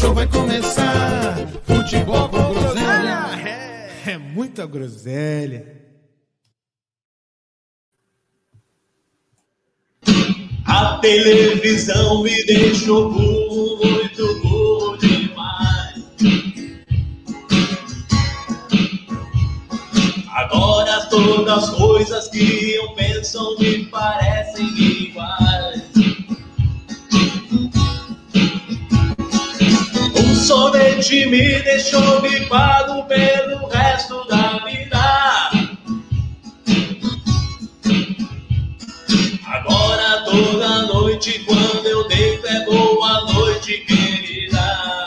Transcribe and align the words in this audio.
show 0.00 0.14
vai 0.14 0.26
começar. 0.26 1.36
Futebol 1.66 2.28
com 2.30 2.54
groselha, 2.54 3.20
é 4.06 4.16
muita 4.16 4.66
groselha. 4.66 5.78
A 10.66 10.98
televisão 10.98 12.22
me 12.22 12.44
deixou 12.46 13.10
muito 13.10 14.40
burro 14.42 14.96
demais. 14.96 16.04
Agora 20.34 21.06
todas 21.10 21.64
as 21.64 21.70
coisas 21.70 22.28
que 22.28 22.74
eu 22.74 22.94
penso 22.94 23.56
me 23.58 23.84
parecem 23.86 24.66
iguais. 24.66 25.89
Sorvete 30.50 31.26
me 31.26 31.62
deixou 31.62 32.20
gripado 32.22 33.04
pelo 33.04 33.68
resto 33.68 34.26
da 34.26 34.58
vida. 34.64 35.50
Agora 39.46 40.24
toda 40.24 40.82
noite 40.88 41.38
quando 41.46 41.86
eu 41.86 42.08
deito 42.08 42.44
é 42.48 42.64
boa 42.64 43.32
noite, 43.32 43.78
querida. 43.86 45.06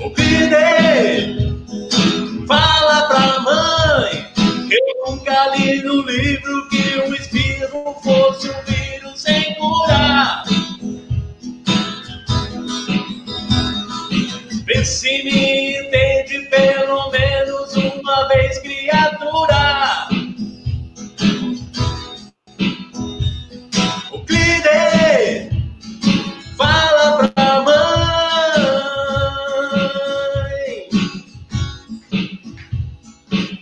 O 0.00 0.10
fala 2.48 3.06
pra 3.06 3.40
mãe 3.40 4.26
eu 4.72 5.06
nunca 5.06 5.54
li 5.54 5.82
no 5.82 6.02
livro 6.02 6.68
que 6.68 6.98
um 6.98 7.14
espirro 7.14 7.94
fosse 8.02 8.50
um 8.50 8.77
se 14.84 15.22
me 15.24 15.76
entende 15.76 16.40
pelo 16.50 17.10
menos 17.10 17.74
uma 17.76 18.28
vez, 18.28 18.58
criatura. 18.58 20.08
O 24.12 24.20
Clide 24.24 25.50
fala 26.56 27.16
pra 27.16 27.62
mãe. 27.62 27.78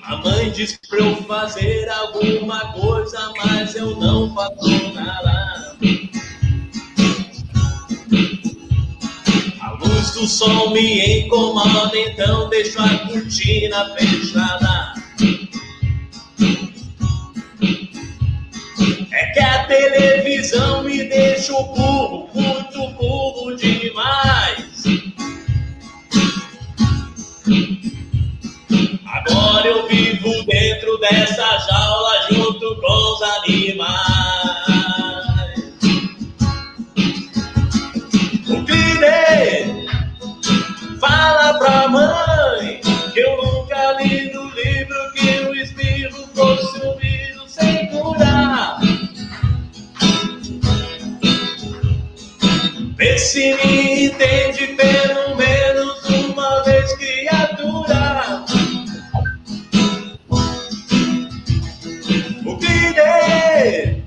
A 0.05 0.17
mãe 0.19 0.51
diz 0.51 0.79
pra 0.89 0.99
eu 0.99 1.17
fazer 1.25 1.89
alguma 1.89 2.73
coisa, 2.73 3.33
mas 3.39 3.75
eu 3.75 3.97
não 3.97 4.35
faço 4.35 4.93
nada. 4.95 5.77
Do 10.17 10.27
sol 10.27 10.71
me 10.71 11.19
incomoda, 11.19 11.93
então 11.95 12.49
deixo 12.49 12.81
a 12.81 12.89
cortina 13.01 13.95
fechada. 13.99 14.95
É 19.13 19.27
que 19.27 19.41
a 19.41 19.65
televisão 19.67 20.85
me 20.85 21.05
deixa 21.05 21.53
o 21.53 21.65
burro, 21.65 22.31
muito 22.33 22.89
burro 22.95 23.55
demais. 23.57 24.85
Agora 29.07 29.69
eu 29.69 29.87
vivo 29.87 30.33
dentro 30.47 30.97
dessa 30.99 31.59
jaula 31.59 32.27
junto 32.31 32.81
com 32.81 33.13
os 33.13 33.23
animais. 33.23 34.56
Fala 41.01 41.59
pra 41.59 41.89
mãe 41.89 42.81
que 43.13 43.21
eu 43.21 43.37
nunca 43.37 43.93
li 44.01 44.33
no 44.33 44.45
livro 44.51 45.13
que 45.15 45.41
o 45.49 45.55
espirro 45.55 46.29
um 46.85 46.99
vírus 46.99 47.53
sem 47.53 47.87
curar. 47.89 48.79
Vê 52.97 53.19
se 53.19 53.55
me 53.55 54.07
entende 54.07 54.67
pelo 54.69 55.37
menos 55.37 56.05
uma 56.09 56.63
vez, 56.65 56.93
criatura. 56.95 58.45
O 62.45 62.57
Clide 62.59 64.03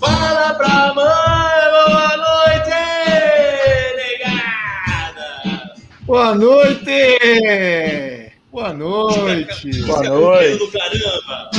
fala 0.00 0.54
pra 0.54 0.94
mãe, 0.94 1.17
Boa 6.08 6.34
noite! 6.34 8.32
Boa 8.50 8.72
noite! 8.72 9.82
Boa 9.82 10.02
noite. 10.04 10.72
caramba. 10.72 11.50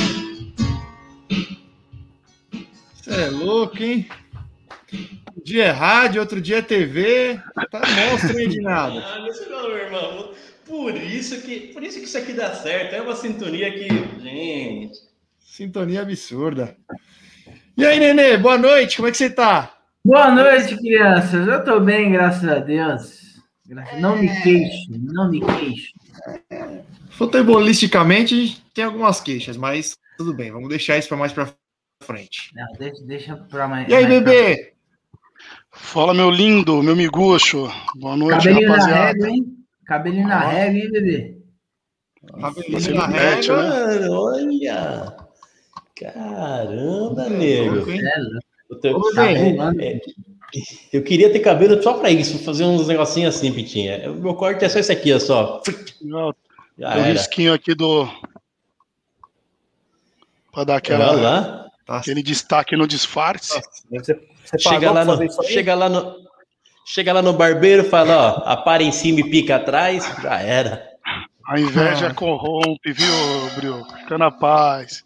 Você 2.96 3.12
é 3.12 3.30
louco, 3.30 3.84
hein? 3.84 4.10
Um 4.92 5.44
dia 5.44 5.66
é 5.66 5.70
rádio, 5.70 6.20
outro 6.20 6.42
dia 6.42 6.58
é 6.58 6.62
TV. 6.64 7.40
Tá 7.70 7.80
monstro, 7.80 8.40
hein, 8.40 8.50
de 8.50 8.60
nada. 8.60 9.00
Ah, 9.06 9.22
meu 9.22 9.34
senhor, 9.36 9.68
meu 9.68 9.78
irmão. 9.78 10.32
Por 10.66 10.96
isso 10.96 11.40
que, 11.44 11.72
por 11.72 11.84
isso 11.84 12.00
que 12.00 12.06
isso 12.06 12.18
aqui 12.18 12.34
dá 12.34 12.52
certo. 12.56 12.96
É 12.96 13.02
uma 13.04 13.16
sintonia 13.16 13.72
que, 13.72 13.88
gente. 14.20 14.98
Sintonia 15.38 16.02
absurda. 16.02 16.76
E 17.78 17.86
aí, 17.86 18.00
Nenê, 18.00 18.36
boa 18.36 18.58
noite, 18.58 18.96
como 18.96 19.10
é 19.10 19.12
que 19.12 19.18
você 19.18 19.30
tá? 19.30 19.76
Boa 20.04 20.32
noite, 20.32 20.76
crianças. 20.76 21.48
Eu 21.48 21.64
tô 21.64 21.80
bem, 21.80 22.12
graças 22.12 22.50
a 22.50 22.58
Deus. 22.58 23.29
Não 24.00 24.18
me 24.18 24.28
queixo, 24.42 24.92
não 24.98 25.30
me 25.30 25.40
queixo. 25.42 25.94
Futebolisticamente, 27.12 28.34
a 28.34 28.38
gente 28.38 28.62
tem 28.74 28.84
algumas 28.86 29.22
queixas, 29.22 29.58
mas 29.58 29.96
tudo 30.18 30.34
bem, 30.34 30.52
vamos 30.52 30.70
deixar 30.70 30.98
isso 30.98 31.08
para 31.08 31.18
mais 31.18 31.32
para 31.34 31.54
frente. 32.04 32.52
Não, 32.56 32.66
deixa, 32.80 33.04
deixa 33.06 33.36
pra 33.36 33.68
mais. 33.68 33.88
E 33.88 33.94
aí, 33.94 34.08
mais 34.08 34.24
pra- 34.24 34.32
bebê? 34.32 34.74
Fala, 35.72 36.14
meu 36.14 36.30
lindo, 36.32 36.82
meu 36.82 36.96
miguxo. 36.96 37.70
Boa 37.98 38.18
noite, 38.18 38.38
Cabelinho 38.48 38.68
na 38.70 38.74
rapaziada. 38.76 39.08
régua, 39.08 39.30
hein? 39.30 39.58
Cabelinho 39.86 40.28
na 40.28 40.40
régua, 40.40 40.80
hein, 40.80 40.92
bebê? 40.92 41.38
Cabelinho 42.42 42.96
na 42.96 43.08
régua. 43.08 43.64
né? 44.00 44.10
Olha. 44.10 45.18
Caramba, 45.96 47.30
nego. 47.30 47.92
É. 47.92 48.10
O 48.70 48.76
teu 48.76 48.98
Ô, 48.98 49.12
cabelo- 49.14 49.74
bem. 49.76 49.88
é, 49.88 50.00
Eu 50.92 51.04
queria 51.04 51.32
ter 51.32 51.40
cabelo 51.40 51.82
só 51.82 51.94
pra 51.94 52.10
isso, 52.10 52.40
fazer 52.44 52.64
uns 52.64 52.88
negocinhos 52.88 53.36
assim, 53.36 53.52
Pitinha. 53.54 54.10
O 54.12 54.16
meu 54.16 54.34
corte 54.34 54.66
é 54.66 54.70
só 54.70 54.80
esse 54.80 54.92
aqui, 54.92 55.14
ó, 55.14 55.20
só. 55.20 55.62
Não, 56.02 56.34
Já 56.78 56.90
era. 56.94 57.04
risquinho 57.04 57.54
aqui 57.54 57.76
do. 57.76 58.08
Pra 60.52 60.64
dar 60.64 60.74
Olha 60.74 60.78
aquela, 60.80 61.12
lá. 61.12 61.70
Tá, 61.86 61.98
aquele 61.98 62.24
destaque 62.24 62.76
no 62.76 62.88
disfarce. 62.88 63.62
Você, 63.92 64.20
você 64.44 64.58
Chega 64.60 64.92
lá, 64.92 65.06
no, 65.06 65.12
fazer 65.12 65.26
isso 65.28 65.42
aí? 65.42 65.48
chega 65.48 65.76
lá 65.76 65.90
no. 65.90 66.28
Chega 66.86 67.14
lá 67.14 67.22
no 67.22 67.34
barbeiro 67.34 67.84
e 67.84 67.90
fala, 67.90 68.18
ó, 68.18 68.50
apara 68.50 68.82
em 68.82 68.92
cima 68.92 69.20
e 69.20 69.30
pica 69.30 69.58
atrás, 69.58 70.04
já 70.24 70.40
era. 70.42 70.90
A 71.48 71.60
inveja 71.60 72.08
Ah. 72.08 72.14
corrompe, 72.16 72.92
viu, 72.92 73.14
Bril? 73.56 73.86
Fica 74.00 74.18
na 74.18 74.32
paz. 74.32 75.04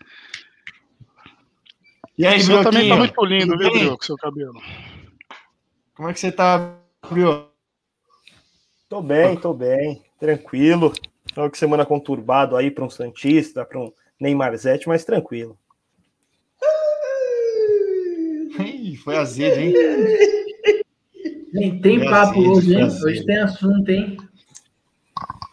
E 2.17 2.25
aí, 2.25 2.39
O 2.39 2.43
seu 2.43 2.63
também 2.63 2.87
tá 2.87 2.95
muito 2.95 3.25
lindo, 3.25 3.57
viu? 3.57 3.69
Bril, 3.71 3.97
com 3.97 4.03
seu 4.03 4.15
cabelo. 4.15 4.61
Como 5.95 6.09
é 6.09 6.13
que 6.13 6.19
você 6.19 6.31
tá, 6.31 6.75
Brio? 7.07 7.47
Tô 8.89 9.01
bem, 9.01 9.37
tô 9.37 9.53
bem, 9.53 10.01
tranquilo. 10.19 10.91
Final 11.29 11.49
de 11.49 11.57
semana 11.57 11.85
conturbado 11.85 12.55
aí 12.55 12.71
para 12.71 12.83
um 12.83 12.89
Santista, 12.89 13.63
para 13.63 13.79
um 13.79 13.91
Neymarzete, 14.19 14.87
mas 14.87 15.05
tranquilo. 15.05 15.57
Ih, 18.59 18.95
Foi 18.97 19.17
azedo, 19.17 19.59
hein? 19.59 19.73
Tem, 21.53 21.79
tem 21.79 21.99
Foi 21.99 22.09
papo 22.09 22.39
assim, 22.39 22.47
hoje, 22.47 22.75
hein? 22.75 22.83
Hoje 22.85 23.25
tem 23.25 23.37
assunto, 23.37 23.89
hein? 23.89 24.17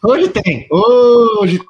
Hoje 0.03 0.29
tem. 0.31 0.67
Hoje 0.71 1.61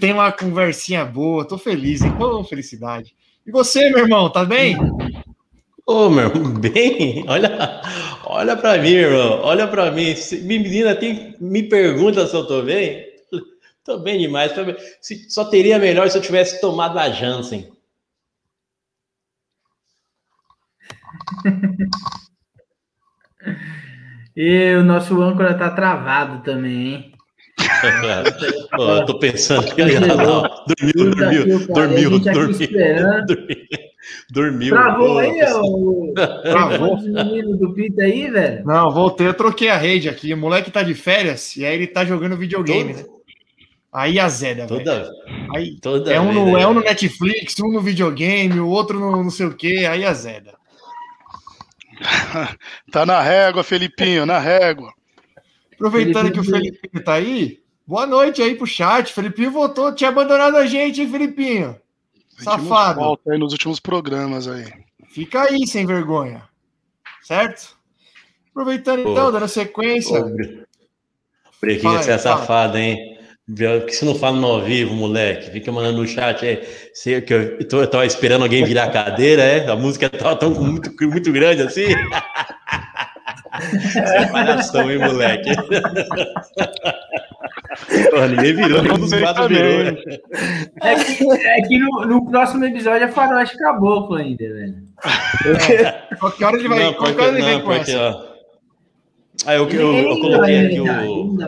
tem 0.00 0.12
uma 0.12 0.32
conversinha 0.32 1.04
boa. 1.04 1.44
Tô 1.44 1.58
feliz, 1.58 2.00
hein? 2.00 2.12
Ô, 2.18 2.42
felicidade. 2.42 3.14
E 3.46 3.50
você, 3.50 3.90
meu 3.90 4.00
irmão, 4.00 4.30
tá 4.30 4.44
bem? 4.44 4.76
Ô, 5.88 6.08
meu 6.10 6.26
irmão, 6.28 6.52
bem, 6.60 7.24
olha, 7.28 7.80
olha 8.24 8.56
pra 8.56 8.76
mim, 8.78 8.90
irmão, 8.90 9.40
olha 9.42 9.66
pra 9.66 9.90
mim. 9.90 10.14
Se- 10.14 10.40
Menina, 10.42 10.94
tem, 10.94 11.34
me 11.40 11.62
pergunta 11.62 12.26
se 12.26 12.34
eu 12.36 12.46
tô 12.46 12.62
bem. 12.62 13.06
Tô 13.84 13.98
bem 13.98 14.18
demais. 14.18 14.52
tô 14.52 14.64
bem. 14.66 14.76
Se- 15.00 15.30
só 15.30 15.46
teria 15.46 15.78
melhor 15.78 16.10
se 16.10 16.18
eu 16.18 16.22
tivesse 16.22 16.60
tomado 16.60 16.98
a 16.98 17.08
Janssen. 17.08 17.70
E 24.36 24.74
o 24.76 24.84
nosso 24.84 25.20
âncora 25.20 25.54
tá 25.58 25.70
travado 25.70 26.42
também, 26.42 26.94
hein? 26.94 27.12
Pô, 28.76 28.82
eu 28.92 29.06
tô 29.06 29.18
pensando 29.18 29.74
que 29.74 29.80
ele 29.80 29.98
dormiu, 29.98 30.42
dormiu, 30.66 31.66
dormiu, 31.68 32.18
dormiu, 32.20 32.68
dormiu, 33.26 33.56
dormiu. 34.30 34.74
Travou 34.74 35.18
aí, 35.18 35.42
o 35.54 36.12
Travou. 36.42 36.96
os 36.96 37.06
meninos 37.06 37.58
do 37.58 37.72
Pita 37.72 38.02
aí, 38.02 38.30
velho? 38.30 38.64
Não, 38.64 38.90
voltei, 38.90 39.26
eu 39.26 39.34
troquei 39.34 39.68
a 39.68 39.76
rede 39.76 40.08
aqui. 40.08 40.32
O 40.32 40.36
moleque 40.36 40.70
tá 40.70 40.82
de 40.82 40.94
férias 40.94 41.56
e 41.56 41.64
aí 41.64 41.74
ele 41.74 41.86
tá 41.86 42.04
jogando 42.04 42.36
videogame, 42.36 42.92
né? 42.92 43.04
Aí 43.92 44.20
azeda, 44.20 44.66
velho. 44.66 44.84
Toda, 44.84 45.10
Aí 45.54 45.78
toda 45.80 46.12
é 46.12 46.20
um, 46.20 46.32
no, 46.32 46.56
é 46.58 46.66
um 46.66 46.74
no 46.74 46.80
Netflix, 46.80 47.58
um 47.60 47.72
no 47.72 47.80
videogame, 47.80 48.60
o 48.60 48.68
outro 48.68 49.00
no 49.00 49.10
não 49.22 49.30
sei 49.30 49.46
o 49.46 49.56
que, 49.56 49.86
aí 49.86 50.04
azeda. 50.04 50.56
Tá 52.92 53.04
na 53.04 53.20
régua, 53.20 53.64
Felipinho, 53.64 54.24
na 54.24 54.38
régua. 54.38 54.92
Aproveitando 55.74 56.30
que 56.30 56.38
o 56.38 56.44
Felipinho. 56.44 56.74
Felipinho 56.74 57.04
tá 57.04 57.14
aí, 57.14 57.60
boa 57.86 58.06
noite 58.06 58.42
aí 58.42 58.54
pro 58.54 58.66
chat. 58.66 59.12
Felipinho 59.12 59.50
voltou, 59.50 59.94
tinha 59.94 60.10
abandonado 60.10 60.56
a 60.56 60.66
gente, 60.66 61.00
hein, 61.00 61.08
Felipinho? 61.08 61.76
Safado. 62.44 63.00
falta 63.00 63.32
aí 63.32 63.38
nos 63.38 63.52
últimos 63.52 63.80
programas 63.80 64.46
aí. 64.48 64.66
Fica 65.08 65.42
aí, 65.42 65.66
sem 65.66 65.86
vergonha. 65.86 66.42
Certo? 67.22 67.76
Aproveitando 68.50 69.02
Pô. 69.02 69.12
então, 69.12 69.32
dando 69.32 69.48
sequência. 69.48 70.24
Aí, 70.24 71.72
você 71.78 72.10
é 72.12 72.18
fala. 72.18 72.18
safado, 72.18 72.78
hein? 72.78 73.18
Por 73.46 73.86
que 73.86 73.92
você 73.92 74.04
não 74.04 74.14
fala 74.14 74.36
no 74.36 74.46
ao 74.46 74.62
vivo, 74.62 74.94
moleque? 74.94 75.50
Fica 75.50 75.72
mandando 75.72 75.98
no 76.02 76.06
chat 76.06 76.44
aí. 76.44 77.22
Que 77.22 77.32
eu, 77.32 77.66
tô- 77.66 77.80
eu 77.80 77.88
tava 77.90 78.04
esperando 78.04 78.42
alguém 78.42 78.62
virar 78.62 78.84
a 78.84 78.90
cadeira, 78.90 79.42
é? 79.42 79.66
A 79.70 79.74
música 79.74 80.10
tava 80.10 80.36
tão 80.36 80.50
muito, 80.50 80.94
muito 81.08 81.32
grande 81.32 81.62
assim. 81.62 81.86
É 83.96 84.26
palhação, 84.26 84.90
hein, 84.90 84.98
moleque? 84.98 85.50
Pô, 88.10 88.26
ninguém 88.26 88.54
virou, 88.54 88.82
nenhum 88.82 88.98
dos 88.98 89.14
quatro 89.14 89.48
virou. 89.48 89.96
É 90.82 90.94
que, 90.94 91.24
é 91.30 91.62
que 91.62 91.78
no, 91.78 92.06
no 92.06 92.30
próximo 92.30 92.64
episódio 92.64 93.04
é 93.04 93.08
faroeste 93.08 93.56
caboclo 93.56 94.16
ainda, 94.16 94.44
velho. 94.44 94.76
Qualquer 96.18 96.44
hora 96.46 96.56
ele 96.56 96.68
vai, 96.68 96.78
Não, 96.78 96.94
qualquer 96.94 97.14
porque, 97.14 97.22
hora 97.22 97.38
ele 97.38 97.44
vem 97.46 97.54
não, 97.54 97.60
com 97.60 97.74
porque, 97.74 97.90
essa. 97.90 98.00
ó. 98.00 98.28
Ah, 99.46 99.54
eu, 99.54 99.68
eu, 99.68 99.80
eu 99.80 100.08
Ainda 100.12 100.20
coloquei 100.20 100.38
vai 100.38 100.66
aqui 100.66 100.80
o. 100.80 101.38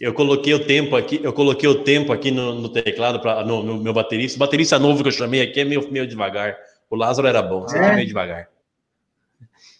Eu 0.00 0.14
coloquei 0.14 0.54
o 0.54 0.64
tempo 0.64 0.96
aqui, 0.96 1.20
eu 1.22 1.32
coloquei 1.32 1.68
o 1.68 1.82
tempo 1.84 2.12
aqui 2.12 2.30
no, 2.30 2.54
no 2.54 2.68
teclado 2.70 3.20
para 3.20 3.44
no, 3.44 3.62
no 3.62 3.76
meu 3.82 3.92
baterista. 3.92 4.36
O 4.36 4.38
baterista 4.40 4.78
novo 4.78 5.02
que 5.02 5.08
eu 5.08 5.12
chamei 5.12 5.42
aqui 5.42 5.60
é 5.60 5.64
meio, 5.64 5.90
meio 5.92 6.06
devagar. 6.06 6.56
O 6.88 6.96
Lázaro 6.96 7.28
era 7.28 7.42
bom, 7.42 7.62
você 7.62 7.78
É? 7.78 7.90
é 7.90 7.94
meio 7.96 8.06
devagar. 8.06 8.48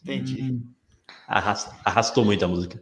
Entendi. 0.04 0.42
Hum. 0.42 0.62
Arrasta- 1.32 1.74
arrastou 1.82 2.24
muito 2.26 2.44
a 2.44 2.48
música. 2.48 2.78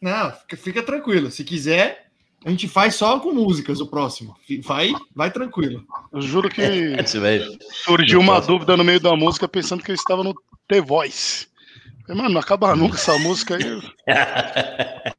Não, 0.00 0.30
fica, 0.30 0.56
fica 0.56 0.82
tranquilo. 0.82 1.30
Se 1.30 1.42
quiser, 1.42 2.06
a 2.44 2.50
gente 2.50 2.68
faz 2.68 2.94
só 2.94 3.18
com 3.18 3.32
músicas 3.32 3.80
o 3.80 3.86
próximo. 3.88 4.36
Vai, 4.62 4.92
vai 5.14 5.30
tranquilo. 5.32 5.84
Eu 6.12 6.22
juro 6.22 6.48
que 6.48 6.94
Você 6.96 7.18
vai. 7.18 7.40
surgiu 7.84 8.20
uma 8.20 8.40
dúvida 8.40 8.76
no 8.76 8.84
meio 8.84 9.00
da 9.00 9.16
música 9.16 9.48
pensando 9.48 9.82
que 9.82 9.90
eu 9.90 9.94
estava 9.96 10.22
no 10.22 10.32
The 10.68 10.80
Voice. 10.80 11.48
Mano, 12.08 12.28
não 12.28 12.40
acaba 12.40 12.76
nunca 12.76 12.96
essa 12.96 13.18
música 13.18 13.56
aí. 13.56 13.64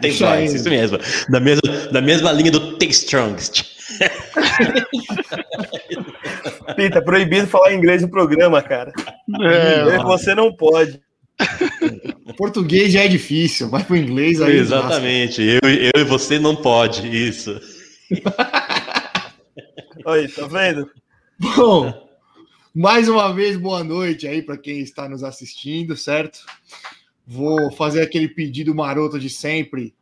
Tem 0.00 0.10
Deixa 0.12 0.26
voz, 0.34 0.54
isso 0.54 0.68
mesmo. 0.70 0.98
Da 1.28 1.38
mesma, 1.40 1.60
da 1.92 2.00
mesma 2.00 2.32
linha 2.32 2.50
do 2.50 2.78
Take 2.78 2.92
Strongest. 2.92 3.64
Pita, 6.76 7.02
proibido 7.02 7.46
falar 7.46 7.74
inglês 7.74 8.02
no 8.02 8.08
programa, 8.08 8.62
cara. 8.62 8.92
É, 9.42 9.98
Você 10.04 10.34
não 10.34 10.54
pode. 10.54 11.00
Português 12.36 12.92
já 12.92 13.04
é 13.04 13.08
difícil, 13.08 13.68
vai 13.68 13.84
pro 13.84 13.96
inglês 13.96 14.40
aí. 14.40 14.56
Exatamente. 14.56 15.42
Eu, 15.42 15.60
eu 15.62 16.02
e 16.02 16.04
você 16.04 16.38
não 16.38 16.56
pode, 16.56 17.06
isso. 17.06 17.60
Aí, 20.06 20.26
tá 20.28 20.46
vendo? 20.46 20.90
Bom, 21.38 22.08
mais 22.74 23.08
uma 23.08 23.32
vez, 23.34 23.56
boa 23.56 23.84
noite 23.84 24.26
aí 24.26 24.40
para 24.40 24.56
quem 24.56 24.80
está 24.80 25.08
nos 25.08 25.22
assistindo, 25.22 25.96
certo? 25.96 26.40
Vou 27.26 27.70
fazer 27.72 28.00
aquele 28.00 28.28
pedido 28.28 28.74
maroto 28.74 29.18
de 29.18 29.28
sempre. 29.28 29.94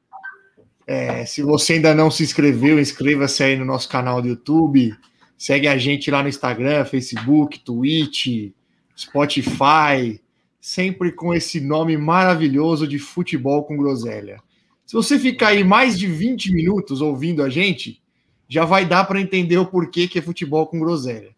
É, 0.87 1.27
se 1.27 1.43
você 1.43 1.75
ainda 1.75 1.95
não 1.95 2.11
se 2.11 2.23
inscreveu, 2.23 2.79
inscreva-se 2.79 3.43
aí 3.43 3.57
no 3.57 3.65
nosso 3.65 3.89
canal 3.89 4.23
do 4.23 4.29
YouTube. 4.29 4.97
Segue 5.37 5.69
a 5.69 5.77
gente 5.77 6.11
lá 6.11 6.23
no 6.23 6.29
Instagram, 6.29 6.85
Facebook, 6.85 7.61
Twitch, 7.61 8.53
Spotify, 8.97 10.21
sempre 10.61 11.13
com 11.13 11.35
esse 11.35 11.61
nome 11.61 11.97
maravilhoso 11.97 12.87
de 12.87 12.99
Futebol 12.99 13.65
com 13.65 13.77
Groselha. 13.77 14.41
Se 14.87 14.95
você 14.95 15.19
ficar 15.19 15.49
aí 15.49 15.63
mais 15.63 15.99
de 15.99 16.07
20 16.07 16.53
minutos 16.53 17.01
ouvindo 17.01 17.43
a 17.43 17.49
gente, 17.49 18.01
já 18.49 18.65
vai 18.65 18.87
dar 18.87 19.05
para 19.05 19.21
entender 19.21 19.59
o 19.59 19.67
porquê 19.67 20.09
que 20.09 20.19
é 20.19 20.23
futebol 20.23 20.67
com 20.67 20.79
groselha. 20.81 21.37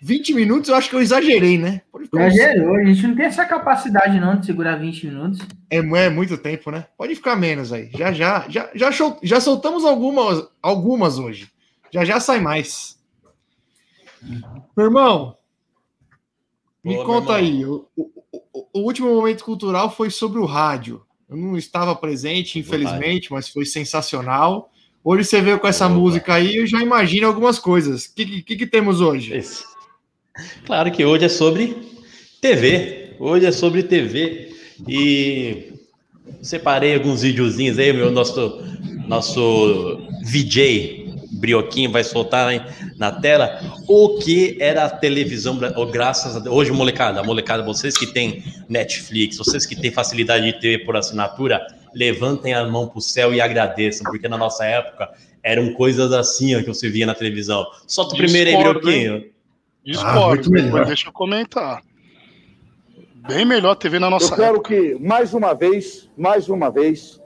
20 0.00 0.34
minutos 0.34 0.68
eu 0.68 0.76
acho 0.76 0.88
que 0.90 0.94
eu 0.94 1.00
exagerei, 1.00 1.58
né? 1.58 1.80
Exagerou, 2.14 2.76
a 2.76 2.84
gente 2.84 3.06
não 3.06 3.16
tem 3.16 3.24
essa 3.24 3.44
capacidade 3.46 4.20
não 4.20 4.38
de 4.38 4.46
segurar 4.46 4.76
20 4.76 5.06
minutos. 5.06 5.38
É, 5.70 5.78
é 5.78 6.10
muito 6.10 6.36
tempo, 6.38 6.70
né? 6.70 6.86
Pode 6.96 7.14
ficar 7.14 7.34
menos 7.34 7.72
aí. 7.72 7.90
Já 7.96 8.12
já 8.12 8.46
já 8.48 8.70
já, 8.74 8.92
show- 8.92 9.18
já 9.22 9.40
soltamos 9.40 9.84
algumas 9.84 10.46
algumas 10.62 11.18
hoje. 11.18 11.50
Já 11.90 12.04
já 12.04 12.20
sai 12.20 12.40
mais. 12.40 12.96
Meu 14.76 14.86
irmão, 14.86 15.36
me 16.84 16.94
Boa, 16.94 17.04
meu 17.06 17.06
conta 17.06 17.40
irmão. 17.40 17.58
aí. 17.58 17.64
O, 17.96 18.10
o- 18.78 18.84
último 18.84 19.14
momento 19.14 19.44
cultural 19.44 19.94
foi 19.94 20.10
sobre 20.10 20.38
o 20.38 20.44
rádio. 20.44 21.02
Eu 21.28 21.36
não 21.36 21.56
estava 21.56 21.94
presente, 21.94 22.58
infelizmente, 22.58 23.32
mas 23.32 23.48
foi 23.48 23.64
sensacional. 23.64 24.70
Hoje 25.02 25.24
você 25.24 25.40
veio 25.40 25.58
com 25.58 25.66
essa 25.66 25.86
Opa. 25.86 25.94
música 25.94 26.34
aí, 26.34 26.56
eu 26.56 26.66
já 26.66 26.80
imagino 26.82 27.26
algumas 27.26 27.58
coisas. 27.58 28.06
O 28.06 28.14
que, 28.14 28.42
que, 28.42 28.56
que 28.56 28.66
temos 28.66 29.00
hoje? 29.00 29.34
Esse. 29.34 29.64
Claro 30.64 30.90
que 30.92 31.04
hoje 31.04 31.24
é 31.24 31.28
sobre 31.28 31.76
TV. 32.40 33.14
Hoje 33.18 33.46
é 33.46 33.52
sobre 33.52 33.82
TV. 33.82 34.54
E 34.86 35.72
separei 36.42 36.94
alguns 36.94 37.22
videozinhos 37.22 37.78
aí, 37.78 37.92
meu 37.92 38.10
nosso, 38.10 38.60
nosso 39.08 39.98
VJ 40.24 41.05
Brioquinho 41.36 41.90
vai 41.90 42.02
soltar 42.02 42.48
aí 42.48 42.60
na 42.96 43.12
tela 43.12 43.60
o 43.86 44.18
que 44.18 44.56
era 44.60 44.84
a 44.84 44.90
televisão, 44.90 45.58
oh, 45.76 45.86
graças 45.86 46.36
a 46.36 46.40
Deus. 46.40 46.54
Hoje, 46.54 46.72
molecada, 46.72 47.22
molecada, 47.22 47.62
vocês 47.62 47.96
que 47.96 48.06
têm 48.06 48.42
Netflix, 48.68 49.36
vocês 49.38 49.66
que 49.66 49.76
têm 49.76 49.90
facilidade 49.90 50.46
de 50.46 50.60
TV 50.60 50.84
por 50.84 50.96
assinatura, 50.96 51.64
levantem 51.94 52.52
a 52.54 52.64
mão 52.64 52.88
pro 52.88 53.00
céu 53.00 53.32
e 53.32 53.40
agradeçam, 53.40 54.04
porque 54.10 54.28
na 54.28 54.36
nossa 54.36 54.64
época 54.64 55.10
eram 55.42 55.72
coisas 55.74 56.12
assim 56.12 56.54
ó, 56.56 56.60
que 56.60 56.68
você 56.68 56.88
via 56.88 57.06
na 57.06 57.14
televisão. 57.14 57.66
Solta 57.86 58.14
o 58.14 58.18
primeiro 58.18 58.50
aí, 58.50 58.56
Discordo, 58.56 58.80
Brioquinho. 58.80 59.24
Discordo, 59.84 60.28
muito 60.28 60.50
melhor. 60.50 60.72
mas 60.72 60.86
deixa 60.88 61.08
eu 61.08 61.12
comentar. 61.12 61.82
Bem 63.28 63.44
melhor 63.44 63.74
TV 63.74 63.98
na 63.98 64.08
nossa 64.10 64.32
Eu 64.32 64.36
quero 64.36 64.56
época. 64.56 64.68
que, 64.68 64.94
mais 65.00 65.34
uma 65.34 65.54
vez, 65.54 66.08
mais 66.16 66.48
uma 66.48 66.70
vez, 66.70 67.20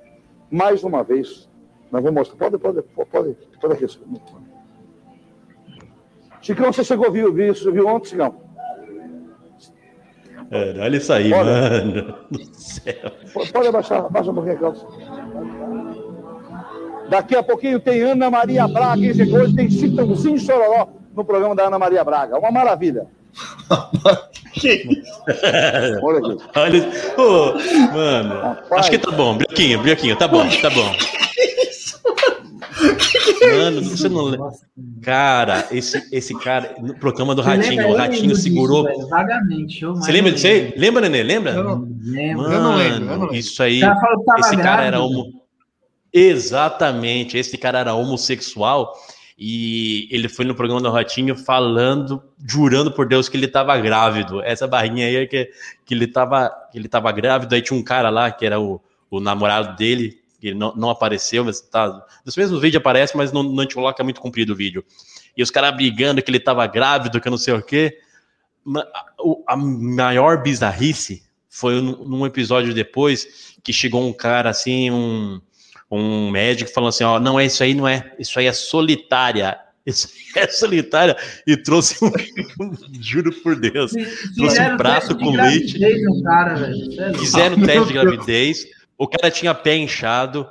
mais 0.51 0.83
uma 0.83 1.03
vez, 1.03 1.49
nós 1.91 2.03
vamos 2.03 2.13
mostrar. 2.13 2.37
Pode, 2.37 2.59
pode, 2.59 2.83
pode, 2.83 3.37
pode 3.61 3.73
aqui. 3.75 3.87
Chicão, 6.41 6.73
você 6.73 6.85
chegou, 6.85 7.11
viu, 7.13 7.33
viu, 7.33 7.55
você 7.55 7.71
viu 7.71 7.87
ontem, 7.87 8.11
Chicão? 8.11 8.35
Cara, 10.51 10.83
olha 10.83 10.97
isso 10.97 11.13
aí, 11.13 11.33
Olha. 11.33 11.45
mano. 11.45 12.15
Do 12.31 12.45
céu. 12.55 13.13
Pode 13.33 13.53
pode 13.53 13.69
abaixar, 13.69 14.05
abaixa 14.05 14.31
um 14.31 14.35
pouquinho 14.35 14.57
a 14.57 14.59
calça. 14.59 14.87
Daqui 17.09 17.37
a 17.37 17.43
pouquinho 17.43 17.79
tem 17.81 18.03
Ana 18.03 18.31
Maria 18.31 18.67
Braga, 18.67 19.01
e 19.01 19.11
hoje 19.11 19.55
tem 19.55 19.71
Chitãozinho 19.71 20.39
Chororó 20.39 20.89
no 21.15 21.25
programa 21.25 21.55
da 21.55 21.67
Ana 21.67 21.79
Maria 21.79 22.03
Braga. 22.03 22.39
Uma 22.39 22.51
maravilha. 22.51 23.07
Olha 26.03 26.19
aqui. 26.19 26.37
Olha 26.57 26.77
isso. 26.77 27.21
Ô, 27.21 27.55
mano, 27.95 28.35
Rapaz. 28.41 28.73
acho 28.73 28.91
que 28.91 28.99
tá 28.99 29.11
bom. 29.13 29.37
Brioquinho, 29.37 29.81
Brioquinho, 29.81 30.17
tá 30.17 30.27
bom, 30.27 30.45
tá 30.61 30.71
bom. 30.71 30.93
Mano, 33.57 33.83
você 33.83 34.09
não 34.09 34.23
lembra. 34.25 34.51
Cara, 35.03 35.67
esse, 35.71 36.03
esse 36.13 36.39
cara, 36.39 36.75
no 36.81 36.95
programa 36.95 37.35
do 37.35 37.43
Ratinho, 37.43 37.89
o 37.89 37.97
Ratinho 37.97 38.35
segurou. 38.37 38.85
disso, 38.87 38.97
velho, 38.99 39.09
vagamente. 39.09 39.83
eu 39.83 39.95
Você 39.95 40.13
lembra 40.13 40.33
disso 40.33 40.47
aí? 40.47 40.73
Lembra, 40.77 41.03
Nenê? 41.03 41.23
Lembra? 41.23 41.53
Eu 41.53 41.65
não- 41.65 41.89
Lembro. 42.03 42.43
Mano, 42.43 42.55
Eu 42.55 42.61
não 42.63 42.77
lembro, 42.77 42.95
eu 42.97 43.01
não 43.07 43.19
lembro. 43.23 43.35
isso 43.35 43.63
aí. 43.63 43.81
Cara 43.81 44.01
que 44.35 44.41
Esse 44.41 44.57
cara 44.57 44.83
era 44.85 44.97
grávido. 44.99 45.05
homo... 45.21 45.41
Exatamente, 46.13 47.37
esse 47.39 47.57
cara 47.57 47.79
era 47.79 47.95
homossexual 47.95 48.93
e 49.39 50.09
ele 50.11 50.29
foi 50.29 50.45
no 50.45 50.55
programa 50.55 50.81
do 50.83 50.91
Ratinho 50.91 51.37
falando, 51.37 52.23
jurando 52.47 52.91
por 52.91 53.07
Deus 53.07 53.29
que 53.29 53.37
ele 53.37 53.47
estava 53.47 53.77
grávido. 53.79 54.43
Essa 54.43 54.67
barrinha 54.67 55.07
aí 55.07 55.17
é 55.17 55.27
que, 55.27 55.49
que 55.85 55.95
ele 55.95 56.05
estava 56.07 56.51
que 56.71 56.79
ele 56.79 56.89
tava 56.89 57.11
grávido, 57.13 57.55
aí 57.55 57.63
tinha 57.63 57.79
um 57.79 57.83
cara 57.83 58.11
lá 58.11 58.31
que 58.31 58.45
era 58.45 58.61
o, 58.61 58.81
o 59.11 59.21
namorado 59.21 59.77
dele, 59.77 60.19
que 60.41 60.49
ele 60.49 60.59
não, 60.59 60.75
não 60.75 60.91
apareceu, 60.91 61.45
mas 61.45 61.61
tá. 61.61 62.05
Nos 62.25 62.37
mesmos 62.37 62.61
vídeos 62.61 62.81
aparece, 62.81 63.17
mas 63.17 63.31
não, 63.31 63.43
não 63.43 63.67
te 63.67 63.75
coloca 63.75 64.03
muito 64.03 64.21
comprido 64.21 64.53
o 64.53 64.57
vídeo. 64.57 64.85
E 65.37 65.43
os 65.43 65.51
caras 65.51 65.75
brigando 65.77 66.23
que 66.23 66.31
ele 66.31 66.39
estava 66.39 66.67
grávido, 66.67 67.21
que 67.21 67.29
eu 67.29 67.31
não 67.31 67.39
sei 67.39 67.55
o 67.55 67.63
quê. 67.63 67.99
A 69.47 69.57
maior 69.57 70.43
bizarrice 70.43 71.23
foi 71.49 71.81
num 71.81 72.25
episódio 72.25 72.73
depois 72.73 73.55
que 73.63 73.73
chegou 73.73 74.07
um 74.07 74.13
cara 74.13 74.51
assim, 74.51 74.91
um, 74.91 75.41
um 75.91 76.31
médico 76.31 76.71
falando 76.71 76.91
assim, 76.91 77.05
ó, 77.05 77.19
não 77.19 77.39
é 77.39 77.47
isso 77.47 77.63
aí, 77.63 77.75
não 77.75 77.87
é, 77.87 78.15
isso 78.19 78.39
aí 78.39 78.47
é 78.47 78.53
solitária. 78.53 79.59
Isso 79.85 80.09
aí 80.37 80.43
é 80.45 80.47
solitária 80.47 81.17
e 81.47 81.57
trouxe 81.57 81.97
um, 82.05 82.13
juro 83.01 83.33
por 83.43 83.57
Deus, 83.57 83.93
trouxe 84.37 84.61
um 84.61 84.77
prato 84.77 85.17
com 85.17 85.31
leite. 85.31 85.79
cara. 86.23 86.71
Fizeram 87.19 87.61
teste 87.63 87.89
de 87.89 87.93
gravidez, 87.95 88.67
o 89.01 89.09
cara 89.09 89.31
tinha 89.31 89.55
pé 89.55 89.77
inchado, 89.77 90.47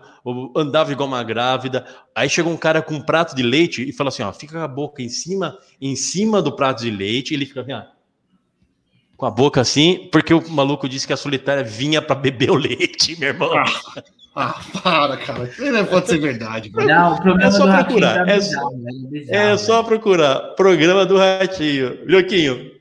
andava 0.56 0.92
igual 0.92 1.08
uma 1.08 1.24
grávida. 1.24 1.86
Aí 2.16 2.28
chegou 2.28 2.52
um 2.52 2.58
cara 2.58 2.82
com 2.82 2.96
um 2.96 3.02
prato 3.02 3.36
de 3.36 3.44
leite 3.44 3.88
e 3.88 3.94
falou 3.94 4.10
assim: 4.10 4.24
ó, 4.24 4.34
fica 4.34 4.54
com 4.54 4.64
a 4.64 4.68
boca 4.68 5.04
em 5.04 5.08
cima, 5.10 5.56
em 5.80 5.96
cima 5.96 6.42
do 6.42 6.52
prato 6.56 6.82
de 6.82 6.90
leite, 6.90 7.30
e 7.32 7.36
ele 7.36 7.46
fica 7.46 7.62
assim, 7.62 7.74
ó, 7.74 7.84
com 9.16 9.28
a 9.28 9.30
boca 9.30 9.62
assim, 9.62 10.10
porque 10.12 10.34
o 10.34 10.50
maluco 10.50 10.90
disse 10.90 11.06
que 11.06 11.14
a 11.14 11.18
solitária 11.18 11.64
vinha 11.64 12.02
para 12.02 12.16
beber 12.16 12.50
o 12.50 12.56
leite, 12.56 13.20
meu 13.20 13.30
irmão. 13.30 13.52
Ah, 14.36 14.60
para, 14.82 15.18
cara. 15.18 15.44
Isso 15.44 15.72
não 15.72 15.86
pode 15.86 16.08
ser 16.08 16.18
verdade. 16.20 16.70
velho. 16.70 16.88
Não, 16.88 17.14
o 17.14 17.22
problema 17.22 17.50
É 17.50 17.52
só 17.52 17.68
procurar, 17.84 18.26
tá 18.26 18.32
é 18.32 18.36
bizarro, 18.36 18.84
velho, 18.84 19.08
bizarro, 19.10 19.38
É 19.40 19.46
velho. 19.48 19.60
só 19.60 19.84
procurar 19.84 20.40
programa 20.56 21.06
do 21.06 21.18
Ratinho, 21.18 22.00
Lioquinho. 22.06 22.72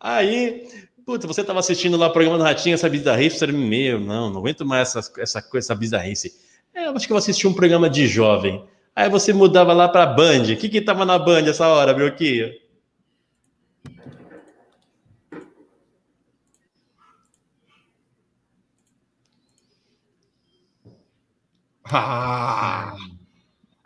Aí, 0.00 0.66
puta, 1.10 1.26
você 1.26 1.42
tava 1.42 1.58
assistindo 1.58 1.96
lá 1.96 2.06
o 2.06 2.12
programa 2.12 2.38
do 2.38 2.44
Ratinho, 2.44 2.74
essa 2.74 2.88
bizarrice, 2.88 3.36
você 3.36 3.44
era 3.46 3.52
meu, 3.52 3.98
não, 3.98 4.30
não 4.30 4.38
aguento 4.38 4.64
mais 4.64 4.94
essa, 4.94 5.12
essa, 5.20 5.42
coisa, 5.42 5.66
essa 5.66 5.74
bizarrice. 5.74 6.32
É, 6.72 6.86
eu 6.86 6.92
acho 6.94 7.04
que 7.04 7.12
eu 7.12 7.16
assisti 7.16 7.48
um 7.48 7.52
programa 7.52 7.90
de 7.90 8.06
jovem. 8.06 8.64
Aí 8.94 9.10
você 9.10 9.32
mudava 9.32 9.72
lá 9.72 9.88
pra 9.88 10.06
Band. 10.06 10.44
O 10.52 10.56
que 10.56 10.68
que 10.68 10.80
tava 10.80 11.04
na 11.04 11.18
Band 11.18 11.48
essa 11.48 11.66
hora, 11.66 11.90
Lioquinho? 11.92 12.50
Ah, 21.86 22.94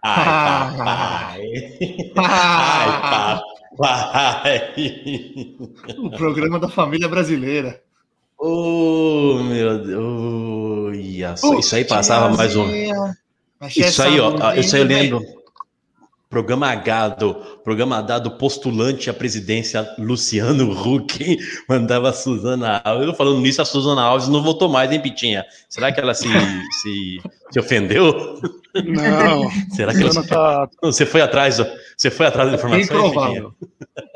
Ai, 0.02 0.28
Ah. 0.28 0.74
papai. 0.76 1.78
ah, 2.18 2.78
Ai, 2.78 3.00
papai. 3.00 3.53
O 5.98 6.10
programa 6.10 6.58
da 6.58 6.68
família 6.68 7.08
brasileira. 7.08 7.82
Oh, 8.38 9.40
meu 9.42 9.78
Deus. 9.78 11.42
Isso 11.58 11.76
aí 11.76 11.84
passava 11.84 12.34
mais 12.36 12.54
um. 12.56 12.66
Isso 13.76 14.02
aí, 14.02 14.20
ó, 14.20 14.52
isso 14.54 14.76
aí 14.76 14.82
eu 14.82 14.90
hein, 14.90 15.02
lembro. 15.02 15.43
Programa 16.34 16.66
H 16.72 17.08
do 17.10 17.34
programa 17.62 18.02
dado 18.02 18.28
postulante 18.32 19.08
à 19.08 19.14
presidência 19.14 19.88
Luciano 19.96 20.68
Huck 20.72 21.38
mandava 21.70 22.08
a 22.10 22.12
Suzana 22.12 22.82
Alves. 22.84 23.06
Eu 23.06 23.14
falando 23.14 23.38
nisso, 23.40 23.62
a 23.62 23.64
Suzana 23.64 24.02
Alves 24.02 24.26
não 24.26 24.42
votou 24.42 24.68
mais, 24.68 24.90
hein, 24.90 25.00
Pitinha? 25.00 25.44
Será 25.68 25.92
que 25.92 26.00
ela 26.00 26.12
se, 26.12 26.26
se, 26.82 27.20
se 27.52 27.60
ofendeu? 27.60 28.40
Não, 28.84 29.48
Será 29.70 29.94
que 29.94 30.02
ela 30.02 30.26
tá, 30.26 30.68
Não, 30.82 30.90
Você 30.92 31.06
foi 31.06 31.20
atrás, 31.20 31.58
você 31.96 32.10
foi 32.10 32.26
atrás 32.26 32.50
da 32.50 32.56
Bem 32.56 32.80
informação, 32.80 32.96
Pitinha? 33.04 33.12
provável. 33.12 33.54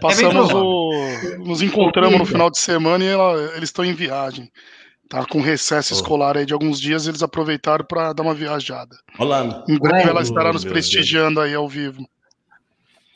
passamos 0.00 0.48
provável. 0.48 0.64
o. 0.66 1.44
Nos 1.46 1.62
encontramos 1.62 2.18
no 2.18 2.26
final 2.26 2.50
de 2.50 2.58
semana 2.58 3.04
e 3.04 3.06
ela- 3.06 3.40
eles 3.54 3.68
estão 3.68 3.84
em 3.84 3.92
viagem. 3.94 4.50
Tá 5.08 5.24
com 5.24 5.40
recesso 5.40 5.94
Oh. 5.94 5.96
escolar 5.96 6.36
aí 6.36 6.44
de 6.44 6.52
alguns 6.52 6.78
dias, 6.80 7.06
eles 7.06 7.22
aproveitaram 7.22 7.84
para 7.84 8.12
dar 8.12 8.22
uma 8.22 8.34
viajada. 8.34 8.94
Olha 9.18 9.28
lá. 9.28 9.64
Em 9.68 9.78
breve 9.78 10.04
Ué, 10.04 10.10
ela 10.10 10.20
estará 10.20 10.52
nos 10.52 10.64
prestigiando 10.64 11.40
aí 11.40 11.54
ao 11.54 11.66
vivo. 11.68 12.06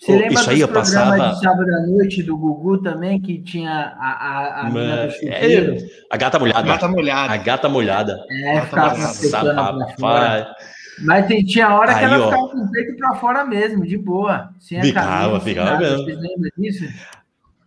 Você 0.01 0.13
lembra 0.13 0.33
isso 0.41 0.51
aí 0.51 0.61
eu 0.61 0.69
passava- 0.69 1.17
de 1.17 1.41
sábado 1.41 1.69
à 1.75 1.87
noite 1.87 2.23
do 2.25 2.37
Gugu 2.37 2.79
também, 2.83 3.21
que 3.21 3.41
tinha 3.41 3.95
a, 4.01 4.11
a, 4.11 4.61
a 4.63 4.65
mina 4.71 4.97
do 4.97 5.03
Mas- 5.07 5.23
é, 5.23 5.77
a 6.11 6.17
gata 6.17 6.39
molhada. 6.41 6.63
Gata 6.67 6.89
molhada. 6.89 7.33
A 7.33 7.37
gata 7.37 7.69
molhada. 7.69 8.25
É, 8.31 8.55
Gata 8.55 8.97
ficava 9.15 9.73
molhada. 9.73 9.95
fora. 10.01 10.57
Mas 11.05 11.27
tem, 11.27 11.45
tinha 11.45 11.73
hora 11.75 11.93
que 11.95 12.01
Aí, 12.01 12.05
ela 12.05 12.19
ó. 12.27 12.31
ficava 12.31 12.49
com 12.49 12.59
o 12.65 12.71
peito 12.71 12.97
pra 12.97 13.15
fora 13.15 13.45
mesmo, 13.45 13.87
de 13.87 13.97
boa. 13.97 14.49
Sem 14.59 14.79
a 14.79 14.83
Ficava, 14.83 15.41
ficava 15.41 15.79
mesmo. 15.79 16.05
Vocês 16.05 16.19
lembram 16.19 16.51
disso? 16.59 16.85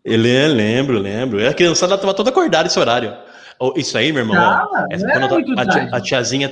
Ele 0.03 0.48
lembro, 0.48 1.00
lembro. 1.00 1.48
A 1.48 1.53
criançada 1.53 1.98
tava 1.98 2.13
toda 2.13 2.29
acordada 2.32 2.67
esse 2.67 2.77
horário. 2.79 3.15
Ô, 3.59 3.74
Isso 3.77 3.97
aí, 3.97 4.12
meu 4.12 4.21
irmão. 4.21 4.35
ó, 4.71 4.85
essa- 4.91 5.07
quando 5.12 5.59
a, 5.59 5.65
tia- 5.65 5.89
a 5.91 6.01
tiazinha, 6.01 6.51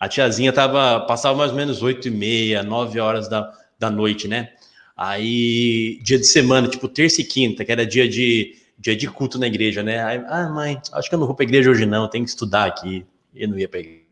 a 0.00 0.08
tiazinha 0.08 0.52
tava, 0.52 1.00
passava 1.06 1.36
mais 1.38 1.50
ou 1.50 1.56
menos 1.56 1.82
8 1.82 2.08
e 2.08 2.10
meia, 2.10 2.62
9 2.62 2.98
horas 3.00 3.28
da, 3.28 3.52
da 3.78 3.90
noite, 3.90 4.26
né? 4.28 4.50
Aí, 4.96 5.98
dia 6.02 6.18
de 6.18 6.26
semana, 6.26 6.68
tipo 6.68 6.86
terça 6.88 7.20
e 7.20 7.24
quinta, 7.24 7.64
que 7.64 7.72
era 7.72 7.84
dia 7.86 8.08
de, 8.08 8.54
dia 8.78 8.94
de 8.94 9.08
culto 9.08 9.38
na 9.38 9.46
igreja, 9.46 9.82
né? 9.82 10.02
Aí, 10.04 10.22
ah, 10.28 10.48
mãe, 10.48 10.80
acho 10.92 11.08
que 11.08 11.14
eu 11.14 11.18
não 11.18 11.26
vou 11.26 11.34
pra 11.34 11.44
igreja 11.44 11.70
hoje 11.70 11.86
não, 11.86 12.08
tenho 12.08 12.24
que 12.24 12.30
estudar 12.30 12.66
aqui. 12.66 13.04
Eu 13.34 13.48
não 13.48 13.58
ia 13.58 13.68
pra 13.68 13.80
igreja. 13.80 14.02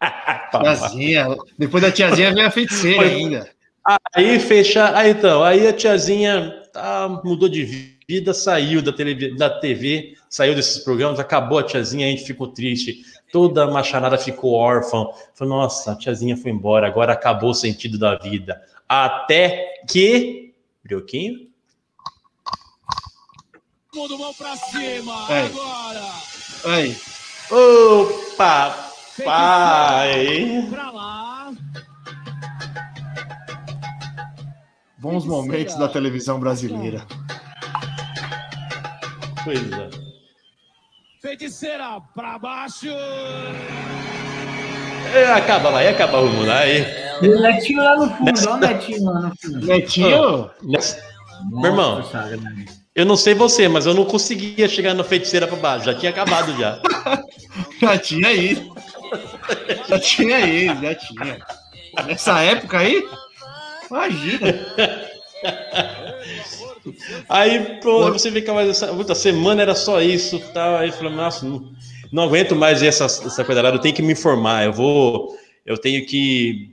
Tiazinha. 0.50 1.26
Depois 1.58 1.82
da 1.82 1.90
tiazinha 1.90 2.32
vem 2.34 2.44
a 2.44 2.50
feiticeira 2.50 3.02
ainda. 3.06 3.50
Aí 4.14 4.38
fechar, 4.38 4.94
aí 4.94 5.10
então, 5.10 5.42
aí 5.42 5.66
a 5.66 5.72
tiazinha 5.72 6.62
tá, 6.72 7.20
mudou 7.24 7.48
de 7.48 7.64
vida, 7.64 7.91
saiu 8.34 8.82
da, 8.82 8.92
televi- 8.92 9.36
da 9.36 9.48
TV, 9.50 10.16
saiu 10.28 10.54
desses 10.54 10.78
programas, 10.82 11.18
acabou 11.20 11.58
a 11.58 11.62
tiazinha, 11.62 12.06
a 12.06 12.10
gente 12.10 12.24
ficou 12.24 12.48
triste, 12.48 13.02
toda 13.32 13.64
a 13.64 13.70
macharada 13.70 14.18
ficou 14.18 14.52
órfã. 14.52 15.06
Falei, 15.34 15.52
nossa, 15.54 15.92
a 15.92 15.96
tiazinha 15.96 16.36
foi 16.36 16.50
embora, 16.50 16.86
agora 16.86 17.12
acabou 17.12 17.50
o 17.50 17.54
sentido 17.54 17.98
da 17.98 18.16
vida. 18.16 18.60
Até 18.88 19.82
que. 19.88 20.54
Brioquinho? 20.84 21.48
Mundo 23.94 24.16
pra 24.38 24.56
cima. 24.56 25.26
É. 25.30 25.46
Agora. 25.46 26.00
Aí. 26.64 26.96
Opa! 27.50 28.88
Pai! 29.24 30.66
Pra 30.70 30.90
lá. 30.90 31.52
Bons 34.98 35.26
momentos 35.26 35.74
da 35.76 35.88
televisão 35.88 36.40
brasileira. 36.40 37.04
Coisa. 39.44 39.90
Feiticeira 41.20 42.00
pra 42.14 42.38
baixo. 42.38 42.88
É, 45.14 45.24
acaba, 45.32 45.70
vai 45.70 45.88
acabar 45.88 46.18
o 46.20 46.28
mundo. 46.28 46.50
Aí. 46.50 46.84
O 47.22 47.40
Netinho 47.40 47.82
lá 47.82 47.96
no 47.96 48.10
fundo, 48.16 48.40
olha 48.40 48.52
o 48.54 48.56
Netinho 48.58 49.04
lá 49.04 49.20
no 49.20 49.32
fundo. 49.40 49.66
Netinho, 49.66 50.50
Nessa- 50.62 51.02
Meu 51.50 51.70
irmão. 51.70 51.98
Nossa, 51.98 52.10
sagrado. 52.10 52.82
Eu 52.94 53.06
não 53.06 53.16
sei 53.16 53.34
você, 53.34 53.68
mas 53.68 53.86
eu 53.86 53.94
não 53.94 54.04
conseguia 54.04 54.68
chegar 54.68 54.92
no 54.94 55.02
feiticeira 55.04 55.46
pra 55.46 55.56
baixo, 55.56 55.86
já 55.86 55.94
tinha 55.94 56.10
acabado 56.10 56.54
já. 56.58 56.78
já 57.80 57.98
tinha 57.98 58.32
ido. 58.32 58.74
Já 59.88 59.98
tinha 59.98 60.40
ido, 60.40 60.82
já 60.82 60.94
tinha. 60.94 61.38
Nessa 62.06 62.40
época 62.40 62.78
aí? 62.78 63.02
Imagina. 63.90 64.46
Aí, 67.28 67.80
pô, 67.80 68.10
você 68.12 68.30
vê 68.30 68.42
que 68.42 68.50
mais 68.50 68.68
essa 68.68 68.88
puta, 68.88 69.14
semana 69.14 69.62
era 69.62 69.74
só 69.74 70.00
isso, 70.00 70.38
tal. 70.52 70.76
Aí 70.76 70.88
eu 70.88 70.92
falei, 70.92 71.12
nossa, 71.12 71.46
não, 71.46 71.70
não 72.12 72.24
aguento 72.24 72.54
mais 72.56 72.82
essa, 72.82 73.04
essa 73.04 73.44
coisa 73.44 73.62
lá, 73.62 73.70
eu 73.70 73.78
tenho 73.78 73.94
que 73.94 74.02
me 74.02 74.12
informar, 74.12 74.64
eu 74.64 74.72
vou, 74.72 75.36
eu 75.64 75.78
tenho 75.78 76.04
que 76.06 76.70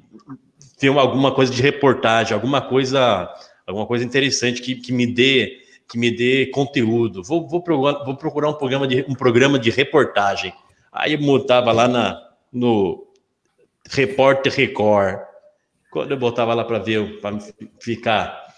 ter 0.80 0.90
uma- 0.90 1.02
alguma 1.02 1.34
coisa 1.34 1.54
de 1.54 1.62
reportagem, 1.62 2.34
alguma 2.34 2.62
coisa, 2.62 3.30
alguma 3.68 3.86
coisa 3.86 4.04
interessante 4.04 4.62
que, 4.62 4.76
que 4.76 4.92
me 4.92 5.06
dê, 5.06 5.60
que 5.90 5.98
me 5.98 6.10
dê 6.10 6.48
conteúdo. 6.48 7.24
Vou, 7.24 7.48
vou, 7.48 7.62
procurar, 7.62 8.04
vou 8.04 8.16
procurar 8.16 8.50
um 8.50 8.54
programa 8.54 8.88
de 8.88 9.06
um 9.08 9.16
programa 9.16 9.60
de 9.60 9.70
reportagem. 9.70 10.54
Aí 10.92 11.14
eu 11.14 11.20
botava 11.20 11.72
lá 11.72 11.88
na, 11.88 12.20
no 12.52 13.06
Repórter 13.90 14.54
Record. 14.54 15.20
Quando 15.92 16.12
eu 16.12 16.18
botava 16.18 16.54
lá 16.54 16.64
para 16.64 16.80
ver, 16.80 17.20
para 17.20 17.38
ficar 17.80 18.49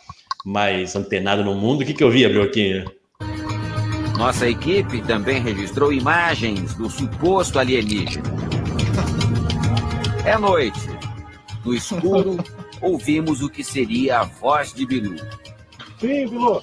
mais 0.45 0.95
antenado 0.95 1.43
no 1.43 1.55
mundo, 1.55 1.81
o 1.81 1.85
que, 1.85 1.93
que 1.93 2.03
eu 2.03 2.11
via, 2.11 2.29
Brioquinho? 2.29 2.85
Nossa 4.17 4.47
equipe 4.47 5.01
também 5.01 5.41
registrou 5.41 5.91
imagens 5.91 6.75
do 6.75 6.89
suposto 6.89 7.57
alienígena. 7.57 8.23
É 10.25 10.37
noite. 10.37 10.79
No 11.65 11.73
escuro, 11.73 12.37
ouvimos 12.81 13.41
o 13.41 13.49
que 13.49 13.63
seria 13.63 14.19
a 14.19 14.23
voz 14.23 14.73
de 14.73 14.85
Bilu. 14.85 15.17
Sim, 15.99 16.27
Bilu. 16.27 16.61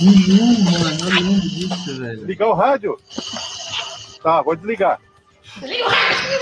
Bilu, 0.00 0.64
mano, 0.64 1.00
eu 1.00 1.08
lembro 1.08 1.40
disso, 1.40 2.00
velho. 2.00 2.24
Ligar 2.24 2.48
o 2.48 2.54
rádio? 2.54 2.96
Tá, 4.22 4.42
vou 4.42 4.54
desligar. 4.54 5.00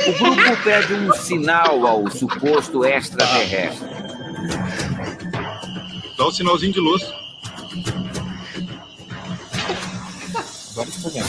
O 0.06 0.12
grupo 0.18 0.62
pede 0.62 0.92
um 0.92 1.12
sinal 1.14 1.86
ao 1.86 2.10
suposto 2.10 2.84
extraterrestre. 2.84 3.88
Dá 6.18 6.26
um 6.26 6.32
sinalzinho 6.32 6.72
de 6.72 6.80
luz. 6.80 7.00
Agora 10.72 10.88
vendo. 11.12 11.28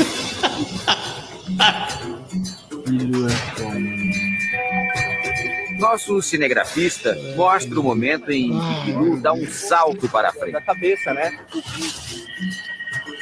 Nosso 5.78 6.20
cinegrafista 6.24 7.16
mostra 7.36 7.80
o 7.80 7.84
momento 7.84 8.32
em 8.32 8.50
que 8.50 8.86
Bilu 8.86 9.22
dá 9.22 9.32
um 9.32 9.48
salto 9.48 10.10
para 10.10 10.30
a 10.30 10.34
frente. 10.34 10.54
Da 10.54 10.62
cabeça, 10.62 11.14
né? 11.14 11.40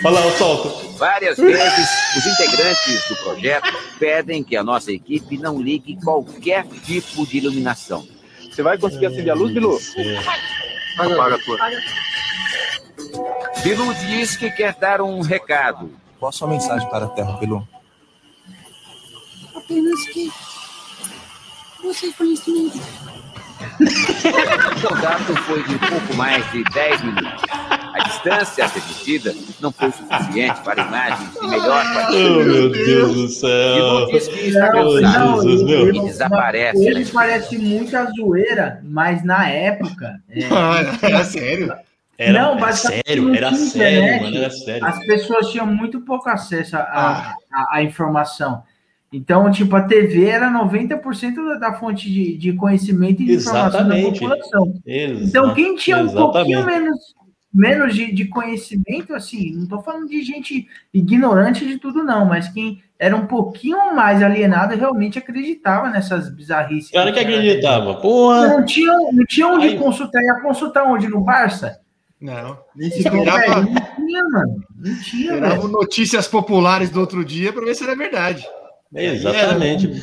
Olha 0.05 0.19
lá 0.19 0.25
o 0.25 0.31
salto. 0.31 0.69
Várias 0.97 1.37
vezes, 1.37 1.89
os 2.15 2.25
integrantes 2.25 3.09
do 3.09 3.15
projeto 3.17 3.73
pedem 3.99 4.41
que 4.41 4.55
a 4.55 4.63
nossa 4.63 4.89
equipe 4.93 5.37
não 5.37 5.61
ligue 5.61 5.99
qualquer 6.01 6.65
tipo 6.65 7.27
de 7.27 7.39
iluminação. 7.39 8.07
Você 8.49 8.63
vai 8.63 8.77
conseguir 8.77 9.07
acender 9.07 9.31
a 9.31 9.35
luz, 9.35 9.53
Bilu? 9.53 9.77
Apaga 10.97 11.35
a 11.35 11.39
tua. 11.39 11.57
Bilu 13.63 13.93
diz 13.93 14.35
que 14.35 14.49
quer 14.51 14.73
dar 14.75 15.01
um 15.01 15.21
recado. 15.21 15.91
Qual 16.19 16.29
a 16.29 16.31
sua 16.31 16.47
mensagem 16.47 16.89
para 16.89 17.05
a 17.05 17.09
Terra, 17.09 17.33
Bilu? 17.37 17.67
Apenas 19.55 20.03
que 20.07 20.31
você 21.83 22.11
conhecimento. 22.13 22.79
O 24.77 24.87
contato 24.89 25.35
foi 25.43 25.63
de 25.63 25.77
pouco 25.79 26.13
mais 26.15 26.49
de 26.51 26.63
10 26.63 27.01
minutos. 27.03 27.41
A 27.51 27.99
distância 28.07 28.69
permitida 28.69 29.33
não 29.59 29.71
foi 29.71 29.91
suficiente 29.91 30.59
para 30.61 30.81
imagens 30.83 31.31
de 31.33 31.47
melhor 31.47 31.83
Oh, 31.85 31.93
qualidade. 31.93 32.49
meu 32.49 32.69
Deus 32.71 33.13
do 33.15 33.27
céu. 33.29 34.05
Diz 34.07 34.27
que 34.27 34.39
está 34.49 34.71
Meu 34.71 34.93
cansado 35.01 35.41
Jesus, 35.41 35.63
meu. 35.63 35.89
e 35.95 35.99
desaparece. 36.01 36.85
Ele 36.87 37.05
parece 37.05 37.57
muito 37.57 37.95
a 37.97 38.05
zoeira, 38.05 38.79
mas 38.83 39.23
na 39.23 39.49
época. 39.49 40.19
é, 40.29 40.39
Ah, 40.51 40.97
era 41.01 41.23
sério? 41.23 41.73
Era, 42.19 42.33
Não, 42.41 42.51
era 42.53 42.59
basicamente 42.59 43.07
sério, 43.07 43.23
não 43.23 43.35
era 43.35 43.53
sério, 43.55 44.23
mano, 44.23 44.37
era 44.37 44.49
sério. 44.49 44.85
as 44.85 44.99
pessoas 45.05 45.49
tinham 45.51 45.67
muito 45.67 46.01
pouco 46.01 46.27
acesso 46.29 46.75
Ah. 46.75 47.33
à 47.53 47.77
à 47.77 47.83
informação. 47.83 48.63
Então, 49.17 49.49
tipo, 49.51 49.75
a 49.75 49.81
TV 49.81 50.25
era 50.25 50.47
90% 50.51 51.35
da, 51.35 51.69
da 51.69 51.73
fonte 51.73 52.07
de, 52.11 52.37
de 52.37 52.53
conhecimento 52.53 53.23
e 53.23 53.25
de 53.25 53.33
informação 53.33 53.87
da 53.87 53.97
Exatamente. 53.97 54.19
população. 54.19 54.73
Então, 54.85 55.53
quem 55.55 55.75
tinha 55.75 55.97
um 55.97 56.07
pouquinho 56.13 56.59
exatamente. 56.59 56.79
menos, 56.83 56.99
menos 57.51 57.95
de, 57.95 58.11
de 58.13 58.25
conhecimento, 58.25 59.15
assim, 59.15 59.55
não 59.55 59.63
estou 59.63 59.81
falando 59.81 60.07
de 60.07 60.21
gente 60.21 60.67
ignorante 60.93 61.65
de 61.65 61.79
tudo, 61.79 62.03
não, 62.03 62.25
mas 62.25 62.47
quem 62.49 62.79
era 62.99 63.15
um 63.15 63.25
pouquinho 63.25 63.95
mais 63.95 64.21
alienado 64.21 64.75
realmente 64.75 65.17
acreditava 65.17 65.89
nessas 65.89 66.29
bizarrices. 66.29 66.91
Cara 66.91 67.11
que 67.11 67.19
acreditava. 67.19 67.95
Porra. 67.95 68.47
Não 68.49 68.65
tinha, 68.65 68.93
não 69.11 69.25
tinha 69.25 69.47
onde 69.47 69.67
Aí- 69.69 69.79
consultar. 69.79 70.21
Ia 70.21 70.41
consultar 70.41 70.83
onde? 70.83 71.07
No 71.07 71.21
Barça? 71.21 71.79
Não. 72.21 72.57
Nesse 72.75 72.99
Esperava, 72.99 73.61
Não 73.61 73.73
tinha, 73.95 74.23
mano. 74.29 74.63
Não 74.75 75.01
tinha, 75.01 75.55
notícias 75.67 76.27
populares 76.27 76.91
do 76.91 76.99
outro 76.99 77.25
dia 77.25 77.51
para 77.51 77.65
ver 77.65 77.73
se 77.75 77.83
era 77.83 77.95
verdade. 77.95 78.45
Exatamente. 78.93 80.01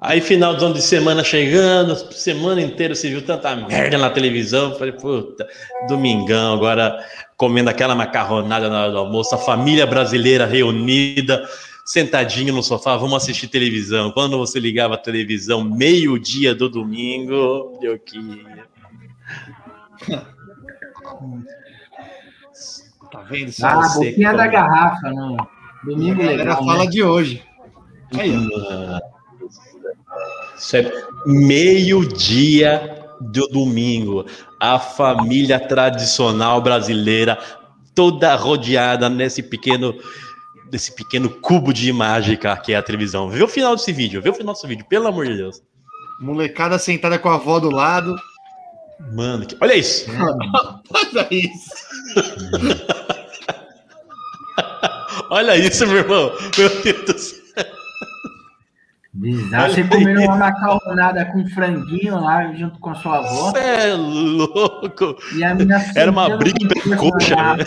Aí, 0.00 0.20
final 0.20 0.54
do 0.54 0.64
ano 0.66 0.74
de 0.74 0.82
semana 0.82 1.24
chegando, 1.24 1.96
semana 2.12 2.60
inteira 2.60 2.94
se 2.94 3.08
viu 3.08 3.22
tanta 3.22 3.56
merda 3.56 3.96
na 3.96 4.10
televisão. 4.10 4.74
Falei, 4.78 4.92
puta, 4.92 5.46
domingão, 5.88 6.54
agora 6.54 6.98
comendo 7.36 7.70
aquela 7.70 7.94
macarronada 7.94 8.68
na 8.68 8.82
hora 8.82 8.92
do 8.92 8.98
almoço, 8.98 9.34
a 9.34 9.38
família 9.38 9.86
brasileira 9.86 10.46
reunida, 10.46 11.48
sentadinho 11.84 12.52
no 12.52 12.62
sofá, 12.62 12.96
vamos 12.96 13.22
assistir 13.22 13.48
televisão. 13.48 14.10
Quando 14.12 14.36
você 14.36 14.60
ligava 14.60 14.94
a 14.94 14.98
televisão, 14.98 15.64
meio-dia 15.64 16.54
do 16.54 16.68
domingo, 16.68 17.78
eu 17.82 17.98
que. 17.98 18.44
Tá 23.10 23.22
vendo? 23.22 23.52
Ah, 23.62 23.72
a 23.72 23.82
Você 23.82 24.10
boquinha 24.10 24.34
da 24.34 24.46
garrafa, 24.46 25.10
no 25.10 25.36
domingo 25.84 26.20
a 26.20 26.24
galera 26.24 26.38
legal. 26.38 26.64
fala 26.64 26.84
né? 26.84 26.90
de 26.90 27.02
hoje. 27.02 27.42
Aí, 28.14 28.32
Isso 30.56 30.76
é 30.76 30.92
meio-dia 31.26 33.04
do 33.20 33.46
domingo. 33.48 34.24
A 34.60 34.78
família 34.78 35.58
tradicional 35.60 36.60
brasileira, 36.60 37.38
toda 37.94 38.34
rodeada 38.36 39.08
nesse 39.08 39.42
pequeno, 39.42 39.94
desse 40.70 40.94
pequeno 40.94 41.28
cubo 41.30 41.72
de 41.72 41.92
mágica 41.92 42.56
que 42.56 42.72
é 42.72 42.76
a 42.76 42.82
televisão. 42.82 43.28
Vê 43.28 43.42
o 43.42 43.48
final 43.48 43.74
desse 43.76 43.92
vídeo, 43.92 44.22
vê 44.22 44.30
o 44.30 44.34
final 44.34 44.54
desse 44.54 44.66
vídeo, 44.66 44.86
pelo 44.88 45.06
amor 45.08 45.26
de 45.26 45.36
Deus. 45.36 45.60
molecada 46.20 46.78
sentada 46.78 47.18
com 47.18 47.28
a 47.28 47.34
avó 47.34 47.58
do 47.58 47.70
lado. 47.70 48.14
Mano, 49.14 49.44
que- 49.46 49.56
olha 49.60 49.74
isso. 49.74 50.06
Olha 50.90 51.28
isso. 51.30 51.70
Olha 55.30 55.56
isso, 55.56 55.86
meu 55.86 55.96
irmão. 55.98 56.32
Meu 56.56 56.82
Deus 56.82 57.04
do 57.04 57.18
céu. 57.18 57.45
Bizarro. 59.18 59.72
Você 59.72 59.84
comendo 59.84 60.20
uma 60.22 60.36
macarronada 60.36 61.24
com 61.26 61.46
franguinho 61.48 62.20
lá 62.20 62.52
junto 62.52 62.78
com 62.78 62.90
a 62.90 62.94
sua 62.96 63.18
avó. 63.18 63.50
Cê 63.52 63.58
é 63.58 63.94
louco. 63.94 65.16
E 65.34 65.42
Era 65.98 66.10
uma 66.10 66.36
briga 66.36 66.68
pela 66.68 66.96
força 66.98 67.34
coxa, 67.34 67.56
né? 67.56 67.64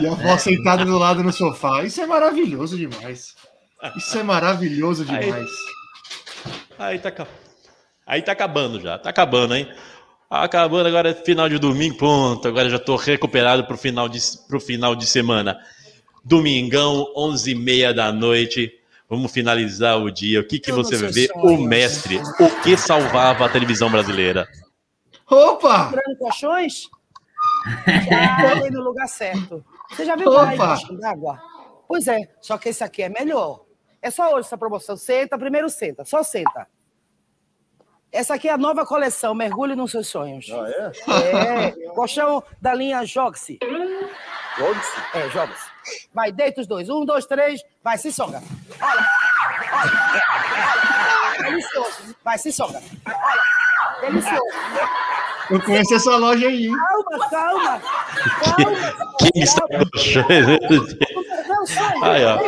E 0.00 0.06
a 0.06 0.12
avó 0.12 0.38
sentada 0.38 0.84
do 0.84 0.96
lado 0.98 1.22
no 1.22 1.32
sofá. 1.32 1.82
Isso 1.82 2.00
é 2.00 2.06
maravilhoso 2.06 2.76
demais. 2.76 3.34
Isso 3.96 4.18
é 4.18 4.22
maravilhoso 4.22 5.04
Aí- 5.08 5.18
demais. 5.24 5.50
Aí 6.78 6.98
tá, 6.98 7.10
ca- 7.10 7.26
aí 8.06 8.20
tá 8.22 8.32
acabando 8.32 8.80
já, 8.80 8.98
tá 8.98 9.10
acabando, 9.10 9.54
hein? 9.54 9.68
Acabando 10.30 10.88
agora 10.88 11.10
é 11.10 11.14
final 11.14 11.48
de 11.48 11.58
domingo, 11.58 11.96
ponto. 11.96 12.46
Agora 12.48 12.68
já 12.68 12.78
tô 12.78 12.96
recuperado 12.96 13.64
pro 13.64 13.76
final 13.76 14.08
de, 14.08 14.18
pro 14.48 14.58
final 14.60 14.94
de 14.96 15.06
semana. 15.06 15.56
Domingão, 16.24 17.06
11h30 17.16 17.92
da 17.92 18.12
noite. 18.12 18.72
Vamos 19.08 19.32
finalizar 19.32 19.98
o 19.98 20.10
dia. 20.10 20.40
O 20.40 20.44
que, 20.44 20.58
que 20.58 20.70
Eu 20.70 20.76
você 20.76 20.96
ver? 20.96 21.28
sonho. 21.28 21.60
O 21.60 21.62
mestre. 21.62 22.18
O 22.40 22.62
que 22.62 22.76
salvava 22.76 23.44
a 23.44 23.48
televisão 23.48 23.90
brasileira? 23.90 24.48
Opa! 25.30 25.84
Comprando 25.86 26.18
colchões? 26.18 26.88
Já 27.86 28.70
no 28.70 28.82
lugar 28.82 29.06
certo. 29.08 29.64
Você 29.90 30.04
já 30.04 30.16
viu 30.16 30.28
Opa! 30.30 30.76
d'água? 31.00 31.40
Pois 31.86 32.08
é, 32.08 32.28
só 32.40 32.56
que 32.58 32.70
esse 32.70 32.82
aqui 32.82 33.02
é 33.02 33.08
melhor. 33.08 33.64
É 34.00 34.10
só 34.10 34.34
hoje 34.34 34.46
essa 34.46 34.58
promoção. 34.58 34.96
Senta, 34.96 35.38
primeiro 35.38 35.68
senta, 35.68 36.04
só 36.04 36.22
senta. 36.22 36.66
Essa 38.12 38.34
aqui 38.34 38.48
é 38.48 38.52
a 38.52 38.58
nova 38.58 38.86
coleção, 38.86 39.34
mergulhe 39.34 39.74
nos 39.74 39.90
seus 39.90 40.06
sonhos. 40.08 40.46
Ah, 40.50 40.68
é? 40.68 41.66
É, 41.66 41.70
colchão 41.94 42.42
da 42.60 42.72
linha 42.72 43.04
Jogse. 43.04 43.58
Jogse? 44.56 44.92
É, 45.14 45.28
Jogse. 45.30 45.73
Vai, 46.12 46.32
deita 46.32 46.60
os 46.60 46.66
dois. 46.66 46.88
Um, 46.88 47.04
dois, 47.04 47.26
três. 47.26 47.60
Vai, 47.82 47.98
se 47.98 48.12
soga. 48.12 48.42
Olha, 48.80 49.06
olha, 49.72 49.92
olha. 51.34 51.50
Delicioso. 51.50 52.16
Vai, 52.24 52.38
se 52.38 52.52
soga. 52.52 52.82
Olha, 53.06 54.10
delicioso. 54.10 54.42
Eu 55.50 55.60
conheço 55.60 55.94
essa 55.94 56.16
loja 56.16 56.46
aí, 56.46 56.66
hein? 56.66 56.76
Calma, 56.76 57.28
calma. 57.28 57.82
Calma. 58.40 59.14
Quem 59.18 59.42
está 59.42 59.66
Não, 61.48 61.66
sai. 61.66 61.94
Aí, 62.02 62.24
ó. 62.24 62.38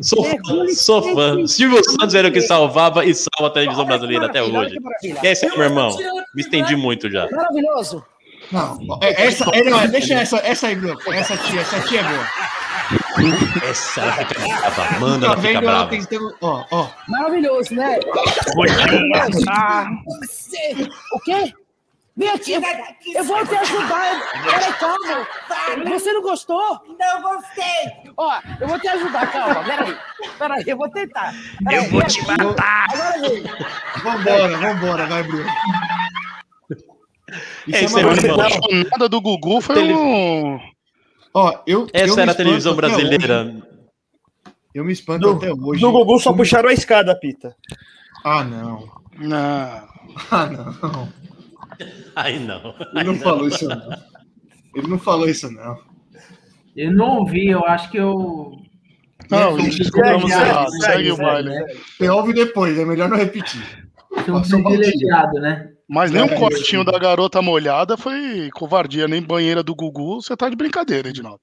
Sou 0.00 0.24
fã, 0.24 0.68
sou 0.68 1.14
fã. 1.14 1.46
Silvio 1.46 1.82
Santos 1.84 2.14
era 2.14 2.28
o 2.28 2.32
que 2.32 2.40
salvava 2.40 3.04
e 3.04 3.12
salva 3.12 3.48
a 3.48 3.50
televisão 3.50 3.84
brasileira 3.84 4.26
até 4.26 4.40
hoje. 4.42 4.76
que. 5.00 5.08
E 5.08 5.26
é 5.26 5.32
isso 5.32 5.46
meu 5.46 5.64
irmão. 5.64 5.90
Me 6.34 6.42
estendi 6.42 6.76
muito 6.76 7.10
já. 7.10 7.28
Maravilhoso. 7.28 8.04
Não, 8.52 8.78
é- 9.02 9.26
essa, 9.26 9.44
é, 9.52 9.62
não, 9.64 9.80
é, 9.80 9.88
deixa 9.88 10.14
essa, 10.14 10.36
essa 10.38 10.66
aí, 10.68 10.76
Bruno. 10.76 10.98
Essa 11.12 11.36
tia, 11.36 11.60
essa 11.60 11.80
tia 11.80 12.00
é 12.00 12.04
boa. 12.04 12.26
Essa 13.68 14.00
ela 14.02 14.12
fica 14.12 14.40
brava. 14.40 15.00
Manda, 15.00 15.26
Tá 15.26 15.32
ela 15.32 15.36
fica 15.42 15.48
vendo 15.52 15.64
ela 15.64 15.72
brava. 15.72 15.90
tentando. 15.90 16.36
Ó, 16.40 16.64
ó. 16.70 16.88
Maravilhoso, 17.08 17.74
né? 17.74 17.98
Ah. 19.48 19.86
Você- 20.20 20.88
O 21.12 21.20
quê? 21.20 21.52
Vem 22.18 22.30
aqui, 22.30 22.54
eu, 23.14 23.24
vou 23.24 23.44
te 23.46 23.54
ajudar. 23.56 24.22
Peraí, 24.42 24.72
calma. 24.74 25.26
Você 25.90 26.12
não 26.14 26.22
gostou? 26.22 26.80
Não 26.98 27.20
gostei. 27.20 27.92
Ó, 28.16 28.38
eu 28.58 28.68
vou 28.68 28.78
te 28.80 28.88
ajudar, 28.88 29.30
calma. 29.30 29.62
Peraí. 29.64 29.96
Peraí, 30.38 30.64
eu 30.66 30.76
vou 30.78 30.88
tentar. 30.88 31.34
Peraí, 31.62 31.84
Eu 31.84 31.90
vou 31.90 32.02
te 32.04 32.26
matar. 32.26 32.86
Agora 32.90 33.20
vem. 33.20 33.44
Vambora, 34.02 34.56
vambora, 34.56 35.06
vai, 35.06 35.22
Bruno. 35.24 35.44
É 37.72 37.84
isso 37.84 37.96
aí, 37.98 38.04
uma 38.04 38.14
meu 38.14 38.22
irmão. 38.24 38.36
coisa- 38.36 38.88
Nada 38.90 39.08
do 39.08 39.20
Gugu 39.20 39.60
foi 39.60 39.74
Tele- 39.74 39.94
um. 39.94 40.58
Ó, 41.34 41.58
eu. 41.66 41.86
Essa 41.92 42.06
eu 42.14 42.18
era 42.22 42.32
a 42.32 42.34
televisão 42.34 42.74
brasileira. 42.74 43.54
Eu 44.74 44.84
me 44.84 44.92
espanto 44.92 45.28
até 45.30 45.52
hoje. 45.52 45.80
Do 45.80 45.90
Gugu 45.92 46.18
só 46.20 46.32
puxaram 46.32 46.68
a 46.68 46.72
escada, 46.72 47.18
Pita. 47.18 47.54
Ah, 48.24 48.44
não. 48.44 48.88
Não. 49.18 49.88
Ah, 50.30 50.46
não. 50.46 51.08
Aí 52.14 52.38
não. 52.38 52.74
Ele 52.94 53.04
não 53.04 53.16
falou 53.16 53.48
isso, 53.48 53.68
não. 53.68 53.98
Ele 54.74 54.88
não 54.88 54.98
falou 54.98 55.28
isso, 55.28 55.50
não. 55.50 55.78
Eu 56.76 56.92
não 56.92 57.18
ouvi, 57.18 57.48
eu 57.48 57.64
acho 57.64 57.90
que 57.90 57.96
eu. 57.98 58.52
Não, 59.30 59.58
eu 59.58 59.70
desculpamos 59.70 60.30
errado. 60.30 60.70
Segue 60.80 61.10
o 61.12 61.16
baile. 61.16 61.50
Você 61.98 62.08
ouve 62.08 62.32
depois, 62.32 62.78
é 62.78 62.84
melhor 62.84 63.08
não 63.08 63.16
repetir. 63.16 63.60
Sou 64.44 64.58
um 64.60 64.64
privilegiado, 64.64 65.40
né? 65.40 65.70
Mas 65.88 66.10
nem 66.10 66.22
um 66.22 66.26
É, 66.26 66.36
cortinho 66.38 66.84
da 66.84 66.98
garota 66.98 67.40
molhada 67.40 67.96
foi 67.96 68.50
covardia, 68.52 69.06
nem 69.06 69.22
banheira 69.22 69.62
do 69.62 69.74
Gugu. 69.74 70.20
Você 70.20 70.36
tá 70.36 70.48
de 70.48 70.56
brincadeira, 70.56 71.08
Edinaldo. 71.08 71.40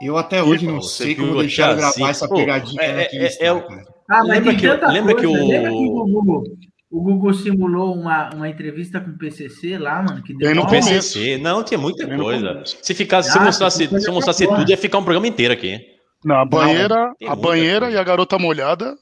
Eu 0.00 0.16
até 0.16 0.42
hoje 0.42 0.66
não 0.66 0.76
Pô, 0.76 0.82
você 0.82 1.04
sei 1.04 1.14
como 1.14 1.32
viu 1.32 1.40
deixar 1.40 1.66
aqui 1.70 1.76
gravar 1.76 1.88
assim, 1.90 2.04
essa 2.06 2.28
pô, 2.28 2.36
pegadinha 2.36 2.80
é- 2.82 3.08
é- 3.12 3.36
é 3.46 3.52
o- 3.52 3.62
cara. 3.66 3.82
Ah, 4.08 4.18
mas 4.24 4.28
Lembra 4.28 4.50
tem 4.52 4.56
que, 4.60 4.66
tanta 4.68 4.92
lembra 4.92 5.14
que 5.14 5.26
coisa. 5.26 5.42
o. 5.44 5.48
Lembra 5.48 5.70
que 5.70 5.76
o 5.76 6.04
Gugu, 6.06 6.44
o 6.90 7.02
Gugu 7.02 7.34
simulou 7.34 7.94
uma, 7.94 8.30
uma 8.34 8.48
entrevista 8.48 9.00
com 9.00 9.10
o 9.10 9.18
PCC 9.18 9.76
lá, 9.76 10.02
mano? 10.02 10.22
Que 10.22 10.34
deu 10.34 10.54
no. 10.54 10.66
PCC, 10.66 11.36
não, 11.38 11.62
tinha 11.62 11.78
muita 11.78 12.06
Bem 12.06 12.16
no 12.16 12.24
coisa. 12.24 12.62
Se 12.64 12.94
ficasse, 12.94 13.30
se 13.30 13.38
Ah, 13.38 13.42
mostrasse, 13.44 13.78
tem 13.80 13.88
coisa 13.88 14.04
se 14.06 14.10
mostrasse 14.10 14.46
tudo, 14.46 14.68
ia 14.70 14.76
ficar 14.78 14.98
um 14.98 15.04
programa 15.04 15.26
inteiro 15.28 15.52
aqui. 15.52 15.78
Não, 16.24 16.36
a 16.36 16.44
banheira, 16.44 17.12
tem 17.18 17.28
a 17.28 17.34
banheira 17.36 17.80
coisa. 17.86 17.96
e 17.96 18.00
a 18.00 18.04
garota 18.04 18.38
molhada 18.38 18.94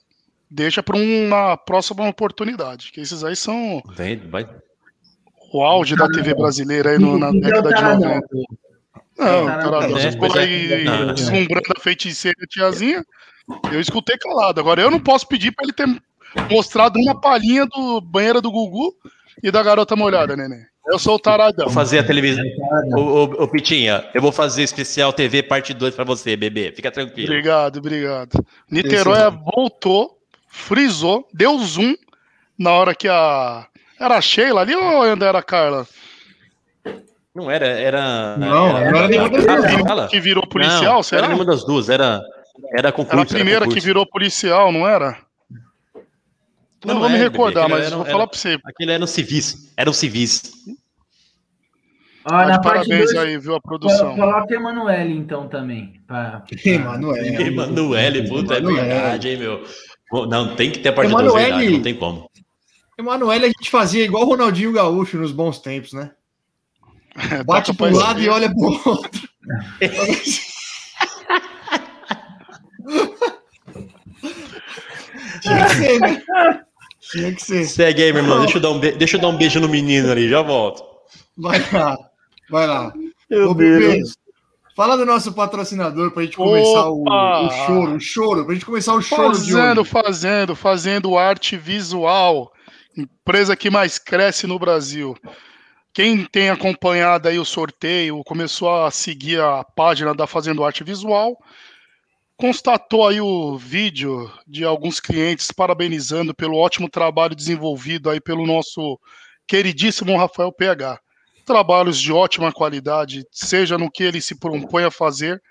deixa 0.51 0.83
pra 0.83 0.97
uma 0.97 1.57
próxima 1.57 2.09
oportunidade. 2.09 2.91
Que 2.93 3.01
esses 3.01 3.23
aí 3.25 3.37
são 3.37 3.83
Vem, 3.97 4.17
vai. 4.29 4.49
o 5.53 5.63
auge 5.63 5.97
da 5.97 6.09
TV 6.09 6.35
brasileira 6.35 6.91
aí 6.91 6.99
no- 6.99 7.19
na 7.19 7.29
é 7.29 7.33
década 7.33 7.69
de 7.69 7.75
taradão? 7.75 8.09
90. 8.15 8.27
Não, 9.19 9.47
Taradão. 9.47 9.71
cara, 9.81 9.89
você 9.89 10.13
ficou 10.13 10.39
aí 10.39 10.85
deslumbrando 11.15 11.67
a 11.77 11.81
feiticeira 11.81 12.37
tiazinha. 12.49 13.05
Eu 13.73 13.81
escutei 13.81 14.17
calado. 14.19 14.61
Agora 14.61 14.81
eu 14.81 14.91
não 14.91 15.01
posso 15.01 15.27
pedir 15.27 15.51
pra 15.53 15.65
ele 15.65 15.73
ter 15.73 15.87
mostrado 16.51 16.99
uma 17.01 17.21
palhinha 17.21 17.67
do 17.67 18.01
banheira 18.01 18.41
do 18.41 18.51
Gugu 18.51 18.95
e 19.43 19.51
da 19.51 19.63
garota 19.63 19.97
molhada, 19.97 20.37
neném. 20.37 20.61
Eu 20.87 20.99
sou 20.99 21.17
o 21.17 21.19
taradão. 21.19 21.67
Vou 21.67 21.75
fazer 21.75 21.99
a 21.99 22.05
televisão. 22.05 22.45
Ô, 22.97 23.01
ô, 23.01 23.23
ô, 23.43 23.49
Pitinha, 23.49 24.09
eu 24.15 24.23
vou 24.23 24.33
fazer 24.33 24.63
especial 24.63 25.13
TV 25.13 25.43
parte 25.43 25.75
2 25.75 25.95
pra 25.95 26.05
você, 26.05 26.37
bebê. 26.37 26.73
Fica 26.75 26.91
tranquilo. 26.91 27.29
Obrigado, 27.29 27.79
obrigado. 27.79 28.47
Niterói 28.71 29.19
voltou, 29.55 30.18
frisou, 30.59 31.27
deu 31.33 31.59
zoom 31.61 31.94
na 32.59 32.73
hora 32.73 32.94
que 32.94 33.09
a. 33.09 33.66
Era 33.99 34.16
a 34.16 34.21
Sheila 34.21 34.61
ali 34.61 34.75
ou 34.75 35.03
ainda 35.03 35.27
era 35.27 35.38
a 35.38 35.42
Carla? 35.42 35.87
Não 37.35 37.51
era, 37.51 37.66
era. 37.66 38.37
Não, 38.37 38.77
era, 38.77 38.90
não 38.90 38.99
era 38.99 39.09
nenhuma 39.09 39.31
das 39.31 39.77
duas. 39.77 40.11
Que 40.11 40.21
virou 40.21 40.47
policial, 40.47 40.94
Não, 40.97 41.03
será? 41.03 41.23
Era 41.23 41.29
nenhuma 41.29 41.44
das 41.44 41.64
duas, 41.64 41.88
era, 41.88 42.21
era 42.77 42.92
concurso. 42.92 43.14
Era 43.16 43.23
a 43.23 43.27
primeira 43.27 43.61
concurso. 43.61 43.79
que 43.81 43.85
virou 43.85 44.07
policial, 44.07 44.73
não 44.73 44.87
era? 44.87 45.18
Eu 46.85 46.94
não, 46.94 47.01
vou 47.01 47.09
me 47.09 47.16
é, 47.16 47.18
recordar, 47.18 47.64
bebê, 47.64 47.75
mas 47.75 47.87
aquele 47.87 47.97
vou 47.97 48.05
era- 48.05 48.12
falar 48.12 48.23
era- 48.25 48.31
pra 48.31 48.38
você. 48.38 48.59
Aquele 48.64 48.92
era 48.92 49.03
um 49.03 49.07
civis. 49.07 49.73
Era 49.77 49.90
um 49.90 49.92
civis. 49.92 50.42
Tá 52.25 52.47
na 52.47 52.61
parabéns 52.61 53.12
2, 53.12 53.16
aí, 53.16 53.38
viu, 53.38 53.55
a 53.55 53.61
produção. 53.61 54.14
coloca 54.14 54.53
Emanuele 54.55 55.14
então 55.14 55.49
também. 55.49 56.01
Pra, 56.07 56.44
Emanuele. 56.64 57.42
Emanuele, 57.42 58.29
puta, 58.29 58.55
é 58.55 58.61
verdade, 58.61 59.29
hein, 59.29 59.37
meu. 59.38 59.64
Não, 60.12 60.55
tem 60.57 60.71
que 60.71 60.79
ter 60.79 60.88
a 60.88 60.92
parte 60.92 61.11
2, 61.11 61.23
Emanuele- 61.23 61.44
verdade, 61.51 61.71
não 61.71 61.83
tem 61.83 61.94
como. 61.94 62.31
Emanuele 62.99 63.44
a 63.47 63.49
gente 63.49 63.71
fazia 63.71 64.05
igual 64.05 64.25
o 64.25 64.27
Ronaldinho 64.29 64.73
Gaúcho 64.73 65.18
nos 65.18 65.33
bons 65.33 65.59
tempos, 65.59 65.92
né? 65.92 66.11
Bate 67.47 67.75
para 67.75 67.92
um 67.92 67.97
lado 67.97 68.21
e 68.21 68.29
olha 68.29 68.49
pro 68.53 68.81
outro. 68.90 69.29
Tinha 75.40 75.66
que 75.66 75.75
ser, 75.75 76.01
né? 76.01 76.23
Tinha 77.11 77.33
que 77.35 77.42
ser. 77.42 77.64
Segue 77.66 78.03
aí, 78.03 78.12
meu 78.12 78.23
irmão. 78.23 78.40
Deixa 78.40 78.59
eu, 78.59 78.62
dar 78.62 78.71
um 78.71 78.79
be- 78.79 78.92
Deixa 78.92 79.16
eu 79.16 79.21
dar 79.21 79.29
um 79.29 79.37
beijo 79.37 79.61
no 79.61 79.68
menino 79.68 80.11
ali, 80.11 80.29
já 80.29 80.42
volto. 80.42 80.83
Vai 81.37 81.59
lá. 81.73 81.97
Vai 82.51 82.66
lá. 82.66 82.92
Meu 83.31 83.51
Ô, 83.51 83.55
Bebê, 83.55 83.97
Deus. 83.99 84.16
Fala 84.79 84.97
do 84.97 85.05
nosso 85.05 85.33
patrocinador 85.33 86.12
pra 86.12 86.23
gente 86.23 86.37
começar 86.37 86.88
o, 86.88 87.03
o 87.03 87.51
choro, 87.51 87.97
o 87.97 88.01
choro, 88.01 88.45
pra 88.45 88.55
gente 88.55 88.64
começar 88.64 88.95
o 88.95 89.03
choro 89.03 89.33
de 89.33 89.51
Fazendo, 89.51 89.81
hoje. 89.81 89.91
fazendo, 89.91 90.55
fazendo 90.55 91.19
arte 91.19 91.57
visual. 91.57 92.53
Empresa 92.97 93.57
que 93.57 93.71
mais 93.71 93.99
cresce 93.99 94.47
no 94.47 94.57
Brasil. 94.57 95.17
Quem 95.93 96.25
tem 96.25 96.49
acompanhado 96.49 97.27
aí 97.27 97.41
o 97.41 97.45
sorteio, 97.45 98.23
começou 98.23 98.85
a 98.85 98.88
seguir 98.93 99.41
a 99.41 99.64
página 99.64 100.14
da 100.14 100.29
Fazendo 100.29 100.62
Arte 100.62 100.85
Visual, 100.85 101.37
constatou 102.37 103.09
aí 103.09 103.21
o 103.21 103.59
vídeo 103.59 104.31
de 104.47 104.62
alguns 104.62 105.01
clientes 105.01 105.51
parabenizando 105.51 106.33
pelo 106.33 106.57
ótimo 106.57 106.88
trabalho 106.88 107.35
desenvolvido 107.35 108.09
aí 108.09 108.21
pelo 108.21 108.47
nosso 108.47 108.97
queridíssimo 109.45 110.17
Rafael 110.17 110.53
PH. 110.53 111.01
Trabalhos 111.49 111.99
de 111.99 112.13
ótima 112.13 112.53
qualidade, 112.53 113.25
seja 113.33 113.79
no 113.79 113.91
que 113.91 114.03
ele 114.03 114.21
se 114.21 114.39
propõe 114.39 114.85
a 114.85 114.91
fazer, 114.91 115.43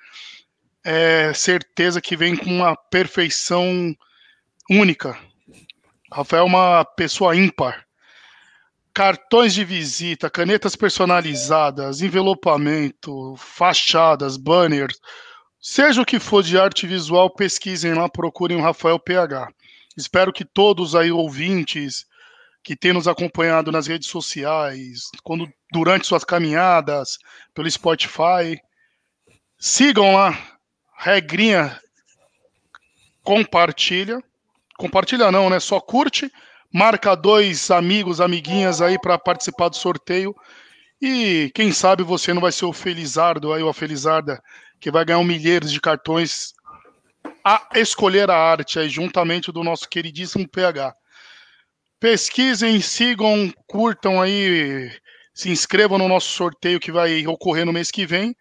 é 0.85 1.33
certeza 1.33 1.99
que 1.99 2.15
vem 2.15 2.35
com 2.35 2.51
uma 2.51 2.75
perfeição 2.75 3.95
única. 4.69 5.17
Rafael 6.13 6.43
é 6.43 6.45
uma 6.45 6.85
pessoa 6.85 7.35
ímpar. 7.35 7.83
Cartões 8.93 9.55
de 9.55 9.65
visita, 9.65 10.29
canetas 10.29 10.75
personalizadas, 10.75 11.99
envelopamento, 11.99 13.33
fachadas, 13.35 14.37
banners, 14.37 14.99
seja 15.59 16.03
o 16.03 16.05
que 16.05 16.19
for 16.19 16.43
de 16.43 16.59
arte 16.59 16.85
visual, 16.85 17.27
pesquisem 17.27 17.95
lá, 17.95 18.07
procurem 18.07 18.55
o 18.55 18.61
Rafael 18.61 18.99
PH. 18.99 19.49
Espero 19.97 20.31
que 20.31 20.45
todos 20.45 20.93
aí 20.93 21.11
ouvintes 21.11 22.05
que 22.67 22.75
têm 22.75 22.91
nos 22.91 23.07
acompanhado 23.07 23.71
nas 23.71 23.87
redes 23.87 24.09
sociais, 24.09 25.03
quando 25.23 25.49
durante 25.71 26.05
suas 26.05 26.25
caminhadas 26.25 27.17
pelo 27.53 27.71
Spotify, 27.71 28.59
sigam 29.57 30.13
lá, 30.13 30.37
regrinha, 30.97 31.79
compartilha, 33.23 34.21
compartilha 34.77 35.31
não, 35.31 35.49
né? 35.49 35.61
Só 35.61 35.79
curte, 35.79 36.29
marca 36.69 37.15
dois 37.15 37.71
amigos, 37.71 38.19
amiguinhas 38.19 38.81
aí 38.81 38.99
para 38.99 39.17
participar 39.17 39.69
do 39.69 39.77
sorteio 39.77 40.35
e 41.01 41.49
quem 41.55 41.71
sabe 41.71 42.03
você 42.03 42.33
não 42.33 42.41
vai 42.41 42.51
ser 42.51 42.65
o 42.65 42.73
felizardo 42.73 43.53
aí 43.53 43.63
ou 43.63 43.69
a 43.69 43.73
felizarda 43.73 44.43
que 44.77 44.91
vai 44.91 45.05
ganhar 45.05 45.19
um 45.19 45.23
milheiros 45.23 45.71
de 45.71 45.79
cartões 45.79 46.53
a 47.45 47.65
escolher 47.75 48.29
a 48.29 48.35
arte 48.35 48.77
aí 48.77 48.89
juntamente 48.89 49.53
do 49.53 49.63
nosso 49.63 49.87
queridíssimo 49.87 50.45
PH. 50.45 50.93
Pesquisem, 51.99 52.79
sigam, 52.79 53.51
curtam 53.65 54.21
aí, 54.21 54.91
se 55.33 55.49
inscrevam 55.49 55.97
no 55.97 56.07
nosso 56.07 56.29
sorteio 56.29 56.79
que 56.79 56.91
vai 56.91 57.25
ocorrer 57.25 57.65
no 57.65 57.73
mês 57.73 57.89
que 57.89 58.05
vem. 58.05 58.35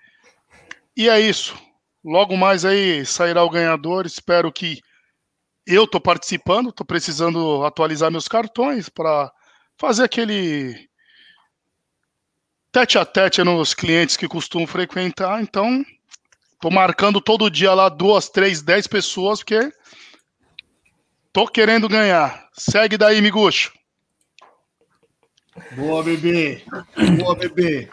E 0.97 1.09
é 1.09 1.19
isso. 1.21 1.57
Logo 2.05 2.37
mais 2.37 2.64
aí 2.64 3.05
sairá 3.05 3.42
o 3.42 3.51
ganhador. 3.51 4.07
Espero 4.07 4.53
que 4.53 4.81
eu 5.66 5.87
tô 5.87 6.01
participando, 6.01 6.73
tô 6.73 6.85
precisando 6.85 7.64
atualizar 7.64 8.11
meus 8.11 8.29
cartões 8.29 8.88
para 8.88 9.33
fazer 9.77 10.05
aquele 10.05 10.88
tete 12.71 12.99
a 12.99 13.05
tete 13.05 13.42
nos 13.42 13.75
clientes 13.75 14.16
que 14.16 14.29
costumam 14.29 14.66
frequentar. 14.66 15.42
Então, 15.42 15.85
tô 16.61 16.71
marcando 16.71 17.21
todo 17.21 17.51
dia 17.51 17.73
lá 17.73 17.88
duas, 17.88 18.29
três, 18.29 18.62
dez 18.62 18.87
pessoas, 18.87 19.40
porque 19.40 19.73
tô 21.37 21.46
querendo 21.46 21.87
ganhar. 21.87 22.49
Segue 22.55 22.96
daí, 22.96 23.20
Miguxo. 23.20 23.70
Boa, 25.72 26.03
bebê. 26.03 26.62
Boa, 27.18 27.35
bebê. 27.37 27.90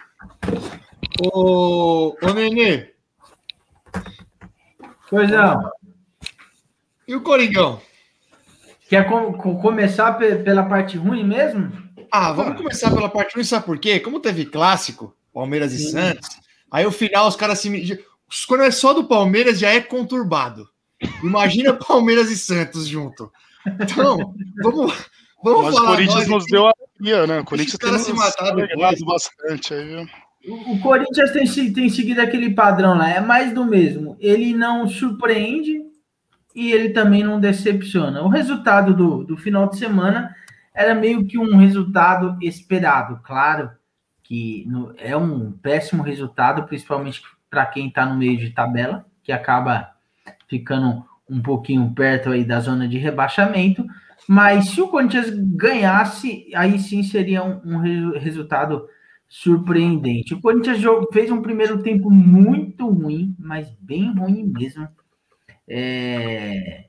Ô, 1.21 2.15
ô 2.21 2.34
Nenê, 2.34 2.93
Coisão, 5.10 5.69
e 7.06 7.13
o 7.15 7.21
Coringão? 7.21 7.82
quer 8.89 9.08
com- 9.10 9.34
com- 9.34 9.60
começar 9.62 10.13
pe- 10.13 10.38
pela 10.38 10.63
parte 10.63 10.95
ruim 10.97 11.25
mesmo? 11.25 11.69
Ah, 12.10 12.32
vamos 12.32 12.58
começar 12.58 12.91
pela 12.91 13.10
parte 13.10 13.38
1, 13.38 13.43
sabe 13.43 13.65
por 13.65 13.77
quê? 13.77 13.99
Como 13.99 14.21
teve 14.21 14.45
clássico, 14.45 15.13
Palmeiras 15.34 15.73
e 15.73 15.79
Sim. 15.79 15.91
Santos, 15.91 16.29
aí 16.71 16.86
o 16.86 16.91
final 16.91 17.27
os 17.27 17.36
caras 17.36 17.60
se. 17.60 17.69
me- 17.69 17.99
Quando 18.47 18.63
é 18.63 18.71
só 18.71 18.93
do 18.93 19.03
Palmeiras 19.03 19.60
já 19.60 19.69
é 19.69 19.82
conturbado. 19.82 20.67
Imagina 21.23 21.73
Palmeiras 21.87 22.29
e 22.31 22.37
Santos 22.37 22.87
junto. 22.87 23.31
Então, 23.65 24.33
vamos, 24.61 24.93
vamos 25.43 25.63
Mas 25.65 25.73
o 25.73 25.77
falar. 25.77 25.87
Corinthians 25.91 26.27
nós 26.27 26.27
nos 26.27 26.45
deu 26.45 26.67
a 26.67 26.71
alegria, 26.77 27.27
né? 27.27 27.39
O 27.39 27.45
Corinthians 27.45 27.77
tem 27.77 27.97
se 27.97 28.11
alegrado 28.39 29.05
bastante 29.05 29.73
aí, 29.73 29.85
viu? 29.85 30.07
O 30.45 30.73
o 30.73 30.79
Corinthians 30.81 31.31
tem, 31.31 31.45
se- 31.45 31.71
tem 31.71 31.87
seguido 31.89 32.19
aquele 32.21 32.49
padrão 32.53 32.97
lá, 32.97 33.09
é 33.09 33.21
mais 33.21 33.53
do 33.53 33.63
mesmo. 33.63 34.17
Ele 34.19 34.53
não 34.53 34.87
surpreende 34.89 35.81
e 36.53 36.71
ele 36.71 36.89
também 36.89 37.23
não 37.23 37.39
decepciona. 37.39 38.21
O 38.21 38.27
resultado 38.27 38.93
do, 38.93 39.23
do 39.23 39.37
final 39.37 39.69
de 39.69 39.77
semana 39.77 40.35
era 40.73 40.93
meio 40.93 41.25
que 41.25 41.37
um 41.37 41.55
resultado 41.57 42.37
esperado. 42.41 43.21
Claro 43.23 43.71
que 44.21 44.65
no- 44.67 44.93
é 44.97 45.15
um 45.15 45.51
péssimo 45.53 46.03
resultado, 46.03 46.63
principalmente 46.63 47.21
para 47.49 47.65
quem 47.65 47.87
está 47.87 48.05
no 48.05 48.17
meio 48.17 48.37
de 48.37 48.49
tabela, 48.49 49.05
que 49.23 49.31
acaba 49.31 49.92
ficando 50.53 51.03
um 51.29 51.41
pouquinho 51.41 51.91
perto 51.95 52.29
aí 52.29 52.43
da 52.43 52.59
zona 52.59 52.87
de 52.87 52.97
rebaixamento. 52.97 53.85
Mas 54.27 54.69
se 54.69 54.81
o 54.81 54.87
Corinthians 54.87 55.29
ganhasse, 55.31 56.49
aí 56.55 56.79
sim 56.79 57.03
seria 57.03 57.43
um, 57.43 57.61
um 57.65 57.77
resu- 57.77 58.19
resultado 58.19 58.87
surpreendente. 59.27 60.33
O 60.35 60.41
Corinthians 60.41 60.79
fez 61.11 61.31
um 61.31 61.41
primeiro 61.41 61.81
tempo 61.81 62.09
muito 62.11 62.87
ruim, 62.87 63.35
mas 63.39 63.69
bem 63.79 64.13
ruim 64.15 64.43
mesmo. 64.45 64.87
É, 65.67 66.85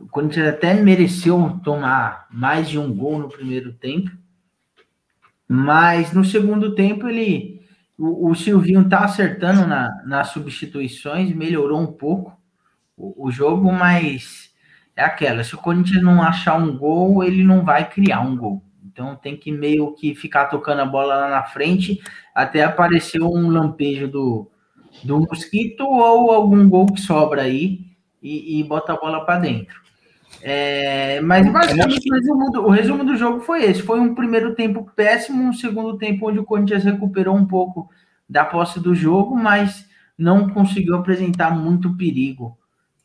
O 0.00 0.06
Corinthians 0.08 0.48
até 0.48 0.74
mereceu 0.74 1.60
tomar 1.64 2.28
mais 2.32 2.68
de 2.70 2.78
um 2.78 2.94
gol 2.94 3.18
no 3.20 3.28
primeiro 3.28 3.72
tempo. 3.74 4.10
Mas 5.48 6.12
no 6.12 6.24
segundo 6.24 6.74
tempo 6.74 7.08
ele. 7.08 7.58
O, 7.96 8.30
o 8.30 8.34
Silvinho 8.34 8.88
tá 8.88 9.00
acertando 9.00 9.66
na, 9.66 10.04
nas 10.06 10.28
substituições, 10.28 11.34
melhorou 11.34 11.80
um 11.80 11.86
pouco 11.92 12.37
o, 12.98 13.28
o 13.28 13.30
jogo, 13.30 13.72
mas 13.72 14.52
é 14.96 15.04
aquela. 15.04 15.44
Se 15.44 15.54
o 15.54 15.58
Corinthians 15.58 16.02
não 16.02 16.20
achar 16.20 16.56
um 16.56 16.76
gol, 16.76 17.22
ele 17.22 17.44
não 17.44 17.64
vai 17.64 17.88
criar 17.88 18.20
um 18.20 18.36
gol. 18.36 18.62
Então 18.84 19.14
tem 19.14 19.36
que 19.36 19.52
meio 19.52 19.94
que 19.94 20.14
ficar 20.14 20.46
tocando 20.46 20.80
a 20.80 20.86
bola 20.86 21.14
lá 21.14 21.30
na 21.30 21.44
frente 21.44 22.00
até 22.34 22.64
aparecer 22.64 23.22
um 23.22 23.48
lampejo 23.48 24.08
do, 24.08 24.50
do 25.04 25.20
Mosquito 25.20 25.84
ou 25.84 26.32
algum 26.32 26.68
gol 26.68 26.86
que 26.86 27.00
sobra 27.00 27.42
aí 27.42 27.86
e, 28.20 28.58
e 28.58 28.64
bota 28.64 28.92
a 28.92 28.96
bola 28.96 29.24
para 29.24 29.38
dentro. 29.38 29.80
É, 30.42 31.20
mas 31.20 31.50
basicamente 31.50 32.10
o 32.10 32.14
resumo, 32.14 32.50
do, 32.50 32.66
o 32.66 32.70
resumo 32.70 33.04
do 33.04 33.16
jogo 33.16 33.40
foi 33.40 33.64
esse: 33.64 33.82
foi 33.82 34.00
um 34.00 34.16
primeiro 34.16 34.54
tempo 34.54 34.90
péssimo, 34.96 35.44
um 35.44 35.52
segundo 35.52 35.96
tempo 35.96 36.28
onde 36.28 36.40
o 36.40 36.44
Corinthians 36.44 36.82
recuperou 36.82 37.36
um 37.36 37.46
pouco 37.46 37.88
da 38.28 38.44
posse 38.44 38.80
do 38.80 38.94
jogo, 38.94 39.36
mas 39.36 39.86
não 40.18 40.48
conseguiu 40.50 40.96
apresentar 40.96 41.50
muito 41.52 41.96
perigo 41.96 42.57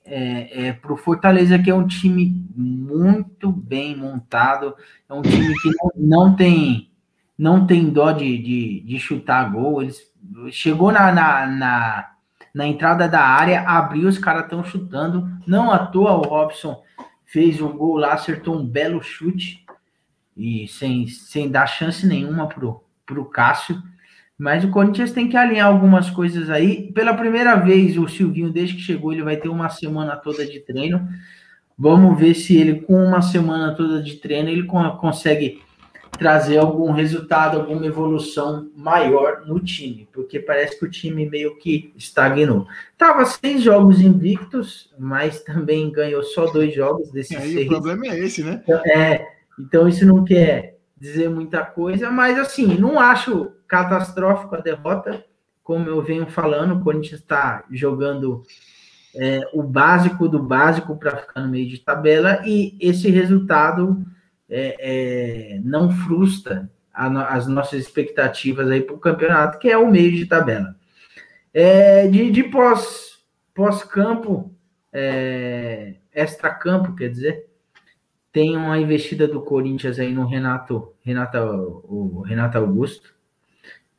é, 0.06 0.68
é, 0.68 0.74
para 0.74 0.94
o 0.94 0.98
Fortaleza, 0.98 1.58
que 1.58 1.70
é 1.70 1.76
um 1.76 1.88
time 1.88 2.46
muito 2.56 3.52
bem 3.52 3.96
montado, 3.96 4.76
é 5.10 5.14
um 5.14 5.22
time 5.22 5.54
que 5.62 5.70
não, 5.70 6.28
não 6.28 6.36
tem 6.36 6.90
não 7.38 7.66
tem 7.66 7.90
dó 7.90 8.12
de, 8.12 8.38
de, 8.38 8.82
de 8.82 9.00
chutar 9.00 9.52
gol. 9.52 9.82
Eles 9.82 10.00
chegou 10.52 10.92
na, 10.92 11.12
na, 11.12 11.48
na, 11.48 12.12
na 12.54 12.68
entrada 12.68 13.08
da 13.08 13.22
área, 13.22 13.62
abriu, 13.62 14.08
os 14.08 14.18
caras 14.18 14.44
estão 14.44 14.64
chutando. 14.64 15.30
Não 15.46 15.72
à 15.72 15.80
toa 15.80 16.14
o 16.14 16.22
Robson 16.22 16.82
fez 17.26 17.60
um 17.60 17.76
gol 17.76 17.98
lá, 17.98 18.14
acertou 18.14 18.56
um 18.56 18.66
belo 18.66 19.02
chute 19.02 19.66
e 20.38 20.68
sem, 20.68 21.08
sem 21.08 21.50
dar 21.50 21.66
chance 21.66 22.06
nenhuma 22.06 22.48
pro, 22.48 22.84
pro 23.06 23.26
Cássio. 23.26 23.82
Mas 24.38 24.64
o 24.64 24.70
Corinthians 24.70 25.12
tem 25.12 25.30
que 25.30 25.38
alinhar 25.38 25.68
algumas 25.68 26.10
coisas 26.10 26.50
aí. 26.50 26.92
Pela 26.92 27.14
primeira 27.14 27.56
vez, 27.56 27.98
o 27.98 28.08
Silvinho, 28.08 28.52
desde 28.52 28.76
que 28.76 28.82
chegou, 28.82 29.14
ele 29.14 29.24
vai 29.24 29.38
ter 29.38 29.50
uma 29.50 29.70
semana 29.70 30.16
toda 30.16 30.46
de 30.46 30.60
treino. 30.60 31.08
Vamos 31.78 32.20
ver 32.20 32.34
se 32.34 32.58
ele, 32.58 32.82
com 32.82 32.96
uma 32.96 33.22
semana 33.22 33.76
toda 33.76 34.02
de 34.02 34.16
treino, 34.16 34.50
ele 34.50 34.64
consegue 34.64 35.62
trazer 36.18 36.58
algum 36.58 36.92
resultado, 36.92 37.60
alguma 37.60 37.86
evolução 37.86 38.70
maior 38.76 39.46
no 39.46 39.60
time, 39.60 40.08
porque 40.14 40.40
parece 40.40 40.80
que 40.80 40.86
o 40.86 40.90
time 40.90 41.28
meio 41.28 41.58
que 41.58 41.92
estagnou. 41.96 42.68
Tava 42.98 43.26
seis 43.26 43.62
jogos 43.62 44.00
invictos, 44.00 44.94
mas 44.98 45.42
também 45.42 45.92
ganhou 45.92 46.24
só 46.24 46.46
dois 46.46 46.74
jogos 46.74 47.12
desses 47.12 47.36
Aí 47.36 47.54
seis. 47.54 47.66
o 47.66 47.70
problema 47.70 48.08
é 48.08 48.20
esse, 48.20 48.44
né? 48.44 48.64
É, 48.86 49.26
então 49.60 49.88
isso 49.88 50.06
não 50.06 50.24
quer 50.24 50.78
dizer 50.98 51.30
muita 51.30 51.66
coisa, 51.66 52.10
mas 52.10 52.38
assim, 52.38 52.78
não 52.78 53.00
acho 53.00 53.52
catastrófico 53.74 54.54
a 54.54 54.60
derrota, 54.60 55.26
como 55.64 55.90
eu 55.90 56.00
venho 56.00 56.28
falando, 56.28 56.76
o 56.76 56.84
Corinthians 56.84 57.22
está 57.22 57.66
jogando 57.72 58.44
é, 59.16 59.50
o 59.52 59.64
básico 59.64 60.30
do 60.30 60.38
básico 60.38 60.96
para 60.96 61.18
ficar 61.18 61.42
no 61.42 61.50
meio 61.50 61.68
de 61.68 61.80
tabela, 61.80 62.44
e 62.46 62.78
esse 62.80 63.10
resultado 63.10 64.06
é, 64.48 65.56
é, 65.56 65.60
não 65.64 65.90
frustra 65.90 66.70
no, 67.10 67.20
as 67.22 67.48
nossas 67.48 67.80
expectativas 67.80 68.70
aí 68.70 68.82
para 68.82 68.96
o 68.96 69.00
campeonato, 69.00 69.58
que 69.58 69.68
é 69.68 69.76
o 69.76 69.90
meio 69.90 70.12
de 70.12 70.28
tabela. 70.28 70.76
É, 71.52 72.08
de, 72.08 72.30
de 72.30 72.44
pós, 72.44 73.24
pós-campo, 73.56 74.54
é, 74.92 75.96
extra-campo, 76.14 76.94
quer 76.94 77.10
dizer, 77.10 77.48
tem 78.32 78.56
uma 78.56 78.78
investida 78.78 79.28
do 79.28 79.42
Corinthians 79.42 79.98
aí 79.98 80.14
no 80.14 80.28
Renato, 80.28 80.94
Renato, 81.02 81.38
o 81.40 82.22
Renato 82.22 82.60
Augusto, 82.60 83.14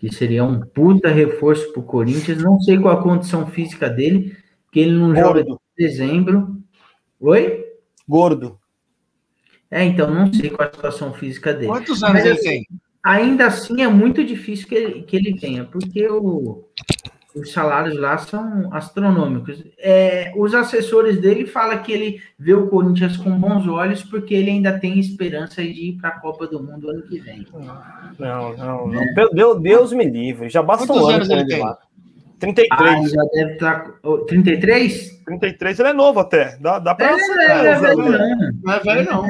que 0.09 0.15
seria 0.15 0.45
um 0.45 0.61
puta 0.61 1.09
reforço 1.09 1.73
para 1.73 1.81
o 1.81 1.87
Corinthians. 1.87 2.43
Não 2.43 2.61
sei 2.61 2.79
qual 2.79 2.99
a 2.99 3.03
condição 3.03 3.47
física 3.47 3.89
dele, 3.89 4.37
que 4.71 4.81
ele 4.81 4.93
não 4.93 5.15
joga 5.15 5.43
Gordo. 5.43 5.61
de 5.79 5.87
dezembro. 5.87 6.63
Oi? 7.19 7.65
Gordo. 8.07 8.59
É, 9.71 9.83
então 9.83 10.13
não 10.13 10.31
sei 10.31 10.51
qual 10.51 10.69
a 10.69 10.73
situação 10.73 11.15
física 11.15 11.55
dele. 11.55 11.69
Quantos 11.69 12.03
anos 12.03 12.17
Mas, 12.17 12.25
ele 12.27 12.35
assim, 12.35 12.45
tem? 12.45 12.67
Ainda 13.03 13.47
assim 13.47 13.83
é 13.83 13.89
muito 13.89 14.23
difícil 14.23 14.69
que 14.69 14.75
ele, 14.75 15.03
que 15.05 15.17
ele 15.17 15.33
venha, 15.39 15.65
porque 15.65 16.07
o, 16.07 16.69
os 17.35 17.51
salários 17.53 17.99
lá 17.99 18.17
são 18.19 18.73
astronômicos. 18.73 19.63
É, 19.79 20.33
os 20.37 20.55
assessores 20.55 21.21
dele 21.21 21.47
falam 21.47 21.83
que 21.83 21.93
ele 21.93 22.21
vê 22.39 22.55
o 22.55 22.69
Corinthians 22.69 23.17
com 23.17 23.31
bons 23.39 23.67
olhos, 23.67 24.03
porque 24.03 24.35
ele 24.35 24.51
ainda 24.51 24.79
tem 24.79 24.99
esperança 25.01 25.63
de 25.63 25.89
ir 25.91 25.93
para 26.01 26.11
a 26.11 26.21
Copa 26.21 26.47
do 26.47 26.63
Mundo 26.63 26.89
ano 26.89 27.03
que 27.03 27.19
vem. 27.19 27.45
Não, 28.19 28.57
não, 28.57 28.87
não. 28.87 29.05
Meu 29.15 29.33
Deus, 29.33 29.61
Deus 29.63 29.93
me 29.93 30.05
livre. 30.05 30.49
Já 30.49 30.63
basta 30.63 30.87
Quantos 30.87 31.03
um 31.03 31.07
ano 31.09 31.17
anos 31.17 31.31
ele 31.31 31.47
tem? 31.47 31.61
lá. 31.61 31.77
33. 32.39 32.91
Ah, 32.91 33.09
já 33.09 33.23
deve 33.33 33.53
estar. 33.55 33.91
33? 34.29 35.23
33, 35.25 35.79
ele 35.81 35.89
é 35.89 35.93
novo 35.93 36.21
até. 36.21 36.57
Dá, 36.59 36.79
dá 36.79 36.95
pra 36.95 37.07
É, 37.07 37.13
é, 37.13 37.67
é, 37.69 37.75
velho, 37.81 37.97
não. 37.97 38.53
Não 38.63 38.73
é 38.73 38.81
velho, 38.81 39.11
não. 39.11 39.27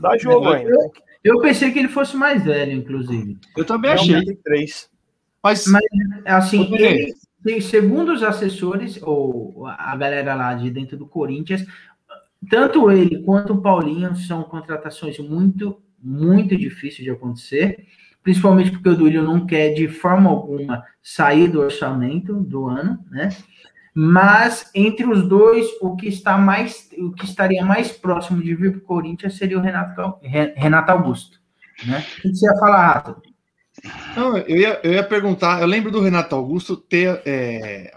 Dá 0.00 0.16
jogo 0.18 0.46
Eu- 0.48 0.52
ainda. 0.52 0.76
Eu 1.24 1.40
pensei 1.40 1.70
que 1.72 1.78
ele 1.78 1.88
fosse 1.88 2.14
mais 2.16 2.44
velho, 2.44 2.72
inclusive. 2.72 3.38
Eu 3.56 3.64
também 3.64 3.92
achei. 3.92 4.14
33. 4.14 4.90
Mas, 5.42 5.66
Mas, 5.66 5.82
assim, 6.26 6.74
ele, 6.74 7.14
tem- 7.44 7.60
segundo 7.60 8.12
os 8.12 8.22
assessores, 8.22 8.98
ou 9.02 9.66
a 9.66 9.94
galera 9.96 10.34
lá 10.34 10.54
de 10.54 10.70
dentro 10.70 10.96
do 10.96 11.06
Corinthians, 11.06 11.64
tanto 12.50 12.90
ele 12.90 13.22
quanto 13.22 13.52
o 13.52 13.62
Paulinho 13.62 14.14
são 14.16 14.42
contratações 14.42 15.18
muito, 15.18 15.80
muito 16.02 16.56
difíceis 16.56 17.04
de 17.04 17.10
acontecer, 17.10 17.86
principalmente 18.22 18.70
porque 18.70 18.88
o 18.88 18.96
Duílio 18.96 19.22
não 19.22 19.46
quer 19.46 19.74
de 19.74 19.86
forma 19.88 20.30
alguma 20.30 20.84
sair 21.02 21.48
do 21.48 21.60
orçamento 21.60 22.34
do 22.34 22.66
ano, 22.66 22.98
né? 23.10 23.28
Mas 23.96 24.70
entre 24.74 25.06
os 25.06 25.26
dois, 25.28 25.68
o 25.80 25.94
que 25.94 26.08
está 26.08 26.36
mais, 26.36 26.90
o 26.98 27.12
que 27.12 27.24
estaria 27.24 27.64
mais 27.64 27.92
próximo 27.92 28.42
de 28.42 28.54
vir 28.54 28.72
para 28.72 28.78
o 28.78 28.82
Corinthians 28.84 29.36
seria 29.36 29.56
o 29.56 29.60
Renato, 29.62 30.16
Renato 30.56 30.90
Augusto, 30.90 31.38
né? 31.86 32.04
O 32.18 32.22
que 32.22 32.34
você 32.34 32.46
ia 32.46 32.58
falar, 32.58 32.92
Rato? 32.92 33.33
Não, 34.16 34.36
eu 34.38 34.56
ia, 34.56 34.80
eu 34.82 34.92
ia 34.92 35.02
perguntar, 35.04 35.60
eu 35.60 35.66
lembro 35.66 35.90
do 35.90 36.00
Renato 36.00 36.34
Augusto 36.34 36.76
ter. 36.76 37.20
é, 37.26 37.92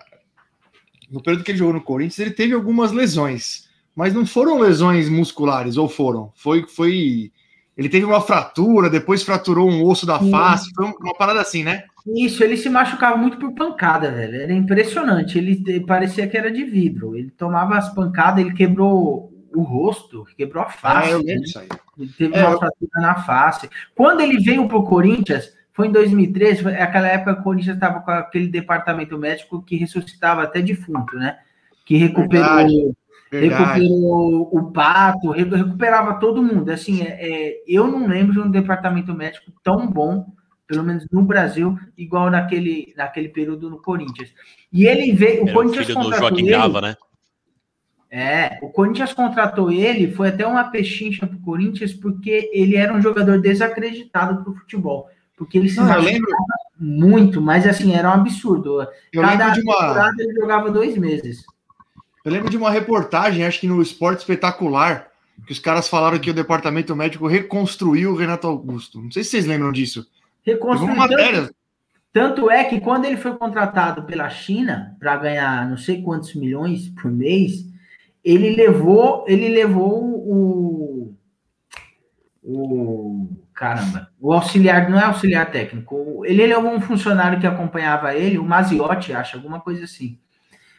no 1.10 1.22
período 1.22 1.44
que 1.44 1.52
ele 1.52 1.58
jogou 1.58 1.74
no 1.74 1.82
Corinthians, 1.82 2.20
ele 2.20 2.32
teve 2.32 2.54
algumas 2.54 2.92
lesões, 2.92 3.70
mas 3.96 4.14
não 4.14 4.26
foram 4.26 4.60
lesões 4.60 5.08
musculares, 5.10 5.78
ou 5.78 5.88
foram? 5.88 6.32
Foi. 6.36 6.66
foi 6.68 7.32
ele 7.78 7.90
teve 7.90 8.06
uma 8.06 8.20
fratura, 8.20 8.90
depois 8.90 9.22
fraturou 9.22 9.70
um 9.70 9.84
osso 9.86 10.04
da 10.04 10.20
face, 10.20 10.72
foi 10.76 10.86
uma 11.00 11.14
parada 11.14 11.40
assim, 11.40 11.64
né? 11.64 11.84
Isso, 12.08 12.44
ele 12.44 12.58
se 12.58 12.70
machucava 12.70 13.16
muito 13.18 13.38
por 13.38 13.54
pancada, 13.54 14.12
velho. 14.12 14.42
Era 14.42 14.52
impressionante. 14.52 15.38
Ele 15.38 15.80
parecia 15.82 16.28
que 16.28 16.36
era 16.36 16.50
de 16.50 16.64
vidro. 16.64 17.16
Ele 17.16 17.30
tomava 17.30 17.78
as 17.78 17.94
pancadas, 17.94 18.44
ele 18.44 18.56
quebrou 18.56 19.32
o 19.54 19.62
rosto, 19.62 20.26
quebrou 20.36 20.64
a 20.64 20.70
face. 20.70 21.10
Ah, 21.10 21.12
eu 21.12 21.20
né? 21.20 21.26
lembro 21.26 21.44
disso 21.44 21.60
aí. 21.60 21.68
Ele 22.00 22.12
teve 22.18 22.36
É, 22.36 22.46
uma 22.48 22.54
eu- 22.54 22.60
fratura 22.60 22.92
na 22.96 23.16
face. 23.22 23.70
Quando 23.94 24.22
ele 24.22 24.40
veio 24.40 24.68
pro 24.68 24.84
Corinthians, 24.84 25.54
foi 25.78 25.90
em 25.90 25.92
2013, 25.92 26.64
foi 26.64 26.76
aquela 26.76 27.08
época 27.08 27.36
que 27.36 27.42
o 27.42 27.44
Corinthians 27.44 27.76
estava 27.76 28.00
com 28.00 28.10
aquele 28.10 28.48
departamento 28.48 29.16
médico 29.16 29.62
que 29.62 29.76
ressuscitava 29.76 30.42
até 30.42 30.60
defunto, 30.60 31.16
né? 31.16 31.38
Que 31.86 31.98
recuperou, 31.98 32.48
Verdade, 32.48 32.92
Verdade. 33.30 33.82
recuperou 33.82 34.50
o 34.52 34.72
Pato, 34.72 35.30
re- 35.30 35.44
recuperava 35.44 36.16
todo 36.16 36.42
mundo. 36.42 36.72
Assim, 36.72 37.04
é, 37.04 37.18
é, 37.20 37.64
eu 37.68 37.86
não 37.86 38.08
lembro 38.08 38.34
de 38.34 38.40
um 38.40 38.50
departamento 38.50 39.14
médico 39.14 39.52
tão 39.64 39.86
bom, 39.86 40.26
pelo 40.66 40.84
menos 40.84 41.06
no 41.12 41.22
Brasil, 41.22 41.78
igual 41.96 42.32
naquele, 42.32 42.92
naquele 42.98 43.30
período 43.30 43.70
no 43.70 43.80
Corinthians. 43.80 44.34
E 44.74 44.88
ele 44.88 45.12
veio, 45.12 45.44
o 45.44 45.48
Era 45.48 45.52
o 45.52 45.54
Corinthians 45.54 45.86
filho 45.86 46.00
do 46.00 46.04
contratou 46.06 46.30
Joaquim 46.30 46.42
ele, 46.48 46.52
Gava, 46.58 46.82
né? 46.82 46.96
é, 48.10 48.58
o 48.64 48.70
Corinthians 48.70 49.14
contratou 49.14 49.72
ele, 49.72 50.12
foi 50.12 50.30
até 50.30 50.48
uma 50.48 50.64
pechincha 50.72 51.28
pro 51.28 51.40
Corinthians, 51.42 51.94
porque 51.94 52.50
ele 52.52 52.76
era 52.76 52.92
um 52.92 53.02
jogador 53.02 53.40
desacreditado 53.40 54.44
pro 54.44 54.56
futebol. 54.56 55.08
Porque 55.38 55.58
ele 55.58 55.70
se 55.70 55.78
Não, 55.78 56.00
lembro- 56.02 56.28
muito, 56.80 57.40
mas 57.42 57.66
assim, 57.66 57.94
era 57.94 58.10
um 58.10 58.14
absurdo. 58.14 58.82
Eu 59.14 59.22
Cada 59.22 59.46
lembro 59.46 59.54
de 59.54 59.62
uma- 59.62 59.78
temporada 59.78 60.24
ele 60.24 60.34
jogava 60.34 60.70
dois 60.72 60.98
meses. 60.98 61.46
Eu 62.26 62.32
lembro 62.32 62.50
de 62.50 62.58
uma 62.58 62.70
reportagem, 62.72 63.46
acho 63.46 63.60
que 63.62 63.68
no 63.68 63.82
Esporte 63.82 64.20
Espetacular, 64.20 65.08
que 65.46 65.54
os 65.54 65.60
caras 65.60 65.88
falaram 65.88 66.20
que 66.20 66.30
o 66.32 66.34
departamento 66.34 66.96
médico 66.96 67.28
reconstruiu 67.28 68.12
o 68.12 68.16
Renato 68.16 68.48
Augusto. 68.48 69.00
Não 69.02 69.12
sei 69.12 69.24
se 69.24 69.30
vocês 69.30 69.46
lembram 69.46 69.72
disso. 69.72 70.06
Reconstruiu 70.44 70.96
tanto, 71.08 71.56
tanto 72.12 72.52
é 72.52 72.64
que 72.64 72.80
quando 72.82 73.06
ele 73.06 73.18
foi 73.18 73.36
contratado 73.38 74.04
pela 74.04 74.30
China 74.30 74.96
para 75.00 75.16
ganhar 75.18 75.70
não 75.70 75.78
sei 75.78 76.02
quantos 76.02 76.34
milhões 76.34 76.90
por 76.90 77.12
mês, 77.12 77.64
ele 78.24 78.56
levou, 78.56 79.24
ele 79.28 79.48
levou 79.50 80.04
o, 80.04 81.14
o 82.44 83.28
caramba, 83.58 84.12
o 84.22 84.32
auxiliar, 84.32 84.88
não 84.88 85.00
é 85.00 85.04
auxiliar 85.04 85.50
técnico, 85.50 86.22
ele 86.24 86.46
levou 86.46 86.72
um 86.72 86.80
funcionário 86.80 87.40
que 87.40 87.48
acompanhava 87.48 88.14
ele, 88.14 88.38
o 88.38 88.44
Maziotti, 88.44 89.14
acho, 89.14 89.36
alguma 89.36 89.60
coisa 89.60 89.84
assim. 89.84 90.20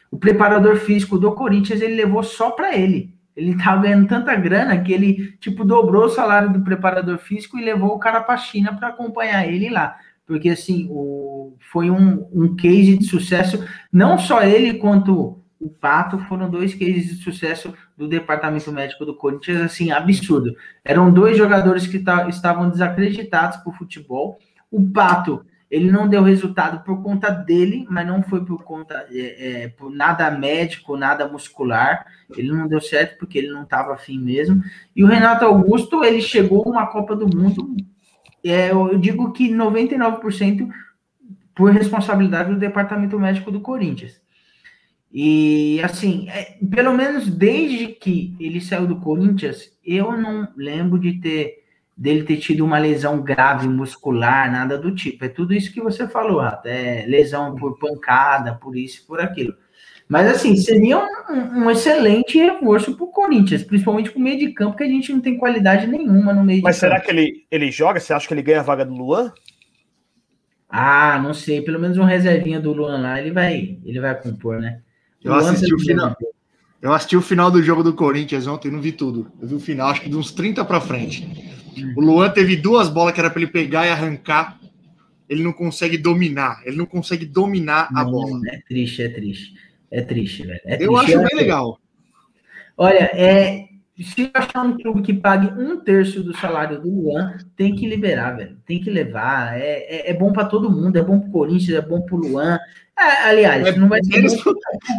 O 0.09 0.17
preparador 0.17 0.77
físico 0.77 1.19
do 1.19 1.33
Corinthians 1.33 1.81
ele 1.81 1.95
levou 1.95 2.23
só 2.23 2.51
para 2.51 2.75
ele. 2.75 3.13
Ele 3.35 3.57
tava 3.57 3.81
ganhando 3.81 4.07
tanta 4.07 4.33
grana 4.33 4.81
que 4.81 4.93
ele, 4.93 5.33
tipo, 5.41 5.65
dobrou 5.65 6.05
o 6.05 6.09
salário 6.09 6.53
do 6.53 6.61
preparador 6.61 7.17
físico 7.17 7.57
e 7.57 7.65
levou 7.65 7.89
o 7.89 7.99
cara 7.99 8.21
pra 8.21 8.37
China 8.37 8.73
para 8.73 8.87
acompanhar 8.87 9.45
ele 9.45 9.69
lá. 9.69 9.97
Porque, 10.25 10.49
assim, 10.49 10.87
o, 10.89 11.55
foi 11.71 11.89
um, 11.89 12.27
um 12.31 12.55
case 12.55 12.97
de 12.97 13.05
sucesso, 13.05 13.67
não 13.91 14.17
só 14.17 14.41
ele 14.41 14.75
quanto 14.75 15.38
o 15.59 15.69
Pato 15.69 16.17
foram 16.19 16.49
dois 16.49 16.73
cases 16.73 17.17
de 17.17 17.23
sucesso 17.23 17.73
do 17.97 18.07
departamento 18.07 18.71
médico 18.71 19.05
do 19.05 19.13
Corinthians, 19.13 19.61
assim, 19.61 19.91
absurdo. 19.91 20.55
Eram 20.85 21.11
dois 21.11 21.37
jogadores 21.37 21.85
que 21.85 21.99
ta- 21.99 22.29
estavam 22.29 22.69
desacreditados 22.69 23.57
por 23.57 23.75
futebol. 23.75 24.39
O 24.71 24.89
Pato, 24.89 25.45
ele 25.69 25.91
não 25.91 26.07
deu 26.07 26.23
resultado 26.23 26.83
por 26.83 27.03
conta 27.03 27.29
dele, 27.29 27.85
mas 27.89 28.07
não 28.07 28.23
foi 28.23 28.45
por 28.45 28.63
conta, 28.63 29.05
é, 29.11 29.63
é, 29.63 29.67
por 29.67 29.91
nada 29.91 30.31
médico, 30.31 30.95
nada 30.95 31.27
muscular. 31.27 32.05
Ele 32.37 32.47
não 32.51 32.67
deu 32.67 32.79
certo 32.79 33.17
porque 33.19 33.37
ele 33.37 33.51
não 33.51 33.63
estava 33.63 33.93
afim 33.93 34.17
mesmo. 34.17 34.63
E 34.95 35.03
o 35.03 35.07
Renato 35.07 35.43
Augusto, 35.43 36.05
ele 36.05 36.21
chegou 36.21 36.63
uma 36.69 36.87
Copa 36.87 37.15
do 37.15 37.27
Mundo, 37.27 37.75
é, 38.43 38.71
eu 38.71 38.97
digo 38.97 39.33
que 39.33 39.53
99% 39.53 40.69
por 41.53 41.71
responsabilidade 41.71 42.49
do 42.49 42.57
departamento 42.57 43.19
médico 43.19 43.51
do 43.51 43.59
Corinthians. 43.59 44.21
E 45.11 45.81
assim, 45.83 46.29
é, 46.29 46.57
pelo 46.69 46.93
menos 46.93 47.27
desde 47.27 47.87
que 47.87 48.35
ele 48.39 48.61
saiu 48.61 48.85
do 48.85 48.99
Corinthians, 48.99 49.71
eu 49.83 50.11
não 50.15 50.47
lembro 50.55 50.99
de 50.99 51.13
ter 51.19 51.59
dele 51.99 52.23
ter 52.23 52.37
tido 52.37 52.63
uma 52.63 52.77
lesão 52.79 53.21
grave 53.21 53.67
muscular, 53.67 54.49
nada 54.49 54.77
do 54.77 54.95
tipo. 54.95 55.25
É 55.25 55.27
tudo 55.27 55.53
isso 55.53 55.73
que 55.73 55.81
você 55.81 56.07
falou, 56.07 56.39
Rato. 56.39 56.65
É 56.67 57.05
lesão 57.05 57.55
por 57.55 57.77
pancada, 57.77 58.53
por 58.55 58.77
isso, 58.77 59.05
por 59.05 59.19
aquilo. 59.19 59.53
Mas 60.07 60.27
assim, 60.27 60.55
seria 60.55 60.97
um, 61.29 61.65
um 61.65 61.69
excelente 61.69 62.37
reforço 62.37 62.95
para 62.95 63.03
o 63.03 63.11
Corinthians, 63.11 63.63
principalmente 63.63 64.11
para 64.11 64.19
o 64.19 64.23
meio 64.23 64.39
de 64.39 64.53
campo, 64.53 64.77
que 64.77 64.83
a 64.83 64.87
gente 64.87 65.11
não 65.11 65.19
tem 65.19 65.37
qualidade 65.37 65.85
nenhuma 65.87 66.33
no 66.33 66.43
meio 66.43 66.61
Mas 66.63 66.75
de 66.75 66.79
será 66.79 66.95
campo. 66.95 67.07
que 67.07 67.11
ele, 67.11 67.45
ele 67.51 67.69
joga? 67.69 67.99
Você 67.99 68.13
acha 68.13 68.27
que 68.27 68.33
ele 68.33 68.41
ganha 68.41 68.61
a 68.61 68.63
vaga 68.63 68.85
do 68.85 68.93
Luan? 68.93 69.33
Ah, 70.69 71.19
não 71.21 71.33
sei. 71.33 71.61
Pelo 71.61 71.79
menos 71.79 71.97
um 71.97 72.05
reservinha 72.05 72.61
do 72.61 72.71
Luan 72.71 73.01
lá, 73.01 73.19
ele 73.19 73.31
vai, 73.31 73.77
ele 73.83 73.99
vai 73.99 74.19
compor, 74.19 74.59
né? 74.59 74.81
Eu 75.23 75.33
assisti 75.33 75.73
o 75.73 75.79
final. 75.79 76.15
Eu 76.81 76.93
assisti 76.93 77.17
o 77.17 77.21
final 77.21 77.51
do 77.51 77.61
jogo 77.61 77.83
do 77.83 77.93
Corinthians 77.93 78.47
ontem, 78.47 78.71
não 78.71 78.79
vi 78.79 78.91
tudo. 78.93 79.31
Eu 79.41 79.47
vi 79.47 79.55
o 79.55 79.59
final, 79.59 79.89
acho 79.89 80.01
que 80.01 80.09
de 80.09 80.15
uns 80.15 80.31
30 80.31 80.63
para 80.63 80.79
frente. 80.79 81.27
O 81.95 82.01
Luan 82.01 82.29
teve 82.29 82.55
duas 82.55 82.89
bolas 82.89 83.13
que 83.13 83.19
era 83.19 83.29
para 83.29 83.41
ele 83.41 83.51
pegar 83.51 83.85
e 83.85 83.89
arrancar. 83.89 84.57
Ele 85.27 85.43
não 85.43 85.53
consegue 85.53 85.97
dominar. 85.97 86.61
Ele 86.65 86.77
não 86.77 86.85
consegue 86.85 87.25
dominar 87.25 87.89
a 87.93 88.03
Não, 88.03 88.11
bola. 88.11 88.39
É 88.47 88.59
triste, 88.67 89.01
é 89.03 89.09
triste. 89.09 89.53
É 89.91 90.01
triste, 90.01 90.45
velho. 90.45 90.61
É 90.65 90.83
Eu 90.83 90.93
triste. 90.93 91.15
acho 91.15 91.27
bem 91.27 91.37
legal. 91.37 91.79
Olha, 92.77 93.11
é, 93.13 93.67
se 94.01 94.31
achar 94.33 94.63
um 94.63 94.77
clube 94.77 95.01
que 95.01 95.13
pague 95.13 95.47
um 95.61 95.77
terço 95.81 96.23
do 96.23 96.35
salário 96.37 96.81
do 96.81 96.89
Luan, 96.89 97.37
tem 97.55 97.75
que 97.75 97.87
liberar, 97.87 98.37
velho. 98.37 98.57
Tem 98.65 98.79
que 98.79 98.89
levar. 98.89 99.59
É, 99.59 100.07
é, 100.07 100.11
é 100.11 100.13
bom 100.13 100.31
para 100.31 100.45
todo 100.45 100.71
mundo. 100.71 100.97
É 100.97 101.03
bom 101.03 101.19
pro 101.19 101.31
Corinthians, 101.31 101.77
é 101.77 101.81
bom 101.81 102.01
pro 102.01 102.15
Luan. 102.17 102.57
É, 102.99 103.29
aliás, 103.29 103.67
É 103.67 103.75
não 103.77 103.87
vai 103.87 104.03
ser 104.03 104.11
menos 104.17 104.35
bom 104.43 104.53
pro 104.53 104.53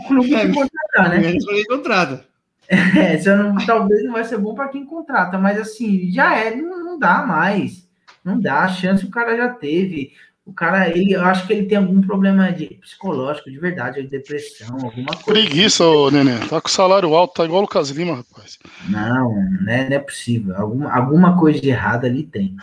clube 0.08 0.34
é, 0.34 0.46
que 0.46 0.52
contratar, 0.54 1.10
né? 1.10 1.18
Menos 1.18 1.44
pra 1.44 1.54
quem 1.54 1.64
contrata. 1.66 2.24
É, 2.68 3.36
não- 3.36 3.56
talvez 3.66 4.04
não 4.04 4.12
vai 4.12 4.24
ser 4.24 4.38
bom 4.38 4.54
para 4.54 4.68
quem 4.68 4.86
contrata, 4.86 5.36
mas 5.38 5.58
assim, 5.58 6.10
já 6.10 6.34
é, 6.36 6.54
não, 6.54 6.82
não 6.84 6.98
dá 6.98 7.26
mais. 7.26 7.88
Não 8.24 8.40
dá, 8.40 8.60
a 8.60 8.68
chance 8.68 9.04
o 9.04 9.10
cara 9.10 9.36
já 9.36 9.48
teve. 9.48 10.12
O 10.46 10.52
cara, 10.52 10.88
ele, 10.88 11.12
eu 11.12 11.22
acho 11.24 11.46
que 11.46 11.52
ele 11.52 11.66
tem 11.66 11.78
algum 11.78 12.00
problema 12.00 12.50
de 12.52 12.66
psicológico, 12.80 13.50
de 13.50 13.58
verdade, 13.58 14.02
de 14.02 14.08
depressão, 14.08 14.74
alguma 14.82 15.14
coisa. 15.16 15.24
Preguiça, 15.24 15.84
ô 15.86 16.10
Nenê. 16.10 16.38
Tá 16.48 16.60
com 16.60 16.68
salário 16.68 17.14
alto, 17.14 17.34
tá 17.34 17.44
igual 17.44 17.60
o 17.60 17.62
Lucas 17.62 17.90
Lima, 17.90 18.16
rapaz. 18.16 18.58
Não, 18.88 19.32
né, 19.62 19.88
não 19.88 19.96
é 19.96 19.98
possível. 19.98 20.56
Alguma, 20.56 20.92
alguma 20.92 21.38
coisa 21.38 21.60
de 21.60 21.68
errada 21.68 22.06
ali 22.06 22.24
tem. 22.24 22.56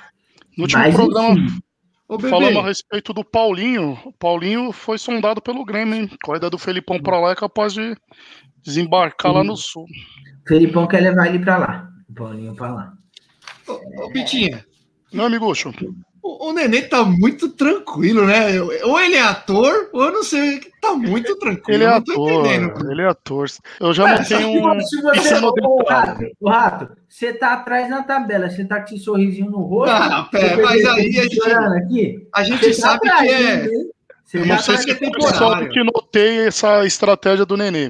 No 0.57 0.63
último 0.63 0.81
Mas, 0.81 0.95
programa, 0.95 1.39
enfim. 1.39 1.59
Ô, 2.07 2.19
falamos 2.19 2.63
a 2.63 2.67
respeito 2.67 3.13
do 3.13 3.23
Paulinho. 3.23 3.99
O 4.05 4.13
Paulinho 4.13 4.71
foi 4.71 4.97
sondado 4.97 5.41
pelo 5.41 5.65
Grêmio, 5.65 5.95
hein? 5.95 6.09
Corrida 6.23 6.49
do 6.49 6.57
Felipão 6.57 6.99
pra 7.01 7.19
lá 7.19 7.31
é 7.31 7.35
capaz 7.35 7.73
de 7.73 7.95
desembarcar 8.63 9.33
lá 9.33 9.43
no 9.43 9.57
sul. 9.57 9.83
O 9.83 10.47
Felipão 10.47 10.87
quer 10.87 11.01
levar 11.01 11.27
ele 11.27 11.39
pra 11.39 11.57
lá. 11.57 11.89
O 12.09 12.13
Paulinho 12.13 12.55
pra 12.55 12.73
lá. 12.73 12.93
ô, 13.67 14.05
ô, 14.05 14.11
Pitinha, 14.11 14.65
Meu 15.11 15.25
amigo 15.25 15.51
Ucho, 15.51 15.73
o, 16.27 16.49
o 16.49 16.53
Nenê 16.53 16.81
tá 16.83 17.03
muito 17.03 17.49
tranquilo, 17.49 18.25
né? 18.25 18.59
Ou 18.83 18.99
ele 18.99 19.15
é 19.15 19.21
ator, 19.21 19.89
ou 19.93 20.03
eu 20.05 20.11
não 20.11 20.23
sei. 20.23 20.59
Tá 20.81 20.93
muito 20.93 21.35
tranquilo. 21.37 21.77
ele 21.77 21.83
é 21.83 21.87
não 21.87 21.95
ator. 21.97 22.45
Ele 22.91 23.01
é 23.01 23.05
ator. 23.07 23.47
Eu 23.79 23.93
já 23.93 24.07
É, 24.07 24.11
notei 24.11 24.25
se 24.25 24.35
um. 24.45 24.81
se 24.81 25.01
você, 25.01 25.33
dental. 25.33 25.53
rato, 25.87 26.25
ô, 26.39 26.49
rato, 26.49 26.89
você 27.07 27.33
tá 27.33 27.53
atrás 27.53 27.89
na 27.89 28.03
tabela, 28.03 28.49
você 28.49 28.65
tá 28.65 28.79
com 28.79 28.85
esse 28.85 28.99
sorrisinho 29.03 29.49
no 29.49 29.59
rosto. 29.61 29.91
Ah, 29.93 30.27
pera, 30.31 30.61
mas 30.63 30.85
aí 30.85 31.17
a 31.19 31.23
gente- 31.23 31.51
aqui. 31.51 32.27
A 32.33 32.43
gente 32.43 32.67
tá 32.67 32.73
sabe 32.73 33.07
atrás, 33.09 33.27
que 33.29 33.33
é. 33.35 33.65
Eu 34.33 34.41
tá 34.41 34.45
não 34.47 34.59
sei 34.59 34.77
se 34.77 34.91
é 34.91 34.95
temporada. 34.95 35.37
só 35.37 35.65
que 35.67 35.83
notei 35.83 36.47
essa 36.47 36.85
estratégia 36.85 37.45
do 37.45 37.55
Nenê. 37.57 37.89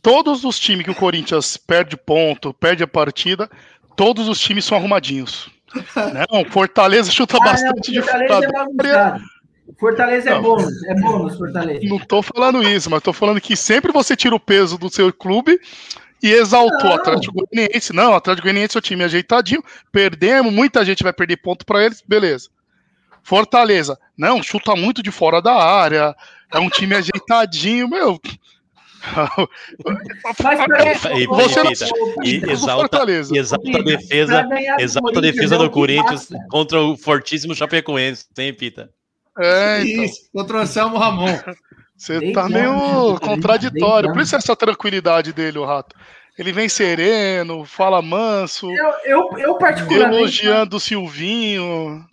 Todos 0.00 0.44
os 0.44 0.58
times 0.58 0.84
que 0.84 0.90
o 0.90 0.94
Corinthians 0.94 1.56
perde 1.56 1.96
ponto, 1.96 2.52
perde 2.52 2.82
a 2.82 2.86
partida, 2.86 3.48
todos 3.96 4.28
os 4.28 4.38
times 4.38 4.64
são 4.64 4.76
arrumadinhos. 4.76 5.48
Não, 6.30 6.44
Fortaleza 6.50 7.10
chuta 7.10 7.36
Ah, 7.36 7.44
não, 7.44 7.52
bastante 7.52 7.92
de 7.92 8.02
Fortaleza 8.02 8.50
fora 8.50 9.20
é. 9.20 9.34
Fortaleza 9.78 10.30
é 10.30 10.34
Não. 10.34 10.42
bônus, 10.42 10.84
é 10.84 10.94
bônus, 10.94 11.36
Fortaleza. 11.36 11.80
Não 11.84 11.98
tô 11.98 12.22
falando 12.22 12.62
isso, 12.62 12.90
mas 12.90 13.02
tô 13.02 13.12
falando 13.12 13.40
que 13.40 13.56
sempre 13.56 13.92
você 13.92 14.14
tira 14.14 14.34
o 14.34 14.40
peso 14.40 14.78
do 14.78 14.90
seu 14.90 15.12
clube 15.12 15.58
e 16.22 16.30
exaltou 16.30 16.90
o. 16.90 16.94
Atlético 16.94 17.34
Goianiense. 17.34 17.92
Não, 17.92 18.12
o 18.12 18.14
Atlético 18.14 18.46
Goianiense 18.46 18.76
é 18.76 18.78
o 18.78 18.82
time 18.82 19.04
ajeitadinho, 19.04 19.62
perdemos, 19.90 20.52
muita 20.52 20.84
gente 20.84 21.02
vai 21.02 21.12
perder 21.12 21.38
ponto 21.38 21.64
pra 21.66 21.84
eles, 21.84 22.02
beleza. 22.06 22.48
Fortaleza, 23.22 23.98
não, 24.16 24.42
chuta 24.42 24.76
muito 24.76 25.02
de 25.02 25.10
fora 25.10 25.40
da 25.40 25.54
área, 25.54 26.14
é 26.52 26.58
um 26.58 26.68
time 26.68 26.94
ajeitadinho, 26.94 27.88
meu. 27.88 28.20
Mas 30.42 30.66
peraí, 30.66 31.22
E, 31.22 31.26
Você 31.26 31.60
e 31.60 32.40
Pita, 32.40 32.52
exalta, 32.52 32.98
exalta 33.34 33.78
a 33.78 33.82
defesa, 33.82 34.48
exalta 34.78 35.18
a 35.18 35.20
Corinthians 35.20 35.20
defesa 35.20 35.58
do 35.58 35.70
Corinthians 35.70 36.28
contra 36.50 36.80
o 36.80 36.96
fortíssimo 36.96 37.54
Chapecoense, 37.54 38.26
hein, 38.38 38.54
Pita? 38.54 38.90
É, 39.38 39.82
então, 39.82 40.04
Isso, 40.04 40.20
contra 40.32 40.58
o 40.58 40.60
Anselmo 40.60 40.96
Ramon. 40.96 41.38
você 41.96 42.32
tá 42.32 42.48
meio 42.48 43.18
contraditório. 43.20 44.12
Por 44.12 44.22
isso 44.22 44.36
essa 44.36 44.56
tranquilidade 44.56 45.32
dele, 45.32 45.58
o 45.58 45.64
Rato. 45.64 45.94
Ele 46.38 46.52
vem 46.52 46.68
sereno, 46.68 47.64
fala 47.64 48.02
manso, 48.02 48.68
Eu, 48.72 48.92
eu, 49.04 49.38
eu 49.38 49.54
particularmente. 49.56 50.16
elogiando 50.16 50.76
o 50.76 50.80
Silvinho. 50.80 52.04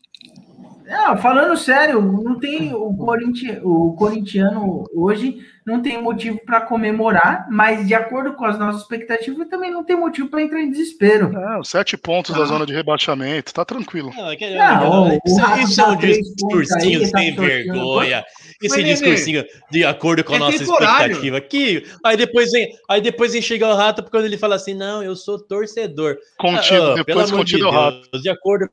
Não, 0.85 1.17
falando 1.17 1.55
sério, 1.57 2.01
não 2.01 2.37
tem 2.37 2.73
o, 2.73 2.93
Corinti, 2.95 3.59
o 3.63 3.93
corintiano 3.93 4.83
hoje 4.93 5.37
não 5.65 5.81
tem 5.81 6.01
motivo 6.01 6.39
para 6.45 6.61
comemorar, 6.61 7.45
mas 7.49 7.85
de 7.87 7.93
acordo 7.93 8.33
com 8.33 8.45
as 8.45 8.57
nossas 8.57 8.81
expectativas, 8.81 9.47
também 9.47 9.69
não 9.69 9.83
tem 9.83 9.95
motivo 9.95 10.27
para 10.27 10.41
entrar 10.41 10.59
em 10.61 10.71
desespero. 10.71 11.29
Não, 11.31 11.63
sete 11.63 11.95
pontos 11.95 12.35
da 12.35 12.45
zona 12.45 12.65
de 12.65 12.73
rebaixamento, 12.73 13.53
tá 13.53 13.63
tranquilo. 13.63 14.11
Não, 14.15 14.31
é 14.31 14.35
que- 14.35 14.49
Não, 14.55 15.09
o 15.09 15.13
isso, 15.13 15.21
isso 15.63 15.81
é 15.81 15.83
dá 15.85 15.91
um 15.91 15.95
discursinho 15.97 16.99
aí, 17.01 17.05
sem 17.07 17.35
tá 17.35 17.41
vergonha. 17.43 18.25
Esse 18.61 18.75
Mas, 18.77 18.85
discursinho 18.85 19.45
de 19.71 19.83
acordo 19.85 20.23
com 20.23 20.33
a 20.33 20.35
é 20.37 20.39
nossa 20.39 20.57
temporário. 20.59 20.93
expectativa 21.13 21.37
aqui. 21.37 21.83
Aí 22.03 22.17
depois 22.17 22.51
vem, 22.51 22.67
aí 22.89 23.01
depois 23.01 23.33
vem 23.33 23.41
chegar 23.41 23.69
o 23.69 23.75
rato 23.75 24.03
quando 24.03 24.25
ele 24.25 24.37
fala 24.37 24.55
assim: 24.55 24.73
não, 24.73 25.03
eu 25.03 25.15
sou 25.15 25.39
torcedor. 25.39 26.17
Contido, 26.37 26.83
Ah, 26.83 26.91
ah, 26.93 27.03
depois 27.03 27.31
contido 27.31 27.65
é 27.65 27.67
o 27.67 27.71
Rato. 27.71 28.09
Deus, 28.11 28.23
de 28.23 28.29
acordo 28.29 28.69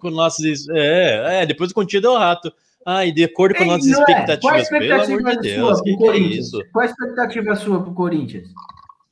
com 0.00 0.10
nossos. 0.10 0.68
É, 0.70 1.42
é, 1.42 1.46
depois 1.46 1.72
contido 1.72 2.06
é 2.08 2.10
o 2.10 2.18
rato. 2.18 2.52
Ah, 2.86 3.04
e 3.04 3.10
de 3.12 3.24
acordo 3.24 3.56
com 3.56 3.64
Ei, 3.64 3.68
nossas 3.68 3.90
não 3.90 4.02
é? 4.04 4.36
Qual 4.38 4.54
a 4.54 4.58
expectativas, 4.60 4.68
pelo 4.68 4.92
amor 4.94 5.02
expectativa 5.02 5.42
de 5.42 5.54
sua 5.54 5.66
Deus, 5.66 5.74
pro 5.80 5.84
que, 5.84 5.96
que 5.96 6.02
é 6.04 6.06
Corinthians? 6.06 6.46
isso? 6.46 6.62
Qual 6.72 6.82
a 6.82 6.86
expectativa 6.86 7.56
sua 7.56 7.82
pro 7.82 7.94
Corinthians? 7.94 8.48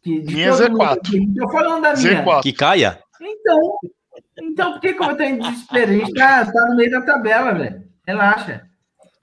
Que, 0.03 0.21
Minha 0.21 0.53
mundo 0.53 0.63
Z4. 0.79 0.93
aqui, 0.93 1.35
Tô 1.35 1.49
falando 1.51 1.83
da 1.83 1.95
minha. 1.97 2.25
Z4. 2.25 2.43
Que 2.43 2.53
caia? 2.53 2.99
Então, 3.21 3.61
então 4.41 4.73
por 4.73 4.81
que, 4.81 4.93
que 4.93 5.03
eu 5.03 5.07
vou 5.07 5.21
em 5.21 5.39
desespero? 5.39 5.91
A 5.91 5.95
gente 5.95 6.13
tá, 6.15 6.45
tá 6.47 6.67
no 6.69 6.77
meio 6.77 6.91
da 6.91 7.01
tabela, 7.03 7.53
velho. 7.53 7.83
Relaxa. 8.07 8.63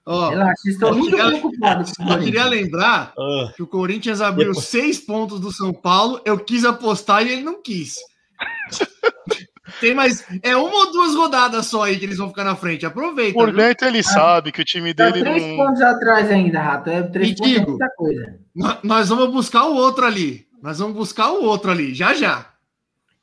Ó, 0.04 0.28
Relaxa. 0.30 0.54
Vocês 0.62 0.74
estão 0.74 0.88
eu 0.90 0.94
muito 0.96 1.16
queria- 1.16 1.26
preocupados 1.30 1.92
com 1.92 2.04
o 2.04 2.12
eu 2.12 2.18
queria 2.18 2.44
lembrar 2.44 3.12
Ah, 3.18 3.52
que 3.56 3.62
o 3.62 3.66
Corinthians 3.66 4.20
abriu 4.20 4.48
Depois- 4.48 4.66
seis 4.66 4.98
pontos 4.98 5.40
do 5.40 5.50
São 5.52 5.72
Paulo. 5.72 6.20
Eu 6.26 6.38
quis 6.38 6.64
apostar 6.64 7.24
e 7.26 7.30
ele 7.32 7.42
não 7.42 7.62
quis. 7.62 7.94
Tem 9.80 9.94
mais. 9.94 10.24
É 10.42 10.56
uma 10.56 10.74
ou 10.76 10.92
duas 10.92 11.14
rodadas 11.14 11.66
só 11.66 11.84
aí 11.84 11.98
que 11.98 12.04
eles 12.04 12.18
vão 12.18 12.28
ficar 12.28 12.44
na 12.44 12.54
frente. 12.56 12.84
Aproveita. 12.86 13.34
Por 13.34 13.48
viu? 13.48 13.56
dentro 13.56 13.86
ele 13.88 14.02
sabe 14.02 14.52
que 14.52 14.60
o 14.62 14.64
time 14.64 14.92
Tá 14.94 15.10
dele 15.10 15.24
três 15.24 15.42
não. 15.46 15.56
pontos 15.56 15.80
atrás 15.82 16.30
ainda, 16.30 16.60
Rato. 16.60 16.90
É 16.90 17.02
três 17.02 17.30
E 17.30 17.34
pontos 17.36 17.52
é 17.52 17.58
digo- 17.58 17.70
muita 17.70 17.88
coisa. 17.96 18.34
Nó- 18.54 18.76
Nós 18.82 19.08
vamos 19.08 19.30
buscar 19.32 19.64
o 19.66 19.74
outro 19.74 20.04
ali. 20.06 20.46
Nós 20.62 20.78
vamos 20.78 20.94
buscar 20.96 21.30
o 21.32 21.44
outro 21.44 21.70
ali, 21.70 21.94
já 21.94 22.14
já. 22.14 22.46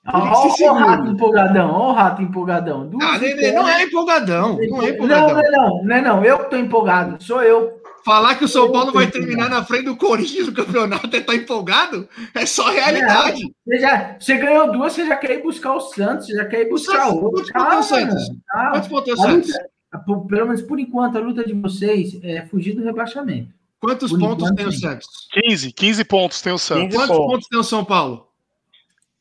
Se 0.06 0.16
Olha 0.16 0.72
o 0.72 0.76
rato 0.76 1.08
empolgadão, 1.08 1.70
olha 1.72 1.89
o 1.89 1.91
rato 1.93 2.22
empolgadão. 2.24 2.89
Ah, 3.02 3.18
vitórias. 3.18 3.54
não 3.54 3.68
é 3.68 3.84
empolgadão. 3.84 4.58
Não 4.58 4.64
é 4.64 4.68
Não, 4.68 4.88
empolgadão. 4.89 5.28
não, 5.30 5.39
é 5.39 5.52
não, 5.52 5.84
não 5.84 5.95
é 5.95 6.02
não. 6.02 6.26
Eu 6.26 6.39
que 6.39 6.50
tô 6.50 6.56
empolgado, 6.56 7.24
sou 7.24 7.43
eu. 7.43 7.79
Falar 8.10 8.36
que 8.39 8.43
o 8.45 8.47
São 8.47 8.72
Paulo 8.72 8.91
vai 8.91 9.05
terminar 9.05 9.51
na 9.51 9.64
frente 9.64 9.84
do 9.86 9.95
Corinthians 9.95 10.47
no 10.47 10.51
campeonato 10.53 11.16
e 11.16 11.22
tá 11.22 11.36
empolgado 11.36 12.10
é 12.34 12.43
só 12.43 12.68
realidade. 12.72 13.43
Não, 13.43 13.51
você, 13.64 13.80
já, 13.80 14.18
você 14.20 14.38
ganhou 14.38 14.72
duas, 14.72 14.93
você 14.93 15.05
já 15.05 15.16
quer 15.16 15.38
ir 15.38 15.43
buscar 15.43 15.76
o 15.76 15.80
Santos, 15.80 16.26
você 16.26 16.34
já 16.34 16.45
quer 16.45 16.62
ir 16.62 16.70
buscar 16.70 17.03
Santos, 17.05 17.22
outro. 17.22 17.45
quantos 17.53 17.88
pontos 17.88 17.88
tem 17.89 18.07
o 18.07 18.10
Santos? 18.10 18.38
calma. 18.47 18.72
Quantos 18.72 18.88
pontos 18.89 19.05
tem 19.05 19.14
o 19.14 19.18
Santos? 19.18 19.49
luta- 19.49 20.28
pelo 20.28 20.45
menos 20.47 20.62
por 20.64 20.80
enquanto, 20.80 21.18
a 21.18 21.22
luta 21.22 21.45
de 21.45 21.53
vocês 21.53 22.20
é 22.24 22.47
fugir 22.47 22.74
do 22.74 22.84
rebaixamento. 22.84 23.53
Quantos 23.80 24.10
Por 24.10 24.20
pontos 24.20 24.45
enquanto, 24.45 24.57
tem 24.57 24.68
o. 24.68 24.72
Santos? 24.72 25.07
15, 25.32 25.72
15 25.72 26.03
pontos 26.03 26.41
tem 26.41 26.51
o 26.51 26.57
Santos. 26.57 26.95
Quantos 26.95 27.16
pontos 27.16 27.47
tem 27.47 27.60
o 27.60 27.64
São 27.64 27.86
Paulo? 27.86 28.28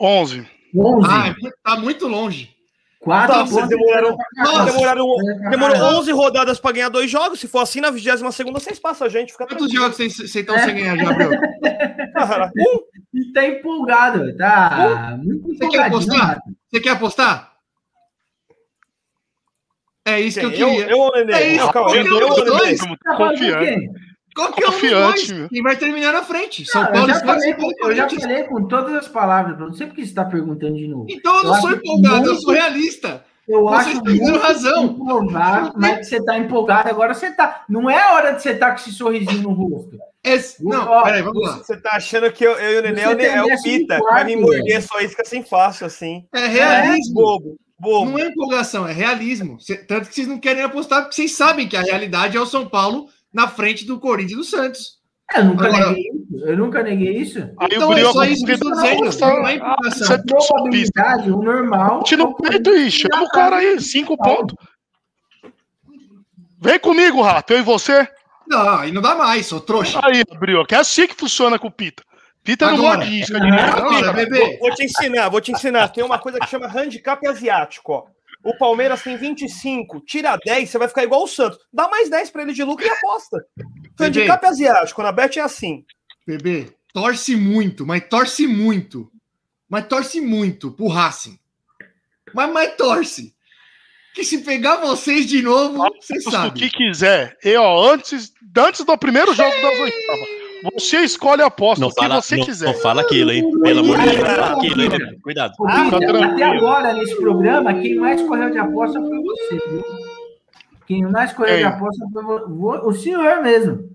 11. 0.01 0.47
11. 0.75 1.07
Ah, 1.11 1.35
tá 1.63 1.77
muito 1.77 2.09
longe. 2.09 2.57
Quatro 3.01 3.33
Tá, 3.33 3.45
vocês 3.45 3.69
demoraram, 3.69 4.17
Nossa. 4.39 4.65
demoraram, 4.73 5.07
demorou 5.51 5.77
11 6.01 6.11
rodadas 6.13 6.59
pra 6.59 6.73
ganhar 6.73 6.89
dois 6.89 7.09
jogos. 7.09 7.39
Se 7.39 7.47
for 7.47 7.61
assim, 7.61 7.81
na 7.81 7.91
22 7.91 8.35
segunda 8.35 8.59
vocês 8.59 8.79
passam 8.79 9.07
a 9.07 9.11
gente. 9.11 9.31
Fica 9.33 9.47
Quantos 9.47 9.69
tranquilo. 9.69 9.83
jogos 9.83 9.97
vocês 9.97 10.35
estão 10.35 10.59
sem 10.59 10.75
ganhar 10.75 10.97
Bruno? 10.97 11.41
Cara, 12.13 12.51
E 13.15 13.33
tá 13.33 13.47
empolgado, 13.47 14.37
tá 14.37 15.17
muito 15.23 15.47
Você 15.57 15.69
quer 15.69 15.85
apostar? 15.87 16.43
Você 16.69 16.81
quer 16.81 16.91
apostar? 16.91 17.53
É 20.05 20.21
isso 20.21 20.41
que 20.41 20.47
eu? 20.47 20.51
Eu- 20.51 20.69
queria. 20.71 20.91
eu 20.91 20.99
o 20.99 21.11
Nenê? 21.13 21.33
É 21.35 21.49
isso, 21.55 21.71
calma, 21.71 21.91
qualquer 21.91 22.07
eu- 22.07 22.15
um 22.15 22.19
eu 22.19 22.29
dos 22.29 22.39
ou 22.39 22.43
o 22.43 22.45
Nenê? 22.45 22.59
dois. 22.59 22.79
Tá 22.81 22.87
falando 22.87 22.99
com 23.17 23.17
Confiante. 23.29 23.65
quem? 23.67 23.91
Qualquer 24.39 24.67
um 24.67 24.71
dos 24.71 24.75
Confiante, 24.81 25.27
dois. 25.27 25.31
meu. 25.33 25.49
Quem 25.49 25.63
vai 25.63 25.77
terminar 25.77 26.13
na 26.13 26.23
frente. 26.23 26.65
São 26.67 26.83
Não, 26.83 26.93
Paulo 26.93 27.09
eu, 27.11 27.15
já 27.15 27.21
falei, 27.21 27.55
com- 27.55 27.73
eu 27.81 27.97
já 27.97 28.09
falei 28.09 28.43
com 28.45 28.65
todas 28.67 28.95
as 28.95 29.09
palavras, 29.09 29.59
não 29.59 29.73
sei 29.73 29.87
porque 29.87 30.03
você 30.03 30.09
está 30.09 30.25
perguntando 30.25 30.77
de 30.77 30.87
novo. 30.89 31.07
Então 31.09 31.37
eu 31.37 31.43
não 31.45 31.55
Eu 31.57 31.61
sou 31.61 31.71
empolgado, 31.73 32.17
eu 32.17 32.23
muito- 32.33 32.43
sou 32.43 32.53
realista. 32.53 33.25
Eu 33.49 33.63
Vocês 33.65 33.97
acho 33.97 34.05
muito 34.05 34.39
razão. 34.39 34.85
improvável, 34.85 35.73
mas 35.75 35.99
que 36.01 36.05
você 36.05 36.23
tá 36.23 36.37
empolgado 36.39 36.89
agora, 36.91 37.15
você 37.15 37.31
tá. 37.31 37.65
Não 37.69 37.89
é 37.89 37.99
a 37.99 38.13
hora 38.15 38.33
de 38.33 38.43
você 38.43 38.51
estar 38.51 38.71
com 38.73 38.77
esse 38.77 38.93
sorrisinho 38.93 39.43
no 39.43 39.53
rosto. 39.55 39.99
Esse- 40.23 40.63
Não, 40.63 40.87
Ó, 40.87 41.03
peraí, 41.03 41.23
vamos 41.23 41.43
lá. 41.43 41.57
Você 41.57 41.81
tá 41.81 41.93
achando 41.93 42.31
que 42.31 42.45
eu, 42.45 42.53
eu 42.53 42.73
e 42.73 42.79
o 42.81 42.83
Nenê 42.83 43.01
é 43.01 43.09
o, 43.09 43.17
Você 43.17 43.23
é 43.27 43.43
décimo 43.45 43.63
Pita, 43.79 43.99
vai 44.01 44.25
me 44.25 44.37
morder 44.37 44.83
só 44.83 45.01
isca 45.01 45.23
assim 45.23 45.43
fácil, 45.43 45.87
assim. 45.87 46.27
É 46.35 46.47
realismo. 46.47 47.15
Bobo, 47.15 47.57
bobo. 47.81 48.11
Não 48.11 48.19
é 48.19 48.27
empolgação, 48.27 48.87
é 48.87 48.93
realismo. 48.93 49.59
Cê- 49.61 49.77
Tanto 49.79 50.09
que 50.11 50.15
vocês 50.15 50.27
não 50.29 50.39
querem 50.39 50.63
apostar, 50.63 51.01
porque 51.03 51.15
vocês 51.15 51.33
sabem 51.33 51.67
que 51.67 51.77
a 51.77 51.81
realidade 51.83 52.37
é 52.37 52.41
o 52.41 52.45
São 52.47 52.69
Paulo 52.69 53.07
na 53.33 53.49
frente 53.49 53.85
do 53.87 53.99
Corinthians 54.01 54.33
e 54.33 54.37
do 54.37 54.45
Santos. 54.45 54.99
Eu 55.37 55.45
nunca 55.45 55.67
Agora- 55.67 55.89
neguei 55.91 56.03
isso. 56.11 56.39
Eu 56.47 56.57
nunca 56.57 56.83
neguei 56.83 57.17
isso. 57.19 57.39
Aí 57.59 57.69
Então 57.73 57.89
o 57.91 57.93
é 57.99 58.13
só 58.13 58.25
isso 58.25 58.45
que 58.47 58.53
eu 58.53 58.59
tô 58.59 58.71
dizendo, 58.71 59.01
não 59.21 59.47
é 59.49 59.59
Ah, 59.61 59.77
é 59.85 59.91
sopista. 59.91 60.25
Probabilidade, 60.27 61.31
o 61.31 61.43
normal. 61.43 62.03
Tira 62.05 62.25
o 62.25 62.35
peito 62.35 62.71
aí, 62.71 62.91
chama 62.91 63.23
o 63.25 63.29
cara 63.29 63.57
aí, 63.57 63.79
cinco 63.81 64.17
pontos. 64.17 64.55
Vem 66.61 66.79
comigo, 66.79 67.21
Rato, 67.23 67.53
eu 67.53 67.59
e 67.59 67.63
você. 67.63 68.09
Não, 68.47 68.79
aí 68.79 68.91
não 68.91 69.03
dá 69.03 69.15
mais, 69.15 69.47
sou 69.47 69.61
trouxa. 69.61 70.01
Aí, 70.03 70.25
Brioco, 70.39 70.75
é 70.75 70.79
assim 70.79 71.07
que 71.07 71.15
funciona 71.15 71.59
com 71.59 71.69
o 71.69 71.71
Pita. 71.73 72.03
Pita 72.43 72.67
não 72.67 72.75
Agora. 72.77 73.05
não, 73.05 74.15
bebê. 74.15 74.39
Vou, 74.39 74.59
vou 74.61 74.75
te 74.75 74.85
ensinar, 74.85 75.29
vou 75.29 75.41
te 75.41 75.53
ensinar. 75.53 75.89
Tem 75.89 76.03
uma 76.03 76.19
coisa 76.19 76.41
que 76.41 76.47
chama 76.49 76.67
handicap 76.67 77.25
asiático, 77.27 77.93
ó. 77.93 78.05
O 78.45 78.57
Palmeiras 78.57 79.03
tem 79.03 79.17
25, 79.17 80.01
tira 80.01 80.39
10, 80.45 80.71
você 80.71 80.79
vai 80.79 80.89
ficar 80.89 81.03
igual 81.05 81.25
o 81.25 81.29
Santos. 81.29 81.59
Dá 81.73 81.89
mais 81.89 82.09
10 82.09 82.31
pra 82.31 82.43
ele 82.43 82.53
de 82.53 82.63
lucro 82.63 82.87
e 82.87 82.91
aposta. 82.91 83.45
Handicap 84.01 84.45
asiático, 84.47 85.03
na 85.03 85.11
bet 85.13 85.39
é 85.39 85.43
assim. 85.43 85.85
Bebê, 86.27 86.73
torce 86.93 87.35
muito, 87.35 87.85
mas 87.87 88.07
torce 88.09 88.47
muito. 88.47 89.11
Mas 89.69 89.87
torce 89.87 90.21
muito 90.21 90.71
pro 90.71 90.89
Racing. 90.89 91.39
Mas, 92.33 92.53
mas 92.53 92.77
torce. 92.77 93.35
Que 94.15 94.25
se 94.25 94.39
pegar 94.39 94.77
vocês 94.77 95.27
de 95.27 95.43
novo, 95.43 95.77
você 96.01 96.15
Aposto 96.15 96.29
o 96.29 96.31
sabe. 96.31 96.59
que 96.59 96.71
quiser. 96.71 97.37
E, 97.45 97.55
ó, 97.57 97.93
antes, 97.93 98.33
antes 98.57 98.85
do 98.85 98.97
primeiro 98.99 99.35
jogo 99.35 99.51
das 99.51 99.79
oitavas, 99.79 100.29
você 100.75 100.99
escolhe 100.99 101.43
a 101.43 101.47
aposta, 101.47 101.81
Não 101.81 101.89
o 101.89 101.95
que 101.95 102.01
fala, 102.01 102.21
você 102.21 102.37
não, 102.37 102.45
quiser. 102.45 102.67
não 102.67 102.75
fala 102.75 103.03
aquilo, 103.03 103.31
hein? 103.33 103.51
Pelo 103.63 103.81
amor 103.81 103.99
de 103.99 104.05
Deus, 104.05 104.17
não 104.19 104.27
fala 104.27 104.57
aquilo, 104.57 104.83
hein? 104.83 105.19
Cuidado. 105.23 105.53
Ah, 105.67 105.91
tá 105.91 106.27
até 106.27 106.45
agora, 106.45 106.93
nesse 106.93 107.17
programa, 107.17 107.75
quem 107.75 107.97
mais 107.97 108.23
correu 108.23 108.51
de 108.51 108.59
aposta 108.59 109.01
foi 109.01 109.23
você, 109.23 109.69
viu? 109.71 109.85
Quem 110.87 111.03
mais 111.03 111.33
correu 111.33 111.57
de 111.59 111.65
aposta 111.65 112.05
foi 112.13 112.25
o 112.25 112.93
senhor 112.93 113.43
mesmo. 113.43 113.91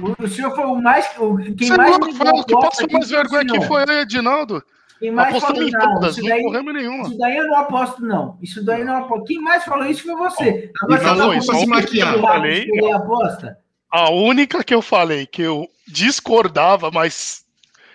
O, 0.00 0.24
o 0.24 0.28
senhor 0.28 0.54
foi 0.54 0.64
o 0.64 0.76
mais. 0.76 1.06
O, 1.18 1.36
quem 1.36 1.68
Você 1.68 1.76
mais 1.76 1.98
deu 1.98 2.08
o 2.08 2.44
que 2.44 2.52
passou 2.54 2.86
mais 2.90 3.06
o 3.06 3.08
vergonha 3.08 3.42
aqui 3.42 3.66
foi 3.66 3.82
eu, 3.82 4.00
Edinaldo. 4.00 4.62
Quem 4.98 5.10
mais 5.10 5.28
Apostamos 5.34 5.56
falou 5.58 5.68
em 5.68 5.72
não, 5.72 5.94
todas, 5.94 6.18
isso 6.18 6.28
não 6.28 6.42
corremos 6.42 6.74
nenhuma. 6.74 7.08
isso 7.08 7.18
daí 7.18 7.36
eu 7.38 7.46
não 7.46 7.56
aposto, 7.56 8.02
não. 8.04 8.38
Isso 8.42 8.62
daí 8.64 8.84
não 8.84 8.96
aposto. 8.98 9.24
Quem 9.24 9.40
mais 9.40 9.64
falou 9.64 9.86
isso 9.86 10.02
foi 10.02 10.14
você. 10.14 10.70
Agora 10.82 11.02
Não, 11.02 11.04
você 11.04 11.04
tá 11.04 11.14
não, 11.14 11.80
que 11.80 11.98
eu 11.98 12.06
eu 12.06 12.20
falei. 12.20 12.64
escolhi 12.64 12.92
a 12.92 12.96
aposta? 12.96 13.58
A 13.90 14.10
única 14.10 14.62
que 14.62 14.74
eu 14.74 14.80
falei 14.80 15.26
que 15.26 15.42
eu 15.42 15.68
discordava, 15.86 16.90
mas 16.90 17.44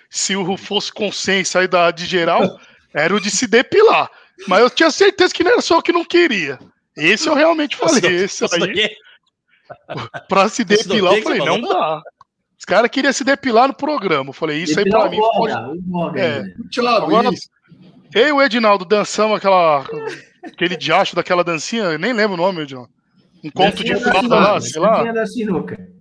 se 0.09 0.35
o 0.35 0.57
fosse 0.57 0.91
consenso 0.91 1.57
aí 1.57 1.67
da, 1.67 1.91
de 1.91 2.05
geral, 2.05 2.59
era 2.93 3.15
o 3.15 3.19
de 3.19 3.29
se 3.29 3.47
depilar. 3.47 4.09
Mas 4.47 4.61
eu 4.61 4.69
tinha 4.69 4.91
certeza 4.91 5.33
que 5.33 5.43
não 5.43 5.51
era 5.51 5.61
só 5.61 5.77
o 5.77 5.81
que 5.81 5.93
não 5.93 6.03
queria. 6.03 6.59
Esse 6.95 7.27
eu 7.27 7.33
realmente 7.33 7.75
falei. 7.75 8.23
Esse 8.23 8.45
Isso 8.45 8.55
aí, 8.55 8.89
pra 10.27 10.49
se 10.49 10.63
depilar, 10.63 11.13
eu 11.15 11.23
falei, 11.23 11.39
não 11.39 11.61
dá. 11.61 12.01
Os 12.57 12.65
caras 12.65 12.89
queriam 12.89 13.13
se 13.13 13.23
depilar 13.23 13.67
no 13.67 13.73
programa. 13.73 14.29
Eu 14.29 14.33
falei, 14.33 14.63
isso 14.63 14.79
aí 14.79 14.89
pra 14.89 15.09
mim 15.09 15.19
foi. 15.37 15.51
É. 15.51 16.41
né? 16.41 16.53
Agora-. 16.87 17.29
Eu 18.13 18.27
e 18.27 18.31
o 18.31 18.41
Edinaldo 18.41 18.85
dançamos 18.85 19.37
aquela. 19.37 19.85
aquele 20.43 20.77
diacho 20.77 21.15
daquela 21.15 21.43
dancinha, 21.43 21.83
eu 21.83 21.99
nem 21.99 22.13
lembro 22.13 22.35
o 22.35 22.37
nome, 22.37 22.61
Edinaldo. 22.61 22.89
Um 23.43 23.49
conto 23.51 23.83
de 23.83 23.95
fada 23.97 24.27
lá, 24.27 24.61
sei 24.61 24.81
lá. 24.81 24.91
dancinha 24.97 25.13
da 25.13 25.25
sinuca. 25.25 25.95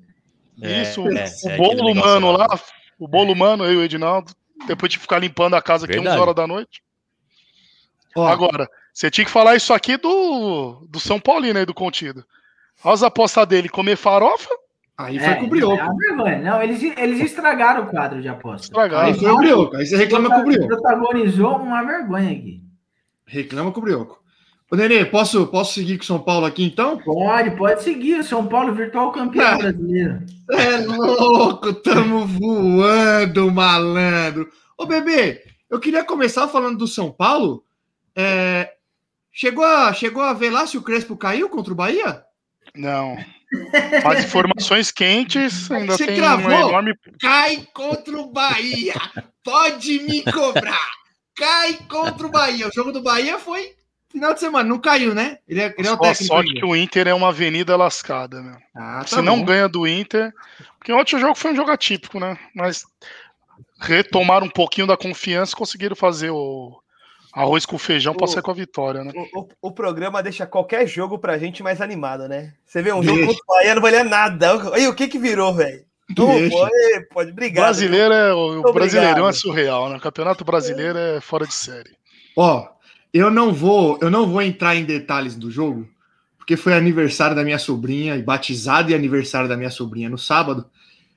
É, 0.62 0.82
Isso, 0.82 1.00
é, 1.08 1.24
o 1.44 1.50
é 1.50 1.56
bolo 1.56 1.90
humano 1.90 2.30
lá. 2.32 2.46
lá, 2.46 2.60
o 2.98 3.08
bolo 3.08 3.32
humano, 3.32 3.64
eu 3.64 3.72
e 3.72 3.76
o 3.76 3.82
Edinaldo, 3.82 4.32
depois 4.66 4.90
de 4.92 4.98
ficar 4.98 5.18
limpando 5.18 5.54
a 5.54 5.62
casa 5.62 5.84
aqui 5.84 5.94
Verdade. 5.94 6.16
11 6.16 6.22
horas 6.22 6.34
da 6.34 6.46
noite. 6.46 6.82
Ó, 8.16 8.26
Agora, 8.26 8.68
você 8.92 9.10
tinha 9.10 9.24
que 9.24 9.30
falar 9.30 9.56
isso 9.56 9.74
aqui 9.74 9.96
do, 9.96 10.86
do 10.88 11.00
São 11.00 11.18
Paulino 11.18 11.58
aí, 11.58 11.66
do 11.66 11.74
Contido. 11.74 12.24
Olha 12.84 12.94
as 12.94 13.02
apostas 13.02 13.46
dele, 13.48 13.68
comer 13.68 13.96
farofa, 13.96 14.48
aí 14.96 15.16
É, 15.16 15.20
foi 15.20 15.34
com 15.36 15.44
o 15.46 15.48
Brioco. 15.48 16.26
é. 16.26 16.40
Não, 16.40 16.62
eles, 16.62 16.80
eles 16.82 17.20
estragaram 17.20 17.84
o 17.84 17.86
quadro 17.88 18.22
de 18.22 18.28
aposta. 18.28 18.66
estragaram. 18.66 19.08
Aí 19.08 19.14
foi 19.14 19.30
o 19.30 19.36
Brioco. 19.36 19.76
Aí 19.76 19.84
você 19.86 19.96
reclama 19.96 20.30
com 20.30 20.40
o 20.40 20.44
Brioco. 20.44 20.68
Protagonizou 20.68 21.56
uma 21.56 21.82
vergonha 21.82 22.30
aqui. 22.30 22.62
Reclama 23.26 23.72
com 23.72 23.80
o 23.80 23.82
Brioco. 23.82 24.22
Ô, 24.70 24.76
Nenê, 24.76 25.04
posso, 25.04 25.46
posso 25.46 25.74
seguir 25.74 25.98
com 25.98 26.02
o 26.04 26.06
São 26.06 26.18
Paulo 26.18 26.46
aqui 26.46 26.64
então? 26.64 26.98
Pode, 26.98 27.50
pode 27.56 27.82
seguir. 27.82 28.24
São 28.24 28.46
Paulo 28.46 28.74
virtual 28.74 29.12
campeão 29.12 29.46
Ah. 29.46 29.56
brasileiro. 29.58 30.22
É 30.50 30.76
louco, 30.78 31.72
tamo 31.74 32.26
voando, 32.26 33.50
malandro. 33.50 34.50
Ô, 34.78 34.86
bebê, 34.86 35.42
eu 35.70 35.78
queria 35.78 36.02
começar 36.04 36.48
falando 36.48 36.78
do 36.78 36.86
São 36.88 37.10
Paulo. 37.10 37.62
É, 38.16 38.72
chegou, 39.32 39.64
a, 39.64 39.92
chegou 39.92 40.22
a 40.22 40.32
ver 40.32 40.50
lá 40.50 40.66
se 40.66 40.76
o 40.78 40.82
Crespo 40.82 41.16
caiu 41.16 41.48
contra 41.48 41.72
o 41.72 41.76
Bahia? 41.76 42.22
Não. 42.74 43.16
Mas 44.04 44.24
informações 44.24 44.90
quentes 44.90 45.70
ainda 45.70 45.92
Você 45.96 46.06
tem 46.06 46.16
cravou? 46.16 46.46
uma 46.48 46.54
enorme. 46.60 46.94
Cai 47.20 47.66
contra 47.72 48.18
o 48.18 48.32
Bahia. 48.32 48.94
Pode 49.44 50.00
me 50.02 50.22
cobrar. 50.24 50.90
Cai 51.36 51.74
contra 51.88 52.26
o 52.26 52.30
Bahia. 52.30 52.66
O 52.68 52.72
jogo 52.74 52.90
do 52.90 53.02
Bahia 53.02 53.38
foi 53.38 53.70
final 54.14 54.32
de 54.34 54.40
semana. 54.40 54.68
Não 54.68 54.78
caiu, 54.78 55.14
né? 55.14 55.38
Ele 55.46 55.60
é, 55.60 55.74
ele 55.76 55.86
é 55.88 55.92
o 55.92 55.94
Só 55.96 56.00
a 56.02 56.08
técnico. 56.08 56.24
sorte 56.34 56.48
ainda. 56.48 56.60
que 56.60 56.66
o 56.66 56.74
Inter 56.76 57.08
é 57.08 57.14
uma 57.14 57.28
avenida 57.28 57.76
lascada, 57.76 58.40
meu. 58.40 58.56
Ah, 58.74 59.00
tá 59.00 59.06
Se 59.16 59.22
não 59.22 59.40
bom. 59.40 59.44
ganha 59.44 59.68
do 59.68 59.86
Inter. 59.86 60.32
Porque 60.78 60.92
ontem 60.92 61.16
o 61.16 61.18
jogo 61.18 61.34
foi 61.34 61.52
um 61.52 61.56
jogo 61.56 61.70
atípico, 61.70 62.18
né? 62.18 62.38
Mas 62.54 62.84
retomaram 63.80 64.46
um 64.46 64.50
pouquinho 64.50 64.86
da 64.86 64.96
confiança 64.96 65.52
e 65.52 65.56
conseguiram 65.56 65.96
fazer 65.96 66.30
o 66.30 66.78
arroz 67.32 67.66
com 67.66 67.76
feijão 67.76 68.14
pra 68.14 68.24
O- 68.24 68.28
sair 68.28 68.42
com 68.42 68.50
a 68.50 68.54
vitória, 68.54 69.02
né? 69.02 69.12
O, 69.34 69.40
o- 69.40 69.48
o 69.62 69.72
programa 69.72 70.22
deixa 70.22 70.46
qualquer 70.46 70.86
jogo 70.86 71.18
pra 71.18 71.36
gente 71.38 71.62
mais 71.62 71.80
animado, 71.80 72.28
né? 72.28 72.54
Você 72.64 72.80
vê 72.80 72.92
um 72.92 73.02
jogo 73.02 73.16
Deixa. 73.18 73.26
contra 73.32 73.42
o 73.42 73.56
Bahia, 73.56 73.74
não 73.74 73.82
valia 73.82 74.04
nada. 74.04 74.74
Aí 74.74 74.86
o 74.86 74.94
que 74.94 75.08
que 75.08 75.18
virou, 75.18 75.52
velho? 75.52 75.84
Pode, 77.12 77.30
obrigado. 77.30 77.64
brasileiro 77.64 78.12
é, 78.12 78.32
o 78.34 78.52
Muito 78.54 78.72
brasileirão 78.72 79.26
é 79.28 79.32
surreal, 79.32 79.88
né? 79.88 79.96
O 79.96 80.00
campeonato 80.00 80.44
brasileiro 80.44 80.98
é 80.98 81.20
fora 81.20 81.46
de 81.46 81.54
série. 81.54 81.96
Ó, 82.36 82.66
eu 83.14 83.30
não 83.30 83.54
vou, 83.54 83.98
eu 84.02 84.10
não 84.10 84.26
vou 84.26 84.42
entrar 84.42 84.74
em 84.76 84.84
detalhes 84.84 85.36
do 85.36 85.50
jogo, 85.50 85.88
porque 86.36 86.56
foi 86.56 86.74
aniversário 86.74 87.34
da 87.36 87.44
minha 87.44 87.58
sobrinha, 87.58 88.16
e 88.16 88.22
batizado 88.22 88.90
e 88.90 88.94
aniversário 88.94 89.48
da 89.48 89.56
minha 89.56 89.70
sobrinha 89.70 90.10
no 90.10 90.18
sábado. 90.18 90.66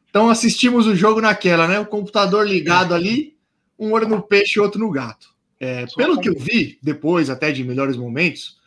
Então 0.10 0.30
assistimos 0.30 0.88
o 0.88 0.96
jogo 0.96 1.20
naquela, 1.20 1.68
né? 1.68 1.80
O 1.80 1.86
computador 1.86 2.48
ligado 2.48 2.94
ali, 2.94 3.36
um 3.78 3.92
olho 3.92 4.08
no 4.08 4.22
peixe 4.22 4.60
e 4.60 4.62
outro 4.62 4.80
no 4.80 4.90
gato. 4.90 5.36
É, 5.60 5.86
pelo 5.98 6.22
que 6.22 6.30
eu 6.30 6.36
vi, 6.38 6.78
depois 6.82 7.30
até 7.30 7.52
de 7.52 7.64
melhores 7.64 7.98
momentos, 7.98 8.58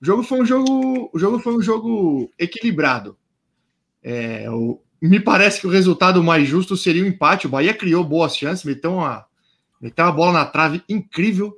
o 0.00 0.06
jogo 0.06 0.22
foi 0.22 0.40
um 0.40 0.46
jogo, 0.46 1.10
o 1.12 1.18
jogo 1.18 1.38
foi 1.38 1.54
um 1.54 1.62
jogo 1.62 2.30
equilibrado. 2.38 3.16
É, 4.02 4.50
o- 4.50 4.80
me 5.00 5.20
parece 5.20 5.60
que 5.60 5.66
o 5.66 5.70
resultado 5.70 6.22
mais 6.24 6.48
justo 6.48 6.76
seria 6.76 7.04
o 7.04 7.06
empate. 7.06 7.46
O 7.46 7.50
Bahia 7.50 7.74
criou 7.74 8.02
boas 8.02 8.36
chances, 8.36 8.64
meteu 8.64 8.94
uma, 8.94 9.26
meteu 9.80 10.04
uma 10.06 10.12
bola 10.12 10.32
na 10.32 10.44
trave 10.46 10.82
incrível. 10.88 11.56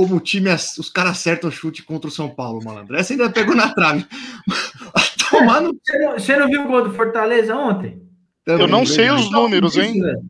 Como 0.00 0.16
o 0.16 0.20
time, 0.20 0.48
os 0.50 0.88
caras 0.88 1.12
acertam 1.12 1.50
o 1.50 1.52
chute 1.52 1.82
contra 1.82 2.08
o 2.08 2.10
São 2.10 2.30
Paulo, 2.30 2.64
malandro. 2.64 2.96
Essa 2.96 3.12
ainda 3.12 3.28
pegou 3.28 3.54
na 3.54 3.74
trave. 3.74 4.06
tomar 5.30 5.60
no. 5.60 5.74
Você 5.74 5.98
não, 5.98 6.12
você 6.12 6.36
não 6.38 6.48
viu 6.48 6.64
o 6.64 6.68
gol 6.68 6.84
do 6.84 6.94
Fortaleza 6.94 7.54
ontem? 7.54 8.00
Eu 8.46 8.66
não 8.66 8.86
sei 8.86 9.10
os 9.10 9.30
números, 9.30 9.76
hein? 9.76 9.98
Isso. 9.98 10.24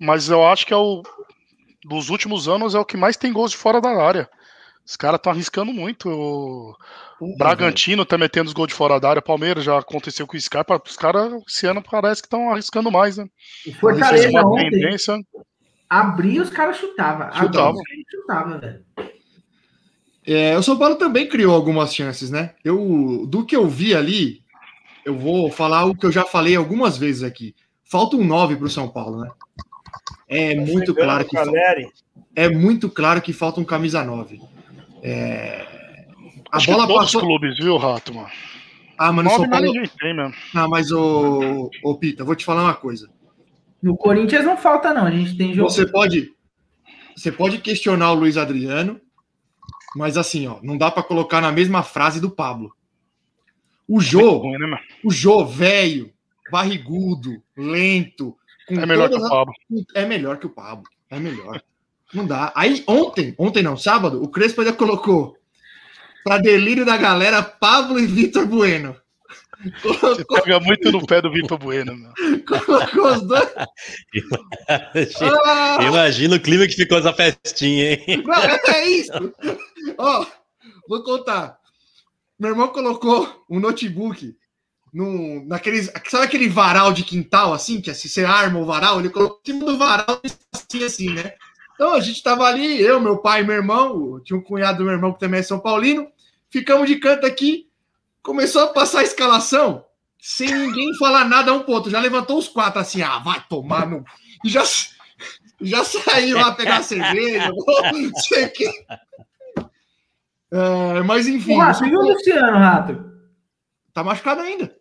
Mas 0.00 0.30
eu 0.30 0.42
acho 0.46 0.66
que 0.66 0.72
é 0.72 0.76
o. 0.78 1.02
Dos 1.84 2.08
últimos 2.08 2.48
anos 2.48 2.74
é 2.74 2.78
o 2.78 2.86
que 2.86 2.96
mais 2.96 3.18
tem 3.18 3.34
gols 3.34 3.50
de 3.50 3.58
fora 3.58 3.82
da 3.82 3.90
área. 3.90 4.30
Os 4.82 4.96
caras 4.96 5.18
estão 5.18 5.30
arriscando 5.30 5.74
muito. 5.74 6.08
O 7.20 7.36
Bragantino 7.36 8.06
tá 8.06 8.16
metendo 8.16 8.48
os 8.48 8.54
gols 8.54 8.68
de 8.68 8.74
fora 8.74 8.98
da 8.98 9.10
área. 9.10 9.20
Palmeiras 9.20 9.62
já 9.62 9.78
aconteceu 9.78 10.26
com 10.26 10.38
o 10.38 10.40
Scarpa. 10.40 10.80
Os 10.82 10.96
caras 10.96 11.30
esse 11.46 11.66
ano 11.66 11.82
parece 11.82 12.22
que 12.22 12.28
estão 12.28 12.50
arriscando 12.50 12.90
mais, 12.90 13.18
né? 13.18 13.26
O 13.66 13.74
Fortaleza 13.74 14.10
Não 14.10 14.18
sei 14.22 14.30
se 14.30 14.36
é 14.36 14.40
uma 14.40 14.50
ontem 14.50 14.70
tendência. 14.70 15.18
Abria 16.00 16.40
os 16.42 16.48
caras 16.50 16.76
chutavam. 16.78 17.30
Chutava. 17.34 17.76
Chutava, 18.10 18.58
velho. 18.58 18.84
É, 20.26 20.56
o 20.56 20.62
São 20.62 20.78
Paulo 20.78 20.94
também 20.96 21.28
criou 21.28 21.54
algumas 21.54 21.94
chances, 21.94 22.30
né? 22.30 22.54
Eu, 22.64 23.26
do 23.28 23.44
que 23.44 23.56
eu 23.56 23.66
vi 23.68 23.94
ali, 23.94 24.40
eu 25.04 25.18
vou 25.18 25.50
falar 25.50 25.84
o 25.84 25.94
que 25.94 26.06
eu 26.06 26.12
já 26.12 26.24
falei 26.24 26.54
algumas 26.56 26.96
vezes 26.96 27.22
aqui. 27.22 27.54
Falta 27.84 28.16
um 28.16 28.24
9 28.24 28.56
para 28.56 28.66
o 28.66 28.70
São 28.70 28.88
Paulo, 28.88 29.20
né? 29.20 29.30
É 30.28 30.54
muito 30.54 30.92
Chegando, 30.92 30.94
claro 31.04 31.24
que 31.26 31.36
fa- 31.36 31.44
Caleri. 31.44 31.88
é 32.34 32.48
muito 32.48 32.88
claro 32.88 33.20
que 33.20 33.32
falta 33.32 33.60
um 33.60 33.64
camisa 33.64 34.02
9. 34.04 34.40
É, 35.02 35.66
a 36.50 36.56
Acho 36.56 36.66
que 36.66 36.72
bola 36.72 36.86
todos 36.86 37.02
passou. 37.06 37.20
os 37.20 37.26
clubes, 37.26 37.58
viu, 37.58 37.76
Rato, 37.76 38.14
mano? 38.14 38.30
Ah, 38.96 39.10
mas 39.12 39.24
no 39.24 39.30
Nove 39.30 39.42
São 39.42 39.50
Paulo. 39.50 39.72
tem 39.98 40.14
mesmo. 40.14 40.34
Não, 40.54 40.68
mas 40.68 40.92
o, 40.92 41.68
o 41.82 41.94
Pita, 41.98 42.24
vou 42.24 42.36
te 42.36 42.44
falar 42.44 42.62
uma 42.62 42.74
coisa. 42.74 43.10
No 43.82 43.96
Corinthians 43.96 44.44
não 44.44 44.56
falta, 44.56 44.94
não. 44.94 45.06
A 45.06 45.10
gente 45.10 45.36
tem 45.36 45.52
jogo. 45.54 45.68
Você 45.68 45.86
pode, 45.86 46.32
você 47.16 47.32
pode 47.32 47.58
questionar 47.58 48.12
o 48.12 48.14
Luiz 48.14 48.36
Adriano, 48.36 49.00
mas 49.96 50.16
assim, 50.16 50.46
ó, 50.46 50.58
não 50.62 50.78
dá 50.78 50.90
para 50.90 51.02
colocar 51.02 51.40
na 51.40 51.50
mesma 51.50 51.82
frase 51.82 52.20
do 52.20 52.30
Pablo. 52.30 52.74
O 53.88 54.00
Jô, 54.00 54.38
Ruim, 54.38 54.56
né, 54.58 54.78
o 55.04 55.10
Jô, 55.10 55.44
velho, 55.44 56.12
barrigudo, 56.50 57.42
lento, 57.56 58.36
com 58.68 58.74
É 58.80 58.86
melhor 58.86 59.10
que 59.10 59.16
o 59.16 59.28
Pablo. 59.28 59.54
É 59.94 60.06
melhor 60.06 60.38
que 60.38 60.46
o 60.46 60.50
Pablo. 60.50 60.84
É 61.10 61.18
melhor. 61.18 61.62
Não 62.14 62.26
dá. 62.26 62.52
Aí 62.54 62.84
ontem, 62.86 63.34
ontem 63.36 63.62
não, 63.62 63.76
sábado, 63.76 64.22
o 64.22 64.28
Crespo 64.28 64.60
ainda 64.60 64.72
colocou 64.72 65.36
para 66.24 66.38
delírio 66.38 66.84
da 66.84 66.96
galera 66.96 67.42
Pablo 67.42 67.98
e 67.98 68.06
Vitor 68.06 68.46
Bueno. 68.46 68.96
Você 69.82 70.24
pega 70.24 70.60
muito 70.60 70.90
no 70.90 71.06
pé 71.06 71.20
do 71.20 71.30
Vitor 71.30 71.58
Bueno, 71.58 71.96
meu. 71.96 72.12
Colocou 72.46 73.12
os 73.12 73.22
dois. 73.22 73.48
Ah! 75.44 75.78
Imagina 75.82 76.36
o 76.36 76.40
clima 76.40 76.66
que 76.66 76.74
ficou 76.74 76.98
essa 76.98 77.12
festinha, 77.12 77.92
hein? 77.92 78.22
Não, 78.24 78.74
é 78.74 78.88
isso. 78.88 79.12
Ó, 79.98 80.26
vou 80.88 81.02
contar. 81.02 81.58
Meu 82.38 82.50
irmão 82.50 82.68
colocou 82.68 83.44
um 83.48 83.60
notebook 83.60 84.34
num, 84.92 85.44
naqueles. 85.46 85.90
Sabe 86.08 86.24
aquele 86.24 86.48
varal 86.48 86.92
de 86.92 87.04
quintal, 87.04 87.52
assim, 87.52 87.80
que 87.80 87.92
se 87.94 88.08
você 88.08 88.24
arma 88.24 88.58
o 88.58 88.66
varal, 88.66 89.00
ele 89.00 89.10
colocou 89.10 89.40
em 89.46 89.52
cima 89.52 89.64
do 89.64 89.78
varal 89.78 90.20
assim, 90.52 90.84
assim, 90.84 91.10
né? 91.14 91.34
Então 91.74 91.94
a 91.94 92.00
gente 92.00 92.22
tava 92.22 92.44
ali, 92.44 92.80
eu, 92.80 93.00
meu 93.00 93.18
pai 93.18 93.40
e 93.40 93.44
meu 93.44 93.56
irmão, 93.56 94.20
tinha 94.22 94.38
um 94.38 94.42
cunhado 94.42 94.78
do 94.78 94.84
meu 94.84 94.92
irmão 94.92 95.12
que 95.12 95.20
também 95.20 95.40
é 95.40 95.42
São 95.42 95.58
Paulino, 95.58 96.06
ficamos 96.50 96.86
de 96.86 96.96
canto 96.96 97.26
aqui, 97.26 97.66
começou 98.22 98.62
a 98.62 98.68
passar 98.68 99.00
a 99.00 99.04
escalação, 99.04 99.84
sem 100.18 100.52
ninguém 100.52 100.94
falar 100.96 101.24
nada 101.24 101.52
um 101.52 101.62
pro 101.62 101.72
outro. 101.72 101.90
Já 101.90 102.00
levantou 102.00 102.38
os 102.38 102.48
quatro 102.48 102.80
assim, 102.80 103.02
ah, 103.02 103.18
vai 103.18 103.42
tomar 103.48 103.86
no. 103.86 104.04
E 104.44 104.48
já, 104.48 104.62
já 105.60 105.84
saiu 105.84 106.38
lá 106.38 106.52
pegar 106.52 106.82
cerveja, 106.82 107.50
não 107.92 108.14
sei 108.20 108.44
o 108.46 108.52
quê. 108.52 108.70
É, 110.52 111.02
mas 111.02 111.26
enfim. 111.26 111.56
Rato, 111.56 111.84
e 111.86 111.96
o 111.96 112.00
Luciano, 112.00 112.58
Rato? 112.58 113.12
Tá 113.92 114.04
machucado 114.04 114.42
ainda. 114.42 114.74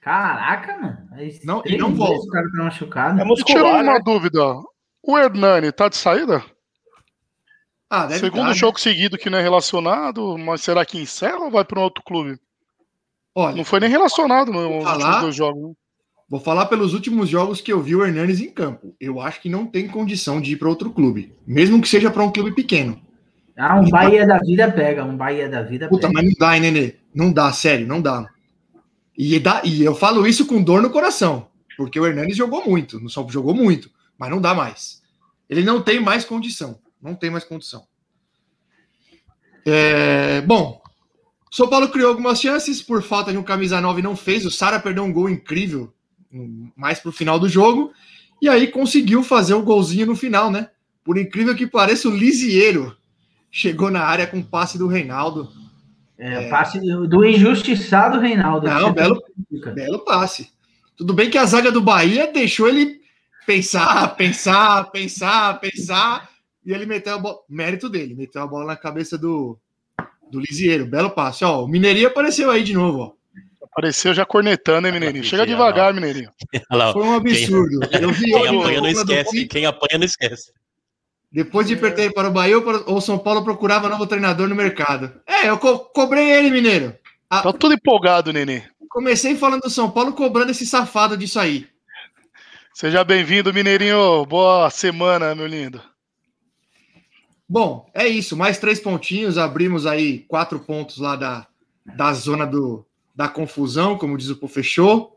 Caraca, 0.00 0.78
mano. 0.78 1.08
Aí, 1.12 1.38
Não, 1.44 1.62
e 1.66 1.76
não 1.76 1.94
volta. 1.94 2.26
O 2.26 2.28
cara 2.28 2.46
tá 2.50 2.64
machucado. 2.64 3.24
Me 3.26 3.44
tirou 3.44 3.70
uma 3.70 3.98
dúvida. 3.98 4.40
O 5.02 5.18
Hernani 5.18 5.72
tá 5.72 5.88
de 5.88 5.96
saída? 5.96 6.42
Ah, 7.88 8.06
deve 8.06 8.20
Segundo 8.20 8.42
tá, 8.42 8.48
né? 8.48 8.54
jogo 8.54 8.80
seguido 8.80 9.18
que 9.18 9.28
não 9.28 9.38
é 9.38 9.42
relacionado, 9.42 10.38
mas 10.38 10.62
será 10.62 10.86
que 10.86 10.98
encerra 10.98 11.40
ou 11.40 11.50
vai 11.50 11.64
para 11.64 11.80
um 11.80 11.82
outro 11.82 12.02
clube? 12.04 12.38
Olha, 13.34 13.56
Não 13.56 13.64
foi 13.64 13.80
nem 13.80 13.88
relacionado 13.90 14.52
nos 14.52 14.62
Vou 14.62 14.82
falar. 14.82 14.96
últimos 14.96 15.20
dois 15.22 15.34
jogos. 15.36 15.62
né? 15.68 15.74
Vou 16.28 16.40
falar 16.40 16.66
pelos 16.66 16.94
últimos 16.94 17.28
jogos 17.28 17.60
que 17.60 17.72
eu 17.72 17.80
vi 17.82 17.96
o 17.96 18.04
Hernanes 18.04 18.40
em 18.40 18.50
campo. 18.50 18.94
Eu 19.00 19.20
acho 19.20 19.40
que 19.40 19.48
não 19.48 19.66
tem 19.66 19.88
condição 19.88 20.40
de 20.40 20.52
ir 20.52 20.56
para 20.56 20.68
outro 20.68 20.90
clube, 20.92 21.34
mesmo 21.46 21.80
que 21.82 21.88
seja 21.88 22.10
para 22.10 22.22
um 22.22 22.30
clube 22.30 22.54
pequeno. 22.54 23.00
Ah, 23.56 23.78
um 23.80 23.90
Bahia 23.90 24.26
da 24.26 24.38
vida 24.38 24.70
pega. 24.70 25.04
Um 25.04 25.16
Bahia 25.16 25.48
da 25.48 25.62
vida 25.62 25.88
Puta, 25.88 26.06
pega. 26.06 26.14
mas 26.14 26.24
não 26.24 26.32
dá, 26.38 26.54
hein, 26.56 26.60
Nenê? 26.62 26.94
Não 27.14 27.32
dá, 27.32 27.52
sério, 27.52 27.86
não 27.86 28.00
dá. 28.00 28.28
E, 29.18 29.38
dá, 29.40 29.60
e 29.64 29.82
eu 29.82 29.94
falo 29.94 30.26
isso 30.26 30.46
com 30.46 30.62
dor 30.62 30.80
no 30.80 30.88
coração, 30.90 31.48
porque 31.76 31.98
o 32.00 32.06
Hernanes 32.06 32.36
jogou 32.36 32.64
muito, 32.64 33.00
não 33.00 33.08
só 33.08 33.26
jogou 33.28 33.52
muito, 33.54 33.90
mas 34.16 34.30
não 34.30 34.40
dá 34.40 34.54
mais. 34.54 35.02
Ele 35.48 35.62
não 35.64 35.82
tem 35.82 36.00
mais 36.00 36.24
condição, 36.24 36.78
não 37.02 37.14
tem 37.14 37.28
mais 37.28 37.44
condição. 37.44 37.84
É, 39.66 40.40
bom, 40.42 40.79
São 41.50 41.68
Paulo 41.68 41.88
criou 41.88 42.10
algumas 42.10 42.40
chances, 42.40 42.80
por 42.80 43.02
falta 43.02 43.32
de 43.32 43.38
um 43.38 43.42
camisa 43.42 43.80
9 43.80 44.00
não 44.00 44.14
fez, 44.14 44.46
o 44.46 44.50
Sara 44.50 44.78
perdeu 44.78 45.02
um 45.02 45.12
gol 45.12 45.28
incrível, 45.28 45.92
mais 46.76 47.00
pro 47.00 47.10
final 47.10 47.40
do 47.40 47.48
jogo, 47.48 47.92
e 48.40 48.48
aí 48.48 48.68
conseguiu 48.68 49.22
fazer 49.24 49.54
o 49.54 49.62
golzinho 49.62 50.06
no 50.06 50.14
final, 50.14 50.50
né? 50.50 50.70
Por 51.02 51.18
incrível 51.18 51.54
que 51.56 51.66
pareça, 51.66 52.08
o 52.08 52.16
Lisieiro 52.16 52.96
chegou 53.50 53.90
na 53.90 54.02
área 54.02 54.26
com 54.26 54.38
o 54.38 54.44
passe 54.44 54.78
do 54.78 54.86
Reinaldo. 54.86 55.50
É, 56.16 56.48
passe 56.48 56.78
do 56.78 57.08
do 57.08 57.24
injustiçado 57.24 58.20
Reinaldo. 58.20 58.68
Não, 58.68 58.92
belo, 58.92 59.20
belo 59.74 60.04
passe. 60.04 60.52
Tudo 60.96 61.14
bem 61.14 61.30
que 61.30 61.38
a 61.38 61.46
zaga 61.46 61.72
do 61.72 61.80
Bahia 61.80 62.30
deixou 62.30 62.68
ele 62.68 63.00
pensar, 63.46 64.14
pensar, 64.16 64.84
pensar, 64.90 65.58
pensar, 65.58 66.28
e 66.64 66.72
ele 66.72 66.86
meteu 66.86 67.14
a 67.14 67.18
bola. 67.18 67.38
Mérito 67.48 67.88
dele, 67.88 68.14
meteu 68.14 68.42
a 68.42 68.46
bola 68.46 68.66
na 68.66 68.76
cabeça 68.76 69.18
do, 69.18 69.58
do 70.30 70.40
Lisieiro. 70.40 70.86
Belo 70.86 71.10
passe. 71.10 71.44
Ó, 71.44 71.64
o 71.64 71.68
Mineirinho 71.68 72.08
apareceu 72.08 72.50
aí 72.50 72.62
de 72.62 72.72
novo, 72.74 72.98
ó. 73.16 73.20
Apareceu 73.72 74.12
já 74.12 74.24
cornetando, 74.26 74.86
hein, 74.88 74.92
Mineirinho? 74.92 75.24
Chega 75.24 75.46
devagar, 75.46 75.94
Mineirinho. 75.94 76.30
Foi 76.92 77.02
um 77.02 77.14
absurdo. 77.14 77.80
Quem, 77.88 78.02
Eu 78.02 78.10
vi 78.12 78.24
quem 78.24 78.34
hoje 78.36 78.56
apanha 78.56 78.80
não 78.80 78.88
esquece. 78.88 79.46
Quem 79.46 79.66
apanha 79.66 79.98
não 79.98 80.04
esquece. 80.04 80.52
Depois 81.32 81.68
de 81.68 81.76
perder 81.76 82.12
para 82.12 82.28
o 82.28 82.32
Bahia, 82.32 82.58
ou 82.58 82.96
o 82.96 83.00
São 83.00 83.16
Paulo 83.16 83.44
procurava 83.44 83.88
novo 83.88 84.06
treinador 84.06 84.48
no 84.48 84.54
mercado. 84.56 85.12
É, 85.24 85.48
eu 85.48 85.56
co- 85.58 85.78
cobrei 85.78 86.28
ele, 86.32 86.50
Mineiro. 86.50 86.92
Ah, 87.30 87.42
Tá 87.42 87.52
tudo 87.52 87.72
empolgado, 87.74 88.32
Nenê. 88.32 88.64
comecei 88.88 89.36
falando 89.36 89.60
do 89.60 89.70
São 89.70 89.88
Paulo, 89.88 90.12
cobrando 90.12 90.50
esse 90.50 90.66
safado 90.66 91.16
disso 91.16 91.38
aí. 91.38 91.68
Seja 92.74 93.04
bem-vindo, 93.04 93.54
Mineirinho. 93.54 94.26
Boa 94.26 94.68
semana, 94.70 95.32
meu 95.34 95.46
lindo. 95.46 95.80
Bom, 97.50 97.90
é 97.92 98.06
isso. 98.06 98.36
Mais 98.36 98.58
três 98.58 98.78
pontinhos. 98.78 99.36
Abrimos 99.36 99.84
aí 99.84 100.20
quatro 100.28 100.60
pontos 100.60 100.98
lá 100.98 101.16
da, 101.16 101.48
da 101.96 102.12
zona 102.12 102.46
do, 102.46 102.86
da 103.12 103.26
confusão, 103.26 103.98
como 103.98 104.16
diz 104.16 104.28
o 104.28 104.36
Pô 104.36 104.46
Fechou. 104.46 105.16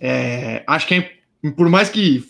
É, 0.00 0.64
acho 0.66 0.86
que 0.86 0.94
é- 0.94 1.50
por 1.50 1.68
mais 1.68 1.90
que 1.90 2.24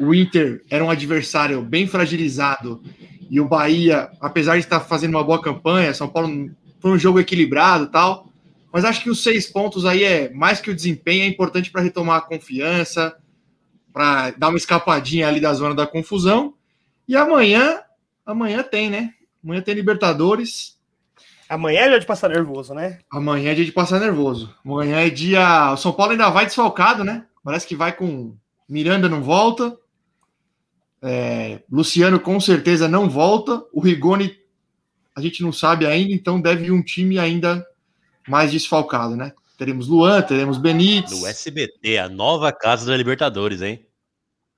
o 0.00 0.14
Inter 0.14 0.64
era 0.70 0.84
um 0.84 0.90
adversário 0.90 1.62
bem 1.62 1.86
fragilizado 1.86 2.82
e 3.30 3.40
o 3.40 3.48
Bahia, 3.48 4.10
apesar 4.20 4.54
de 4.54 4.60
estar 4.60 4.80
fazendo 4.80 5.14
uma 5.16 5.24
boa 5.24 5.42
campanha, 5.42 5.94
São 5.94 6.08
Paulo 6.08 6.50
foi 6.80 6.92
um 6.92 6.98
jogo 6.98 7.20
equilibrado 7.20 7.88
tal. 7.88 8.28
Mas 8.72 8.84
acho 8.84 9.02
que 9.02 9.10
os 9.10 9.22
seis 9.22 9.46
pontos 9.48 9.86
aí 9.86 10.04
é 10.04 10.30
mais 10.32 10.60
que 10.60 10.70
o 10.70 10.74
desempenho, 10.76 11.24
é 11.24 11.26
importante 11.28 11.70
para 11.70 11.82
retomar 11.82 12.18
a 12.18 12.22
confiança, 12.22 13.16
para 13.92 14.32
dar 14.32 14.48
uma 14.48 14.58
escapadinha 14.58 15.28
ali 15.28 15.40
da 15.40 15.54
zona 15.54 15.74
da 15.74 15.86
confusão. 15.86 16.54
E 17.08 17.16
amanhã, 17.16 17.80
amanhã 18.24 18.62
tem, 18.62 18.90
né? 18.90 19.14
Amanhã 19.42 19.60
tem 19.60 19.74
Libertadores. 19.74 20.78
Amanhã 21.48 21.80
é 21.82 21.88
dia 21.90 22.00
de 22.00 22.06
passar 22.06 22.30
nervoso, 22.30 22.74
né? 22.74 22.98
Amanhã 23.10 23.52
é 23.52 23.54
dia 23.54 23.64
de 23.64 23.72
passar 23.72 24.00
nervoso. 24.00 24.54
Amanhã 24.64 25.00
é 25.00 25.10
dia. 25.10 25.72
O 25.72 25.76
São 25.76 25.92
Paulo 25.92 26.12
ainda 26.12 26.30
vai 26.30 26.46
desfalcado, 26.46 27.04
né? 27.04 27.26
Parece 27.42 27.66
que 27.66 27.76
vai 27.76 27.92
com. 27.94 28.36
Miranda 28.68 29.08
não 29.08 29.22
volta. 29.22 29.76
É, 31.02 31.60
Luciano 31.70 32.18
com 32.18 32.40
certeza 32.40 32.88
não 32.88 33.10
volta. 33.10 33.62
O 33.72 33.80
Rigoni 33.80 34.38
a 35.14 35.20
gente 35.20 35.42
não 35.42 35.52
sabe 35.52 35.86
ainda, 35.86 36.12
então 36.12 36.40
deve 36.40 36.66
ir 36.66 36.72
um 36.72 36.82
time 36.82 37.18
ainda 37.18 37.64
mais 38.26 38.50
desfalcado, 38.50 39.14
né? 39.14 39.32
Teremos 39.56 39.86
Luan, 39.86 40.20
teremos 40.22 40.58
Benítez. 40.58 41.20
No 41.20 41.26
SBT, 41.26 41.98
a 41.98 42.08
nova 42.08 42.52
casa 42.52 42.86
da 42.86 42.96
Libertadores, 42.96 43.62
hein? 43.62 43.86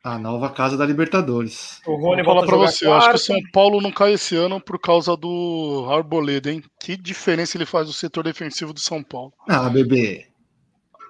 A 0.08 0.18
nova 0.20 0.48
casa 0.50 0.76
da 0.76 0.86
Libertadores. 0.86 1.80
O 1.84 1.98
Vou 1.98 2.10
Rony 2.10 2.22
falar 2.22 2.34
volta 2.42 2.46
pra 2.46 2.54
a 2.54 2.58
jogar 2.60 2.70
você, 2.72 2.86
eu 2.86 2.94
acho 2.94 3.08
que 3.10 3.14
o. 3.16 3.18
São 3.18 3.40
Paulo 3.52 3.80
não 3.80 3.90
cai 3.90 4.12
esse 4.12 4.36
ano 4.36 4.60
por 4.60 4.78
causa 4.78 5.16
do 5.16 5.84
Arboleda, 5.90 6.48
hein? 6.52 6.62
Que 6.80 6.96
diferença 6.96 7.56
ele 7.56 7.66
faz 7.66 7.88
no 7.88 7.92
setor 7.92 8.22
defensivo 8.22 8.72
do 8.72 8.78
São 8.78 9.02
Paulo. 9.02 9.32
Ah, 9.48 9.68
bebê. 9.68 10.28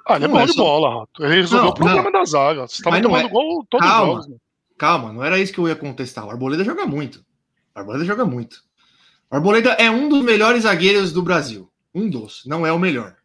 Ah, 0.09 0.16
ele 0.16 0.24
é 0.24 0.28
Não 0.28 0.34
bom 0.36 0.40
é 0.40 0.47
de 0.47 0.53
só- 0.55 0.62
bola, 0.64 1.01
Rato. 1.01 1.22
Ele 1.24 1.34
resolveu 1.34 1.64
Não, 1.64 1.70
o 1.70 1.74
problema 1.74 2.03
não. 2.05 2.12
da 2.12 2.24
zaga. 2.24 2.66
Você 2.66 2.82
tava 2.82 3.03
tomando 3.03 3.26
é- 3.26 3.28
gol 3.28 3.66
todos 3.68 3.86
os 3.86 3.92
Calma. 3.92 4.12
jogos. 4.12 4.28
né? 4.28 4.36
Calma, 4.78 5.12
não 5.12 5.22
era 5.22 5.38
isso 5.38 5.53
que 5.53 5.59
eu 5.59 5.68
ia 5.68 5.76
contestar. 5.76 6.24
O 6.26 6.30
Arboleda 6.30 6.64
joga 6.64 6.86
muito. 6.86 7.16
O 7.74 7.78
Arboleda 7.78 8.05
joga 8.07 8.24
muito. 8.24 8.62
O 9.30 9.36
Arboleda 9.36 9.72
é 9.72 9.90
um 9.90 10.09
dos 10.09 10.22
melhores 10.24 10.62
zagueiros 10.62 11.12
do 11.12 11.20
Brasil. 11.22 11.70
Um 11.94 12.09
dos, 12.09 12.44
não 12.47 12.64
é 12.66 12.72
o 12.72 12.78
melhor. 12.78 13.16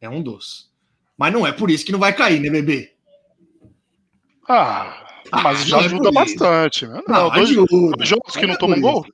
É 0.00 0.08
um 0.08 0.20
dos. 0.22 0.72
Mas 1.16 1.32
não 1.32 1.46
é 1.46 1.52
por 1.52 1.70
isso 1.70 1.84
que 1.86 1.92
não 1.92 1.98
vai 2.00 2.12
cair, 2.12 2.40
né, 2.40 2.50
bebê? 2.50 2.94
Ah, 4.48 5.04
mas 5.42 5.64
já 5.66 5.76
não 5.76 5.82
é 5.82 5.86
ajuda 5.86 6.10
bastante, 6.12 6.86
né? 6.86 7.00
Não, 7.06 7.14
Não, 7.24 7.30
dois, 7.30 7.50
ajuda. 7.50 7.96
dois 7.96 8.08
jogos 8.08 8.32
que 8.34 8.40
Não 8.42 8.48
não 8.48 8.54
é 8.54 8.58
tomam 8.58 8.80
gol. 8.80 9.04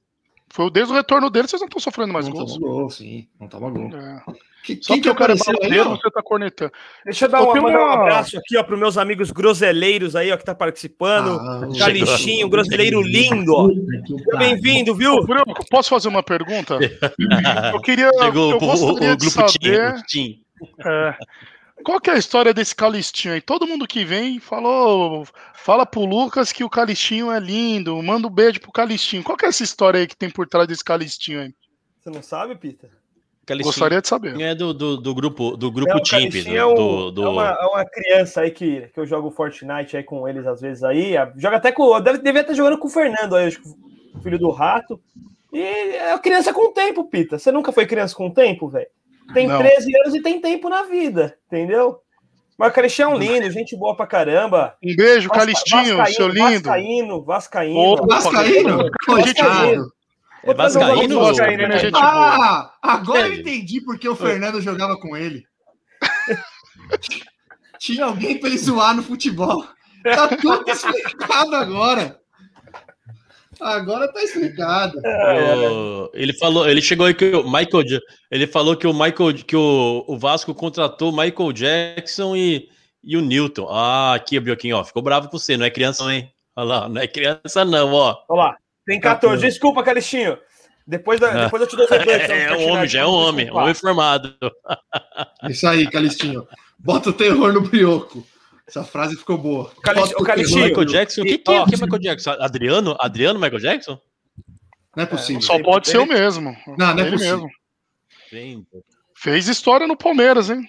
Foi 0.53 0.71
desde 0.71 0.93
o 0.93 0.97
retorno 0.97 1.29
dele, 1.31 1.49
vocês 1.49 1.61
não 1.61 1.67
estão 1.67 1.81
sofrendo 1.81 2.13
mais 2.13 2.27
Não 2.29 2.35
gols. 2.35 2.53
toma 2.55 2.67
gol, 2.69 2.89
sim. 2.91 3.27
Não 3.41 3.49
toma 3.49 3.71
gol. 3.71 3.91
É. 3.93 4.23
Que- 4.63 4.79
Só 4.81 4.95
quem 4.95 4.97
porque 4.97 5.01
que 5.03 5.09
o 5.11 5.15
cara 5.15 5.35
é 5.35 5.37
baladeiro, 5.37 5.91
você 5.91 6.11
tá 6.11 6.23
cornetando. 6.23 6.73
Deixa 7.05 7.25
eu 7.27 7.29
dar 7.29 7.43
uma, 7.43 7.55
mandar 7.61 7.79
um 7.81 7.83
uma- 7.85 7.95
abraço 7.95 8.39
aqui, 8.39 8.57
ó, 8.57 8.63
para 8.63 8.77
meus 8.77 8.97
amigos 8.97 9.31
groseleiros 9.33 10.15
aí, 10.17 10.31
ó, 10.33 10.37
que 10.39 10.45
tá 10.45 10.55
participando. 10.55 11.39
Ah, 11.41 11.69
Calixinho, 11.79 12.49
groseleiro 12.49 13.03
lindo, 13.03 13.69
que. 14.07 14.39
Bem-vindo, 14.39 14.95
viu? 14.95 15.15
Ô, 15.15 15.27
Bruno, 15.27 15.45
posso 15.69 15.91
fazer 15.91 16.09
uma 16.09 16.23
pergunta? 16.23 16.79
Eu 17.75 17.81
queria. 17.83 18.11
Chegou 18.23 18.53
eu 18.53 18.59
o, 18.59 18.65
o, 18.65 18.91
o 18.93 18.95
grupo 18.95 19.17
Tim. 19.19 19.31
saber. 19.31 19.95
o 19.97 20.03
Tim. 20.07 20.41
é, 20.87 21.15
qual 21.85 22.01
que 22.01 22.11
é 22.11 22.15
a 22.15 22.19
história 22.19 22.53
desse 22.55 22.75
Calistinho 22.75 23.35
aí? 23.35 23.41
Todo 23.41 23.67
mundo 23.67 23.87
que 23.87 24.05
vem 24.05 24.41
falou. 24.41 25.27
Fala 25.55 25.87
pro 25.87 26.05
Lucas 26.05 26.51
que 26.53 26.65
o 26.65 26.71
Calistinho 26.71 27.31
é 27.31 27.39
lindo. 27.39 28.03
Manda 28.03 28.27
um 28.27 28.31
beijo 28.31 28.61
pro 28.61 28.73
Calistinho. 28.73 29.23
Qual 29.23 29.37
que 29.37 29.45
é 29.47 29.49
essa 29.49 29.63
história 29.63 30.01
aí 30.01 30.07
que 30.07 30.17
tem 30.17 30.31
por 30.31 30.47
trás 30.49 30.67
desse 30.67 30.83
Calistinho 30.85 31.41
aí? 31.43 31.55
Você 32.01 32.11
não 32.11 32.23
sabe, 32.23 32.55
Pita? 32.57 32.89
Calistinho 33.47 33.73
Gostaria 33.73 34.01
de 34.01 34.09
saber. 34.09 34.41
É 34.41 34.55
do, 34.55 34.73
do, 34.73 34.97
do 34.97 35.15
grupo, 35.15 35.57
do 35.57 35.71
grupo 35.71 35.95
Não, 35.95 36.03
Timp. 36.03 36.33
Do, 36.33 36.57
é, 36.57 36.65
um- 36.67 36.75
do, 36.75 37.11
do- 37.11 37.25
é 37.25 37.29
uma, 37.29 37.49
é 37.51 37.67
uma 37.67 37.85
criança 37.85 38.41
aí 38.41 38.51
que, 38.51 38.89
que 38.93 38.99
eu 38.99 39.07
jogo 39.07 39.31
Fortnite 39.31 39.97
aí 39.97 40.03
com 40.03 40.27
eles 40.27 40.47
às 40.47 40.61
vezes 40.61 40.83
aí. 40.83 41.13
Joga 41.37 41.59
até 41.59 41.71
com. 41.71 42.01
Deve, 42.01 42.19
devia 42.19 42.41
estar 42.41 42.55
jogando 42.55 42.79
com 42.79 42.89
o 42.89 42.91
Fernando 42.91 43.37
aí, 43.37 43.51
filho 44.23 44.39
do 44.39 44.51
rato. 44.51 44.99
E 45.53 45.61
é 45.61 46.19
criança 46.19 46.53
com 46.53 46.73
tempo, 46.73 47.05
Pita. 47.05 47.39
Você 47.39 47.53
nunca 47.53 47.71
foi 47.71 47.87
criança 47.87 48.15
com 48.15 48.31
tempo, 48.31 48.69
velho? 48.69 48.89
Tem 49.33 49.47
Não. 49.47 49.59
13 49.59 49.97
anos 50.01 50.15
e 50.15 50.21
tem 50.23 50.41
tempo 50.41 50.69
na 50.69 50.83
vida, 50.83 51.37
entendeu? 51.47 51.99
Mas 52.59 52.71
o 52.71 52.75
Calixtinho 52.75 53.07
é 53.07 53.15
um 53.15 53.19
lindo, 53.19 53.51
gente 53.51 53.77
boa 53.77 53.97
pra 53.97 54.07
caramba. 54.07 54.77
Um 54.83 54.95
beijo, 54.95 55.29
Vasca- 55.29 55.41
Calistinho, 55.41 56.07
seu 56.07 56.29
lindo. 56.29 56.63
Vascaíno, 56.63 57.25
Vascaíno. 57.25 57.79
Opa, 57.81 58.07
Vascaíno? 58.15 58.91
Vascaíno. 59.09 59.87
É 60.45 60.55
Vascaíno? 60.55 61.19
Um 61.19 61.23
Vascaíno, 61.25 61.69
né, 61.69 61.79
gente? 61.79 61.97
Ah, 62.01 62.73
agora 62.83 63.27
eu 63.29 63.35
entendi 63.35 63.81
porque 63.81 64.09
o 64.09 64.15
Fernando 64.15 64.61
jogava 64.61 64.97
com 65.01 65.17
ele. 65.17 65.43
Tinha 67.79 68.05
alguém 68.07 68.39
pra 68.39 68.49
ele 68.49 68.59
zoar 68.59 68.95
no 68.95 69.03
futebol. 69.03 69.65
Tá 70.05 70.29
tudo 70.29 70.71
explicado 70.71 71.57
agora. 71.57 72.21
Agora 73.61 74.13
tá 74.13 74.23
explicado. 74.23 74.99
o- 75.05 76.11
ele 76.15 76.33
falou, 76.35 76.69
ele 76.69 76.81
chegou 76.83 77.07
aí 77.07 77.15
que 77.15 77.25
o 77.35 77.45
Michael, 77.45 77.85
ele 78.31 78.47
falou 78.47 78.77
que 78.77 78.87
o 78.87 78.93
Michael, 78.93 79.35
que 79.47 79.57
o, 79.57 80.05
o 80.07 80.19
Vasco 80.19 80.55
contratou 80.55 81.11
o 81.11 81.17
Michael 81.17 81.53
Jackson 81.53 82.35
e, 82.37 82.69
e 83.03 83.17
o 83.17 83.21
Newton. 83.21 83.67
Ah, 83.71 84.15
aqui, 84.15 84.39
Bioquinho, 84.41 84.77
ó, 84.77 84.85
ficou 84.85 85.03
bravo 85.03 85.29
com 85.29 85.39
você, 85.39 85.57
não 85.57 85.67
é 85.67 85.71
criança 85.71 86.05
não, 86.05 86.11
hein? 86.13 86.31
Olha 86.57 86.67
lá, 86.67 86.89
não 86.89 87.01
é 87.01 87.07
criança 87.07 87.65
não, 87.65 87.93
ó. 87.93 88.17
Olha 88.29 88.39
lá, 88.43 88.57
tem 88.87 89.01
14. 89.01 89.43
Desculpa, 89.45 89.83
Calixtinho. 89.83 90.39
Depois, 90.87 91.19
da- 91.19 91.45
depois 91.45 91.63
eu 91.63 91.69
te 91.69 91.77
dou 91.77 91.85
os 91.87 91.91
replays, 91.91 92.25
então, 92.25 92.37
É, 92.37 92.47
pra 92.49 92.59
um 92.59 92.69
homem, 92.73 92.89
já 92.89 93.01
é 93.01 93.07
um 93.07 93.11
homem, 93.11 93.51
um 93.51 93.57
homem 93.57 93.75
formado. 93.75 94.35
Isso 95.49 95.67
aí, 95.67 95.91
Calistinho. 95.91 96.47
Bota 96.79 97.11
o 97.11 97.13
terror 97.13 97.53
no 97.53 97.63
brioco. 97.63 98.27
Essa 98.67 98.83
frase 98.83 99.17
ficou 99.17 99.37
boa. 99.37 99.71
Calix- 99.83 100.13
Bota 100.13 100.23
o. 100.33 100.37
Michael 100.37 100.85
Jackson, 100.87 101.21
o 101.23 101.25
que, 101.25 101.39
que, 101.39 101.51
é, 101.51 101.65
que 101.67 101.75
é 101.75 101.79
Michael 101.79 102.01
Jackson? 102.01 102.31
Adriano? 102.41 102.97
Adriano 102.99 103.39
Michael 103.39 103.61
Jackson? 103.61 104.01
Não 104.97 105.03
é 105.05 105.07
possível. 105.07 105.43
Só 105.43 105.63
pode 105.63 105.89
ser 105.89 105.99
o 105.99 106.07
mesmo. 106.07 106.57
Não, 106.79 106.95
não 106.95 106.99
é 106.99 107.03
Ele 107.03 107.11
possível. 107.11 107.47
mesmo. 108.33 108.67
Fez 109.17 109.49
história 109.49 109.87
no 109.87 109.97
Palmeiras, 109.97 110.51
hein? 110.51 110.67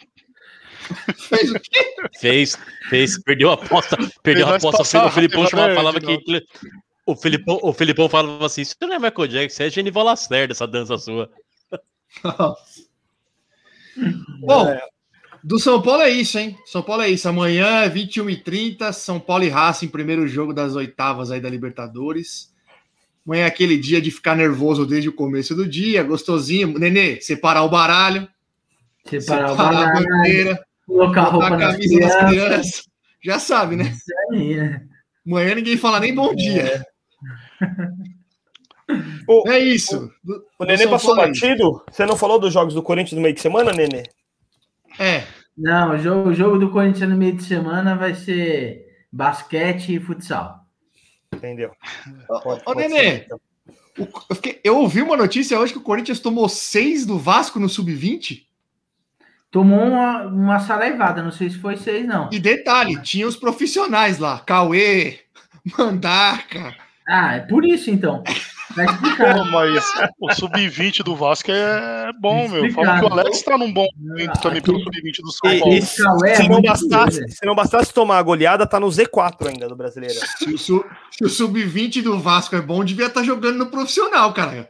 Fez 1.17 1.51
o 1.51 1.59
quê? 1.59 1.95
Fez, 2.19 2.57
fez, 2.89 3.21
perdeu 3.23 3.49
a 3.49 3.53
aposta, 3.55 3.97
perdeu 4.21 4.47
a 4.47 4.55
aposta. 4.57 5.05
o 5.05 5.09
Felipão 5.11 5.41
raiva, 5.41 5.49
chamava, 5.49 5.69
né, 5.69 5.75
falava 5.75 5.99
que. 5.99 6.43
O 7.07 7.15
Felipão, 7.15 7.59
o 7.63 7.73
Felipão 7.73 8.09
falava 8.09 8.45
assim: 8.45 8.61
Isso 8.61 8.75
não 8.81 8.93
é 8.93 8.99
Michael 8.99 9.27
Jackson, 9.27 9.63
é 9.63 9.69
Genival 9.69 10.03
Lacerda, 10.03 10.53
essa 10.53 10.67
dança 10.67 10.97
sua. 10.97 11.29
Bom, 14.41 14.77
do 15.45 15.59
São 15.59 15.79
Paulo 15.79 16.01
é 16.01 16.09
isso, 16.09 16.39
hein? 16.39 16.57
São 16.65 16.81
Paulo 16.81 17.03
é 17.03 17.09
isso. 17.09 17.29
Amanhã 17.29 17.81
é 17.81 17.89
21h30, 17.89 18.91
São 18.91 19.19
Paulo 19.19 19.43
e 19.43 19.47
Racing, 19.47 19.89
primeiro 19.89 20.27
jogo 20.27 20.51
das 20.51 20.75
oitavas 20.75 21.29
aí 21.29 21.39
da 21.39 21.47
Libertadores. 21.47 22.51
Amanhã 23.23 23.43
é 23.43 23.45
aquele 23.45 23.77
dia 23.77 24.01
de 24.01 24.09
ficar 24.09 24.35
nervoso 24.35 24.87
desde 24.87 25.07
o 25.07 25.13
começo 25.13 25.53
do 25.53 25.67
dia, 25.67 26.01
gostosinho. 26.01 26.79
Nenê, 26.79 27.21
separar 27.21 27.61
o 27.61 27.69
baralho, 27.69 28.27
Separar 29.07 29.51
o 29.51 29.53
a 29.53 29.55
baralho, 29.55 30.07
bandeira, 30.07 30.65
colocar 30.87 31.21
a 31.21 31.25
roupa 31.25 31.47
a 31.47 31.57
camisa 31.57 31.99
das 31.99 32.15
crianças. 32.15 32.29
crianças. 32.29 32.83
Já 33.23 33.37
sabe, 33.37 33.75
né? 33.75 33.83
Isso 33.83 34.13
aí, 34.31 34.55
né? 34.55 34.81
Amanhã 35.27 35.53
ninguém 35.53 35.77
fala 35.77 35.99
nem 35.99 36.13
bom 36.13 36.33
dia. 36.33 36.83
O, 39.27 39.49
É 39.49 39.57
isso. 39.57 40.11
O 40.59 40.63
do 40.63 40.67
Nenê 40.67 40.83
São 40.83 40.91
passou 40.91 41.15
Paulo 41.15 41.23
é 41.23 41.33
batido? 41.33 41.83
Você 41.89 42.05
não 42.05 42.15
falou 42.15 42.37
dos 42.39 42.53
jogos 42.53 42.75
do 42.75 42.83
Corinthians 42.83 43.13
no 43.13 43.21
meio 43.21 43.33
de 43.33 43.41
semana, 43.41 43.71
Nenê? 43.71 44.03
É. 44.99 45.23
Não, 45.57 45.91
o 45.93 45.97
jogo, 45.97 46.29
o 46.29 46.33
jogo 46.33 46.57
do 46.59 46.69
Corinthians 46.71 47.09
no 47.09 47.15
meio 47.15 47.33
de 47.35 47.43
semana 47.43 47.95
vai 47.95 48.13
ser 48.13 48.85
basquete 49.11 49.95
e 49.95 49.99
futsal. 49.99 50.65
Entendeu? 51.33 51.71
Ô, 52.29 52.39
Pode- 52.39 52.61
ô, 52.61 52.63
pode 52.65 52.79
Nenê, 52.87 52.99
ser, 52.99 53.23
então. 53.25 53.39
o- 53.99 54.07
eu, 54.29 54.35
fiquei- 54.35 54.59
eu 54.63 54.77
ouvi 54.77 55.01
uma 55.01 55.15
notícia 55.17 55.59
hoje 55.59 55.71
que 55.73 55.79
o 55.79 55.83
Corinthians 55.83 56.19
tomou 56.19 56.47
seis 56.49 57.05
do 57.05 57.17
Vasco 57.17 57.59
no 57.59 57.69
Sub-20. 57.69 58.45
Tomou 59.49 59.79
uma, 59.85 60.23
uma 60.23 60.59
saraivada, 60.59 61.23
não 61.23 61.31
sei 61.31 61.49
se 61.49 61.57
foi 61.57 61.77
seis, 61.77 62.05
não. 62.05 62.29
E 62.33 62.39
detalhe, 62.39 63.01
tinha 63.01 63.25
os 63.25 63.37
profissionais 63.37 64.19
lá, 64.19 64.39
Cauê, 64.39 65.19
Mandaca. 65.77 66.75
Ah, 67.07 67.35
é 67.35 67.39
por 67.39 67.63
isso 67.63 67.89
então. 67.89 68.21
Tá 68.75 68.85
explicado. 68.85 69.39
Pô, 69.39 69.45
mas 69.45 69.83
o 70.19 70.33
sub-20 70.33 71.03
do 71.03 71.15
Vasco 71.15 71.49
é 71.51 72.11
bom, 72.19 72.47
meu. 72.49 72.69
Fala 72.73 72.99
que 72.99 73.05
o 73.05 73.11
Alex 73.13 73.41
tá 73.41 73.57
num 73.57 73.71
bom 73.71 73.87
momento 73.97 74.39
também 74.41 74.61
pelo 74.61 74.79
sub-20 74.79 75.21
do 75.21 75.31
São 75.31 75.59
Paulo. 75.59 75.73
e 75.73 75.81
se, 75.81 76.01
se 76.35 76.47
não 76.49 76.61
bastasse, 76.61 77.27
se 77.29 77.45
não 77.45 77.55
bastasse 77.55 77.93
tomar 77.93 78.17
a 78.17 78.23
goleada, 78.23 78.67
tá 78.67 78.79
no 78.79 78.87
Z4 78.87 79.47
ainda 79.47 79.67
do 79.69 79.75
brasileiro. 79.75 80.13
Se 80.37 80.53
o, 80.53 80.57
su- 80.57 80.85
se 81.11 81.23
o 81.23 81.29
Sub-20 81.29 82.01
do 82.03 82.19
Vasco 82.19 82.55
é 82.55 82.61
bom, 82.61 82.83
devia 82.83 83.05
estar 83.07 83.23
jogando 83.23 83.57
no 83.57 83.67
profissional, 83.67 84.33
cara. 84.33 84.69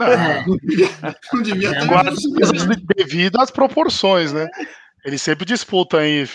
É. 0.00 0.44
Não 0.46 0.56
devia, 0.56 0.88
não 1.32 1.42
devia 1.42 1.68
estar 1.70 1.86
Guarda 1.86 2.10
jogando 2.14 2.34
no 2.38 2.44
as 2.44 2.48
Sub-20. 2.62 2.82
devidas 2.96 3.42
às 3.42 3.50
proporções, 3.50 4.32
né? 4.32 4.46
Eles 5.04 5.22
sempre 5.22 5.44
disputam 5.44 5.98
aí 6.00 6.28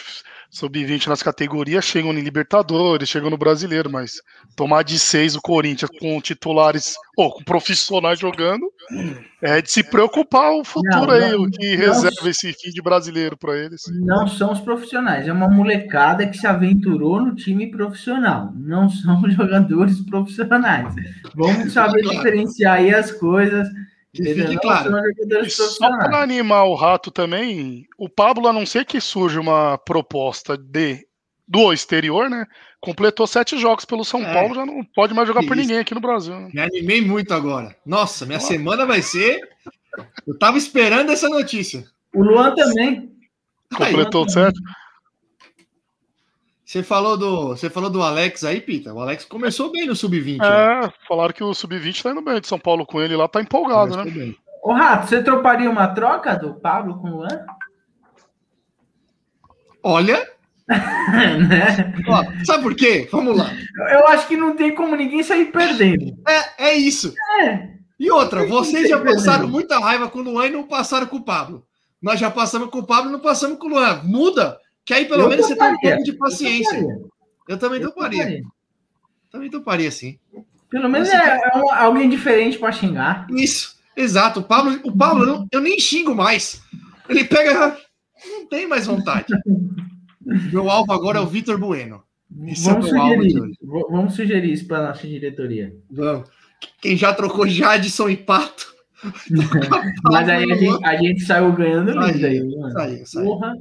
sub-20 0.53 1.07
nas 1.07 1.23
categorias, 1.23 1.83
chegam 1.83 2.13
em 2.13 2.21
Libertadores, 2.21 3.09
chegam 3.09 3.31
no 3.31 3.37
Brasileiro, 3.37 3.89
mas 3.89 4.21
tomar 4.55 4.83
de 4.83 4.99
seis 4.99 5.35
o 5.35 5.41
Corinthians 5.41 5.89
com 5.99 6.21
titulares 6.21 6.93
ou 7.17 7.31
com 7.31 7.43
profissionais 7.43 8.19
jogando 8.19 8.71
é 9.41 9.61
de 9.63 9.71
se 9.71 9.83
preocupar 9.83 10.51
o 10.51 10.63
futuro 10.63 11.07
Não, 11.07 11.09
aí, 11.09 11.31
não, 11.31 11.41
o 11.41 11.49
que 11.49 11.75
não. 11.75 11.85
reserva 11.85 12.29
esse 12.29 12.53
fim 12.53 12.69
de 12.69 12.83
brasileiro 12.83 13.35
para 13.35 13.57
eles. 13.57 13.81
Não 14.05 14.27
são 14.27 14.51
os 14.51 14.59
profissionais, 14.59 15.27
é 15.27 15.33
uma 15.33 15.49
molecada 15.49 16.27
que 16.27 16.37
se 16.37 16.45
aventurou 16.45 17.19
no 17.19 17.33
time 17.33 17.71
profissional. 17.71 18.53
Não 18.55 18.87
são 18.89 19.21
jogadores 19.31 20.01
profissionais. 20.01 20.93
Vamos 21.33 21.73
saber 21.73 22.03
diferenciar 22.03 22.77
aí 22.77 22.93
as 22.93 23.11
coisas. 23.11 23.67
Fique 24.15 24.57
claro. 24.59 24.95
E 25.43 25.49
só 25.49 25.89
para 25.89 26.21
animar 26.21 26.65
o 26.65 26.75
rato 26.75 27.09
também, 27.11 27.87
o 27.97 28.07
Pablo, 28.07 28.47
a 28.47 28.53
não 28.53 28.65
ser 28.65 28.85
que 28.85 29.01
surja 29.01 29.39
uma 29.39 29.77
proposta 29.77 30.57
de 30.57 31.05
do 31.47 31.73
exterior, 31.73 32.29
né? 32.29 32.45
Completou 32.79 33.27
sete 33.27 33.57
jogos 33.57 33.85
pelo 33.85 34.05
São 34.05 34.21
É. 34.23 34.33
Paulo, 34.33 34.55
já 34.55 34.65
não 34.65 34.83
pode 34.95 35.13
mais 35.13 35.27
jogar 35.27 35.45
por 35.45 35.55
ninguém 35.55 35.77
aqui 35.77 35.93
no 35.93 36.01
Brasil. 36.01 36.33
Né? 36.33 36.49
Me 36.53 36.61
animei 36.61 37.01
muito 37.01 37.33
agora. 37.33 37.75
Nossa, 37.85 38.25
minha 38.25 38.39
semana 38.39 38.85
vai 38.85 39.01
ser. 39.01 39.41
Eu 40.25 40.37
tava 40.37 40.57
esperando 40.57 41.11
essa 41.11 41.29
notícia. 41.29 41.85
O 42.13 42.23
Luan 42.23 42.55
também. 42.55 43.11
Completou 43.75 44.27
sete. 44.29 44.59
Você 46.73 46.81
falou 46.81 47.15
do, 47.15 47.49
você 47.49 47.69
falou 47.69 47.87
do 47.87 48.01
Alex 48.01 48.43
aí, 48.43 48.59
Pita. 48.59 48.91
O 48.91 48.99
Alex 48.99 49.25
começou 49.25 49.71
bem 49.71 49.85
no 49.85 49.95
sub-20. 49.95 50.39
né? 50.39 50.85
É, 50.87 50.93
falaram 51.07 51.31
que 51.31 51.43
o 51.43 51.53
Sub-20 51.53 52.01
tá 52.01 52.09
indo 52.09 52.21
bem 52.23 52.41
de 52.41 52.47
São 52.47 52.57
Paulo 52.57 52.83
com 52.83 52.99
ele 52.99 53.15
lá, 53.15 53.27
tá 53.27 53.39
empolgado, 53.39 53.91
Começou 53.91 54.05
né? 54.05 54.11
bem. 54.11 54.37
Ô, 54.63 54.73
Rato, 54.73 55.07
você 55.07 55.21
troparia 55.21 55.69
uma 55.69 55.89
troca 55.89 56.35
do 56.35 56.55
Pablo 56.55 56.97
com 56.97 57.09
o 57.09 57.17
Luan? 57.17 57.45
Olha, 59.83 60.27
né? 60.67 61.93
ó, 62.07 62.23
sabe 62.43 62.63
por 62.63 62.73
quê? 62.73 63.07
Vamos 63.11 63.37
lá. 63.37 63.51
Eu 63.91 64.07
acho 64.07 64.27
que 64.27 64.35
não 64.35 64.55
tem 64.55 64.73
como 64.73 64.95
ninguém 64.95 65.21
sair 65.21 65.51
perdendo. 65.51 66.17
É, 66.27 66.69
é 66.69 66.73
isso. 66.73 67.13
É. 67.41 67.69
E 67.99 68.09
outra, 68.09 68.47
vocês 68.47 68.89
já 68.89 68.99
passaram 68.99 69.47
muita 69.47 69.77
raiva 69.77 70.09
com 70.09 70.17
o 70.17 70.23
Luan 70.23 70.47
e 70.47 70.49
não 70.49 70.63
passaram 70.63 71.05
com 71.05 71.17
o 71.17 71.23
Pablo. 71.23 71.63
Nós 72.01 72.19
já 72.19 72.31
passamos 72.31 72.71
com 72.71 72.79
o 72.79 72.87
Pablo 72.87 73.11
e 73.11 73.13
não 73.13 73.19
passamos 73.19 73.59
com 73.59 73.67
o 73.67 73.69
Luan. 73.69 74.01
Muda, 74.03 74.57
que 74.85 74.93
aí 74.93 75.05
pelo 75.05 75.23
Eu 75.23 75.29
menos 75.29 75.45
você 75.47 75.55
tem 75.55 75.67
um 75.67 75.71
toparia. 75.75 75.89
pouco 75.95 76.03
de 76.03 76.13
paciência. 76.17 76.75
Eu 76.77 76.81
toparia. 76.83 77.09
Eu 77.49 77.57
também 77.57 77.81
Eu 77.81 77.89
toparia. 77.89 78.19
toparia. 78.23 78.43
Também 79.31 79.49
toparia, 79.49 79.91
sim. 79.91 80.19
Pelo 80.69 80.89
menos 80.89 81.09
é, 81.09 81.15
é 81.53 81.57
um- 81.57 81.71
alguém 81.71 82.09
diferente 82.09 82.57
pra 82.57 82.71
xingar. 82.71 83.27
Isso, 83.31 83.75
exato. 83.95 84.39
O 84.39 84.43
Pablo, 84.43 84.79
o 84.83 84.95
Pablo 84.95 85.23
eu, 85.23 85.27
não- 85.27 85.47
eu 85.51 85.61
nem 85.61 85.79
xingo 85.79 86.15
mais. 86.15 86.61
Ele 87.09 87.23
pega. 87.23 87.77
Não 88.25 88.47
tem 88.47 88.67
mais 88.67 88.85
vontade. 88.87 89.27
Meu 90.51 90.69
alvo 90.69 90.93
agora 90.93 91.17
é 91.17 91.21
o 91.21 91.27
Vitor 91.27 91.57
Bueno. 91.59 92.01
Esse 92.47 92.63
Vamos 92.63 92.91
é 92.91 92.97
alvo 92.97 93.21
de 93.21 93.31
sugerir, 93.31 93.57
vamos 93.91 94.13
sugerir 94.15 94.53
isso 94.53 94.65
para 94.67 94.87
nossa 94.87 95.05
diretoria. 95.07 95.75
Vamos. 95.91 96.27
Quem 96.81 96.95
já 96.97 97.13
trocou 97.13 97.45
Jadson 97.47 98.09
e 98.09 98.17
Pato. 98.17 98.73
Mas 100.11 100.29
aí 100.29 100.49
a 100.51 100.55
gente, 100.55 100.85
a 100.85 100.95
gente 100.95 101.25
saiu 101.25 101.51
ganhando 101.51 101.91
lindo 101.91 102.25
aí, 102.25 102.39
mano. 102.57 102.71
Saiu, 102.71 103.05
saiu. 103.05 103.25
Porra. 103.25 103.53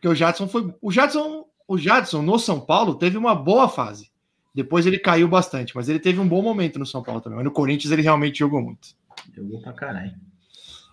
Porque 0.00 0.08
o 0.08 0.14
Jadson 0.14 0.48
foi. 0.48 0.72
O 0.80 0.90
Jadson, 0.90 1.44
o 1.68 1.76
Jadson 1.76 2.22
no 2.22 2.38
São 2.38 2.58
Paulo 2.58 2.94
teve 2.94 3.18
uma 3.18 3.34
boa 3.34 3.68
fase. 3.68 4.10
Depois 4.54 4.86
ele 4.86 4.98
caiu 4.98 5.28
bastante, 5.28 5.76
mas 5.76 5.88
ele 5.90 6.00
teve 6.00 6.18
um 6.18 6.26
bom 6.26 6.40
momento 6.42 6.78
no 6.78 6.86
São 6.86 7.02
Paulo 7.02 7.20
também. 7.20 7.36
Mas 7.36 7.44
no 7.44 7.52
Corinthians 7.52 7.92
ele 7.92 8.02
realmente 8.02 8.38
jogou 8.38 8.62
muito. 8.62 8.88
Jogou 9.36 9.60
pra 9.60 9.72
caralho. 9.74 10.12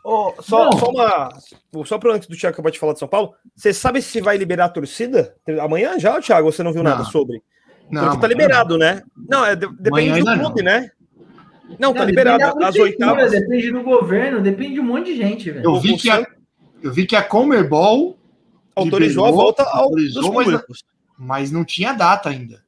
Ô, 0.03 0.33
só, 0.41 0.65
Não. 0.65 0.71
só 0.77 0.89
uma. 0.89 1.29
Só 1.85 1.97
para 1.97 2.13
antes 2.13 2.27
do 2.27 2.35
Thiago 2.37 2.53
acabar 2.53 2.69
de 2.69 2.79
falar 2.79 2.93
de 2.93 2.99
São 2.99 3.07
Paulo, 3.07 3.33
você 3.55 3.73
sabe 3.73 4.01
se 4.01 4.19
vai 4.21 4.37
liberar 4.37 4.65
a 4.65 4.69
torcida? 4.69 5.35
Amanhã 5.61 5.97
já, 5.97 6.19
Thiago? 6.21 6.51
Você 6.51 6.61
não 6.61 6.73
viu 6.73 6.83
nada 6.83 7.03
Não. 7.03 7.05
sobre? 7.05 7.41
Não, 7.89 8.03
Porque 8.03 8.19
tá 8.19 8.27
liberado, 8.27 8.77
né? 8.77 9.01
Não, 9.29 9.45
é, 9.45 9.55
de- 9.55 9.67
depende 9.79 10.19
Amanhã 10.19 10.35
do 10.35 10.39
clube, 10.43 10.61
né? 10.63 10.91
Não, 11.79 11.93
tá 11.93 12.01
Não, 12.01 12.05
liberado. 12.07 12.37
depende 12.39 12.59
da 12.59 12.67
As 12.67 12.75
oitavas. 12.75 13.31
Depende 13.31 13.71
do 13.71 13.81
governo, 13.83 14.41
depende 14.41 14.73
de 14.75 14.79
um 14.81 14.83
monte 14.85 15.05
de 15.07 15.15
gente, 15.17 15.49
velho. 15.49 15.63
Eu 15.65 15.79
vi, 15.79 15.95
que 15.97 16.09
a, 16.09 16.25
eu 16.83 16.91
vi 16.93 17.05
que 17.05 17.15
a 17.15 17.23
Comebol 17.23 18.17
Autorizou 18.77 19.25
liberou, 19.25 19.41
a 19.41 19.43
volta 19.43 19.63
ao, 19.63 19.83
autorizou, 19.83 20.21
dos 20.23 20.33
mas, 20.33 20.45
públicos. 20.45 20.83
mas 21.17 21.51
não 21.51 21.65
tinha 21.65 21.93
data 21.93 22.29
ainda. 22.29 22.63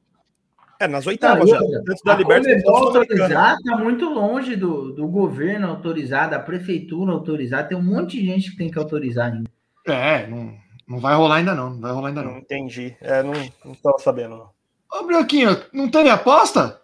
É, 0.80 0.88
nas 0.88 1.06
oitavas 1.06 1.48
já. 1.48 1.58
Antes 1.58 2.02
da 2.02 2.16
Sul-Americana. 2.16 2.62
autorizar 2.64 3.56
tá 3.62 3.76
muito 3.76 4.08
longe 4.08 4.56
do, 4.56 4.92
do 4.92 5.06
governo 5.06 5.68
autorizar, 5.68 6.30
da 6.30 6.38
prefeitura 6.38 7.12
autorizar. 7.12 7.68
Tem 7.68 7.76
um 7.76 7.82
monte 7.82 8.18
de 8.18 8.24
gente 8.24 8.50
que 8.50 8.56
tem 8.56 8.70
que 8.70 8.78
autorizar 8.78 9.30
ainda. 9.30 9.50
É, 9.86 10.26
não, 10.26 10.56
não 10.88 10.98
vai 10.98 11.14
rolar 11.14 11.36
ainda 11.36 11.54
não. 11.54 11.68
Não 11.68 11.80
vai 11.80 11.92
rolar 11.92 12.08
ainda 12.08 12.22
Não 12.22 12.32
não. 12.32 12.38
entendi. 12.38 12.96
É, 13.02 13.22
não, 13.22 13.32
não 13.62 13.74
tava 13.74 13.98
sabendo. 13.98 14.36
Não. 14.36 14.50
Ô, 14.92 15.04
Brioquinho, 15.04 15.54
não 15.70 15.90
teve 15.90 16.08
aposta? 16.08 16.80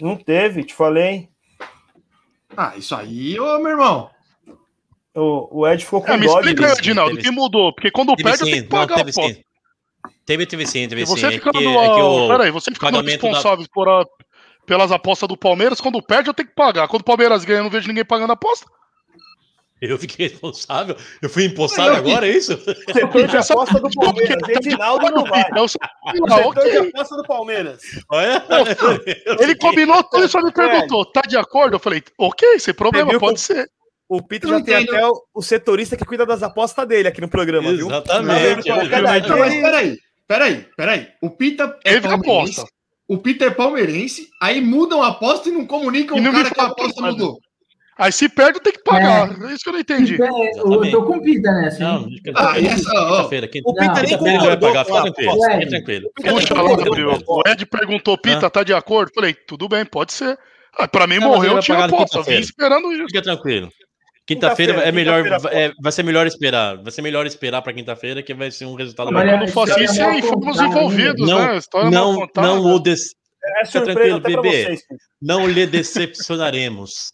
Não 0.00 0.16
teve, 0.16 0.64
te 0.64 0.74
falei. 0.74 1.28
Ah, 2.56 2.76
isso 2.76 2.96
aí, 2.96 3.38
ô 3.38 3.58
meu 3.60 3.70
irmão. 3.70 4.10
O, 5.18 5.60
o 5.60 5.66
Ed 5.68 5.84
ficou 5.84 6.00
com 6.02 6.12
É, 6.12 6.16
me 6.16 6.26
dó 6.26 6.38
explica 6.38 6.66
de 6.74 6.78
Edinaldo, 6.90 7.16
o 7.16 7.18
que 7.18 7.30
mudou? 7.30 7.72
Porque 7.74 7.90
quando 7.90 8.14
Teve 8.16 8.28
perde, 8.28 8.42
eu 8.42 8.46
sim, 8.46 8.52
tenho 8.52 8.64
que 8.64 8.70
não, 8.70 8.80
pagar 8.80 8.94
teve 8.96 9.08
a 9.08 9.10
aposta. 9.10 9.34
sim. 9.36 9.42
Teve, 10.24 10.46
teve 10.46 10.66
sim, 10.66 10.88
teve 10.88 11.02
E 11.02 11.04
sim. 11.04 11.10
você 11.12 11.26
É 11.26 11.30
ficando, 11.32 11.58
que, 11.58 11.66
é 11.66 11.90
que 11.94 12.00
o 12.02 12.28
Peraí, 12.28 12.50
você 12.50 12.70
ficando 12.70 12.92
pagamento 12.92 13.22
da- 13.22 13.28
responsável 13.28 13.66
por 13.72 13.88
a- 13.88 14.04
pelas 14.66 14.92
apostas 14.92 15.28
do 15.28 15.36
Palmeiras, 15.36 15.80
quando 15.80 16.00
perde, 16.02 16.28
eu 16.28 16.34
tenho 16.34 16.48
que 16.48 16.54
pagar. 16.54 16.86
Quando 16.86 17.00
o 17.02 17.04
Palmeiras 17.04 17.44
ganha, 17.44 17.60
eu 17.60 17.64
não 17.64 17.70
vejo 17.70 17.88
ninguém 17.88 18.04
pagando 18.04 18.30
a 18.30 18.34
aposta. 18.34 18.66
Eu 19.80 19.96
fiquei 19.98 20.28
responsável. 20.28 20.96
Eu 21.22 21.28
fui 21.30 21.44
empossado 21.44 21.94
agora, 21.96 22.26
é 22.26 22.30
isso? 22.30 22.52
Setor 22.92 23.26
de 23.28 23.36
aposta 23.36 23.80
do 23.80 23.90
Palmeiras. 23.92 24.48
Edinaldo 24.48 25.10
não 25.10 25.24
vai. 25.24 25.44
É 25.56 25.60
O 25.60 25.66
Ah, 26.28 26.34
setor 26.34 26.68
de 26.68 26.76
aposta 26.78 27.16
do 27.16 27.24
Palmeiras. 27.24 27.80
Olha, 28.10 28.44
Ele 29.38 29.54
combinou 29.56 30.02
tudo 30.04 30.24
e 30.24 30.28
só 30.28 30.42
me 30.42 30.52
perguntou, 30.52 31.04
tá 31.06 31.20
de 31.22 31.36
acordo? 31.36 31.76
Eu 31.76 31.80
falei, 31.80 32.02
ok, 32.18 32.58
sem 32.58 32.74
problema, 32.74 33.18
pode 33.20 33.40
ser. 33.40 33.68
O 34.08 34.22
Peter 34.22 34.48
já 34.48 34.60
tem 34.62 34.74
até 34.76 35.06
o, 35.06 35.12
o 35.34 35.42
setorista 35.42 35.96
que 35.96 36.04
cuida 36.04 36.24
das 36.24 36.42
apostas 36.42 36.86
dele 36.88 37.08
aqui 37.08 37.20
no 37.20 37.28
programa, 37.28 37.72
viu? 37.72 37.86
Exatamente. 37.88 38.68
Não, 38.68 38.76
é. 38.80 39.20
Não, 39.20 39.38
mas 39.38 39.54
peraí, 39.60 39.98
peraí, 40.26 40.66
peraí. 40.76 41.08
O 41.20 41.28
Pita 41.30 41.76
é 41.84 41.92
Teve 41.94 42.08
palmeirense. 42.08 42.60
aposta. 42.60 42.72
O 43.06 43.18
Pita 43.18 43.44
é 43.46 43.50
palmeirense, 43.50 44.28
aí 44.40 44.60
mudam 44.60 45.02
a 45.02 45.08
aposta 45.08 45.48
e 45.48 45.52
não 45.52 45.66
comunicam 45.66 46.16
E 46.16 46.20
o 46.20 46.22
não 46.24 46.32
me 46.32 46.38
cara 46.42 46.54
que 46.54 46.60
a 46.60 46.64
aposta 46.64 47.00
nada. 47.02 47.12
mudou. 47.12 47.38
Aí 47.98 48.12
se 48.12 48.28
perde, 48.28 48.60
tenho 48.60 48.76
que 48.76 48.82
pagar. 48.84 49.28
É, 49.28 49.52
isso 49.52 49.64
que 49.64 49.68
eu 49.68 49.72
não 49.72 49.80
entendi. 49.80 50.22
É, 50.22 50.58
eu 50.60 50.90
tô 50.90 51.02
com 51.04 51.20
pita 51.20 51.50
nessa. 51.52 51.80
Não? 51.82 52.08
Ah, 52.36 52.54
essa, 52.60 52.92
ó, 52.94 53.16
quinta-feira. 53.16 53.48
quinta- 53.48 53.68
O 53.68 53.74
Peter 53.74 53.92
nem 53.94 54.04
Quinta-feira 54.04 54.36
ele 54.38 54.46
vai 54.46 54.56
pagar, 54.60 54.84
fica 54.84 54.98
a 54.98 55.02
tranquilo. 55.02 55.32
Fica 55.32 55.66
tranquilo. 55.68 56.10
Fica 56.16 56.30
Puxa 56.30 56.46
tranquilo, 56.46 56.62
lá, 56.70 56.70
fica 56.78 56.84
Gabriel. 56.90 57.08
tranquilo. 57.10 57.42
O 57.44 57.48
Ed 57.50 57.66
perguntou, 57.66 58.16
Pita, 58.18 58.48
tá 58.48 58.62
de 58.62 58.72
acordo? 58.72 59.10
Falei, 59.14 59.34
tudo 59.34 59.68
bem, 59.68 59.84
pode 59.84 60.12
ser. 60.12 60.38
Ah, 60.78 60.86
pra 60.86 61.08
mim, 61.08 61.16
Não, 61.18 61.26
ele 61.26 61.34
morreu, 61.34 61.58
tinha 61.60 61.84
aposta. 61.84 62.18
Eu 62.18 62.22
vim 62.22 62.38
esperando 62.38 62.92
isso. 62.92 63.06
Fica 63.06 63.22
tranquilo. 63.22 63.68
Quinta-feira 64.28 64.74
Quinta-feira, 64.74 64.88
é 64.90 64.92
melhor, 64.92 65.26
é, 65.50 65.72
vai 65.80 65.90
ser 65.90 66.02
melhor 66.02 66.26
esperar. 66.26 66.76
Vai 66.82 66.92
ser 66.92 67.00
melhor 67.00 67.26
esperar 67.26 67.62
para 67.62 67.72
quinta-feira 67.72 68.22
que 68.22 68.34
vai 68.34 68.50
ser 68.50 68.66
um 68.66 68.74
resultado 68.74 69.10
Mas 69.10 69.24
melhor. 69.24 69.38
Quando 69.38 69.52
fosse 69.52 69.82
isso, 69.82 70.02
aí 70.02 70.20
fomos 70.20 70.60
envolvidos, 70.60 71.26
Não, 71.26 71.38
né? 71.38 71.56
História 71.56 71.90
mal 71.90 72.12
não, 72.12 72.20
contada. 72.20 72.46
não 72.46 72.74
o 72.74 72.78
des... 72.78 73.14
É 73.42 73.62
tranquilo, 73.64 74.20
bebê. 74.20 74.64
vocês. 74.64 74.82
não 75.22 75.48
lhe 75.48 75.66
decepcionaremos. 75.66 77.10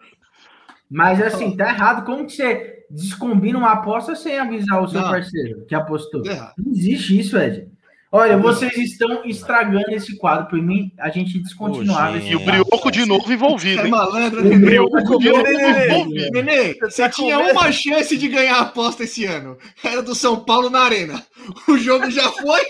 Mas 0.90 1.20
assim, 1.20 1.54
tá 1.54 1.68
errado. 1.68 2.06
Como 2.06 2.24
que 2.24 2.32
você 2.32 2.84
descombina 2.88 3.58
uma 3.58 3.72
aposta 3.72 4.16
sem 4.16 4.38
avisar 4.38 4.82
o 4.82 4.88
seu 4.88 5.02
Não. 5.02 5.10
parceiro 5.10 5.66
que 5.66 5.74
apostou? 5.74 6.24
Errado. 6.24 6.54
Não 6.56 6.72
existe 6.72 7.18
isso, 7.18 7.36
Ed. 7.36 7.68
Olha, 8.16 8.38
vocês 8.38 8.76
estão 8.76 9.24
estragando 9.24 9.90
esse 9.90 10.16
quadro. 10.16 10.46
Por 10.46 10.62
mim, 10.62 10.92
a 11.00 11.10
gente 11.10 11.36
descontinuava 11.42 12.16
esse 12.16 12.28
E 12.28 12.36
o. 12.36 12.40
Brioco 12.44 12.88
de 12.92 13.04
novo 13.04 13.32
envolvido, 13.32 13.80
É 13.80 13.84
hein? 13.86 13.90
malandro, 13.90 14.40
O 14.40 14.44
né? 14.44 14.56
Brioco 14.56 14.92
Brioco 15.18 15.18
de 15.18 15.28
novo 15.30 15.48
envolvido. 15.48 16.30
Nenê, 16.30 16.74
você 16.74 17.02
tá 17.02 17.08
tinha 17.10 17.38
uma 17.40 17.72
chance 17.72 18.16
de 18.16 18.28
ganhar 18.28 18.54
a 18.58 18.60
aposta 18.60 19.02
esse 19.02 19.24
ano. 19.24 19.58
Era 19.82 20.00
do 20.00 20.14
São 20.14 20.44
Paulo 20.44 20.70
na 20.70 20.82
Arena. 20.82 21.26
O 21.68 21.76
jogo 21.76 22.08
já 22.08 22.30
foi. 22.30 22.60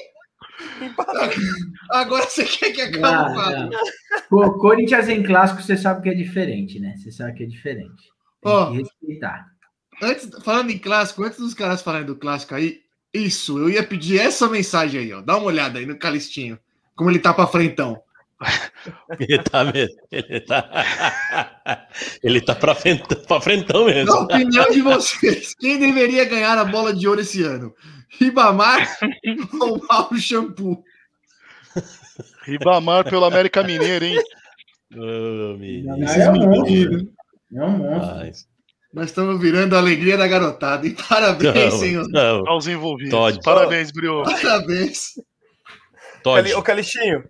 Agora 1.91 2.25
você 2.25 2.45
quer 2.45 2.73
que 2.73 2.81
acabe 2.81 3.05
Ah, 3.05 3.29
o 3.31 3.35
quadro. 3.35 3.71
não. 3.71 3.81
Co- 4.31 4.59
Corinthians 4.59 5.09
em 5.09 5.23
clássico, 5.23 5.63
você 5.63 5.77
sabe 5.77 6.03
que 6.03 6.09
é 6.09 6.15
diferente, 6.15 6.81
né? 6.81 6.95
Você 6.97 7.13
sabe 7.13 7.35
que 7.35 7.43
é 7.43 7.47
diferente. 7.47 8.03
Tem 8.43 8.73
que 8.73 8.83
respeitar. 8.83 9.45
Antes, 10.03 10.29
falando 10.43 10.71
em 10.71 10.79
clássico, 10.79 11.23
antes 11.23 11.39
dos 11.39 11.55
caras 11.55 11.83
falarem 11.83 12.07
do 12.07 12.17
clássico 12.17 12.55
aí, 12.55 12.79
isso, 13.15 13.59
eu 13.59 13.71
ia 13.71 13.83
pedir 13.87 14.19
essa 14.19 14.49
mensagem 14.49 15.01
aí, 15.01 15.13
ó. 15.13 15.21
Dá 15.21 15.37
uma 15.37 15.47
olhada 15.47 15.79
aí 15.79 15.87
no 15.87 15.97
Calistinho. 15.97 16.59
Como 16.97 17.11
ele 17.11 17.19
tá 17.19 17.33
pra 17.33 17.47
frentão. 17.47 18.01
Ele 19.19 19.39
tá 19.39 19.65
mesmo. 19.65 19.97
Ele 20.11 20.41
tá, 20.41 21.89
ele 22.23 22.41
tá 22.41 22.55
pra, 22.55 22.75
frentão, 22.75 23.23
pra 23.23 23.41
frentão 23.41 23.87
Na 23.87 23.95
mesmo. 23.95 24.13
opinião 24.13 24.71
de 24.71 24.83
vocês, 24.83 25.55
quem 25.55 25.79
deveria 25.79 26.25
ganhar 26.25 26.59
a 26.59 26.65
bola 26.65 26.93
de 26.93 27.07
ouro 27.09 27.21
esse 27.21 27.43
ano? 27.43 27.73
Ribamar 28.09 28.99
ou 29.61 29.81
Mauro 29.89 30.19
Shampoo? 30.19 30.85
Ribamar 32.45 33.05
pelo 33.05 33.25
América 33.25 33.63
Mineiro, 33.63 34.05
hein? 34.05 34.19
Não, 34.91 35.59
é 35.63 36.31
um 36.31 36.47
monstro. 36.47 37.13
É 37.55 37.65
um 37.65 37.79
monstro. 37.79 38.54
Nós 38.95 39.07
estamos 39.07 39.41
virando 39.41 39.75
a 39.75 39.79
alegria 39.79 40.17
da 40.17 40.27
garotada. 40.29 40.87
E 40.87 40.91
parabéns, 41.09 41.73
não, 41.73 41.79
senhor. 41.81 42.09
não. 42.09 42.49
Aos 42.49 42.67
envolvidos. 42.69 43.11
Todd. 43.11 43.41
Parabéns, 43.43 43.91
Brioco. 43.91 44.31
Parabéns. 44.31 45.15
Todd. 46.23 46.55
Ô, 46.55 46.63
Calixtinho, 46.63 47.25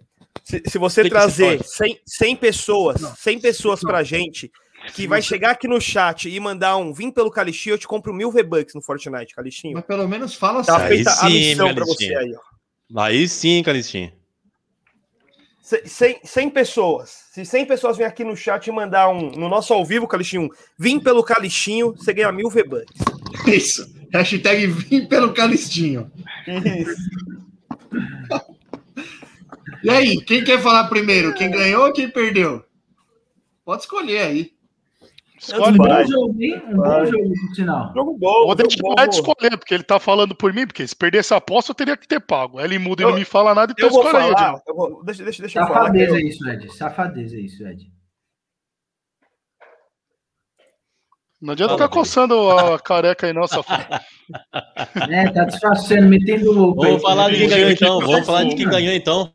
se, 0.45 0.63
se 0.67 0.79
você 0.79 1.03
Que 1.05 1.09
trazer 1.11 1.57
pode? 1.59 1.69
100, 1.71 2.01
100 2.07 2.37
pessoas, 2.37 3.01
100 3.19 3.41
pessoas 3.41 3.81
pra 3.81 4.03
gente, 4.03 4.51
que 4.93 5.09
vai 5.09 5.23
chegar 5.23 5.53
aqui 5.53 5.67
no 5.67 5.81
chat 5.81 6.29
e 6.29 6.39
mandar 6.39 6.77
um 6.77 6.93
vim 6.93 7.11
pelo 7.11 7.31
Calixtinho, 7.31 7.75
eu 7.75 7.79
te 7.79 7.89
compro 7.89 8.13
mil 8.13 8.31
V-Bucks 8.31 8.75
no 8.75 8.83
Fortnite, 8.83 9.35
Calixtinho. 9.35 9.73
Mas 9.75 9.85
pelo 9.87 10.07
menos 10.07 10.35
fala 10.35 10.63
Tá 10.63 10.79
sério. 10.79 10.97
feita 10.97 11.11
a 11.11 11.15
sim, 11.15 11.33
missão 11.49 11.75
pra 11.75 11.85
você 11.87 12.15
aí, 12.15 12.35
ó. 12.37 13.01
Aí 13.01 13.27
sim, 13.27 13.63
Calistinho. 13.63 14.13
C- 15.65 15.83
100, 15.87 16.21
100 16.25 16.51
pessoas. 16.51 17.25
Se 17.33 17.43
100 17.43 17.65
pessoas 17.65 17.97
vêm 17.97 18.07
aqui 18.07 18.23
no 18.23 18.37
chat 18.37 18.67
e 18.67 18.71
mandar 18.71 19.09
um, 19.09 19.31
no 19.31 19.49
nosso 19.49 19.73
ao 19.73 19.83
vivo, 19.83 20.07
Calixtinho, 20.07 20.51
vim 20.79 21.01
pelo 21.01 21.25
Calixtinho, 21.25 21.93
você 21.97 22.13
ganha 22.13 22.31
mil 22.31 22.51
V-Bucks. 22.51 22.93
Isso. 23.47 23.91
Hashtag 24.13 24.67
vim 24.67 25.07
pelo 25.07 25.33
Calistinho. 25.33 26.13
Isso. 26.47 26.95
E 29.83 29.91
aí, 29.91 30.19
quem 30.23 30.43
quer 30.43 30.63
falar 30.63 30.85
primeiro? 30.89 31.35
Quem 31.35 31.51
ganhou 31.51 31.87
ou 31.87 31.93
quem 31.93 32.09
perdeu? 32.09 32.65
Pode 33.67 33.83
escolher 33.83 34.19
aí. 34.21 34.54
Escolhe. 35.53 35.75
Um 35.75 35.83
bom 35.85 36.05
jogo, 36.07 36.43
hein? 36.43 36.63
Um 36.69 36.77
bom 36.77 37.05
jogo, 37.07 37.29
por 37.49 37.55
sinal. 37.55 37.93
Jogo 37.95 38.19
bom. 38.19 38.47
Vou 38.47 38.55
deixar 38.55 38.79
Ed 38.79 38.95
bom. 38.97 39.11
escolher, 39.11 39.57
porque 39.59 39.75
ele 39.75 39.83
tá 39.85 39.99
falando 40.01 40.35
por 40.35 40.53
mim, 40.53 40.67
porque 40.67 40.87
se 40.87 40.97
perdesse 40.97 41.33
a 41.35 41.37
aposta, 41.37 41.71
eu 41.71 41.75
teria 41.75 41.97
que 41.97 42.09
ter 42.09 42.21
pago. 42.21 42.59
Aí 42.59 42.65
Ele 42.65 42.79
muda 42.79 43.03
e 43.03 43.07
não 43.07 43.15
me 43.15 43.25
fala 43.25 43.55
nada, 43.55 43.73
então 43.73 43.89
Eu 43.89 43.93
vou 43.93 44.05
escolhe 44.05 44.17
aí, 44.25 44.31
falar, 44.33 44.41
Edinaldo. 44.43 44.63
eu 44.67 44.75
vou- 44.75 45.05
deixa, 45.05 45.25
deixa, 45.25 45.43
deixa 45.43 45.61
eu 45.61 45.67
falar. 45.67 45.81
Safadeza 45.81 46.13
eu- 46.21 46.27
isso, 46.29 46.49
Ed. 46.49 46.73
Safadeza 46.77 47.37
isso, 47.39 47.67
Ed. 47.67 47.93
Não 51.43 51.53
adianta 51.53 51.75
ficar 51.75 51.89
coçando 51.89 52.51
a 52.51 52.79
careca 52.79 53.27
aí, 53.27 53.33
não, 53.33 53.47
safado. 53.47 53.85
É, 55.11 55.31
tá 55.31 55.45
disfarçando, 55.45 56.09
metendo 56.09 56.51
louco 56.51 56.83
aí. 56.83 56.89
Vamos 56.93 57.03
falar 57.03 57.31
de 57.31 57.37
quem 57.37 57.49
ganhou 57.49 57.71
então. 57.71 58.01
Vamos 58.01 58.25
falar 58.27 58.45
de 58.45 58.57
quem 58.57 58.67
ganhou 58.69 58.95
então. 58.95 59.31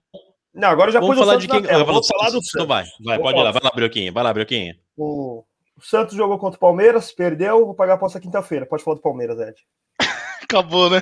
Não, 0.56 0.68
agora 0.70 0.90
eu 0.90 0.94
já 0.94 1.00
Vamos 1.00 1.20
falar 1.20 1.36
de 1.36 1.48
quem 1.48 1.62
ganhou. 1.62 1.86
Vamos 1.86 2.08
falar 2.08 2.32
do 2.32 2.40
Então 2.40 2.66
vai, 2.66 2.84
vai, 3.06 3.20
pode 3.20 3.38
ir 3.40 3.44
lá. 3.44 3.52
Vai 3.52 3.62
lá, 3.64 3.72
Brioquinho. 3.76 4.12
Vai 4.12 4.24
lá, 4.24 4.34
Brioquinho. 4.34 4.74
O 4.98 5.44
o 5.80 5.82
Santos 5.82 6.16
jogou 6.16 6.38
contra 6.38 6.58
o 6.58 6.60
Palmeiras, 6.60 7.10
perdeu, 7.12 7.66
vou 7.66 7.74
pagar 7.74 7.94
a 7.94 7.96
aposta 7.96 8.20
quinta-feira. 8.20 8.66
Pode 8.66 8.84
falar 8.84 8.98
do 8.98 9.02
Palmeiras, 9.02 9.40
Ed. 9.40 9.56
Acabou, 10.44 10.90
né? 10.90 11.02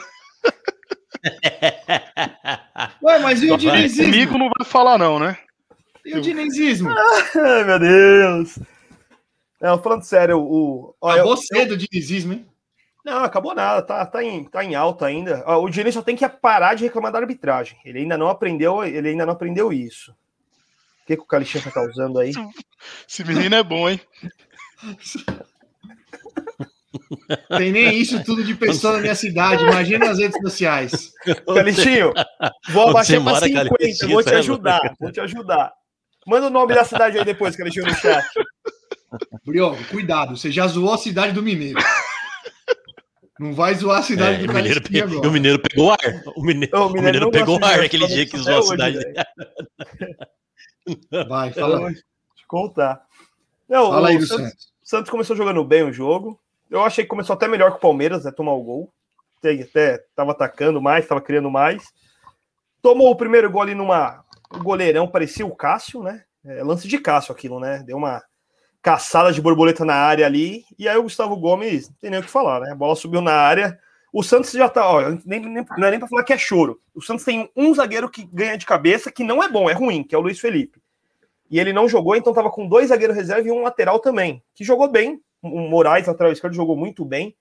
Ué, 3.01 3.17
mas 3.19 3.41
e 3.41 3.51
o 3.51 3.57
dinizismo? 3.57 4.11
Comigo 4.11 4.37
não 4.37 4.51
vai 4.55 4.65
falar, 4.65 4.99
não, 4.99 5.17
né? 5.17 5.35
E 6.05 6.15
o 6.15 6.21
dinizismo? 6.21 6.89
Ai, 6.89 7.63
meu 7.63 7.79
Deus. 7.79 8.59
Não, 9.59 9.81
falando 9.81 10.03
sério, 10.03 10.39
o. 10.39 10.95
Eu, 11.01 11.09
Acabou 11.09 11.37
cedo 11.37 11.71
o 11.71 11.77
dinizismo, 11.77 12.33
hein? 12.33 12.47
Não, 13.03 13.23
acabou 13.23 13.55
nada, 13.55 13.81
tá, 13.81 14.05
tá, 14.05 14.23
em, 14.23 14.43
tá 14.43 14.63
em 14.63 14.75
alta 14.75 15.07
ainda. 15.07 15.43
Ó, 15.47 15.63
O 15.63 15.69
Diniz 15.69 15.93
só 15.93 16.03
tem 16.03 16.15
que 16.15 16.27
parar 16.27 16.75
de 16.75 16.83
reclamar 16.83 17.11
da 17.11 17.17
arbitragem. 17.17 17.79
Ele 17.83 17.99
ainda 17.99 18.17
não 18.17 18.27
aprendeu, 18.27 18.83
ele 18.83 19.09
ainda 19.09 19.25
não 19.25 19.33
aprendeu 19.33 19.73
isso. 19.73 20.11
O 20.11 21.07
que, 21.07 21.15
que 21.15 21.23
o 21.23 21.25
Calixinha 21.25 21.63
tá 21.63 21.71
causando 21.71 22.19
aí? 22.19 22.33
Esse 23.07 23.23
menino 23.23 23.55
é 23.55 23.63
bom, 23.63 23.89
hein? 23.89 23.99
Tem 27.57 27.71
nem 27.71 27.95
isso 27.97 28.23
tudo 28.23 28.43
de 28.43 28.55
pessoa 28.55 28.93
na 28.93 28.99
minha 28.99 29.15
cidade. 29.15 29.63
Imagina 29.63 30.09
as 30.09 30.19
redes 30.19 30.39
sociais. 30.41 31.11
Calixinho, 31.45 32.13
vou 32.69 32.89
abaixar 32.89 33.19
mora, 33.19 33.45
50, 33.45 33.69
Calixinho, 33.69 34.11
vou 34.11 34.23
te 34.23 34.33
é 34.33 34.37
ajudar, 34.37 34.95
vou 34.99 35.11
te 35.11 35.19
ajudar. 35.19 35.73
Manda 36.25 36.47
o 36.47 36.49
nome 36.49 36.73
da 36.75 36.83
cidade 36.83 37.17
aí 37.17 37.25
depois, 37.25 37.55
Calixinho, 37.55 37.85
no 37.85 37.93
chat. 37.95 38.25
Brioco, 39.45 39.83
cuidado. 39.85 40.35
Você 40.35 40.51
já 40.51 40.67
zoou 40.67 40.93
a 40.93 40.97
cidade 40.97 41.31
do 41.33 41.41
Mineiro. 41.43 41.79
Não 43.39 43.53
vai 43.53 43.75
zoar 43.75 43.99
a 43.99 44.03
cidade 44.03 44.43
É, 44.43 44.45
do 44.47 44.51
o, 44.51 44.55
mineiro 44.55 44.81
pe- 44.81 44.99
agora. 45.01 45.27
o 45.27 45.31
mineiro 45.31 45.59
pegou 45.59 45.91
ar. 45.91 45.99
O 46.35 46.43
mineiro, 46.43 46.75
o 46.77 46.85
o 46.87 46.87
mineiro 46.87 47.05
mineiro 47.05 47.25
não 47.25 47.31
pegou 47.31 47.63
ar 47.63 47.79
aquele 47.81 48.07
dia 48.07 48.25
que 48.25 48.35
zoou 48.37 48.57
a 48.59 48.63
cidade. 48.63 48.97
hoje, 48.97 49.13
Vai, 51.29 51.49
Eu 51.49 51.53
fala. 51.53 51.79
vou 51.79 51.93
te 51.93 52.03
contar. 52.47 53.06
Não, 53.67 53.89
Fala 53.89 54.01
o 54.01 54.05
aí 54.05 54.17
do 54.17 54.25
Santos, 54.25 54.45
Santos. 54.45 54.73
Santos 54.83 55.11
começou 55.11 55.35
jogando 55.35 55.63
bem 55.63 55.83
o 55.83 55.93
jogo. 55.93 56.39
Eu 56.69 56.83
achei 56.83 57.03
que 57.03 57.09
começou 57.09 57.33
até 57.33 57.47
melhor 57.47 57.71
que 57.71 57.77
o 57.77 57.81
Palmeiras, 57.81 58.25
né? 58.25 58.31
Tomar 58.31 58.53
o 58.53 58.63
gol. 58.63 58.93
Até, 59.39 59.61
até 59.61 60.05
tava 60.15 60.31
atacando 60.31 60.81
mais, 60.81 61.07
tava 61.07 61.21
criando 61.21 61.49
mais. 61.49 61.83
Tomou 62.81 63.11
o 63.11 63.15
primeiro 63.15 63.49
gol 63.51 63.61
ali 63.61 63.75
numa. 63.75 64.23
O 64.49 64.59
goleirão 64.63 65.07
parecia 65.07 65.45
o 65.45 65.55
Cássio, 65.55 66.01
né? 66.01 66.23
É, 66.45 66.63
lance 66.63 66.87
de 66.87 66.97
Cássio 66.97 67.33
aquilo, 67.33 67.59
né? 67.59 67.83
Deu 67.85 67.97
uma 67.97 68.23
caçada 68.81 69.33
de 69.33 69.41
borboleta 69.41 69.83
na 69.83 69.95
área 69.95 70.25
ali. 70.25 70.63
E 70.79 70.87
aí 70.87 70.97
o 70.97 71.03
Gustavo 71.03 71.35
Gomes, 71.35 71.89
não 71.89 71.95
tem 71.99 72.09
nem 72.09 72.19
o 72.19 72.23
que 72.23 72.29
falar, 72.29 72.61
né? 72.61 72.71
A 72.71 72.75
bola 72.75 72.95
subiu 72.95 73.21
na 73.21 73.33
área. 73.33 73.77
O 74.13 74.23
Santos 74.23 74.51
já 74.51 74.69
tá, 74.69 74.89
ó, 74.89 75.01
nem, 75.25 75.41
nem, 75.41 75.65
não 75.77 75.87
é 75.87 75.91
nem 75.91 75.99
pra 75.99 76.07
falar 76.07 76.23
que 76.23 76.31
é 76.31 76.37
choro. 76.37 76.79
O 76.95 77.01
Santos 77.01 77.25
tem 77.25 77.51
um 77.55 77.73
zagueiro 77.75 78.09
que 78.09 78.23
ganha 78.23 78.57
de 78.57 78.65
cabeça, 78.65 79.11
que 79.11 79.23
não 79.23 79.43
é 79.43 79.49
bom, 79.49 79.69
é 79.69 79.73
ruim, 79.73 80.03
que 80.03 80.15
é 80.15 80.17
o 80.17 80.21
Luiz 80.21 80.39
Felipe. 80.39 80.81
E 81.49 81.59
ele 81.59 81.71
não 81.71 81.87
jogou, 81.87 82.15
então 82.15 82.33
tava 82.33 82.51
com 82.51 82.67
dois 82.67 82.89
zagueiros 82.89 83.15
reserva 83.15 83.47
e 83.47 83.51
um 83.51 83.61
lateral 83.61 83.99
também, 83.99 84.43
que 84.53 84.63
jogou 84.63 84.89
bem. 84.89 85.21
O 85.41 85.59
Moraes, 85.69 86.07
lateral 86.07 86.31
esquerdo, 86.31 86.53
jogou 86.53 86.75
muito 86.75 87.05
bem. 87.05 87.35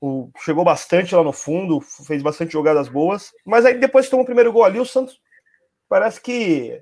O, 0.00 0.30
chegou 0.44 0.64
bastante 0.64 1.14
lá 1.14 1.22
no 1.22 1.32
fundo, 1.32 1.80
fez 1.80 2.22
bastante 2.22 2.52
jogadas 2.52 2.88
boas. 2.88 3.32
Mas 3.44 3.64
aí 3.64 3.78
depois 3.78 4.08
tomou 4.08 4.24
o 4.24 4.26
primeiro 4.26 4.52
gol 4.52 4.64
ali, 4.64 4.78
o 4.78 4.84
Santos 4.84 5.18
parece 5.88 6.20
que. 6.20 6.80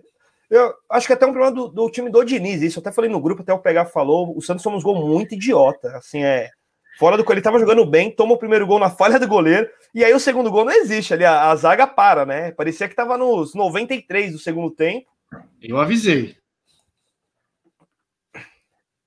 Eu 0.51 0.75
acho 0.91 1.07
que 1.07 1.13
até 1.13 1.25
um 1.25 1.33
problema 1.33 1.55
do, 1.55 1.69
do 1.69 1.91
time 1.91 2.11
do 2.11 2.25
Diniz, 2.25 2.61
isso. 2.63 2.81
Até 2.81 2.93
falei 2.93 3.11
no 3.11 3.21
grupo, 3.21 3.43
até 3.43 3.53
o 3.53 3.59
Pegar 3.59 3.87
falou. 3.87 4.37
O 4.37 4.43
Santos 4.43 4.63
tomou 4.63 4.79
uns 4.79 4.85
gols 4.85 5.07
muito 5.07 5.35
idiota. 5.35 5.97
Assim, 5.97 6.23
é. 6.23 6.51
Fora 6.99 7.17
do 7.17 7.33
ele 7.33 7.41
tava 7.41 7.59
jogando 7.59 7.87
bem, 7.87 8.11
toma 8.11 8.35
o 8.35 8.39
primeiro 8.39 8.67
gol 8.67 8.79
na 8.79 8.91
falha 8.91 9.19
do 9.19 9.27
goleiro, 9.27 9.69
e 9.95 10.05
aí 10.05 10.13
o 10.13 10.21
segundo 10.21 10.51
gol 10.51 10.65
não 10.65 10.73
existe 10.73 11.15
ali, 11.15 11.25
a, 11.25 11.51
a 11.51 11.57
zaga 11.57 11.87
para, 11.87 12.27
né? 12.27 12.53
Parecia 12.53 12.87
que 12.87 12.95
tava 12.95 13.17
nos 13.17 13.55
93 13.55 14.33
do 14.33 14.39
segundo 14.39 14.71
tempo. 14.71 15.12
Eu 15.61 15.79
avisei. 15.79 16.37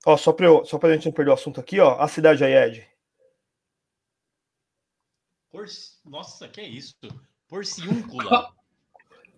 Ó, 0.06 0.16
só 0.18 0.32
pra, 0.32 0.46
eu, 0.46 0.64
só 0.66 0.78
pra 0.78 0.94
gente 0.94 1.06
não 1.08 1.12
perder 1.14 1.32
o 1.32 1.34
assunto 1.34 1.60
aqui, 1.60 1.80
ó, 1.80 2.00
a 2.00 2.08
cidade 2.08 2.44
aí, 2.44 2.54
Ed. 2.54 2.88
Por- 5.52 5.66
Nossa, 6.06 6.48
que 6.48 6.62
é 6.62 6.68
isso? 6.68 6.96
Porciúncula. 7.48 8.54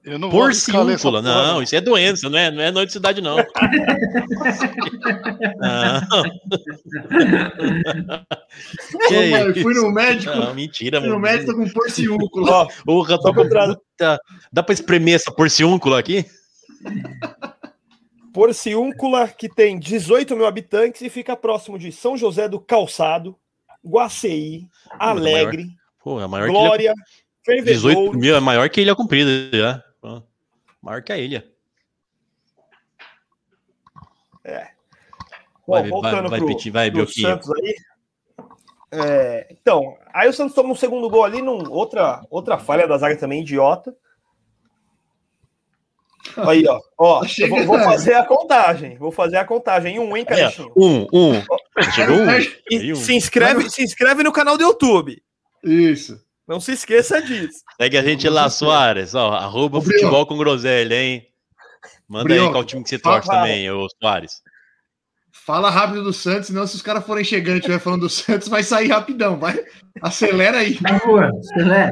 Eu 0.03 0.17
não 0.17 0.29
Porciúncula. 0.29 1.21
porra, 1.21 1.23
Não, 1.53 1.61
isso 1.61 1.75
é 1.75 1.81
doença, 1.81 2.29
não 2.29 2.39
é, 2.39 2.49
não 2.49 2.61
é 2.63 2.71
noite 2.71 2.87
de 2.87 2.93
cidade, 2.93 3.19
não. 3.19 3.35
não. 3.35 3.43
Ô, 9.09 9.29
mano, 9.31 9.53
fui 9.61 9.73
no 9.73 9.91
médico. 9.91 10.33
Não, 10.33 10.53
mentira, 10.53 11.01
Fui 11.01 11.09
no 11.09 11.19
médico 11.19 11.53
com 11.53 11.67
porciúncula. 11.69 12.69
Porra, 12.85 13.19
tô 13.19 13.33
puta. 13.33 13.77
Dá 14.49 14.63
pra 14.63 14.73
espremer 14.73 15.15
essa 15.15 15.29
porciúncula 15.31 15.99
aqui? 15.99 16.25
Porciúncula, 18.33 19.27
que 19.27 19.49
tem 19.49 19.79
18 19.79 20.35
mil 20.35 20.45
habitantes 20.45 21.01
e 21.01 21.09
fica 21.09 21.35
próximo 21.35 21.79
de 21.79 21.91
São 21.91 22.15
José 22.15 22.47
do 22.47 22.59
Calçado, 22.59 23.35
Guaceí, 23.83 24.67
Alegre, 24.91 25.69
Pô, 26.03 26.21
é 26.21 26.27
maior 26.27 26.47
Glória, 26.47 26.93
que 27.43 27.51
ilha... 27.51 27.63
18 27.63 27.83
Fervedouro. 27.95 28.19
mil 28.19 28.35
é 28.35 28.39
maior 28.39 28.69
que 28.69 28.81
Ilha 28.81 28.95
Comprida, 28.95 29.29
já. 29.57 29.83
Ó, 30.01 30.21
Maior 30.81 31.01
que 31.01 31.11
a 31.11 31.17
ilha. 31.17 31.45
É. 34.43 34.67
Bom, 35.67 35.73
vai, 35.81 35.89
voltando 35.89 36.29
vai, 36.29 36.39
pro, 36.39 36.71
vai, 36.71 36.91
pro. 36.91 37.07
Santos 37.09 37.49
aí. 37.51 37.75
É, 38.89 39.47
então, 39.51 39.97
aí 40.13 40.29
o 40.29 40.33
Santos 40.33 40.55
toma 40.55 40.69
um 40.69 40.75
segundo 40.75 41.09
gol 41.09 41.25
ali, 41.25 41.41
num, 41.41 41.69
outra, 41.69 42.25
outra 42.29 42.57
falha 42.57 42.87
da 42.87 42.97
zaga 42.97 43.17
também, 43.17 43.41
idiota. 43.41 43.93
Aí, 46.35 46.63
ó. 46.67 46.79
ó 46.97 47.19
Tá 47.21 47.27
eu 47.39 47.49
vou, 47.49 47.65
vou 47.65 47.79
fazer 47.79 48.13
a 48.15 48.23
contagem. 48.25 48.97
Vou 48.97 49.11
fazer 49.11 49.37
a 49.37 49.45
contagem. 49.45 49.99
Um, 49.99 50.15
hein, 50.17 50.25
É, 50.27 50.35
Calixinho? 50.35 50.71
um, 50.75 51.07
um. 51.13 51.43
Chegou 51.93 52.17
um. 52.17 52.95
Se, 52.95 53.13
inscreve, 53.15 53.69
se 53.69 53.83
inscreve 53.83 54.23
no 54.23 54.31
canal 54.31 54.57
do 54.57 54.63
YouTube. 54.63 55.21
Isso. 55.63 56.19
Não 56.47 56.59
se 56.59 56.71
esqueça 56.71 57.21
disso. 57.21 57.59
Segue 57.79 57.97
a 57.97 58.03
gente 58.03 58.27
lá, 58.29 58.49
Soares. 58.49 59.13
Ó, 59.15 59.33
arroba 59.33 59.81
futebol 59.81 60.25
com 60.25 60.37
groselha, 60.37 60.95
hein? 60.95 61.27
Manda 62.07 62.33
aí 62.33 62.39
qual 62.51 62.63
time 62.63 62.83
que 62.83 62.89
você 62.89 62.97
fala- 62.97 63.15
torce 63.21 63.29
também, 63.29 63.69
ô 63.69 63.85
Soares. 64.01 64.41
Fala 65.45 65.69
rápido 65.69 66.03
do 66.03 66.11
Santos, 66.13 66.47
senão 66.47 66.65
se 66.67 66.75
os 66.75 66.81
caras 66.81 67.05
forem 67.05 67.23
chegando 67.23 67.55
e 67.55 67.59
estiver 67.59 67.79
falando 67.79 68.01
do 68.01 68.09
Santos, 68.09 68.47
vai 68.47 68.63
sair 68.63 68.87
rapidão. 68.87 69.37
Vai. 69.39 69.57
Acelera 70.01 70.59
aí. 70.59 70.75
Favor, 70.75 71.23
acelera. 71.25 71.91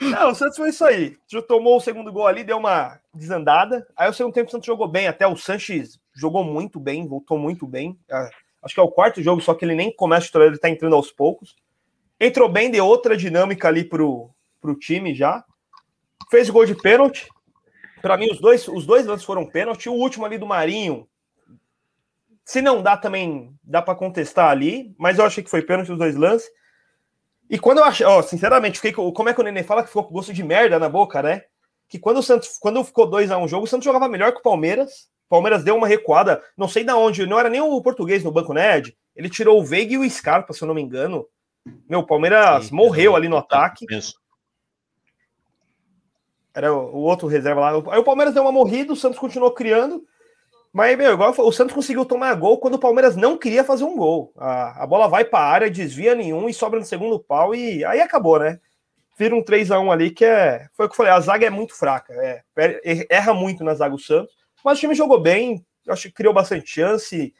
Não, 0.00 0.30
o 0.30 0.34
Santos 0.34 0.56
foi 0.56 0.70
isso 0.70 0.84
aí. 0.84 1.16
Já 1.30 1.40
tomou 1.40 1.76
o 1.76 1.80
segundo 1.80 2.12
gol 2.12 2.26
ali, 2.26 2.44
deu 2.44 2.58
uma 2.58 2.98
desandada. 3.18 3.86
Aí 3.96 4.08
o 4.08 4.12
segundo 4.12 4.34
tempo 4.34 4.48
o 4.48 4.50
Santos 4.50 4.66
jogou 4.66 4.88
bem. 4.88 5.06
Até 5.06 5.26
o 5.26 5.36
Sanches 5.36 5.98
jogou 6.14 6.44
muito 6.44 6.78
bem, 6.78 7.06
voltou 7.06 7.38
muito 7.38 7.66
bem. 7.66 7.98
Ah, 8.10 8.30
Acho 8.64 8.74
que 8.74 8.80
é 8.80 8.82
o 8.82 8.90
quarto 8.90 9.22
jogo, 9.22 9.42
só 9.42 9.52
que 9.52 9.62
ele 9.62 9.74
nem 9.74 9.94
começa 9.94 10.26
titular, 10.26 10.48
ele 10.48 10.58
tá 10.58 10.70
entrando 10.70 10.96
aos 10.96 11.12
poucos. 11.12 11.54
Entrou 12.18 12.48
bem, 12.48 12.70
deu 12.70 12.86
outra 12.86 13.14
dinâmica 13.14 13.68
ali 13.68 13.84
pro, 13.84 14.30
pro 14.58 14.74
time 14.74 15.14
já. 15.14 15.44
Fez 16.30 16.48
gol 16.48 16.64
de 16.64 16.74
pênalti. 16.74 17.28
Para 18.00 18.16
mim, 18.16 18.28
os 18.30 18.40
dois, 18.40 18.66
os 18.66 18.86
dois 18.86 19.04
lances 19.04 19.26
foram 19.26 19.44
pênalti. 19.44 19.90
O 19.90 19.92
último 19.92 20.24
ali 20.24 20.38
do 20.38 20.46
Marinho. 20.46 21.06
Se 22.42 22.62
não 22.62 22.82
dá 22.82 22.96
também, 22.96 23.54
dá 23.62 23.82
para 23.82 23.94
contestar 23.94 24.50
ali, 24.50 24.94
mas 24.98 25.18
eu 25.18 25.26
achei 25.26 25.44
que 25.44 25.50
foi 25.50 25.60
pênalti 25.60 25.92
os 25.92 25.98
dois 25.98 26.16
lances. 26.16 26.50
E 27.50 27.58
quando 27.58 27.78
eu 27.78 27.84
achei, 27.84 28.06
ó, 28.06 28.22
sinceramente, 28.22 28.78
fiquei 28.78 28.92
com, 28.92 29.12
como 29.12 29.28
é 29.28 29.34
que 29.34 29.40
o 29.40 29.44
Nenê 29.44 29.62
fala 29.62 29.82
que 29.82 29.88
ficou 29.88 30.04
com 30.04 30.14
gosto 30.14 30.32
de 30.32 30.42
merda 30.42 30.78
na 30.78 30.88
boca, 30.88 31.22
né? 31.22 31.44
Que 31.88 31.98
quando 31.98 32.18
o 32.18 32.22
Santos, 32.22 32.58
quando 32.58 32.82
ficou 32.84 33.06
2 33.08 33.30
a 33.30 33.38
1 33.38 33.42
um 33.42 33.48
jogo, 33.48 33.64
o 33.64 33.68
Santos 33.68 33.84
jogava 33.84 34.08
melhor 34.08 34.32
que 34.32 34.38
o 34.38 34.42
Palmeiras. 34.42 35.08
O 35.26 35.30
Palmeiras 35.30 35.64
deu 35.64 35.74
uma 35.74 35.86
recuada, 35.86 36.42
não 36.56 36.68
sei 36.68 36.84
da 36.84 36.96
onde, 36.96 37.26
não 37.26 37.38
era 37.38 37.48
nem 37.48 37.60
o 37.60 37.80
português 37.82 38.22
no 38.22 38.30
banco, 38.30 38.56
Ed? 38.56 38.96
Ele 39.16 39.30
tirou 39.30 39.58
o 39.58 39.64
Veiga 39.64 39.94
e 39.94 39.98
o 39.98 40.10
Scarpa, 40.10 40.52
se 40.52 40.62
eu 40.62 40.68
não 40.68 40.74
me 40.74 40.82
engano. 40.82 41.26
Meu, 41.88 42.00
o 42.00 42.06
Palmeiras 42.06 42.70
morreu 42.70 43.16
ali 43.16 43.28
no 43.28 43.36
ataque. 43.36 43.86
Era 46.54 46.72
o, 46.72 46.98
outro 46.98 47.26
reserva 47.26 47.60
lá. 47.60 47.70
Aí 47.92 47.98
o 47.98 48.04
Palmeiras 48.04 48.34
deu 48.34 48.42
uma 48.42 48.52
morrida, 48.52 48.92
o 48.92 48.96
Santos 48.96 49.18
continuou 49.18 49.50
criando. 49.50 50.04
Mas, 50.72 50.96
meu, 50.98 51.12
igual 51.12 51.32
o 51.36 51.52
Santos 51.52 51.74
conseguiu 51.74 52.04
tomar 52.04 52.34
gol 52.34 52.58
quando 52.58 52.74
o 52.74 52.80
Palmeiras 52.80 53.16
não 53.16 53.38
queria 53.38 53.64
fazer 53.64 53.84
um 53.84 53.96
gol. 53.96 54.32
A, 54.36 54.82
a 54.82 54.86
bola 54.86 55.08
vai 55.08 55.24
para 55.24 55.38
a 55.38 55.48
área, 55.48 55.70
desvia 55.70 56.14
nenhum 56.14 56.48
e 56.48 56.54
sobra 56.54 56.78
no 56.78 56.84
segundo 56.84 57.18
pau 57.18 57.54
e 57.54 57.84
aí 57.84 58.00
acabou, 58.00 58.38
né? 58.38 58.60
Vira 59.16 59.34
um 59.34 59.42
3 59.42 59.70
a 59.70 59.78
1 59.78 59.92
ali 59.92 60.10
que 60.10 60.24
é. 60.24 60.68
Foi 60.72 60.86
o 60.86 60.88
que 60.88 60.92
eu 60.94 60.96
falei, 60.96 61.12
a 61.12 61.20
zaga 61.20 61.46
é 61.46 61.50
muito 61.50 61.74
fraca. 61.74 62.12
É, 62.14 62.42
er- 62.56 63.06
erra 63.08 63.32
muito 63.34 63.62
na 63.62 63.74
zaga 63.74 63.94
o 63.94 63.98
Santos. 63.98 64.34
Mas 64.64 64.78
o 64.78 64.80
time 64.80 64.94
jogou 64.94 65.20
bem, 65.20 65.64
acho 65.88 66.08
que 66.08 66.14
criou 66.14 66.32
bastante 66.34 66.68
chance. 66.68 67.34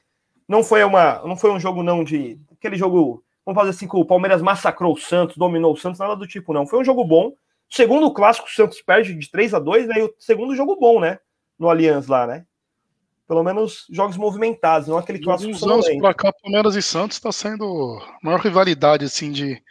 Não 0.47 0.62
foi, 0.62 0.85
uma, 0.85 1.22
não 1.27 1.37
foi 1.37 1.51
um 1.51 1.59
jogo 1.59 1.83
não 1.83 2.05
de. 2.05 2.39
Aquele 2.53 2.77
jogo, 2.77 3.25
vamos 3.45 3.59
fazer 3.59 3.70
assim, 3.70 3.89
que 3.89 3.97
o 3.97 4.05
Palmeiras 4.05 4.43
massacrou 4.43 4.93
o 4.93 4.99
Santos, 4.99 5.37
dominou 5.37 5.72
o 5.72 5.77
Santos, 5.77 5.99
nada 5.99 6.14
do 6.14 6.27
tipo, 6.27 6.53
não. 6.53 6.66
Foi 6.66 6.79
um 6.79 6.85
jogo 6.85 7.05
bom. 7.05 7.33
Segundo 7.68 8.07
o 8.07 8.12
clássico, 8.14 8.47
o 8.47 8.51
Santos 8.51 8.81
perde 8.83 9.14
de 9.14 9.31
3 9.31 9.55
a 9.55 9.59
2 9.59 9.87
né? 9.89 9.95
E 9.99 10.03
o 10.03 10.14
segundo 10.18 10.55
jogo 10.55 10.77
bom, 10.77 11.01
né? 11.01 11.18
No 11.59 11.68
Allianz 11.70 12.07
lá, 12.07 12.27
né? 12.27 12.45
Pelo 13.27 13.43
menos 13.43 13.87
jogos 13.91 14.18
movimentados, 14.18 14.87
não 14.87 14.99
aquele 14.99 15.18
clássico 15.18 15.51
alguns 15.51 15.62
anos 15.72 15.89
pra 15.99 16.12
cá, 16.12 16.31
Palmeiras 16.43 16.77
e 16.77 16.83
Santos 16.83 17.16
está 17.16 17.33
sendo 17.33 17.99
a 18.03 18.18
maior 18.22 18.39
rivalidade, 18.39 19.07
assim, 19.07 19.33
de 19.33 19.62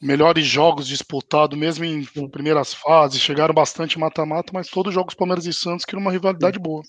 melhores 0.00 0.46
jogos 0.46 0.86
disputados, 0.86 1.58
mesmo 1.58 1.84
em 1.84 2.04
primeiras 2.28 2.72
fases. 2.72 3.20
Chegaram 3.20 3.52
bastante 3.54 3.98
mata-mata, 3.98 4.50
mas 4.52 4.68
todos 4.68 4.90
os 4.90 4.94
jogos 4.94 5.14
Palmeiras 5.14 5.46
e 5.46 5.52
Santos 5.52 5.84
criam 5.84 6.00
uma 6.00 6.12
rivalidade 6.12 6.58
boa. 6.58 6.82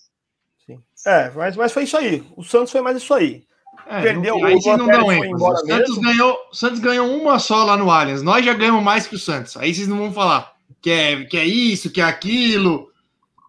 É, 1.05 1.29
mas, 1.31 1.55
mas 1.57 1.71
foi 1.71 1.83
isso 1.83 1.97
aí. 1.97 2.23
O 2.37 2.43
Santos 2.43 2.71
foi 2.71 2.81
mais 2.81 2.95
isso 2.97 3.13
aí. 3.13 3.43
É, 3.87 4.01
Perdeu 4.01 4.35
não- 4.35 4.41
o 4.43 4.45
aí 4.45 4.55
não 4.77 4.87
dão 4.87 5.11
embora 5.11 5.55
O 5.55 5.57
Santos 5.65 5.97
mesmo. 5.97 6.01
ganhou, 6.01 6.37
o 6.51 6.55
Santos 6.55 6.79
ganhou 6.79 7.17
uma 7.21 7.39
só 7.39 7.63
lá 7.63 7.75
no 7.75 7.89
Allianz. 7.89 8.21
Nós 8.21 8.45
já 8.45 8.53
ganhamos 8.53 8.83
mais 8.83 9.07
que 9.07 9.15
o 9.15 9.19
Santos. 9.19 9.57
Aí 9.57 9.73
vocês 9.73 9.87
não 9.87 9.97
vão 9.97 10.13
falar 10.13 10.53
que 10.81 10.89
é, 10.91 11.25
que 11.25 11.37
é 11.37 11.45
isso, 11.45 11.91
que 11.91 11.99
é 11.99 12.03
aquilo. 12.03 12.89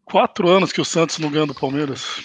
Quatro 0.04 0.48
anos 0.48 0.72
que 0.72 0.80
o 0.80 0.84
Santos 0.84 1.18
não 1.18 1.30
ganha 1.30 1.46
do 1.46 1.54
Palmeiras. 1.54 2.22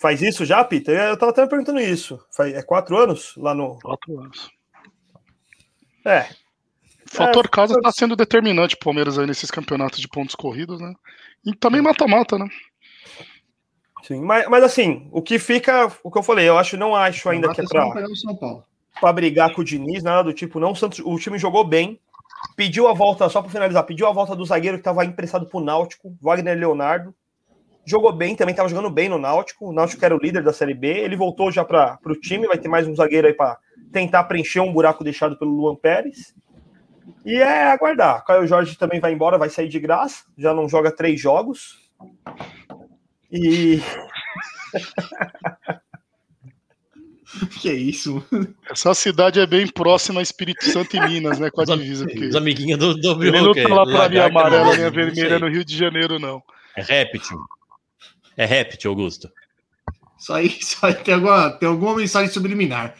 Faz 0.00 0.20
isso 0.20 0.44
já, 0.44 0.62
Peter? 0.64 0.98
Eu 1.00 1.16
tava 1.16 1.30
até 1.32 1.42
me 1.42 1.48
perguntando 1.48 1.80
isso. 1.80 2.20
É 2.40 2.62
quatro 2.62 2.98
anos 2.98 3.32
lá 3.36 3.54
no. 3.54 3.78
Quatro 3.80 4.20
anos. 4.20 4.50
É. 6.04 6.26
O 7.10 7.16
fator 7.16 7.48
casa 7.48 7.80
tá 7.80 7.92
sendo 7.92 8.16
determinante 8.16 8.76
pro 8.76 8.86
Palmeiras 8.86 9.18
aí 9.18 9.26
nesses 9.26 9.50
campeonatos 9.50 10.00
de 10.00 10.08
pontos 10.08 10.34
corridos, 10.34 10.80
né? 10.80 10.92
E 11.44 11.54
também 11.54 11.80
mata-mata, 11.80 12.38
né? 12.38 12.48
Sim, 14.02 14.20
mas, 14.20 14.46
mas 14.48 14.62
assim, 14.62 15.08
o 15.12 15.22
que 15.22 15.38
fica, 15.38 15.90
o 16.02 16.10
que 16.10 16.18
eu 16.18 16.22
falei, 16.22 16.48
eu 16.48 16.58
acho, 16.58 16.76
não 16.76 16.94
acho 16.94 17.28
ainda 17.28 17.52
que 17.54 17.60
é 17.60 17.64
pra, 17.64 17.90
São 18.14 18.36
Paulo. 18.36 18.64
pra 19.00 19.12
brigar 19.12 19.54
com 19.54 19.62
o 19.62 19.64
Diniz, 19.64 20.02
nada 20.02 20.24
do 20.24 20.32
tipo, 20.32 20.60
não. 20.60 20.72
O, 20.72 20.76
Santos, 20.76 20.98
o 20.98 21.16
time 21.18 21.38
jogou 21.38 21.64
bem, 21.64 21.98
pediu 22.54 22.86
a 22.86 22.92
volta, 22.92 23.28
só 23.28 23.40
pra 23.40 23.50
finalizar, 23.50 23.82
pediu 23.84 24.06
a 24.06 24.12
volta 24.12 24.36
do 24.36 24.44
zagueiro 24.44 24.76
que 24.76 24.84
tava 24.84 25.04
emprestado 25.04 25.46
pro 25.46 25.60
Náutico, 25.60 26.14
Wagner 26.20 26.58
Leonardo. 26.58 27.14
Jogou 27.86 28.12
bem, 28.12 28.34
também 28.34 28.54
tava 28.54 28.68
jogando 28.68 28.90
bem 28.90 29.08
no 29.08 29.18
Náutico. 29.18 29.68
O 29.68 29.72
Náutico 29.72 30.04
era 30.04 30.14
o 30.14 30.18
líder 30.18 30.42
da 30.42 30.52
Série 30.52 30.74
B. 30.74 30.88
Ele 30.88 31.16
voltou 31.16 31.52
já 31.52 31.64
para 31.64 31.98
o 32.06 32.14
time, 32.14 32.46
vai 32.46 32.58
ter 32.58 32.68
mais 32.68 32.86
um 32.88 32.94
zagueiro 32.94 33.26
aí 33.26 33.34
para 33.34 33.58
tentar 33.94 34.24
preencher 34.24 34.60
um 34.60 34.72
buraco 34.72 35.04
deixado 35.04 35.38
pelo 35.38 35.56
Luan 35.56 35.76
Pérez. 35.76 36.34
E 37.24 37.36
é 37.36 37.70
aguardar. 37.70 38.24
Caio 38.24 38.46
Jorge 38.46 38.76
também 38.76 39.00
vai 39.00 39.12
embora, 39.12 39.38
vai 39.38 39.48
sair 39.48 39.68
de 39.68 39.78
graça. 39.78 40.24
Já 40.36 40.52
não 40.52 40.68
joga 40.68 40.90
três 40.90 41.20
jogos. 41.20 41.78
E. 43.30 43.80
que 47.60 47.72
isso? 47.72 48.22
Essa 48.68 48.94
cidade 48.94 49.40
é 49.40 49.46
bem 49.46 49.66
próxima 49.66 50.20
a 50.20 50.22
Espírito 50.22 50.64
Santo 50.64 50.96
e 50.96 51.00
Minas, 51.00 51.38
né? 51.38 51.50
Com 51.50 51.62
a 51.62 51.64
divisa. 51.64 52.04
Porque... 52.04 52.26
Os 52.26 52.36
amiguinhos 52.36 52.78
do, 52.78 52.94
do 52.94 53.24
Ele 53.24 53.40
não 53.40 53.54
tá 53.54 53.68
lá 53.68 53.84
pra 53.84 54.08
linha 54.08 54.24
Lagarto, 54.24 54.38
amarela, 54.38 54.74
sei. 54.74 54.90
vermelha 54.90 55.38
no 55.38 55.48
Rio 55.48 55.64
de 55.64 55.76
Janeiro, 55.76 56.18
não. 56.18 56.42
É 56.76 56.82
réptil. 56.82 57.38
É 58.36 58.44
réptil, 58.44 58.90
Augusto. 58.90 59.30
Isso 60.18 60.32
aí, 60.32 60.46
isso 60.46 60.84
aí 60.84 60.94
tem, 60.94 61.14
alguma, 61.14 61.50
tem 61.50 61.68
alguma 61.68 61.96
mensagem 61.96 62.30
subliminar. 62.30 62.94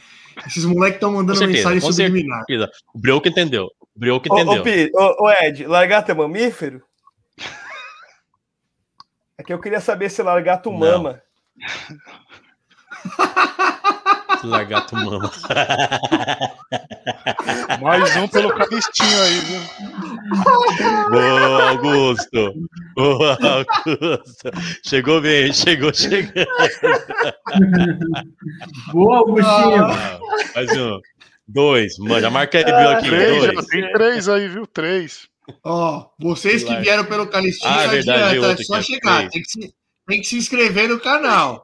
Esses 0.46 0.64
moleques 0.64 0.96
estão 0.96 1.12
mandando 1.12 1.38
certeza, 1.38 1.70
mensagem 1.70 1.92
subliminar. 1.92 2.38
certeza. 2.46 2.70
O 2.94 2.98
Brioco 2.98 3.28
entendeu. 3.28 3.66
O 3.80 3.98
Brioco 3.98 4.26
Ô, 4.32 4.38
entendeu. 4.38 4.60
ô, 4.60 4.64
Pi, 4.64 4.90
ô, 4.94 5.24
ô, 5.24 5.30
Ed, 5.30 5.66
largato 5.66 6.10
é 6.10 6.14
mamífero? 6.14 6.82
É 9.36 9.42
que 9.42 9.52
eu 9.52 9.58
queria 9.60 9.80
saber 9.80 10.08
se 10.10 10.22
largato 10.22 10.70
Não. 10.70 10.78
mama. 10.78 11.20
Lagarto 14.44 14.94
mama. 14.94 15.28
Mais 17.80 18.14
um 18.16 18.28
pelo 18.28 18.54
Calistinho 18.54 19.22
aí, 19.22 19.38
viu? 19.40 19.60
Boa, 21.10 21.68
Augusto. 21.70 22.54
Boa, 22.94 23.38
Augusto. 23.42 24.50
Chegou 24.86 25.20
bem, 25.20 25.52
chegou 25.52 25.92
chegando. 25.92 26.46
Boa, 28.92 29.18
Augustinho. 29.18 29.84
Ah, 29.84 30.20
mais 30.54 30.76
um. 30.76 31.00
Dois. 31.46 31.98
Mano, 31.98 32.20
já 32.20 32.30
marca 32.30 32.58
aí, 32.58 32.64
viu 32.64 32.74
aqui. 32.88 33.08
Três, 33.10 33.44
já 33.44 33.52
Dois. 33.52 33.66
tem 33.66 33.92
três 33.92 34.28
aí, 34.28 34.48
viu? 34.48 34.66
Três. 34.66 35.28
Ó, 35.62 36.06
vocês 36.18 36.64
que 36.64 36.74
vieram 36.76 37.04
pelo 37.04 37.26
Calistinho, 37.26 37.70
Ah, 37.70 37.82
é 37.82 37.86
não 37.86 37.92
verdade, 37.92 38.38
adianta, 38.38 38.62
é 38.62 38.64
só 38.64 38.76
é 38.78 38.82
chegar. 38.82 39.28
Tem 39.28 39.42
que, 39.42 39.48
se, 39.50 39.74
tem 40.06 40.20
que 40.20 40.26
se 40.26 40.36
inscrever 40.38 40.88
no 40.88 40.98
canal. 40.98 41.62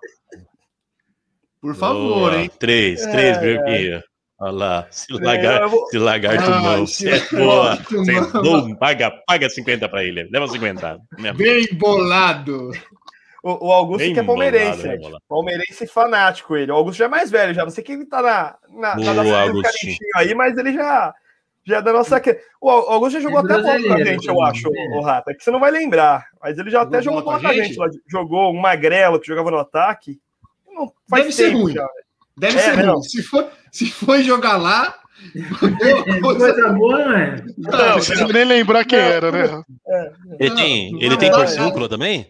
Por 1.63 1.75
favor, 1.75 2.31
Boa. 2.31 2.37
hein? 2.37 2.51
Três, 2.59 3.01
três, 3.07 3.39
Brioquinho. 3.39 4.03
Olha 4.41 4.53
lá. 4.53 4.87
Se, 4.91 5.13
lagar, 5.13 5.63
eu 5.63 5.69
vou- 5.69 5.87
se 5.89 5.99
lagarto 5.99 6.43
Ah, 6.51 6.61
mão. 6.61 6.87
se 6.87 7.09
É 7.09 7.19
boa. 7.31 7.79
lagarto 7.93 8.43
dou- 8.43 8.77
paga, 8.77 9.11
paga 9.27 9.51
50 9.51 9.89
pra 9.89 10.03
ele. 10.03 10.29
Leva 10.33 10.49
50. 10.49 10.99
Mesmo. 11.19 11.37
Bem 11.39 11.69
bolado. 11.75 12.71
O, 13.43 13.69
o 13.69 13.73
Augusto 13.73 13.99
Bem 14.05 14.13
que 14.15 14.21
é 14.21 14.23
palmeirense, 14.23 14.83
bolado, 14.83 15.03
né? 15.03 15.09
né? 15.11 15.19
Palmeirense 15.29 15.87
fanático 15.87 16.57
ele. 16.57 16.73
O 16.73 16.75
Augusto 16.75 16.99
já 16.99 17.05
é 17.07 17.09
mais 17.09 17.31
velho, 17.31 17.53
já. 17.55 17.63
Não 17.65 17.71
sei 17.71 17.83
quem 17.85 17.97
ele 17.97 18.07
tá 18.07 18.21
na, 18.23 18.57
na, 18.71 18.95
Boa, 18.97 19.15
na. 19.15 19.63
Carintinho 19.63 19.97
aí, 20.17 20.35
mas 20.35 20.57
ele 20.59 20.73
já, 20.75 21.15
já 21.65 21.79
é 21.79 21.83
da 21.83 21.93
nossa. 21.93 22.21
O 22.61 22.71
Au- 22.71 22.91
Augusto 22.93 23.15
já 23.15 23.21
jogou 23.21 23.41
É 23.41 23.43
até 23.45 23.49
bola 23.55 23.63
com 23.63 23.69
a 23.69 23.73
brasileiro 23.73 24.11
gente, 24.11 24.27
eu 24.29 24.35
também, 24.37 24.51
acho, 24.51 24.69
é. 24.75 24.99
o 24.99 25.01
Rata. 25.03 25.35
Que 25.35 25.43
você 25.45 25.51
não 25.51 25.61
vai 25.61 25.71
lembrar. 25.71 26.27
Mas 26.43 26.59
ele 26.59 26.71
já 26.71 26.83
até 26.83 27.01
Jogou 27.03 27.21
jogou 27.21 27.33
bola 27.33 27.39
bola 27.39 27.41
com 27.41 27.47
a 27.47 27.55
com 27.55 27.61
a 27.61 27.65
gente. 27.67 27.79
lá. 27.79 27.89
Jogou 28.11 28.53
um 28.53 28.61
magrelo 28.61 29.19
que 29.21 29.27
jogava 29.27 29.51
no 29.51 29.59
ataque. 29.59 30.19
Não, 30.71 30.93
faz 31.09 31.25
Deve 31.25 31.35
ser 31.35 31.47
tempo 31.51 31.63
ruim. 31.63 31.73
já. 31.75 31.89
Deve 32.37 32.59
É, 32.59 32.61
ser 32.63 32.77
não. 32.85 32.95
ruim. 32.95 33.03
Se 33.03 33.23
for, 33.23 33.49
se 33.71 33.91
for 33.91 34.21
jogar 34.23 34.57
lá. 34.57 34.97
Coisa 36.23 36.73
boa, 36.73 36.99
não 37.05 37.13
é? 37.17 37.45
Não 37.59 37.95
precisa 37.95 38.27
nem 38.29 38.45
lembrar 38.45 38.85
quem 38.85 38.99
era, 38.99 39.31
né? 39.31 39.63
Ele 40.39 40.49
Não, 40.51 40.57
tem, 40.57 40.93
não 40.93 41.01
ele 41.03 41.17
tem 41.19 41.31
porciúncula 41.31 41.89
também? 41.89 42.27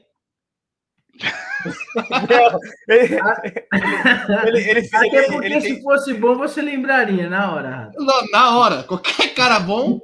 Não, 2.89 4.45
ele, 4.47 4.59
ele, 4.59 4.71
ele, 4.71 4.89
Até 4.93 5.07
ele- 5.07 5.27
porque 5.33 5.47
ele 5.47 5.61
se 5.61 5.75
tem- 5.75 5.83
fosse 5.83 6.15
bom, 6.15 6.35
você 6.37 6.63
lembraria 6.63 7.29
na 7.29 7.53
hora. 7.53 7.91
Na, 7.99 8.23
na 8.33 8.59
hora, 8.59 8.83
qualquer 8.85 9.35
cara 9.35 9.61
bom. 9.61 10.01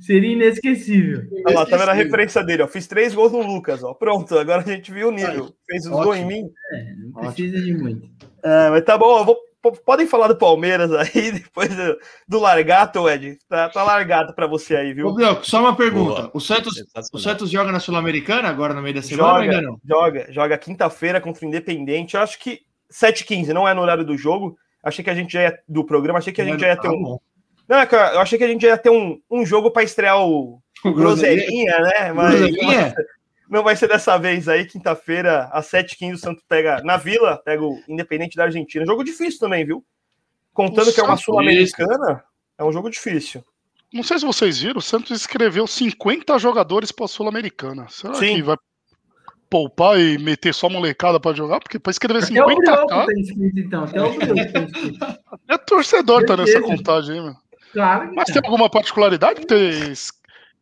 Seria 0.00 0.32
inesquecível. 0.32 1.22
Olha 1.46 1.54
lá, 1.60 1.66
tá 1.66 1.76
vendo 1.76 1.88
a 1.90 1.94
referência 1.94 2.42
dele, 2.42 2.62
ó. 2.62 2.68
Fiz 2.68 2.86
três 2.86 3.14
gols 3.14 3.32
no 3.32 3.40
Lucas, 3.42 3.82
ó. 3.82 3.94
Pronto, 3.94 4.36
agora 4.38 4.62
a 4.62 4.64
gente 4.66 4.92
viu 4.92 5.08
o 5.08 5.12
nível. 5.12 5.54
Fez 5.66 5.86
os 5.86 5.92
Ótimo. 5.92 6.04
gols 6.04 6.16
em 6.18 6.26
mim. 6.26 6.50
É, 6.72 6.84
não 6.96 7.12
precisa 7.32 7.60
de 7.62 7.74
muito. 7.74 8.06
É, 8.42 8.70
mas 8.70 8.84
tá 8.84 8.98
bom, 8.98 9.18
eu 9.18 9.24
vou, 9.24 9.36
podem 9.72 10.06
falar 10.06 10.28
do 10.28 10.36
Palmeiras 10.36 10.92
aí, 10.92 11.32
depois 11.32 11.74
do, 11.74 11.98
do 12.26 12.38
Largato, 12.38 13.08
Ed. 13.08 13.38
Tá, 13.48 13.68
tá 13.68 13.82
largado 13.82 14.34
pra 14.34 14.46
você 14.46 14.76
aí, 14.76 14.92
Ô, 14.92 14.94
viu? 14.94 15.12
Brioco, 15.14 15.46
só 15.46 15.60
uma 15.60 15.76
pergunta. 15.76 16.22
Boa. 16.22 16.30
O 16.34 16.40
Santos, 16.40 16.74
o 17.12 17.18
Santos 17.18 17.50
joga 17.50 17.72
na 17.72 17.80
Sul-Americana 17.80 18.48
agora 18.48 18.74
no 18.74 18.82
meio 18.82 18.94
da 18.94 19.02
semana 19.02 19.44
Joga, 19.44 19.60
não? 19.62 19.80
joga, 19.84 20.26
joga 20.30 20.58
quinta-feira 20.58 21.20
contra 21.20 21.44
o 21.44 21.48
Independente. 21.48 22.14
Eu 22.14 22.20
acho 22.20 22.38
que 22.38 22.60
7h15, 22.92 23.48
não 23.48 23.66
é 23.66 23.74
no 23.74 23.82
horário 23.82 24.04
do 24.04 24.16
jogo. 24.16 24.56
Achei 24.82 25.02
que 25.02 25.10
a 25.10 25.14
gente 25.14 25.32
já 25.32 25.42
ia, 25.42 25.58
do 25.68 25.84
programa, 25.84 26.18
achei 26.18 26.32
que 26.32 26.42
a 26.42 26.44
gente 26.44 26.60
já 26.60 26.68
ia 26.68 26.76
ter 26.76 26.88
um. 26.88 27.18
Não, 27.66 27.78
é 27.78 27.86
que 27.86 27.94
eu 27.94 28.20
achei 28.20 28.38
que 28.38 28.44
a 28.44 28.48
gente 28.48 28.62
já 28.62 28.68
ia 28.68 28.78
ter 28.78 28.90
um, 28.90 29.18
um 29.30 29.46
jogo 29.46 29.70
pra 29.70 29.82
estrear 29.82 30.20
o, 30.20 30.60
o 30.84 30.92
Groselinha, 30.92 31.78
né? 31.78 32.12
Mas 32.12 32.34
Groselinha? 32.34 32.94
Não 33.54 33.62
vai 33.62 33.76
ser 33.76 33.88
dessa 33.88 34.18
vez 34.18 34.48
aí. 34.48 34.66
Quinta-feira, 34.66 35.48
às 35.52 35.70
7h15, 35.70 36.14
o 36.14 36.18
Santos 36.18 36.44
pega 36.48 36.82
na 36.82 36.96
Vila, 36.96 37.40
pega 37.44 37.62
o 37.64 37.80
Independente 37.88 38.36
da 38.36 38.44
Argentina. 38.44 38.84
Jogo 38.84 39.04
difícil 39.04 39.38
também, 39.40 39.64
viu? 39.64 39.84
Contando 40.52 40.88
O 40.90 40.92
que 40.92 41.00
é 41.00 41.04
uma 41.04 41.16
Sul-Americana, 41.16 42.22
é 42.58 42.64
um 42.64 42.72
jogo 42.72 42.90
difícil. 42.90 43.44
Não 43.92 44.02
sei 44.02 44.18
se 44.18 44.26
vocês 44.26 44.60
viram, 44.60 44.78
o 44.78 44.82
Santos 44.82 45.10
escreveu 45.20 45.66
50 45.66 46.36
jogadores 46.38 46.90
para 46.92 47.04
a 47.04 47.08
Sul-Americana. 47.08 47.86
Será 47.88 48.14
Sim. 48.14 48.36
que 48.36 48.42
vai 48.42 48.56
poupar 49.48 50.00
e 50.00 50.18
meter 50.18 50.52
só 50.52 50.68
molecada 50.68 51.20
para 51.20 51.36
jogar? 51.36 51.60
Porque 51.60 51.78
para 51.78 51.90
escrever 51.92 52.24
Até 52.24 52.42
o 52.42 52.46
50k, 52.46 52.56
Brioco 52.56 52.86
tá 52.88 53.06
inscrito, 53.16 53.58
então. 53.60 53.84
Até 53.84 54.02
o 54.02 54.12
Brioco 54.14 54.52
tá 54.52 54.60
inscrito. 54.60 55.06
é 55.48 55.58
torcedor 55.58 56.24
tá 56.24 56.36
nessa 56.36 56.60
contagem 56.60 57.16
aí, 57.18 57.24
meu. 57.24 57.34
Claro 57.72 58.08
que 58.08 58.14
Mas 58.16 58.26
tá. 58.26 58.32
tem 58.32 58.42
alguma 58.44 58.68
particularidade 58.68 59.40
de 59.40 59.46
ter 59.46 59.90
es- 59.90 60.10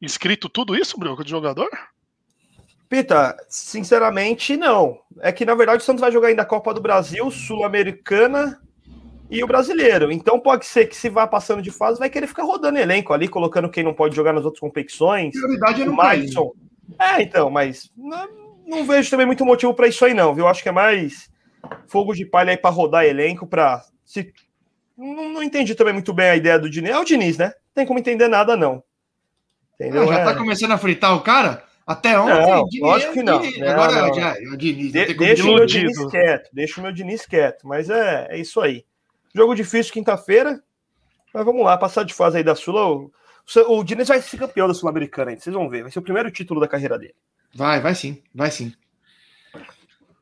inscrito 0.01 0.49
tudo 0.49 0.77
isso, 0.77 0.99
Brioco, 0.99 1.25
de 1.25 1.31
jogador? 1.31 1.69
Pita, 2.93 3.35
sinceramente, 3.49 4.55
não. 4.55 4.99
É 5.21 5.33
que, 5.33 5.47
na 5.47 5.55
verdade, 5.55 5.83
o 5.83 5.83
Santos 5.87 6.03
vai 6.03 6.13
jogar 6.13 6.29
ainda 6.29 6.43
a 6.43 6.45
Copa 6.45 6.75
do 6.75 6.81
Brasil, 6.83 7.31
Sul-Americana 7.31 8.61
e 9.31 9.43
o 9.43 9.47
Brasileiro. 9.47 10.13
Então 10.13 10.39
pode 10.39 10.67
ser 10.67 10.85
que 10.85 10.95
se 10.95 11.09
vá 11.09 11.27
passando 11.27 11.63
de 11.63 11.71
fase, 11.71 11.99
vai 11.99 12.11
querer 12.11 12.27
ficar 12.27 12.43
rodando 12.43 12.79
elenco 12.79 13.15
ali, 13.15 13.29
colocando 13.29 13.71
quem 13.71 13.83
não 13.83 13.95
pode 13.95 14.15
jogar 14.15 14.35
nas 14.35 14.45
outras 14.45 14.61
competições. 14.61 15.33
Prioridade 15.33 15.81
é 15.81 15.85
no 15.87 15.97
cair. 15.97 16.19
Madison. 16.19 16.53
É, 17.01 17.23
então, 17.23 17.49
mas 17.49 17.91
não, 17.97 18.29
não 18.67 18.85
vejo 18.85 19.09
também 19.09 19.25
muito 19.25 19.47
motivo 19.47 19.73
para 19.73 19.89
isso 19.89 20.05
aí, 20.05 20.13
não, 20.13 20.35
viu? 20.35 20.47
Acho 20.47 20.63
que 20.63 20.69
é 20.69 20.73
mais 20.73 21.31
fogo 21.89 22.13
de 22.13 22.27
palha 22.27 22.51
aí 22.51 22.59
para 22.59 22.69
rodar 22.69 23.07
elenco, 23.07 23.47
para 23.47 23.83
se. 24.05 24.35
Não, 24.99 25.31
não 25.31 25.43
entendi 25.43 25.75
também 25.75 25.95
muito 25.95 26.13
bem 26.13 26.29
a 26.29 26.37
ideia 26.37 26.59
do 26.59 26.69
Diniz. 26.69 26.91
É 26.91 26.99
o 26.99 27.05
Diniz, 27.05 27.39
né? 27.39 27.47
Não 27.47 27.75
tem 27.75 27.87
como 27.87 27.99
entender 27.99 28.29
nada, 28.29 28.55
não. 28.55 28.83
Entendeu? 29.81 30.03
Ah, 30.03 30.07
já 30.13 30.19
É. 30.19 30.25
tá 30.27 30.35
começando 30.35 30.73
a 30.73 30.77
fritar 30.79 31.17
o 31.17 31.23
cara? 31.23 31.72
Até 31.87 32.19
ontem? 32.19 32.51
Não, 32.51 32.65
Diniz, 32.65 32.83
lógico 32.83 33.13
que 33.13 33.23
não. 33.23 33.41
Diniz. 33.41 33.59
Não, 33.59 33.69
Agora 33.69 34.03
não, 34.09 34.15
já 34.15 34.37
é 34.37 34.49
o 34.49 34.57
Diniz. 34.57 34.93
De- 34.93 35.15
deixa 35.15 35.43
o 35.43 35.55
meu. 35.55 35.67
Diniz 35.67 36.07
quieto, 36.11 36.51
deixa 36.53 36.81
o 36.81 36.83
meu 36.83 36.93
Diniz 36.93 37.27
quieto. 37.27 37.67
Mas 37.67 37.91
é, 37.91 38.29
é 38.31 38.39
isso 38.39 38.61
aí. 38.61 38.85
Jogo 39.35 39.55
difícil 39.55 39.93
quinta-feira. 39.93 40.63
Mas 41.35 41.45
vamos 41.45 41.65
lá, 41.65 41.77
passar 41.77 42.05
de 42.05 42.13
fase 42.15 42.37
aí 42.39 42.45
da 42.45 42.55
Sula. 42.55 42.87
O, 42.87 43.11
o, 43.69 43.79
o 43.79 43.85
Diniz 43.85 44.09
vai 44.09 44.21
ser 44.21 44.37
campeão 44.37 44.69
da 44.69 44.75
Sul-Americana, 44.75 45.31
ainda, 45.31 45.41
vocês 45.43 45.55
vão 45.55 45.69
ver. 45.69 45.83
Vai 45.83 45.91
ser 45.91 45.99
o 45.99 46.03
primeiro 46.03 46.31
título 46.31 46.61
da 46.61 46.69
carreira 46.69 46.99
dele. 46.99 47.15
Vai, 47.55 47.81
vai 47.81 47.95
sim, 47.95 48.23
vai 48.35 48.51
sim. 48.51 48.73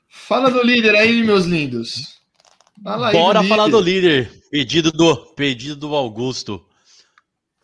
Fala 0.08 0.50
do 0.50 0.62
líder 0.62 0.94
aí, 0.96 1.22
meus 1.22 1.44
lindos. 1.44 2.20
Fala 2.82 3.08
aí 3.08 3.12
Bora 3.12 3.42
do 3.42 3.48
falar 3.48 3.68
do 3.68 3.80
líder. 3.80 4.30
Pedido 4.50 4.90
do, 4.90 5.16
pedido 5.34 5.76
do 5.76 5.94
Augusto. 5.94 6.64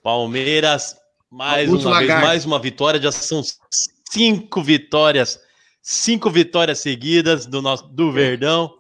Palmeiras, 0.03 0.97
mais 1.37 1.69
Augusto 1.69 1.89
uma 1.89 1.99
vez, 1.99 2.09
Lagarde. 2.09 2.27
mais 2.27 2.45
uma 2.47 2.59
vitória. 2.59 3.01
Já 3.01 3.13
são 3.13 3.43
cinco 4.11 4.63
vitórias. 4.63 5.39
Cinco 5.83 6.31
vitórias 6.31 6.79
seguidas 6.79 7.45
do 7.47 7.61
nosso 7.61 7.87
do 7.89 8.11
Verdão. 8.11 8.75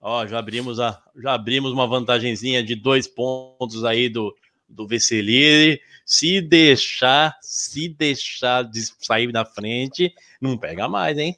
Ó, 0.00 0.24
já 0.24 0.38
abrimos, 0.38 0.78
a, 0.78 1.02
já 1.20 1.34
abrimos 1.34 1.72
uma 1.72 1.86
vantagenzinha 1.86 2.62
de 2.62 2.76
dois 2.76 3.08
pontos 3.08 3.84
aí 3.84 4.08
do, 4.08 4.32
do 4.68 4.86
vice-líder. 4.86 5.80
Se 6.04 6.40
deixar, 6.40 7.36
se 7.42 7.88
deixar 7.88 8.62
de 8.62 8.84
sair 9.00 9.32
na 9.32 9.44
frente, 9.44 10.14
não 10.40 10.56
pega 10.56 10.88
mais, 10.88 11.18
hein? 11.18 11.36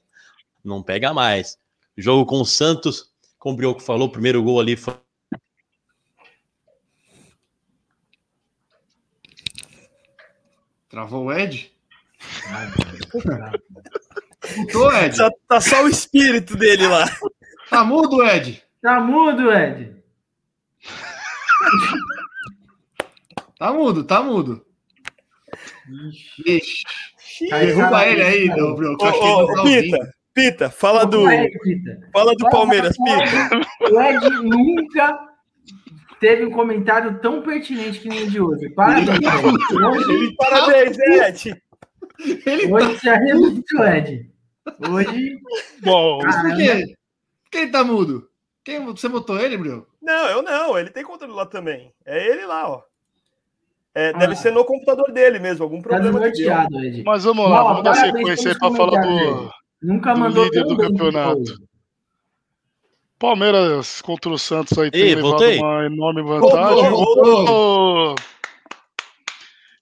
Não 0.62 0.82
pega 0.82 1.14
mais. 1.14 1.56
Jogo 1.96 2.26
com 2.26 2.42
o 2.42 2.46
Santos, 2.46 3.06
como 3.38 3.54
o 3.54 3.56
Brioco 3.56 3.80
falou, 3.80 4.08
o 4.08 4.12
primeiro 4.12 4.42
gol 4.42 4.60
ali 4.60 4.76
foi 4.76 4.94
Travou 10.88 11.26
o 11.26 11.32
Ed? 11.32 11.70
Mutou, 14.56 14.92
Ed? 14.94 15.16
Só- 15.16 15.30
tá 15.48 15.60
só 15.60 15.84
o 15.84 15.88
espírito 15.88 16.56
dele 16.56 16.86
lá. 16.86 17.04
Tá 17.68 17.84
mudo, 17.84 18.24
Ed? 18.24 18.62
Tá 18.80 18.98
mudo, 19.00 19.52
Ed? 19.52 19.94
Tá 23.58 23.72
mudo, 23.72 24.04
tá 24.04 24.22
mudo. 24.22 24.64
Ixi. 26.46 26.82
Derruba 27.50 28.06
ele 28.06 28.22
aí, 28.22 28.42
aí. 28.42 28.54
meu, 28.54 28.74
bro. 28.74 28.96
que 28.96 29.04
Ô, 29.04 29.08
eu 29.08 29.10
acho 29.10 29.20
que 29.20 29.26
ele 29.26 29.34
ô, 29.34 29.46
não 29.46 29.58
ouvindo. 29.62 29.82
Pita, 29.98 30.14
Pita, 30.34 30.70
fala 30.70 31.04
do. 31.04 31.24
Pita. 31.62 32.10
Fala 32.12 32.32
do 32.34 32.40
Fala, 32.40 32.50
Palmeiras. 32.50 32.96
Pita. 32.96 33.60
O 33.92 34.00
Ed 34.00 34.30
nunca 34.42 35.27
teve 36.20 36.44
um 36.46 36.50
comentário 36.50 37.18
tão 37.20 37.42
pertinente 37.42 38.00
que 38.00 38.08
nem 38.08 38.28
de 38.28 38.40
hoje. 38.40 38.68
Parabéns, 38.70 39.08
Ed. 39.08 39.84
Hoje, 39.84 40.34
Parabéns, 40.36 40.98
Ed. 40.98 41.62
hoje 42.72 42.98
se 42.98 43.08
arrebentou, 43.08 43.84
Ed. 43.86 44.30
Hoje. 44.90 45.38
Bom, 45.82 46.18
Mas 46.22 46.34
por 46.36 46.42
Caramba. 46.42 46.56
quê? 46.56 46.94
Por 47.44 47.50
que 47.50 47.58
ele 47.58 47.70
tá 47.70 47.84
mudo? 47.84 48.28
Quem, 48.64 48.84
você 48.84 49.08
botou 49.08 49.38
ele, 49.40 49.56
Bril? 49.56 49.86
Não, 50.02 50.26
eu 50.26 50.42
não. 50.42 50.78
Ele 50.78 50.90
tem 50.90 51.02
controle 51.04 51.32
lá 51.32 51.46
também. 51.46 51.90
É 52.04 52.26
ele 52.30 52.44
lá, 52.44 52.68
ó. 52.70 52.82
É, 53.94 54.12
deve 54.12 54.34
Ah. 54.34 54.36
ser 54.36 54.52
no 54.52 54.64
computador 54.64 55.10
dele 55.10 55.38
mesmo, 55.38 55.64
algum 55.64 55.80
Tá 55.80 55.88
problema 55.88 56.20
desnorteado, 56.20 56.84
Ed. 56.84 57.02
mas 57.04 57.24
vamos 57.24 57.48
lá, 57.48 57.62
Bola, 57.62 57.68
vamos 57.70 57.84
dar 57.84 57.94
sequência 57.94 58.54
para 58.58 58.74
falar 58.76 59.00
do. 59.00 59.50
Nunca 59.82 60.12
do 60.12 60.20
mandou 60.20 60.44
líder 60.44 60.64
do 60.64 60.76
campeonato. 60.76 61.67
Palmeiras 63.18 64.00
contra 64.00 64.30
o 64.30 64.38
Santos 64.38 64.78
aí 64.78 64.90
tem 64.90 65.00
Ei, 65.02 65.14
levado 65.16 65.30
voltei. 65.30 65.58
uma 65.58 65.84
enorme 65.86 66.22
vantagem. 66.22 66.92
Ô, 66.92 68.14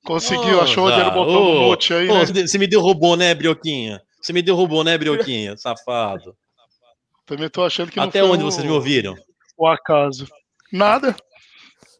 Conseguiu, 0.04 0.60
achou 0.60 0.86
onde 0.86 1.00
era 1.00 1.08
o 1.08 1.12
botão 1.12 1.34
do 1.34 1.50
Ô, 1.50 1.60
mute 1.68 1.92
aí, 1.92 2.06
né? 2.08 2.24
você 2.24 2.46
você 2.46 2.58
me 2.58 2.66
derrubou, 2.66 3.16
né, 3.16 3.34
Brioquinha? 3.34 4.00
Você 4.22 4.32
me 4.32 4.40
derrubou, 4.40 4.82
né, 4.84 4.96
Brioquinha? 4.96 5.56
Safado. 5.58 6.36
Também 7.26 7.48
tô 7.50 7.64
achando 7.64 7.90
que 7.90 7.98
Até 7.98 8.22
onde 8.22 8.42
o- 8.44 8.46
vocês 8.50 8.64
me 8.64 8.70
ouviram? 8.70 9.14
o 9.58 9.66
acaso. 9.66 10.26
Nada. 10.72 11.14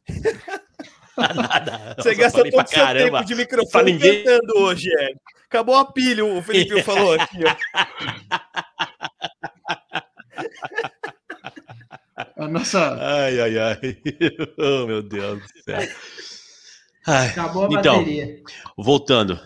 Nada. 1.17 1.97
Você 1.99 2.11
Nossa, 2.11 2.15
gasta 2.15 2.45
todo 2.45 2.63
o 2.63 2.69
seu 2.69 2.79
caramba. 2.85 3.19
tempo 3.19 3.25
de 3.25 3.35
microfone 3.35 3.93
ninguém. 3.93 4.23
cantando 4.23 4.59
hoje, 4.61 4.89
Ed. 4.91 5.15
Acabou 5.49 5.75
a 5.77 5.85
pilha, 5.91 6.25
o 6.25 6.43
Felipe 6.43 6.83
falou 6.83 7.15
aqui, 7.15 7.39
ó. 7.45 7.57
A 12.37 12.47
nossa. 12.49 12.97
Ai, 13.01 13.41
ai, 13.41 13.59
ai. 13.59 13.79
Oh, 14.59 14.87
meu 14.87 15.03
Deus 15.03 15.41
do 15.43 15.63
céu. 15.65 15.89
Ai, 17.07 17.29
Acabou 17.29 17.65
a 17.65 17.69
então, 17.69 17.99
bateria. 17.99 18.43
voltando. 18.77 19.41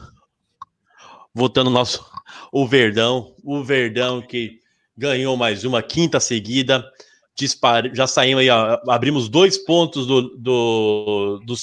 Voltando 1.34 1.70
nosso. 1.70 2.04
O 2.52 2.66
Verdão. 2.66 3.34
O 3.44 3.62
Verdão 3.62 4.20
que 4.20 4.60
ganhou 4.96 5.36
mais 5.36 5.64
uma 5.64 5.82
quinta 5.82 6.18
seguida. 6.18 6.84
Dispar, 7.36 7.94
já 7.94 8.06
saímos 8.06 8.42
aí, 8.42 8.50
ó, 8.50 8.78
abrimos 8.88 9.28
dois 9.28 9.56
pontos 9.56 10.06
do, 10.06 10.36
do, 10.36 11.40
do 11.44 11.54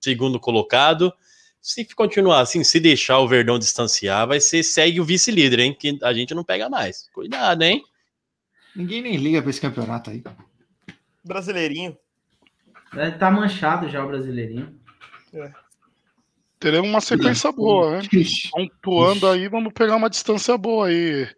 segundo 0.00 0.38
colocado. 0.38 1.12
Se 1.60 1.84
continuar 1.94 2.40
assim, 2.40 2.62
se 2.62 2.78
deixar 2.78 3.18
o 3.18 3.26
Verdão 3.26 3.58
distanciar, 3.58 4.28
vai 4.28 4.40
ser 4.40 4.62
segue 4.62 5.00
o 5.00 5.04
vice-líder, 5.04 5.60
hein? 5.60 5.76
Que 5.78 5.98
a 6.02 6.12
gente 6.12 6.34
não 6.34 6.44
pega 6.44 6.68
mais. 6.68 7.08
Cuidado, 7.12 7.62
hein? 7.62 7.82
Ninguém 8.74 9.02
nem 9.02 9.16
liga 9.16 9.40
pra 9.42 9.50
esse 9.50 9.60
campeonato 9.60 10.10
aí. 10.10 10.22
Brasileirinho. 11.24 11.96
É, 12.96 13.10
Tá 13.10 13.30
manchado 13.30 13.88
já 13.88 14.02
o 14.04 14.08
brasileirinho. 14.08 14.78
Teremos 16.58 16.88
uma 16.88 17.00
sequência 17.00 17.52
boa, 17.52 17.98
né? 17.98 18.08
Pontuando 18.50 19.28
aí, 19.28 19.48
vamos 19.48 19.72
pegar 19.72 19.96
uma 19.96 20.10
distância 20.10 20.56
boa 20.56 20.88
aí. 20.88 21.28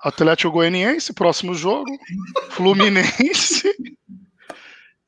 Atlético 0.00 0.52
Goianiense, 0.52 1.14
próximo 1.14 1.54
jogo. 1.54 1.90
Fluminense. 2.50 3.72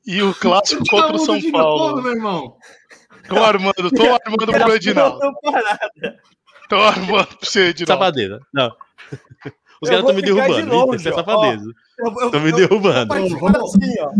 E 0.07 0.23
o 0.23 0.33
clássico 0.35 0.85
Tá 0.85 0.91
contra 0.91 1.17
o 1.17 1.19
São 1.19 1.51
Paulo. 1.51 1.89
novo, 1.91 2.03
meu 2.03 2.13
irmão. 2.13 2.57
Tô 3.29 3.43
armando, 3.43 3.91
tô 3.91 4.03
armando 4.05 4.53
pro 4.53 4.73
Edinaldo. 4.77 5.19
Tô 6.69 6.77
armando 6.77 7.27
pra 7.27 7.39
você, 7.43 7.67
Edinaldo. 7.71 8.05
Safadeza. 8.05 8.41
Não. 8.55 8.75
Os 9.83 9.91
Eu 9.91 9.97
caras 10.03 10.11
estão 10.11 10.15
me 10.15 10.23
ficar 10.23 10.47
de 10.47 10.55
derrubando. 10.55 10.75
novo, 10.75 10.95
Isso 10.95 11.09
é 11.09 11.13
safadeza. 11.13 11.71
Eu- 11.99 12.07
eu- 12.21 12.27
Estão 12.27 12.41
me 12.41 12.51
eu- 12.51 12.57
derrubando. 12.57 13.09
Participar 13.09 13.53
vamos- 13.53 13.75
assim, 13.75 13.95
ó. 14.01 14.11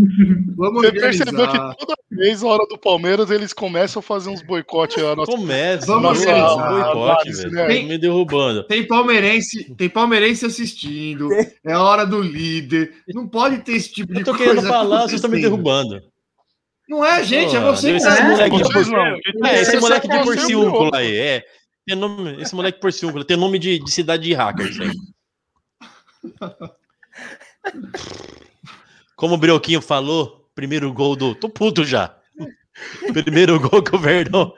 Vamos 0.55 0.81
Você 0.81 0.91
percebeu 0.91 1.39
organizar. 1.41 1.75
que 1.75 1.85
toda 1.85 1.95
vez, 2.11 2.43
a 2.43 2.47
hora 2.47 2.65
do 2.67 2.77
Palmeiras, 2.77 3.29
eles 3.31 3.53
começam 3.53 3.99
a 3.99 4.03
fazer 4.03 4.29
uns 4.29 4.41
boicotes 4.41 5.01
lá. 5.01 5.15
Nossa, 5.15 5.31
Começa, 5.31 5.85
Vamos 5.87 6.03
nossa, 6.03 6.29
organizar. 6.29 6.71
boicote, 6.93 7.31
velho. 7.31 7.51
né? 7.51 7.73
Estão 7.73 7.87
me 7.89 7.97
derrubando. 7.97 8.63
Tem 8.67 8.87
palmeirense, 8.87 9.75
tem 9.75 9.89
palmeirense 9.89 10.45
assistindo. 10.45 11.29
É 11.65 11.73
a 11.73 11.81
hora 11.83 12.05
do 12.05 12.21
líder. 12.21 12.91
Não 13.13 13.27
pode 13.27 13.57
ter 13.59 13.73
esse 13.73 13.91
tipo 13.93 14.13
de 14.13 14.19
Eu 14.21 14.25
tô 14.25 14.35
coisa. 14.35 14.53
querendo 14.53 14.67
falar, 14.67 15.01
vocês 15.01 15.13
estão 15.13 15.29
me 15.29 15.41
derrubando. 15.41 15.99
Não 16.89 17.03
é, 17.05 17.21
gente, 17.23 17.53
é 17.55 17.59
Pô, 17.59 17.75
você 17.75 17.91
que 17.91 17.97
esse 17.97 18.05
tá 18.07 18.23
moleque 18.29 18.55
de 18.57 18.91
não. 18.91 19.47
É, 19.47 19.61
esse 19.61 19.77
moleque 19.77 20.09
é 20.11 20.17
de 20.19 20.23
Porciúncula 20.23 20.97
aí, 20.97 21.17
é. 21.17 21.43
Tem 21.85 21.95
nome, 21.97 22.41
esse 22.41 22.55
moleque 22.55 22.79
Porciúncula 22.79 23.25
tem 23.25 23.35
nome 23.37 23.59
de, 23.59 23.77
de 23.79 23.91
cidade 23.91 24.23
de 24.23 24.33
hacker, 24.33 24.67
isso 24.67 24.81
aí. 24.81 24.91
Como 29.15 29.35
o 29.35 29.37
Brioquinho 29.37 29.81
falou, 29.81 30.49
primeiro 30.53 30.93
gol 30.93 31.15
do. 31.15 31.33
Tô 31.35 31.49
puto 31.49 31.83
já. 31.83 32.17
Primeiro 33.11 33.59
gol 33.59 33.81
que 33.81 33.95
o 33.95 33.99
Verdão, 33.99 34.53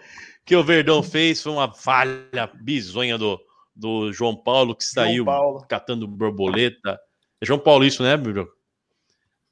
que 0.45 0.55
o 0.55 0.63
Verdão 0.63 1.01
fez 1.01 1.41
foi 1.41 1.53
uma 1.53 1.73
falha 1.73 2.51
bizonha 2.61 3.17
do, 3.17 3.39
do 3.73 4.11
João 4.11 4.35
Paulo, 4.35 4.75
que 4.75 4.83
saiu 4.83 5.23
Paulo. 5.23 5.65
catando 5.67 6.05
borboleta. 6.05 6.99
É 7.39 7.45
João 7.45 7.59
Paulo, 7.59 7.85
isso, 7.85 8.03
né, 8.03 8.17
Bruno? 8.17 8.47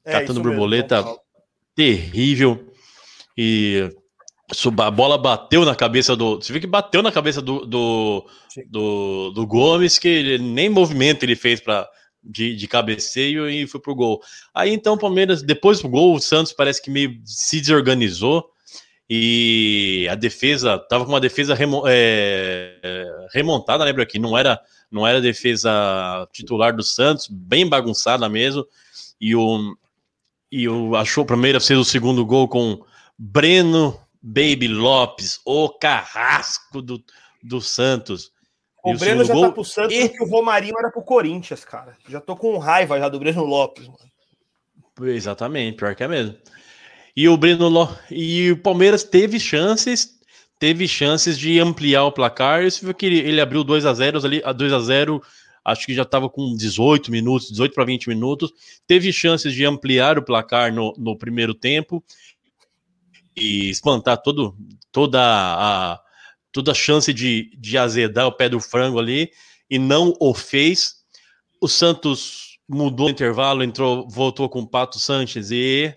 É, 0.04 0.12
catando 0.12 0.40
mesmo, 0.40 0.50
borboleta 0.50 1.02
Paulo. 1.02 1.20
terrível. 1.74 2.70
E 3.36 3.88
a 4.80 4.90
bola 4.90 5.18
bateu 5.18 5.64
na 5.64 5.74
cabeça 5.74 6.16
do. 6.16 6.36
Você 6.36 6.52
viu 6.52 6.60
que 6.60 6.66
bateu 6.66 7.02
na 7.02 7.12
cabeça 7.12 7.42
do, 7.42 7.66
do, 7.66 8.26
do, 8.66 9.30
do 9.30 9.46
Gomes, 9.46 9.98
que 9.98 10.08
ele, 10.08 10.38
nem 10.38 10.68
movimento 10.68 11.22
ele 11.22 11.36
fez 11.36 11.60
para 11.60 11.88
de, 12.22 12.56
de 12.56 12.66
cabeceio 12.66 13.48
e 13.48 13.66
foi 13.66 13.80
pro 13.80 13.94
gol. 13.94 14.22
Aí 14.54 14.72
então 14.72 14.94
o 14.94 14.98
Palmeiras, 14.98 15.42
depois 15.42 15.80
do 15.80 15.88
gol, 15.88 16.14
o 16.14 16.20
Santos 16.20 16.52
parece 16.52 16.80
que 16.82 16.90
meio 16.90 17.20
se 17.24 17.60
desorganizou 17.60 18.50
e 19.08 20.06
a 20.10 20.14
defesa 20.14 20.78
tava 20.78 21.04
com 21.04 21.12
uma 21.12 21.20
defesa 21.20 21.54
remo, 21.54 21.82
é, 21.86 23.26
remontada, 23.32 23.84
lembra 23.84 24.06
que 24.06 24.18
não 24.18 24.36
era 24.36 24.60
não 24.90 25.06
era 25.06 25.18
a 25.18 25.22
defesa 25.22 26.26
titular 26.32 26.74
do 26.74 26.82
Santos, 26.82 27.28
bem 27.28 27.68
bagunçada 27.68 28.26
mesmo. 28.28 28.66
E 29.20 29.34
o 29.34 29.76
e 30.50 30.66
o 30.66 30.96
achou 30.96 31.24
o 31.24 31.26
Palmeiras 31.26 31.66
fez 31.66 31.78
o 31.78 31.84
segundo 31.84 32.24
gol 32.24 32.48
com 32.48 32.82
Breno 33.18 33.98
Baby 34.22 34.68
Lopes, 34.68 35.40
o 35.44 35.68
carrasco 35.68 36.82
do, 36.82 37.02
do 37.42 37.60
Santos. 37.60 38.32
O 38.82 38.94
Breno 38.94 39.24
já 39.24 39.34
gol- 39.34 39.46
tá 39.46 39.52
pro 39.52 39.64
Santos 39.64 39.94
e- 39.96 40.08
porque 40.08 40.24
o 40.24 40.28
Romarinho 40.28 40.74
era 40.78 40.90
pro 40.90 41.02
Corinthians, 41.02 41.64
cara. 41.64 41.96
Já 42.08 42.20
tô 42.20 42.36
com 42.36 42.56
raiva 42.58 42.98
já 42.98 43.08
do 43.08 43.18
Breno 43.18 43.44
Lopes, 43.44 43.86
mano. 43.86 43.98
Exatamente, 45.14 45.76
pior 45.76 45.94
que 45.94 46.02
é 46.02 46.08
mesmo. 46.08 46.36
E 47.16 47.28
o 47.28 47.36
Breno 47.36 47.68
Lo... 47.68 47.88
e 48.10 48.52
o 48.52 48.56
Palmeiras 48.62 49.04
teve 49.04 49.38
chances, 49.38 50.18
teve 50.58 50.86
chances 50.88 51.38
de 51.38 51.58
ampliar 51.60 52.04
o 52.04 52.12
placar. 52.12 52.62
Você 52.64 52.84
viu 52.84 52.94
que 52.94 53.06
ele, 53.06 53.18
ele 53.18 53.40
abriu 53.40 53.62
2 53.62 53.86
a 53.86 53.94
0 53.94 54.24
ali, 54.24 54.42
a 54.44 54.52
2 54.52 54.72
a 54.72 54.80
0, 54.80 55.22
acho 55.64 55.86
que 55.86 55.94
já 55.94 56.02
estava 56.02 56.28
com 56.28 56.54
18 56.56 57.10
minutos, 57.10 57.48
18 57.50 57.74
para 57.74 57.84
20 57.84 58.08
minutos. 58.08 58.52
Teve 58.86 59.12
chances 59.12 59.52
de 59.52 59.64
ampliar 59.64 60.18
o 60.18 60.22
placar 60.24 60.72
no, 60.72 60.92
no 60.96 61.16
primeiro 61.16 61.54
tempo 61.54 62.02
e 63.40 63.70
espantar 63.70 64.18
todo, 64.22 64.56
toda 64.92 65.20
a 65.22 66.00
toda 66.50 66.72
a 66.72 66.74
chance 66.74 67.12
de, 67.12 67.50
de 67.58 67.76
azedar 67.78 68.26
o 68.26 68.32
pé 68.32 68.48
do 68.48 68.58
frango 68.58 68.98
ali 68.98 69.30
e 69.70 69.78
não 69.78 70.14
o 70.18 70.34
fez. 70.34 70.96
O 71.60 71.68
Santos 71.68 72.58
mudou 72.68 73.06
o 73.06 73.10
intervalo, 73.10 73.62
entrou, 73.62 74.08
voltou 74.08 74.48
com 74.48 74.60
o 74.60 74.66
Pato 74.68 74.98
Sanches 74.98 75.50
e, 75.50 75.94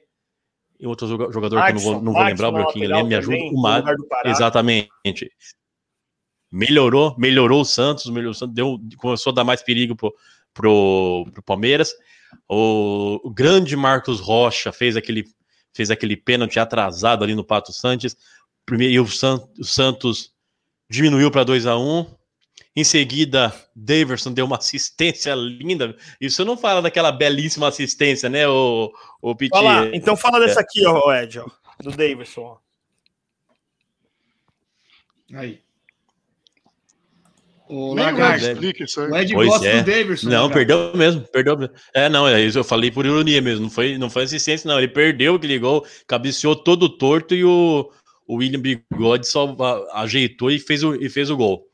e 0.79 0.87
outro 0.87 1.07
joga- 1.07 1.31
jogador 1.31 1.63
que 1.63 1.71
eu 1.71 1.75
não 1.75 1.81
vou, 1.81 2.01
não 2.01 2.13
vou 2.13 2.21
Adson 2.21 2.29
lembrar, 2.29 2.49
o 2.49 2.51
Broquinho 2.51 3.05
me 3.05 3.15
ajuda. 3.15 3.37
O 3.37 4.07
Pará. 4.07 4.29
Exatamente. 4.29 5.31
Melhorou, 6.51 7.15
melhorou 7.17 7.61
o 7.61 7.65
Santos, 7.65 8.05
melhorou 8.07 8.31
o 8.31 8.35
Santos, 8.35 8.53
deu, 8.53 8.77
começou 8.97 9.31
a 9.31 9.33
dar 9.35 9.43
mais 9.45 9.61
perigo 9.63 9.95
pro, 9.95 10.13
pro, 10.53 11.25
pro 11.31 11.43
Palmeiras. 11.43 11.93
O, 12.47 13.21
o 13.23 13.29
grande 13.29 13.75
Marcos 13.75 14.19
Rocha 14.19 14.71
fez 14.71 14.97
aquele, 14.97 15.25
fez 15.73 15.89
aquele 15.91 16.15
pênalti 16.17 16.59
atrasado 16.59 17.23
ali 17.23 17.35
no 17.35 17.43
Pato 17.43 17.71
Santos. 17.73 18.15
Primeiro, 18.65 18.93
e 18.93 18.99
o, 18.99 19.07
San- 19.07 19.47
o 19.59 19.63
Santos 19.63 20.33
diminuiu 20.89 21.31
para 21.31 21.43
2 21.43 21.65
a 21.65 21.77
1 21.77 22.05
Em 22.75 22.83
seguida, 22.83 23.53
Daverson 23.75 24.31
deu 24.33 24.45
uma 24.45 24.57
assistência 24.57 25.33
linda. 25.35 25.95
Isso 26.19 26.45
não 26.45 26.55
fala 26.57 26.81
daquela 26.81 27.11
belíssima 27.11 27.67
assistência, 27.67 28.29
né, 28.29 28.47
o, 28.47 28.91
o 29.21 29.35
Piti? 29.35 29.51
Então 29.93 30.15
fala 30.15 30.39
dessa 30.39 30.59
É. 30.59 30.63
aqui, 30.63 30.85
ó, 30.85 31.13
Ed, 31.13 31.39
ó, 31.39 31.47
do 31.81 31.91
Davidson, 31.91 32.41
ó. 32.41 32.57
Aí. 35.33 35.61
O 37.71 37.93
Lagarde. 37.93 38.43
Ed 38.47 38.53
explica 38.53 38.83
isso 38.83 38.99
aí. 38.99 39.09
O 39.09 39.15
Ed 39.15 39.33
Pois 39.33 39.47
gosta 39.47 39.67
é. 39.67 39.81
do 39.81 39.85
Davidson. 39.89 40.29
Não, 40.29 40.47
Lagarde. 40.47 40.53
perdeu 40.53 40.91
mesmo, 40.93 41.21
perdeu 41.21 41.57
mesmo. 41.57 41.73
É, 41.93 42.09
não, 42.09 42.27
é 42.27 42.41
isso, 42.41 42.59
eu 42.59 42.65
falei 42.65 42.91
por 42.91 43.05
ironia 43.05 43.41
mesmo, 43.41 43.63
não 43.63 43.69
foi, 43.69 43.97
não 43.97 44.09
foi 44.09 44.23
assistência, 44.23 44.67
não. 44.67 44.77
Ele 44.77 44.89
perdeu 44.89 45.35
aquele 45.35 45.57
gol, 45.57 45.85
cabeceou 46.05 46.53
todo 46.53 46.89
torto 46.89 47.33
e 47.33 47.45
o, 47.45 47.89
o 48.27 48.35
William 48.35 48.59
Bigode 48.59 49.25
só 49.25 49.55
ajeitou 49.93 50.51
e 50.51 50.59
fez 50.59 50.83
o, 50.83 50.95
e 50.95 51.09
fez 51.09 51.29
o 51.29 51.37
gol. 51.37 51.65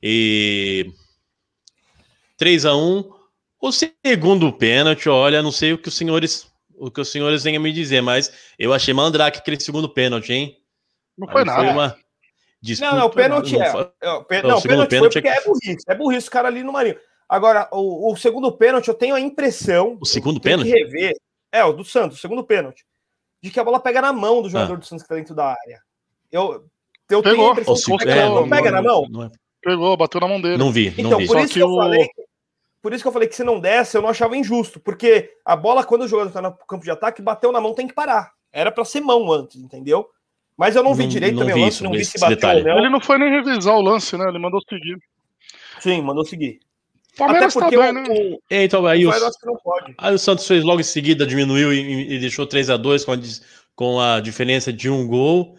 E 0.00 0.86
3 2.38 2.64
a 2.66 2.76
1 2.76 3.10
O 3.60 3.72
segundo 3.72 4.52
pênalti, 4.52 5.08
olha, 5.08 5.42
não 5.42 5.50
sei 5.50 5.72
o 5.72 5.78
que 5.78 5.88
os 5.88 5.96
senhores 5.96 6.48
o 6.78 6.90
que 6.90 7.00
os 7.00 7.08
senhores 7.10 7.42
têm 7.42 7.56
a 7.56 7.60
me 7.60 7.72
dizer, 7.72 8.00
mas 8.00 8.32
eu 8.58 8.72
achei 8.72 8.94
mandrake 8.94 9.38
aquele 9.38 9.60
segundo 9.60 9.88
pênalti, 9.88 10.32
hein? 10.32 10.56
Não 11.18 11.28
foi 11.28 11.42
Aí 11.42 11.46
nada. 11.46 11.70
uma 11.72 11.96
disputa- 12.62 12.90
Não, 12.92 12.98
não, 13.00 13.06
o 13.06 13.10
pênalti 13.10 13.52
não 13.56 13.62
é. 13.62 13.70
foi- 13.72 13.90
é, 14.02 14.10
o 14.10 14.24
pê- 14.24 14.42
Não, 14.42 14.50
Não, 14.50 14.56
o 14.58 14.60
segundo 14.60 14.86
pênalti 14.88 14.88
foi 14.88 14.98
pênalti 14.98 15.12
porque 15.14 15.28
é- 15.28 15.36
é 15.36 15.44
burrice. 15.44 15.84
É 15.88 15.94
burrice 15.94 16.28
o 16.28 16.30
cara 16.30 16.48
ali 16.48 16.62
no 16.62 16.72
Marinho. 16.72 16.96
Agora, 17.28 17.68
o, 17.72 18.12
o 18.12 18.16
segundo 18.16 18.50
pênalti, 18.52 18.88
eu 18.88 18.94
tenho 18.94 19.14
a 19.14 19.20
impressão. 19.20 19.96
O 20.00 20.06
segundo 20.06 20.40
pênalti? 20.40 20.70
que 20.70 20.78
rever. 20.78 21.14
É, 21.52 21.64
o 21.64 21.72
do 21.72 21.84
Santos, 21.84 22.18
o 22.18 22.20
segundo 22.20 22.44
pênalti. 22.44 22.84
De 23.42 23.50
que 23.50 23.58
a 23.60 23.64
bola 23.64 23.80
pega 23.80 24.00
na 24.02 24.12
mão 24.12 24.42
do 24.42 24.48
Ah. 24.48 24.50
jogador 24.50 24.76
do 24.78 24.84
Santos 24.84 25.02
que 25.04 25.08
tá 25.08 25.14
dentro 25.14 25.34
da 25.34 25.46
área. 25.46 25.80
Eu, 26.30 26.52
eu 26.52 27.22
tenho 27.22 27.22
Pegou. 27.22 27.48
a 27.48 27.52
impressão 27.52 27.94
O 27.94 27.98
que 27.98 28.04
pega, 28.04 28.20
é, 28.20 28.24
não, 28.26 28.34
não- 28.42 28.48
pega 28.48 28.70
na 28.70 28.82
mão. 28.82 29.06
não 29.08 29.24
é- 29.24 29.30
Pegou, 29.62 29.96
bateu 29.96 30.20
na 30.20 30.28
mão 30.28 30.40
dele. 30.40 30.56
Não 30.56 30.70
vi, 30.72 30.90
não 30.90 31.06
Então, 31.06 31.18
vi. 31.18 31.26
por 31.26 31.32
Só 31.34 31.38
isso 31.40 31.48
que 31.48 31.54
que 31.54 31.62
eu 31.62 31.68
o- 31.68 31.76
falei. 31.76 32.08
Por 32.82 32.94
isso 32.94 33.04
que 33.04 33.08
eu 33.08 33.12
falei 33.12 33.28
que 33.28 33.36
se 33.36 33.44
não 33.44 33.60
desse, 33.60 33.96
eu 33.96 34.00
não 34.02 34.08
achava 34.08 34.36
injusto. 34.36 34.80
Porque 34.80 35.30
a 35.44 35.54
bola, 35.54 35.84
quando 35.84 36.02
o 36.02 36.08
jogador 36.08 36.32
tá 36.32 36.40
no 36.40 36.52
campo 36.66 36.82
de 36.84 36.90
ataque, 36.90 37.20
bateu 37.20 37.52
na 37.52 37.60
mão, 37.60 37.74
tem 37.74 37.86
que 37.86 37.92
parar. 37.94 38.32
Era 38.52 38.72
pra 38.72 38.84
ser 38.86 39.00
mão 39.02 39.30
antes, 39.30 39.60
entendeu? 39.60 40.08
Mas 40.56 40.76
eu 40.76 40.82
não 40.82 40.94
vi 40.94 41.04
Não- 41.04 41.08
direito 41.08 41.34
não 41.34 41.40
também 41.40 41.54
vi 41.54 41.60
o 41.60 41.64
lance, 41.64 41.74
isso, 41.76 41.84
não 41.84 41.90
vi 41.92 41.98
esse 42.00 42.10
se 42.12 42.20
bateu 42.20 42.36
detalhe. 42.36 42.60
ou 42.60 42.66
não. 42.68 42.78
Ele 42.78 42.88
não 42.90 43.00
foi 43.00 43.18
nem 43.18 43.30
revisar 43.30 43.74
o 43.74 43.80
lance, 43.80 44.16
né? 44.16 44.28
Ele 44.28 44.38
mandou 44.38 44.60
seguir. 44.68 44.98
Sim, 45.80 46.02
mandou 46.02 46.24
seguir. 46.24 46.60
Palmeiras 47.16 47.56
Até 47.56 47.60
tá 47.66 47.70
porque 47.70 47.76
bem, 47.78 47.90
o, 47.90 47.92
né? 47.92 48.04
o, 48.34 48.42
É, 48.50 48.64
Então, 48.64 48.86
aí 48.86 49.06
o. 49.06 49.10
Aí 49.98 50.14
o 50.14 50.18
Santos 50.18 50.46
fez 50.46 50.62
logo 50.62 50.80
em 50.80 50.84
seguida, 50.84 51.26
diminuiu 51.26 51.72
e, 51.72 52.14
e 52.14 52.18
deixou 52.20 52.46
3 52.46 52.70
a 52.70 52.76
2 52.76 53.04
com 53.04 53.12
a, 53.12 53.16
com 53.74 54.00
a 54.00 54.20
diferença 54.20 54.72
de 54.72 54.88
um 54.90 55.06
gol, 55.06 55.56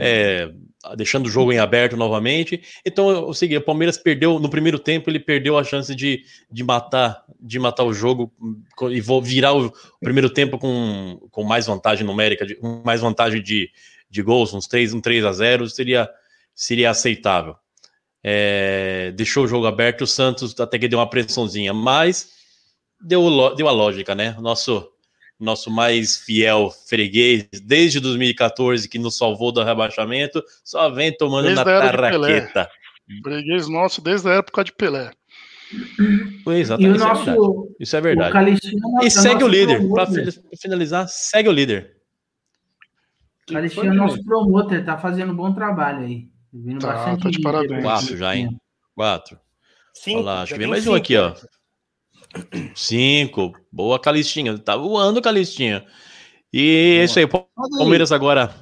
é, 0.00 0.50
deixando 0.94 1.26
o 1.26 1.30
jogo 1.30 1.52
em 1.52 1.58
aberto 1.58 1.96
novamente. 1.96 2.62
Então, 2.84 3.10
eu 3.10 3.34
segui, 3.34 3.56
o 3.56 3.62
Palmeiras 3.62 3.96
perdeu 3.96 4.38
no 4.38 4.48
primeiro 4.48 4.78
tempo, 4.78 5.10
ele 5.10 5.18
perdeu 5.18 5.58
a 5.58 5.64
chance 5.64 5.94
de, 5.94 6.22
de 6.50 6.62
matar 6.62 7.24
de 7.40 7.58
matar 7.58 7.84
o 7.84 7.92
jogo 7.92 8.32
e 8.90 9.00
virar 9.22 9.54
o 9.54 9.72
primeiro 10.00 10.28
tempo 10.28 10.58
com, 10.58 11.20
com 11.30 11.44
mais 11.44 11.66
vantagem 11.66 12.04
numérica, 12.04 12.46
com 12.56 12.82
mais 12.84 13.00
vantagem 13.00 13.42
de, 13.42 13.70
de 14.10 14.22
gols, 14.22 14.52
uns 14.52 14.66
3, 14.66 14.94
um 14.94 15.00
3 15.00 15.24
a 15.24 15.32
0 15.32 15.70
seria, 15.70 16.08
seria 16.54 16.90
aceitável. 16.90 17.56
É, 18.22 19.12
deixou 19.14 19.44
o 19.44 19.48
jogo 19.48 19.66
aberto, 19.66 20.02
o 20.02 20.06
Santos 20.06 20.58
até 20.58 20.78
que 20.78 20.88
deu 20.88 20.98
uma 20.98 21.08
pressãozinha, 21.08 21.72
mas 21.72 22.32
deu, 23.00 23.54
deu 23.54 23.68
a 23.68 23.72
lógica, 23.72 24.14
né? 24.14 24.36
Nosso, 24.40 24.90
nosso 25.38 25.70
mais 25.70 26.16
fiel 26.16 26.70
freguês, 26.70 27.48
desde 27.62 28.00
2014, 28.00 28.88
que 28.88 28.98
nos 28.98 29.16
salvou 29.16 29.52
do 29.52 29.62
rebaixamento, 29.62 30.42
só 30.64 30.90
vem 30.90 31.14
tomando 31.16 31.44
Desde 31.44 31.64
na 31.64 31.64
tarraqueta. 31.64 32.70
Freguês 33.22 33.68
nosso 33.68 34.00
desde 34.00 34.28
a 34.28 34.34
época 34.34 34.64
de 34.64 34.72
Pelé. 34.72 35.12
Pois, 36.44 36.58
E 36.58 36.60
exatamente, 36.60 36.92
o 36.92 36.96
isso 36.96 37.04
é 37.06 37.10
verdade. 37.10 37.36
nosso. 37.38 37.76
Isso 37.80 37.96
é 37.96 38.00
verdade. 38.00 38.58
E 39.02 39.10
segue 39.10 39.44
o 39.44 39.48
líder. 39.48 39.88
Para 39.88 40.06
finalizar, 40.60 41.08
segue 41.08 41.48
o 41.48 41.52
líder. 41.52 41.96
O 43.50 43.56
é 43.56 43.90
o 43.90 43.94
nosso 43.94 44.24
promotor, 44.24 44.84
tá 44.84 44.98
fazendo 44.98 45.32
um 45.32 45.36
bom 45.36 45.52
trabalho 45.52 46.00
aí. 46.04 46.28
Vindo 46.52 46.80
Tá, 46.80 46.94
bastante 46.94 47.22
tá 47.22 47.30
de 47.30 47.40
parabéns. 47.40 47.82
Quatro 47.82 48.16
já, 48.16 48.34
hein? 48.34 48.56
Quatro. 48.94 49.38
Cinco, 49.94 50.18
Olha 50.18 50.24
lá, 50.26 50.42
acho 50.42 50.52
que 50.52 50.58
vem 50.58 50.68
mais 50.68 50.82
um 50.82 50.94
cinco, 50.94 50.96
aqui, 50.96 51.16
ó. 51.16 51.34
Cinco. 52.74 53.52
Boa, 53.70 53.98
Calistinha. 53.98 54.58
Tá 54.58 54.76
voando, 54.76 55.22
Calistinha. 55.22 55.84
E 56.52 56.98
é 57.00 57.04
isso 57.04 57.18
aí. 57.18 57.24
O 57.24 57.28
Palmeiras 57.78 58.12
agora 58.12 58.54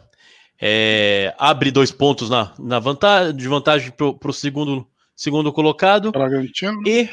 é, 0.60 1.34
abre 1.38 1.70
dois 1.70 1.90
pontos 1.90 2.30
na, 2.30 2.54
na 2.58 2.78
vantagem, 2.78 3.36
de 3.36 3.48
vantagem 3.48 3.90
pro, 3.90 4.18
pro 4.18 4.32
segundo, 4.32 4.86
segundo 5.14 5.52
colocado. 5.52 6.10
Bragantino. 6.12 6.80
E 6.86 7.08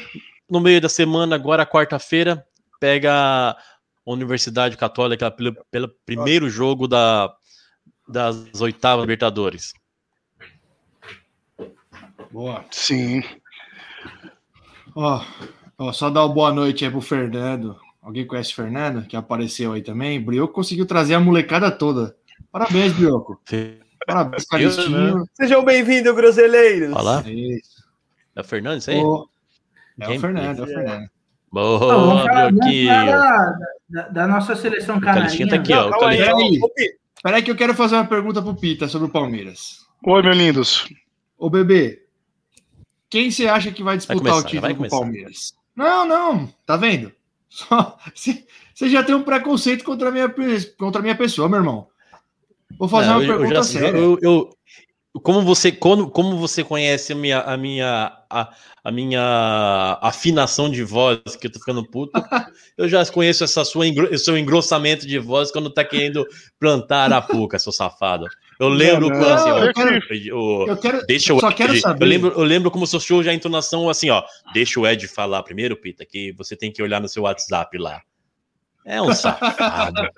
no 0.48 0.60
meio 0.60 0.80
da 0.80 0.88
semana, 0.88 1.34
agora 1.34 1.66
quarta-feira, 1.66 2.44
pega 2.80 3.12
a 3.12 3.56
Universidade 4.04 4.76
Católica 4.76 5.30
pelo, 5.30 5.54
pelo 5.70 5.88
primeiro 6.04 6.48
jogo 6.48 6.88
da, 6.88 7.32
das 8.08 8.60
oitavas 8.60 9.02
Libertadores. 9.02 9.72
Boa. 12.30 12.64
Sim. 12.70 13.22
Ó, 14.94 15.24
só 15.92 16.10
dar 16.10 16.24
uma 16.26 16.34
boa 16.34 16.52
noite 16.52 16.84
aí 16.84 16.90
pro 16.90 17.00
Fernando. 17.00 17.76
Alguém 18.02 18.26
conhece 18.26 18.52
o 18.52 18.56
Fernando, 18.56 19.06
que 19.06 19.16
apareceu 19.16 19.72
aí 19.72 19.80
também? 19.82 20.20
Brioco 20.20 20.52
conseguiu 20.54 20.84
trazer 20.86 21.14
a 21.14 21.20
molecada 21.20 21.70
toda. 21.70 22.16
Parabéns, 22.50 22.92
Brioco. 22.92 23.40
Parabéns, 24.06 24.44
Calistinho. 24.44 25.24
Sejam 25.34 25.64
bem-vindos, 25.64 26.14
groseleiros. 26.14 26.92
Olha 26.92 27.02
lá. 27.02 27.22
É 27.26 27.30
isso. 27.32 27.82
É 28.34 28.40
o 28.40 28.44
Fernando, 28.44 28.78
isso 28.78 28.90
aí? 28.90 28.98
Ô, 28.98 29.28
É 30.00 30.06
Quem? 30.06 30.16
o 30.16 30.20
Fernando, 30.20 30.58
é 30.58 30.62
o 30.62 30.66
Fernando. 30.66 31.10
Ó, 31.54 31.78
vamos 31.78 31.78
Boa, 31.78 32.18
falar- 32.18 32.44
vamos 32.46 32.58
Brioquinho. 32.58 32.88
da, 32.88 33.56
da- 33.88 34.08
da 34.08 34.26
nossa 34.26 34.56
seleção 34.56 34.98
Calistinha 35.00 35.46
canarinha. 35.48 35.48
tá 35.48 35.56
aqui, 35.56 35.72
ó. 35.72 35.90
Calma 35.90 36.08
aí, 36.08 36.60
Peraí. 37.22 37.42
que 37.42 37.50
eu 37.50 37.56
quero 37.56 37.74
fazer 37.74 37.94
uma 37.94 38.06
pergunta 38.06 38.42
pro 38.42 38.54
Pita 38.56 38.88
sobre 38.88 39.06
o 39.06 39.10
Palmeiras. 39.10 39.86
Oi, 40.04 40.22
meus 40.22 40.36
lindos. 40.36 40.88
Ô, 41.38 41.48
bebê, 41.48 42.02
quem 43.08 43.30
você 43.30 43.46
acha 43.46 43.70
que 43.70 43.82
vai 43.82 43.96
disputar 43.96 44.18
começar, 44.18 44.38
o 44.38 44.42
título 44.44 44.62
vai 44.62 44.70
com 44.70 44.74
o 44.74 44.78
começar. 44.78 44.96
Palmeiras? 44.98 45.54
Não, 45.74 46.06
não, 46.06 46.46
tá 46.66 46.76
vendo? 46.76 47.12
Só- 47.48 47.96
Você 48.74 48.88
já 48.88 49.02
tem 49.02 49.14
um 49.14 49.22
preconceito 49.22 49.84
contra 49.84 50.08
a 50.08 50.12
minha, 50.12 50.28
contra 50.78 51.00
a 51.00 51.02
minha 51.02 51.14
pessoa, 51.16 51.48
meu 51.48 51.58
irmão. 51.58 51.86
Vou 52.78 52.88
fazer 52.88 53.08
Não, 53.08 53.16
uma 53.18 53.22
eu- 53.24 53.30
eu 53.32 53.38
pergunta 53.38 53.54
já- 53.56 53.62
séria. 53.64 53.98
eu- 53.98 54.18
eu- 54.22 54.56
como 55.22 55.42
você 55.42 55.70
como, 55.70 56.10
como 56.10 56.38
você 56.38 56.64
conhece 56.64 57.12
a 57.12 57.16
minha 57.16 57.40
a 57.40 57.54
minha 57.54 58.16
a, 58.30 58.50
a 58.82 58.90
minha 58.90 59.98
afinação 60.00 60.70
de 60.70 60.82
voz 60.82 61.20
que 61.38 61.46
eu 61.48 61.52
tô 61.52 61.58
ficando 61.58 61.84
puto, 61.84 62.12
eu 62.78 62.88
já 62.88 63.04
conheço 63.06 63.44
essa 63.44 63.62
sua 63.62 63.84
seu 64.18 64.38
engrossamento 64.38 65.06
de 65.06 65.18
voz 65.18 65.52
quando 65.52 65.68
tá 65.68 65.84
querendo 65.84 66.26
plantar 66.58 67.00
a 67.00 67.04
arapuca, 67.16 67.58
seu 67.58 67.70
safado. 67.72 68.26
Eu 68.62 68.68
lembro 68.68 69.08
Não, 69.08 69.18
quando 69.18 69.32
assim, 69.32 69.50
ó, 69.50 69.58
eu 69.64 69.74
quero- 69.74 70.36
o- 70.36 70.66
Eu 70.68 70.76
quero, 70.76 71.04
Deixa 71.06 71.34
o 71.34 71.40
só 71.40 71.48
Ed, 71.48 71.56
quero 71.56 71.80
saber. 71.80 72.04
Eu 72.04 72.08
lembro, 72.08 72.28
eu 72.32 72.44
lembro 72.44 72.70
como 72.70 72.86
seu 72.86 73.00
show 73.00 73.22
já 73.22 73.32
a 73.32 73.34
entonação 73.34 73.90
assim, 73.90 74.08
ó. 74.10 74.22
Deixa 74.54 74.78
o 74.78 74.86
Ed 74.86 75.08
falar 75.08 75.42
primeiro, 75.42 75.76
Pita, 75.76 76.06
que 76.06 76.32
você 76.32 76.54
tem 76.54 76.70
que 76.70 76.80
olhar 76.82 77.00
no 77.00 77.08
seu 77.08 77.24
WhatsApp 77.24 77.76
lá. 77.76 78.00
É 78.84 79.02
um 79.02 79.12
safado. 79.14 80.00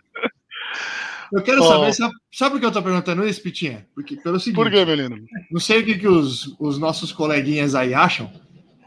Eu 1.32 1.42
quero 1.42 1.64
saber, 1.64 1.92
sabe, 1.94 2.14
sabe 2.30 2.50
por 2.52 2.60
que 2.60 2.66
eu 2.66 2.70
tô 2.70 2.82
perguntando 2.82 3.26
isso, 3.26 3.42
Pitinha? 3.42 3.88
Porque, 3.94 4.14
pelo 4.16 4.38
seguinte, 4.38 4.54
Por 4.56 4.70
que, 4.70 4.84
menino? 4.84 5.16
não 5.50 5.58
sei 5.58 5.80
o 5.80 5.84
que, 5.84 5.98
que 5.98 6.06
os, 6.06 6.54
os 6.60 6.78
nossos 6.78 7.10
coleguinhas 7.12 7.74
aí 7.74 7.92
acham, 7.92 8.30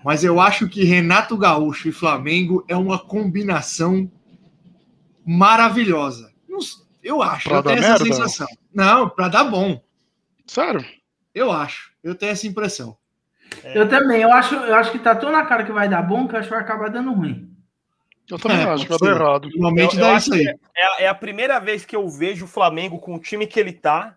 mas 0.05 0.23
eu 0.23 0.39
acho 0.39 0.69
que 0.69 0.83
Renato 0.85 1.35
Gaúcho 1.35 1.89
e 1.89 1.91
Flamengo 1.91 2.63
é 2.69 2.75
uma 2.77 2.99
combinação 2.99 4.09
maravilhosa. 5.25 6.31
Eu 7.03 7.21
acho, 7.21 7.47
Pra 7.49 7.57
eu 7.59 7.63
tenho 7.63 7.77
essa 7.79 7.87
merda? 8.03 8.05
sensação. 8.05 8.47
Não, 8.77 9.09
pra 9.09 9.27
dar 9.27 9.43
bom. 9.45 9.81
Sério? 10.45 10.85
Eu 11.33 11.51
acho, 11.51 11.91
eu 12.03 12.13
tenho 12.13 12.31
essa 12.31 12.45
impressão. 12.45 12.95
Eu 13.63 13.89
também, 13.89 14.21
eu 14.21 14.31
acho, 14.31 14.53
eu 14.53 14.75
acho 14.75 14.91
que 14.91 14.99
tá 14.99 15.15
tão 15.15 15.31
na 15.31 15.43
cara 15.47 15.63
que 15.63 15.71
vai 15.71 15.89
dar 15.89 16.03
bom 16.03 16.27
que 16.27 16.35
eu 16.35 16.39
acho 16.39 16.47
que 16.47 16.53
vai 16.53 16.63
acabar 16.63 16.87
dando 16.91 17.11
ruim. 17.11 17.49
Eu 18.29 18.37
também 18.37 18.59
É, 18.59 18.63
acho 18.65 18.85
que 18.85 18.89
vai 18.99 18.99
dar 18.99 19.15
errado. 19.19 19.49
Normalmente 19.49 19.95
Eu- 19.95 20.01
eu 20.01 20.07
dá 20.07 20.15
acho 20.15 20.35
isso 20.35 20.49
aí. 20.49 20.55
É, 20.75 20.83
a- 20.83 21.01
é 21.01 21.07
a 21.07 21.15
primeira 21.15 21.59
vez 21.59 21.85
que 21.85 21.95
eu 21.95 22.07
vejo 22.07 22.45
o 22.45 22.47
Flamengo 22.47 22.99
com 22.99 23.15
o 23.15 23.19
time 23.19 23.47
que 23.47 23.59
ele 23.59 23.73
tá 23.73 24.15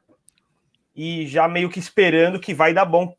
e 0.94 1.26
já 1.26 1.48
meio 1.48 1.70
que 1.70 1.78
esperando 1.78 2.38
que 2.38 2.52
vai 2.52 2.74
dar 2.74 2.84
bom. 2.84 3.14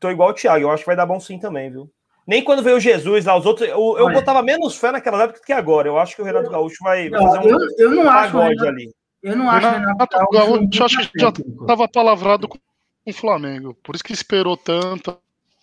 Tô 0.00 0.10
igual 0.10 0.30
o 0.30 0.34
Thiago, 0.34 0.64
eu 0.64 0.70
acho 0.70 0.84
que 0.84 0.86
vai 0.88 0.96
dar 0.96 1.04
bom 1.04 1.20
sim 1.20 1.38
também, 1.38 1.70
viu? 1.70 1.90
Nem 2.26 2.42
quando 2.42 2.62
veio 2.62 2.76
o 2.76 2.80
Jesus 2.80 3.26
lá, 3.26 3.36
os 3.36 3.44
outros. 3.44 3.68
Eu, 3.68 3.96
eu 3.98 4.10
botava 4.10 4.42
menos 4.42 4.76
fé 4.76 4.90
naquela 4.90 5.22
época 5.24 5.40
do 5.40 5.44
que 5.44 5.52
agora. 5.52 5.86
Eu 5.86 5.98
acho 5.98 6.16
que 6.16 6.22
o 6.22 6.24
Renato 6.24 6.48
Gaúcho 6.50 6.82
vai, 6.82 7.10
Não, 7.10 7.18
fazer 7.20 7.38
um 7.40 7.48
eu, 7.50 7.58
eu 7.78 7.90
não 7.90 8.10
acho 8.10 8.38
ali. 8.38 8.90
Eu 9.22 9.36
não 9.36 9.50
acho 9.50 9.68
Renato 9.68 10.16
Renato 10.16 10.16
Gaúcho 10.32 10.60
Gaúcho 10.60 10.84
acho 10.84 11.12
que 11.12 11.18
já 11.18 11.28
estava 11.28 11.88
palavrado 11.88 12.48
com 12.48 12.58
o 13.06 13.12
Flamengo. 13.12 13.74
Por 13.82 13.94
isso 13.94 14.04
que 14.04 14.12
esperou 14.12 14.56
tanto. 14.56 15.16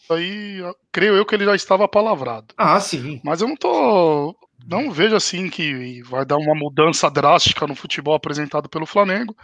Aí, 0.10 0.61
creio 0.91 1.15
eu 1.15 1.26
que 1.26 1.34
ele 1.34 1.45
já 1.45 1.56
estava 1.56 1.88
palavrado. 1.88 2.53
Ah, 2.57 2.80
sim. 2.80 3.19
Mas 3.23 3.41
eu 3.41 3.48
não 3.48 3.56
tô. 3.56 4.36
Não 4.68 4.91
vejo 4.91 5.15
assim 5.15 5.49
que 5.49 6.02
vai 6.03 6.26
dar 6.26 6.38
uma 6.38 6.56
mudança 6.56 7.10
drástica 7.10 7.68
no 7.68 7.76
futebol 7.76 8.15
apresentado 8.15 8.69
pelo 8.69 8.86
Flamengo. 8.86 9.36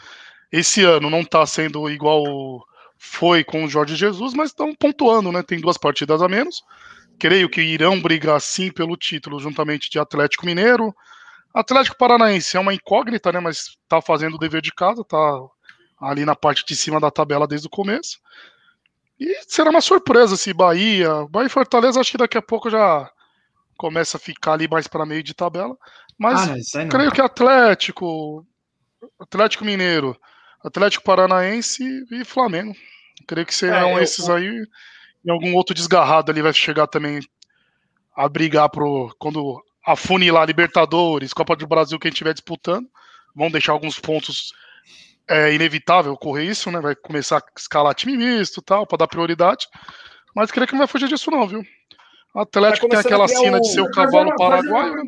Esse 0.51 0.83
ano 0.83 1.09
não 1.09 1.23
tá 1.23 1.45
sendo 1.45 1.89
igual 1.89 2.23
foi 2.97 3.43
com 3.43 3.63
o 3.63 3.67
Jorge 3.67 3.95
Jesus, 3.95 4.33
mas 4.33 4.49
estão 4.49 4.75
pontuando, 4.75 5.31
né? 5.31 5.41
Tem 5.41 5.59
duas 5.59 5.77
partidas 5.77 6.21
a 6.21 6.27
menos. 6.27 6.63
Creio 7.17 7.49
que 7.49 7.61
irão 7.61 7.99
brigar 7.99 8.39
sim 8.39 8.71
pelo 8.71 8.95
título, 8.95 9.39
juntamente 9.39 9.89
de 9.89 9.97
Atlético 9.97 10.45
Mineiro. 10.45 10.93
Atlético 11.53 11.97
Paranaense 11.97 12.55
é 12.55 12.59
uma 12.59 12.73
incógnita, 12.73 13.31
né? 13.31 13.39
Mas 13.39 13.77
tá 13.87 14.01
fazendo 14.01 14.35
o 14.35 14.39
dever 14.39 14.61
de 14.61 14.71
casa, 14.71 15.03
tá 15.03 15.17
ali 16.01 16.25
na 16.25 16.35
parte 16.35 16.65
de 16.65 16.75
cima 16.75 16.99
da 16.99 17.11
tabela 17.11 17.47
desde 17.47 17.67
o 17.67 17.71
começo. 17.71 18.17
E 19.19 19.35
será 19.47 19.69
uma 19.69 19.81
surpresa 19.81 20.35
se 20.35 20.53
Bahia, 20.53 21.09
Bahia 21.29 21.47
e 21.47 21.49
Fortaleza, 21.49 21.99
acho 21.99 22.11
que 22.11 22.17
daqui 22.17 22.37
a 22.37 22.41
pouco 22.41 22.69
já 22.69 23.09
começa 23.77 24.17
a 24.17 24.19
ficar 24.19 24.53
ali 24.53 24.67
mais 24.67 24.87
para 24.87 25.05
meio 25.05 25.21
de 25.23 25.33
tabela. 25.33 25.75
Mas 26.17 26.39
Ah, 26.39 26.87
creio 26.89 27.11
que 27.11 27.21
Atlético, 27.21 28.45
Atlético 29.19 29.65
Mineiro, 29.65 30.15
Atlético 30.63 31.03
Paranaense 31.03 31.83
e 32.11 32.23
Flamengo. 32.25 32.73
Creio 33.27 33.45
que 33.45 33.53
serão 33.53 33.89
É, 33.89 33.93
eu- 33.99 34.03
esses 34.03 34.29
aí. 34.29 34.63
E 35.23 35.29
algum 35.29 35.53
outro 35.55 35.75
desgarrado 35.75 36.31
ali 36.31 36.41
vai 36.41 36.53
chegar 36.53 36.87
também 36.87 37.19
a 38.15 38.27
brigar 38.27 38.69
pro. 38.69 39.15
Quando 39.19 39.61
afunilar 39.85 40.45
Libertadores, 40.47 41.33
Copa 41.33 41.55
do 41.55 41.67
Brasil, 41.67 41.99
quem 41.99 42.09
estiver 42.09 42.33
disputando. 42.33 42.87
Vão 43.35 43.49
deixar 43.49 43.71
alguns 43.71 43.99
pontos. 43.99 44.53
É 45.27 45.53
inevitável 45.53 46.13
ocorrer 46.13 46.49
isso, 46.49 46.69
né? 46.71 46.81
Vai 46.81 46.95
começar 46.95 47.37
a 47.37 47.43
escalar 47.57 47.95
time 47.95 48.17
misto 48.17 48.61
tal, 48.61 48.85
para 48.85 48.97
dar 48.99 49.07
prioridade. 49.07 49.67
Mas 50.35 50.51
creio 50.51 50.67
que 50.67 50.73
não 50.73 50.79
vai 50.79 50.87
fugir 50.87 51.07
disso, 51.07 51.31
não, 51.31 51.47
viu? 51.47 51.63
O 52.33 52.39
Atlético 52.39 52.87
tem 52.87 53.01
começando 53.01 53.05
aquela 53.13 53.27
cena 53.27 53.57
o- 53.57 53.61
de 53.61 53.71
ser 53.71 53.81
o 53.81 53.91
cavalo 53.91 54.35
paraguaio. 54.35 54.93
uma- 54.93 55.03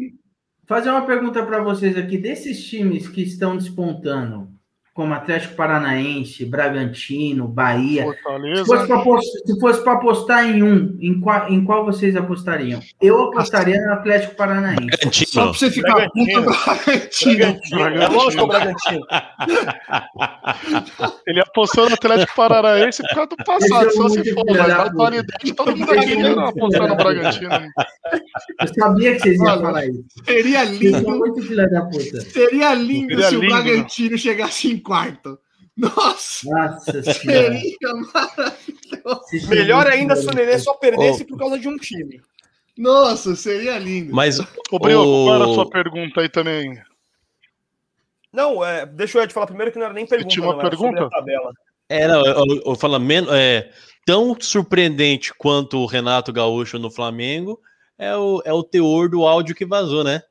Fazer 0.65 0.89
uma 0.91 1.05
pergunta 1.05 1.45
para 1.45 1.61
vocês 1.61 1.97
aqui. 1.97 2.17
Desses 2.17 2.65
times 2.69 3.07
que 3.09 3.21
estão 3.21 3.57
despontando, 3.57 4.49
como 4.93 5.11
Atlético 5.13 5.55
Paranaense, 5.55 6.45
Bragantino, 6.45 7.47
Bahia, 7.47 8.03
se 8.03 8.21
Fortaleza. 8.21 8.65
fosse 8.65 8.87
para 8.87 8.95
apostar, 8.97 9.41
se 9.45 9.59
fosse 9.59 9.83
pra 9.83 9.93
apostar 9.93 10.45
em 10.45 10.61
um, 10.61 10.97
em 11.01 11.19
qual, 11.19 11.49
em 11.49 11.63
qual 11.63 11.83
vocês 11.83 12.15
apostariam? 12.15 12.79
Eu 13.01 13.23
apostaria 13.23 13.81
no 13.81 13.93
Atlético 13.93 14.35
Paranaense. 14.35 15.25
Só 15.25 15.45
pra 15.45 15.53
você 15.53 15.71
ficar 15.71 16.07
puto 16.09 16.41
do 16.41 16.51
Bragantino. 16.51 17.43
É 18.01 18.07
lógico, 18.07 18.43
o 18.43 18.47
Bragantino. 18.47 19.01
Ele 21.25 21.39
apostou 21.41 21.89
no 21.89 21.95
Atlético 21.95 22.35
Paranaense 22.35 23.01
por 23.01 23.15
causa 23.15 23.29
do 23.29 23.37
passado, 23.37 23.87
é 23.87 23.89
só 23.89 24.09
se 24.09 24.31
for, 24.31 24.45
mas 24.45 24.67
na 24.67 24.83
atualidade 24.83 25.53
todo 25.55 25.75
mundo 25.75 25.91
aqui 25.91 26.13
apostar 26.13 26.81
filho 26.83 26.87
no 26.87 26.95
Bragantino. 26.95 27.49
Eu 28.61 28.67
sabia 28.79 29.13
que 29.13 29.19
vocês 29.21 29.39
iam 29.39 29.59
falar 29.59 29.87
isso. 29.87 30.03
Seria 30.23 30.63
lindo, 30.65 31.17
muito 31.17 31.41
filha 31.41 31.67
da 31.67 31.81
puta. 31.85 32.21
seria 32.21 32.75
lindo 32.75 33.09
Seria 33.09 33.29
se 33.29 33.35
o 33.37 33.41
lindo, 33.41 33.55
né? 33.55 33.61
Bragantino 33.63 34.17
chegasse 34.17 34.71
em 34.71 34.82
quarto. 34.83 35.39
Nossa, 35.75 36.47
Nossa 36.49 37.01
seria 37.13 37.49
maravilhoso. 38.13 39.49
Melhor 39.49 39.87
ainda 39.87 40.15
se 40.15 40.27
o 40.27 40.31
Nenê 40.31 40.59
só 40.59 40.75
perdesse 40.75 41.25
por 41.25 41.37
causa 41.39 41.57
de 41.57 41.67
um 41.67 41.77
time. 41.77 42.21
Nossa, 42.77 43.35
seria 43.35 43.79
lindo. 43.79 44.13
Mas 44.13 44.39
Ô, 44.71 44.77
Brioco, 44.79 45.07
o- 45.09 45.25
qual 45.25 45.35
era 45.35 45.45
a 45.45 45.53
sua 45.53 45.69
pergunta 45.69 46.21
aí 46.21 46.29
também? 46.29 46.79
Não, 48.31 48.63
é, 48.65 48.85
deixa 48.85 49.19
o 49.19 49.21
Ed 49.21 49.31
falar 49.33 49.45
primeiro 49.47 49.71
que 49.71 49.77
não 49.77 49.85
era 49.85 49.93
nem 49.93 50.05
pergunta. 50.07 50.29
tinha 50.33 50.45
uma 50.45 50.53
não, 50.55 50.61
pergunta? 50.61 51.05
a 51.05 51.09
tabela. 51.09 51.51
É, 51.89 52.07
não, 52.07 52.25
eu, 52.25 52.33
eu, 52.35 52.61
eu 52.65 52.75
falo 52.75 52.99
menos. 52.99 53.31
É, 53.31 53.69
tão 54.05 54.35
surpreendente 54.39 55.33
quanto 55.35 55.77
o 55.77 55.85
Renato 55.85 56.33
Gaúcho 56.33 56.79
no 56.79 56.89
Flamengo 56.91 57.59
é 57.97 58.15
o, 58.15 58.41
é 58.43 58.51
o 58.53 58.63
teor 58.63 59.07
do 59.09 59.25
áudio 59.25 59.55
que 59.55 59.65
vazou, 59.65 60.03
né? 60.03 60.21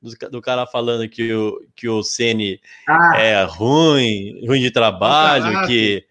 Do, 0.00 0.30
do 0.30 0.40
cara 0.40 0.66
falando 0.66 1.08
que 1.08 1.32
o, 1.32 1.60
que 1.74 1.88
o 1.88 2.02
Ceni 2.02 2.60
Ah, 2.86 3.18
é 3.18 3.42
ruim, 3.44 4.46
ruim 4.46 4.60
de 4.60 4.70
trabalho, 4.70 5.66
que, 5.66 6.04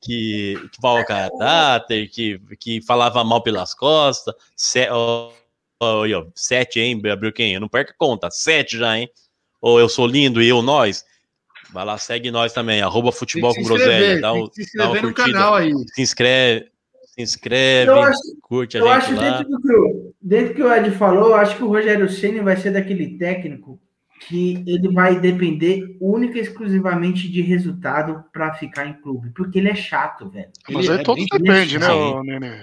que, 0.00 0.54
que 0.70 0.82
mau 0.82 1.04
caráter, 1.04 2.08
que, 2.08 2.38
que 2.58 2.80
falava 2.82 3.24
mal 3.24 3.42
pelas 3.42 3.74
costas. 3.74 4.34
Se, 4.54 4.88
ó, 4.90 5.32
aí, 6.04 6.14
ó, 6.14 6.24
sete, 6.34 6.78
hein, 6.78 7.00
abriu 7.10 7.32
quem? 7.32 7.58
Não 7.58 7.68
perca 7.68 7.94
conta, 7.98 8.30
sete 8.30 8.78
já, 8.78 8.96
hein? 8.96 9.10
Ou 9.60 9.80
eu 9.80 9.88
sou 9.88 10.06
lindo 10.06 10.40
e 10.40 10.48
eu 10.48 10.62
nós. 10.62 11.04
Vai 11.72 11.84
lá, 11.84 11.96
segue 11.96 12.30
nós 12.30 12.52
também, 12.52 12.82
arroba 12.82 13.10
futebol 13.10 13.54
com 13.54 13.60
que 13.60 13.66
se 13.66 13.72
inscrever, 13.72 14.20
groselha. 14.20 14.20
Dá, 14.20 14.84
dá 14.84 14.90
uma 14.90 15.00
curtida. 15.00 15.32
canal 15.32 15.54
aí. 15.54 15.72
Se 15.94 16.02
inscreve, 16.02 16.70
se 17.14 17.22
inscreve, 17.22 17.90
Eu 17.90 18.00
acho- 18.02 18.20
curte 18.40 18.76
a 18.76 18.80
eu 18.80 18.86
gente 18.86 18.96
acho 18.96 19.14
lá. 19.14 19.38
dentro 19.38 19.50
do, 19.52 19.60
que 19.60 19.72
o, 19.74 20.14
dentro 20.20 20.48
do 20.48 20.54
que 20.54 20.62
o 20.62 20.72
Ed 20.72 20.90
falou, 20.92 21.28
eu 21.30 21.34
acho 21.36 21.56
que 21.56 21.62
o 21.64 21.68
Rogério 21.68 22.08
Ceni 22.08 22.40
vai 22.40 22.56
ser 22.56 22.70
daquele 22.72 23.18
técnico 23.18 23.78
que 24.28 24.62
ele 24.66 24.88
vai 24.92 25.18
depender 25.20 25.96
única 26.00 26.38
e 26.38 26.42
exclusivamente 26.42 27.28
de 27.28 27.42
resultado 27.42 28.22
para 28.32 28.54
ficar 28.54 28.86
em 28.86 28.92
clube, 28.94 29.30
porque 29.34 29.58
ele 29.58 29.68
é 29.68 29.74
chato, 29.74 30.30
velho. 30.30 30.48
Mas 30.70 30.84
Ele 30.86 30.94
aí 30.94 31.00
é 31.00 31.02
todos 31.02 31.26
dependem, 31.30 31.78
né, 31.78 32.22
Nenê? 32.38 32.60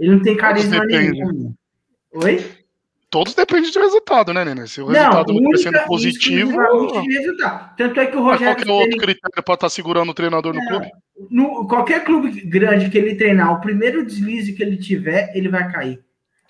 Ele 0.00 0.10
não 0.12 0.22
tem 0.22 0.36
carisma 0.36 0.80
depende. 0.86 1.12
nenhum. 1.20 1.54
Oi? 2.14 2.42
Todos 3.12 3.34
dependem 3.34 3.70
de 3.70 3.78
resultado, 3.78 4.32
né, 4.32 4.42
Nenê? 4.42 4.66
Se 4.66 4.80
o 4.80 4.86
Não, 4.86 4.92
resultado 4.92 5.34
não 5.34 5.54
sendo 5.58 5.78
positivo. 5.80 6.56
Tanto 7.76 8.00
é 8.00 8.06
que 8.06 8.16
o 8.16 8.24
mas 8.24 8.38
qual 8.38 8.54
Rogério 8.54 8.56
que 8.56 8.70
é 8.70 8.72
o 8.72 8.74
outro 8.74 8.98
critério 8.98 9.44
para 9.44 9.54
estar 9.54 9.68
segurando 9.68 10.08
o 10.08 10.14
treinador 10.14 10.54
no 10.54 10.66
clube? 10.66 10.90
no, 11.30 11.68
qualquer 11.68 12.04
clube 12.04 12.40
grande 12.40 12.88
que 12.88 12.96
ele 12.96 13.14
treinar, 13.14 13.52
o 13.52 13.60
primeiro 13.60 14.02
deslize 14.02 14.54
que 14.54 14.62
ele 14.62 14.78
tiver, 14.78 15.30
ele 15.34 15.50
vai 15.50 15.70
cair. 15.70 16.02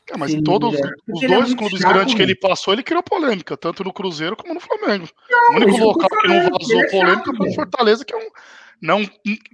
É, 0.09 0.16
mas 0.16 0.30
Sim, 0.30 0.44
todos 0.44 0.72
é. 0.78 0.90
os 1.12 1.22
é 1.24 1.26
dois 1.26 1.52
clubes 1.52 1.80
grandes 1.80 2.14
que 2.14 2.22
ele 2.22 2.36
passou, 2.36 2.72
ele 2.72 2.84
criou 2.84 3.02
polêmica, 3.02 3.56
tanto 3.56 3.82
no 3.82 3.93
Cruzeiro 3.93 4.36
como 4.36 4.55
no 4.55 4.60
Flamengo. 4.60 5.09
Não, 5.28 5.55
o 5.55 5.56
único 5.56 5.78
local 5.78 6.09
que 6.09 6.28
não 6.28 6.48
vazou 6.48 6.80
é 6.80 6.90
polêmica 6.90 7.32
foi 7.36 7.48
o. 7.48 7.55
Fortaleza, 7.55 8.05
que 8.05 8.14
é 8.14 8.16
um. 8.16 8.28
Não, 8.80 9.05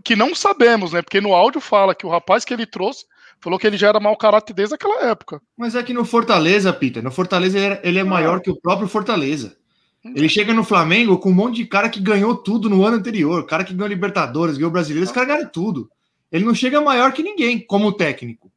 que 0.04 0.14
não 0.14 0.34
sabemos, 0.34 0.92
né? 0.92 1.00
Porque 1.00 1.22
no 1.22 1.34
áudio 1.34 1.60
fala 1.60 1.94
que 1.94 2.06
o 2.06 2.10
rapaz 2.10 2.44
que 2.44 2.52
ele 2.52 2.66
trouxe 2.66 3.06
falou 3.40 3.58
que 3.58 3.66
ele 3.66 3.76
já 3.76 3.88
era 3.88 4.00
mau 4.00 4.16
caráter 4.16 4.52
desde 4.54 4.74
aquela 4.74 5.04
época. 5.06 5.40
Mas 5.56 5.74
é 5.74 5.82
que 5.82 5.92
no 5.92 6.04
Fortaleza, 6.04 6.72
Peter, 6.72 7.02
no 7.02 7.10
Fortaleza 7.10 7.58
ele 7.58 7.66
é, 7.74 7.80
ele 7.84 7.98
é 7.98 8.04
maior 8.04 8.40
que 8.40 8.50
o 8.50 8.56
próprio 8.60 8.88
Fortaleza. 8.88 9.56
Ele 10.04 10.28
chega 10.28 10.54
no 10.54 10.62
Flamengo 10.64 11.18
com 11.18 11.30
um 11.30 11.34
monte 11.34 11.56
de 11.56 11.66
cara 11.66 11.88
que 11.88 12.00
ganhou 12.00 12.36
tudo 12.36 12.70
no 12.70 12.84
ano 12.84 12.96
anterior, 12.96 13.44
cara 13.46 13.64
que 13.64 13.74
ganhou 13.74 13.88
Libertadores, 13.88 14.56
ganhou 14.56 14.70
Brasileiro, 14.70 15.04
os 15.04 15.12
caras 15.12 15.28
ganharam 15.28 15.50
tudo. 15.50 15.90
Ele 16.30 16.44
não 16.44 16.54
chega 16.54 16.80
maior 16.80 17.12
que 17.12 17.22
ninguém 17.22 17.58
como 17.58 17.92
técnico. 17.92 18.50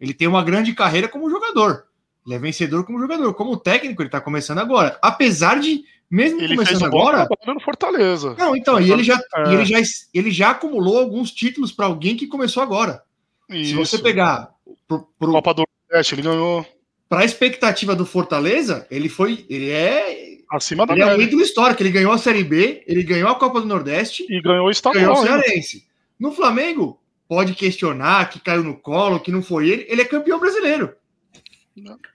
Ele 0.00 0.12
tem 0.12 0.26
uma 0.26 0.42
grande 0.42 0.74
carreira 0.74 1.08
como 1.08 1.30
jogador. 1.30 1.84
Ele 2.26 2.34
é 2.34 2.38
vencedor 2.38 2.84
como 2.84 2.98
jogador. 2.98 3.32
Como 3.34 3.56
técnico, 3.56 4.02
ele 4.02 4.08
tá 4.10 4.20
começando 4.20 4.58
agora. 4.58 4.98
Apesar 5.02 5.60
de, 5.60 5.84
mesmo 6.10 6.38
Ele 6.40 6.56
fez 6.56 6.68
começando 6.70 6.82
um 6.82 6.86
agora. 6.86 7.28
no 7.46 7.60
Fortaleza. 7.60 8.34
Não, 8.38 8.56
então, 8.56 8.80
e 8.80 8.90
ele 8.90 9.02
já, 9.04 9.18
É. 9.36 9.52
ele 9.52 9.64
já, 9.64 9.78
ele 10.12 10.30
já 10.30 10.50
acumulou 10.50 10.98
alguns 10.98 11.30
títulos 11.30 11.70
para 11.72 11.86
alguém 11.86 12.16
que 12.16 12.26
começou 12.26 12.62
agora. 12.62 13.02
Se 13.50 13.74
você 13.74 13.96
Isso. 13.96 14.02
pegar 14.02 14.50
pro, 14.86 15.06
pro, 15.18 15.32
Copa 15.32 15.54
do 15.54 15.64
Nordeste, 15.90 16.14
ele 16.14 16.22
ganhou 16.22 16.64
para 17.08 17.20
a 17.22 17.24
expectativa 17.24 17.96
do 17.96 18.06
Fortaleza, 18.06 18.86
ele 18.90 19.08
foi, 19.08 19.44
ele 19.50 19.70
é, 19.70 20.38
acima 20.52 20.86
da 20.86 20.92
ele 20.94 21.02
é 21.02 21.06
um 21.06 21.10
média. 21.10 21.24
ídolo 21.24 21.42
histórico. 21.42 21.82
Ele 21.82 21.90
ganhou 21.90 22.12
a 22.12 22.18
Série 22.18 22.44
B, 22.44 22.84
ele 22.86 23.02
ganhou 23.02 23.28
a 23.28 23.34
Copa 23.34 23.60
do 23.60 23.66
Nordeste, 23.66 24.22
E 24.24 24.40
ganhou 24.40 24.40
o 24.40 24.42
ganhou 24.42 24.66
o 24.66 24.70
estadual. 24.70 25.16
Cearense. 25.16 25.84
No 26.18 26.30
Flamengo, 26.32 27.00
pode 27.28 27.54
questionar 27.54 28.28
que 28.30 28.38
caiu 28.40 28.62
no 28.62 28.76
colo, 28.76 29.18
que 29.20 29.32
não 29.32 29.42
foi 29.42 29.68
ele. 29.68 29.86
Ele 29.88 30.02
é 30.02 30.04
campeão 30.04 30.38
brasileiro. 30.38 30.94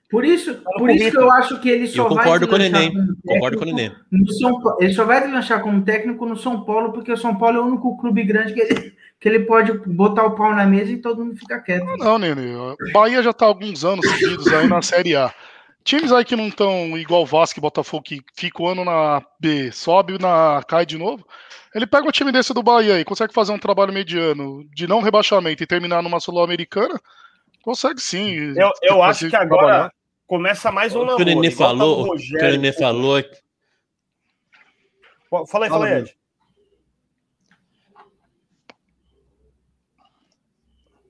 Por 0.09 0.23
isso, 0.23 0.61
por 0.77 0.89
isso 0.89 1.09
que 1.11 1.17
eu 1.17 1.31
acho 1.31 1.59
que 1.59 1.67
ele 1.69 1.87
só 1.87 2.03
Eu 2.03 2.09
vai 2.13 2.23
concordo 2.23 2.47
com 2.47 2.55
o 2.55 2.57
Neném. 2.57 2.93
Concordo 3.25 3.57
com 3.57 3.63
o 3.63 3.65
Neném. 3.65 3.91
no 4.11 4.31
São 4.33 4.61
Pa- 4.61 4.77
Ele 4.79 4.93
só 4.93 5.03
vai 5.03 5.21
deslanchar 5.21 5.61
como 5.61 5.83
técnico 5.83 6.25
no 6.25 6.37
São 6.37 6.63
Paulo, 6.63 6.93
porque 6.93 7.11
o 7.11 7.17
São 7.17 7.35
Paulo 7.35 7.57
é 7.57 7.61
o 7.61 7.65
único 7.65 7.97
clube 7.97 8.23
grande 8.23 8.53
que 8.53 8.61
ele, 8.61 8.93
que 9.19 9.29
ele 9.29 9.39
pode 9.39 9.71
botar 9.87 10.25
o 10.25 10.35
pau 10.35 10.53
na 10.53 10.65
mesa 10.65 10.91
e 10.91 10.97
todo 10.97 11.23
mundo 11.23 11.37
fica 11.37 11.59
quieto. 11.59 11.85
Não, 11.97 12.17
Nenê. 12.17 12.55
O 12.55 12.75
Bahia 12.93 13.23
já 13.23 13.33
tá 13.33 13.45
há 13.45 13.47
alguns 13.47 13.83
anos 13.83 14.07
seguidos 14.09 14.47
aí 14.47 14.67
na 14.67 14.81
Série 14.81 15.15
A. 15.15 15.33
Times 15.83 16.11
aí 16.11 16.25
que 16.25 16.35
não 16.35 16.47
estão 16.47 16.97
igual 16.97 17.25
Vasco 17.25 17.59
e 17.59 17.61
Botafogo, 17.61 18.03
que 18.03 18.19
fica 18.35 18.61
o 18.61 18.67
ano 18.67 18.83
na 18.83 19.23
B, 19.39 19.71
sobe 19.71 20.17
na 20.19 20.63
cai 20.67 20.85
de 20.85 20.97
novo. 20.97 21.25
Ele 21.75 21.85
pega 21.85 22.07
um 22.07 22.11
time 22.11 22.31
desse 22.31 22.53
do 22.53 22.63
Bahia 22.63 22.99
e 22.99 23.05
consegue 23.05 23.33
fazer 23.33 23.51
um 23.51 23.59
trabalho 23.59 23.93
mediano 23.93 24.63
de 24.73 24.87
não 24.87 25.01
rebaixamento 25.01 25.61
e 25.61 25.67
terminar 25.67 26.01
numa 26.01 26.19
Sul-Americana, 26.19 26.99
consegue 27.61 28.01
sim. 28.01 28.33
Eu, 28.57 28.71
eu 28.81 29.03
acho 29.03 29.29
que 29.29 29.35
agora 29.35 29.61
trabalhar. 29.61 29.93
começa 30.25 30.71
mais 30.71 30.95
um 30.95 31.01
O 31.01 31.15
que 31.17 31.21
o 31.21 31.25
namoro. 31.25 31.41
Nenê 31.41 31.51
falou, 31.51 31.99
o 31.99 32.07
o 32.07 32.13
o. 32.13 32.17
Nenê 32.41 32.73
falou 32.73 33.23
Fala 35.47 35.65
aí, 35.65 35.69
fala 35.69 35.85
aí, 35.85 35.99
Ed. 35.99 36.15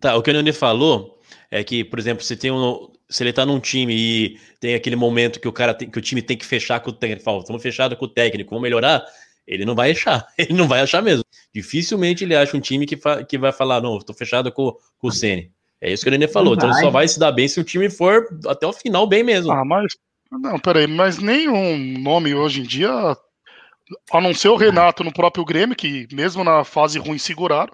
Tá, 0.06 0.15
o 0.15 0.22
que 0.22 0.30
o 0.30 0.34
Nenê 0.34 0.53
falou 0.53 1.19
é 1.49 1.64
que, 1.64 1.84
por 1.84 1.98
exemplo, 1.98 2.23
se 2.23 2.38
tem 2.38 2.52
um. 2.52 2.91
Se 3.10 3.23
ele 3.23 3.34
tá 3.34 3.44
num 3.44 3.60
time 3.60 3.91
e 3.91 4.40
tem 4.60 4.76
aquele 4.76 4.95
momento 4.95 5.40
que 5.40 5.48
o 5.48 5.52
cara 5.52 5.73
tem, 5.73 5.90
que 5.90 5.98
o 5.98 6.02
time 6.02 6.22
tem 6.22 6.38
que 6.38 6.45
fechar 6.45 6.80
com 6.80 6.91
o 6.91 6.94
técnico, 6.94 7.23
fala, 7.23 7.40
estamos 7.40 7.60
fechados 7.64 7.98
com 7.98 8.06
o 8.06 8.07
técnico, 8.07 8.52
vamos 8.52 8.61
melhorar, 8.61 9.03
ele 9.48 9.65
não 9.65 9.73
vai 9.73 9.90
achar, 9.90 10.27
ele 10.38 10.53
não 10.53 10.68
vai 10.68 10.82
achar 10.82 11.02
mesmo. 11.02 11.23
Dificilmente 11.52 12.23
ele 12.23 12.36
acha 12.36 12.56
um 12.56 12.60
time 12.60 12.86
que, 12.86 12.95
fa- 12.95 13.23
que 13.23 13.36
vai 13.36 13.52
falar, 13.52 13.82
não, 13.82 13.98
estou 13.98 14.15
fechado 14.15 14.52
com, 14.52 14.76
com 14.99 15.07
o 15.07 15.11
Ceni. 15.11 15.52
É 15.82 15.91
isso 15.91 16.03
que 16.03 16.10
o 16.10 16.11
Nenê 16.11 16.27
falou. 16.27 16.52
Não 16.56 16.57
Então 16.57 16.69
ele 16.69 16.82
só 16.82 16.91
vai 16.91 17.07
se 17.07 17.19
dar 17.19 17.32
bem 17.32 17.48
se 17.48 17.60
o 17.60 17.64
time 17.64 17.90
for 17.90 18.27
até 18.45 18.68
o 18.68 18.73
final 18.73 19.07
bem 19.07 19.23
mesmo. 19.23 19.52
Ah, 19.52 19.65
mas. 19.65 19.91
Não, 20.32 20.60
peraí, 20.60 20.86
mas 20.86 21.18
nenhum 21.18 21.99
nome 21.99 22.36
hoje 22.36 22.61
em 22.61 22.64
dia, 22.64 22.91
a 22.91 24.22
não 24.22 24.36
ser 24.36 24.49
o 24.49 24.56
Renato 24.56 25.03
no 25.03 25.11
próprio 25.11 25.44
Grêmio, 25.44 25.76
que 25.76 26.07
mesmo 26.11 26.44
na 26.44 26.64
fase 26.64 26.99
ruim 26.99 27.18
seguraram. 27.18 27.73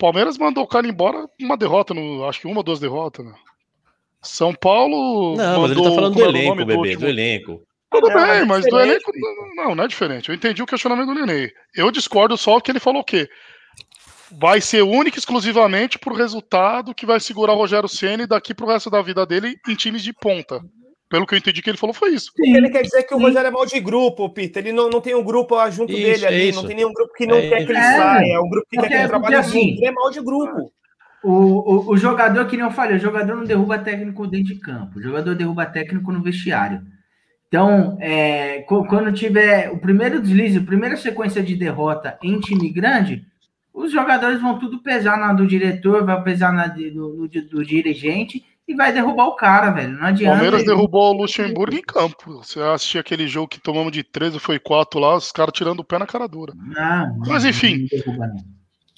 Palmeiras 0.00 0.38
mandou 0.38 0.64
o 0.64 0.66
cara 0.66 0.88
embora 0.88 1.28
uma 1.38 1.58
derrota, 1.58 1.92
no, 1.92 2.24
acho 2.24 2.40
que 2.40 2.46
uma 2.46 2.56
ou 2.56 2.62
duas 2.62 2.80
derrotas. 2.80 3.24
Né? 3.24 3.34
São 4.22 4.54
Paulo. 4.54 5.36
não, 5.36 5.60
mas 5.60 5.70
ele 5.70 5.82
tá 5.82 5.90
falando 5.90 6.14
do 6.14 6.20
o 6.20 6.24
elenco, 6.24 6.56
bebê, 6.56 6.74
último? 6.74 7.00
do 7.00 7.08
elenco. 7.08 7.62
Tudo 7.90 8.08
Não, 8.08 8.14
bem, 8.14 8.30
é 8.30 8.44
mas 8.44 8.64
do 8.64 8.80
elenco. 8.80 9.12
Não, 9.56 9.74
não 9.74 9.84
é 9.84 9.88
diferente. 9.88 10.30
Eu 10.30 10.34
entendi 10.34 10.62
o 10.62 10.66
questionamento 10.66 11.08
do 11.08 11.14
Nenê. 11.14 11.52
Eu 11.74 11.90
discordo 11.90 12.36
só 12.36 12.60
que 12.60 12.70
ele 12.70 12.80
falou 12.80 13.04
que 13.04 13.28
vai 14.38 14.60
ser 14.60 14.82
único 14.82 15.16
e 15.16 15.18
exclusivamente 15.18 15.98
pro 15.98 16.14
resultado 16.14 16.94
que 16.94 17.04
vai 17.04 17.20
segurar 17.20 17.52
o 17.52 17.56
Rogério 17.56 17.88
Ceni 17.88 18.26
daqui 18.26 18.54
pro 18.54 18.68
resto 18.68 18.88
da 18.88 19.02
vida 19.02 19.26
dele 19.26 19.56
em 19.68 19.74
times 19.74 20.02
de 20.02 20.12
ponta. 20.12 20.60
Pelo 21.10 21.26
que 21.26 21.34
eu 21.34 21.38
entendi 21.38 21.60
que 21.60 21.68
ele 21.68 21.76
falou, 21.76 21.92
foi 21.92 22.10
isso. 22.14 22.30
Porque 22.36 22.48
ele 22.56 22.70
quer 22.70 22.82
dizer 22.82 23.02
que 23.02 23.12
o 23.12 23.18
Rogério 23.18 23.48
é 23.48 23.50
mal 23.50 23.66
de 23.66 23.80
grupo, 23.80 24.30
Peter. 24.30 24.62
Ele 24.64 24.72
não, 24.72 24.88
não 24.88 25.00
tem 25.00 25.14
um 25.14 25.24
grupo 25.24 25.56
junto 25.70 25.92
Isso, 25.92 26.00
dele 26.02 26.24
é 26.24 26.28
ali. 26.28 26.48
isso. 26.50 26.60
Não 26.60 26.66
tem 26.68 26.76
nenhum 26.76 26.92
grupo 26.92 27.12
que 27.14 27.26
não 27.26 27.36
É 27.36 27.48
quer 27.48 27.66
que 27.66 27.72
ele 27.72 27.80
saia. 27.82 28.32
É 28.34 28.38
um 28.38 28.48
grupo 28.48 28.66
que 28.70 28.76
Porque- 28.76 28.88
quer 28.88 28.88
que 28.88 28.94
ele 28.94 29.08
porque 29.08 29.08
trabalhe 29.08 29.34
assim- 29.36 29.60
junto. 29.70 29.78
Ele 29.80 29.86
é 29.86 29.90
mal 29.92 30.10
de 30.10 30.20
grupo. 30.22 30.72
O, 31.22 31.30
o, 31.32 31.90
o 31.90 31.96
jogador, 31.98 32.46
que 32.46 32.56
nem 32.56 32.64
eu 32.64 32.70
falei, 32.72 32.96
o 32.96 33.00
jogador 33.00 33.34
não 33.36 33.44
derruba 33.44 33.76
técnico 33.78 34.26
dentro 34.26 34.54
de 34.54 34.60
campo, 34.60 34.98
o 34.98 35.02
jogador 35.02 35.34
derruba 35.34 35.66
técnico 35.66 36.10
no 36.12 36.22
vestiário. 36.22 36.80
Então, 37.48 37.98
é, 38.00 38.60
quando 38.62 39.12
tiver 39.12 39.70
o 39.70 39.78
primeiro 39.78 40.22
deslize, 40.22 40.58
a 40.58 40.62
primeira 40.62 40.96
sequência 40.96 41.42
de 41.42 41.56
derrota 41.56 42.16
em 42.22 42.38
time 42.38 42.70
grande, 42.70 43.24
os 43.74 43.90
jogadores 43.92 44.40
vão 44.40 44.58
tudo 44.58 44.80
pesar 44.82 45.18
na 45.18 45.32
do 45.32 45.46
diretor, 45.46 46.04
vai 46.06 46.22
pesar 46.22 46.52
na 46.52 46.68
do, 46.68 47.26
do, 47.26 47.28
do 47.28 47.64
dirigente 47.64 48.44
e 48.70 48.74
vai 48.76 48.92
derrubar 48.92 49.26
o 49.26 49.34
cara, 49.36 49.70
velho. 49.70 49.92
Não 49.94 50.02
O 50.02 50.06
adianta. 50.06 50.32
Palmeiras 50.34 50.60
ele- 50.62 50.70
derrubou 50.70 51.14
o 51.14 51.22
Luxemburgo 51.22 51.76
em 51.76 51.82
campo. 51.82 52.38
Você 52.42 52.60
assistiu 52.60 53.00
aquele 53.00 53.26
jogo 53.28 53.48
que 53.48 53.60
tomamos 53.60 53.92
de 53.92 54.02
13, 54.02 54.38
foi 54.38 54.58
4 54.58 54.98
lá, 55.00 55.14
os 55.16 55.30
caras 55.32 55.52
tirando 55.54 55.80
o 55.80 55.84
pé 55.84 55.98
na 55.98 56.06
cara 56.06 56.26
dura. 56.28 56.52
Não, 56.56 57.18
Mas 57.26 57.44
enfim, 57.44 57.78
não 57.78 57.86
derruba, 57.86 58.26
não. 58.26 58.36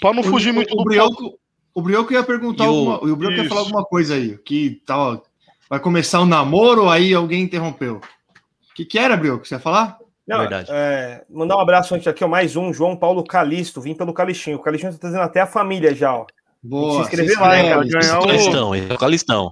pra 0.00 0.12
não 0.12 0.22
fugir 0.22 0.52
muito 0.52 0.72
o, 0.74 0.76
do 0.76 0.84
Brioco, 0.84 1.38
o 1.74 1.82
Brioco 1.82 2.12
ia 2.12 2.22
perguntar 2.22 2.64
E 2.64 2.68
o- 2.68 2.70
alguma, 2.70 2.96
o 3.12 3.16
Brioco 3.16 3.36
ia 3.36 3.40
Isso. 3.42 3.48
falar 3.48 3.60
alguma 3.62 3.84
coisa 3.84 4.14
aí, 4.14 4.36
que 4.38 4.80
tal, 4.86 5.22
vai 5.70 5.80
começar 5.80 6.20
o 6.20 6.26
namoro, 6.26 6.88
aí 6.88 7.14
alguém 7.14 7.42
interrompeu. 7.42 7.96
O 7.96 8.74
que, 8.74 8.84
que 8.84 8.98
era, 8.98 9.16
Brioco? 9.16 9.46
Você 9.46 9.54
ia 9.54 9.60
falar? 9.60 9.98
Não, 10.26 10.38
Verdade. 10.38 10.68
é, 10.70 11.24
mandar 11.28 11.56
um 11.56 11.60
abraço 11.60 11.94
antes 11.94 12.06
aqui, 12.06 12.22
ó, 12.24 12.28
mais 12.28 12.54
um, 12.56 12.72
João 12.72 12.96
Paulo 12.96 13.24
Calisto, 13.24 13.80
vim 13.80 13.92
pelo 13.94 14.14
Calixtinho. 14.14 14.56
O 14.56 14.60
Calixtinho 14.62 14.92
tá 14.92 14.98
trazendo 14.98 15.22
até 15.22 15.40
a 15.40 15.46
família 15.46 15.94
já, 15.94 16.14
ó. 16.14 16.24
Boa. 16.62 16.94
Se 16.94 17.00
inscrever 17.10 17.40
lá, 17.40 17.58
hein, 17.58 17.68
cara, 17.70 17.84
ganhar 17.84 18.20
o- 18.20 18.24
Calistão, 18.26 18.74
é 18.74 18.94
o 18.94 18.98
Calistão. 18.98 19.50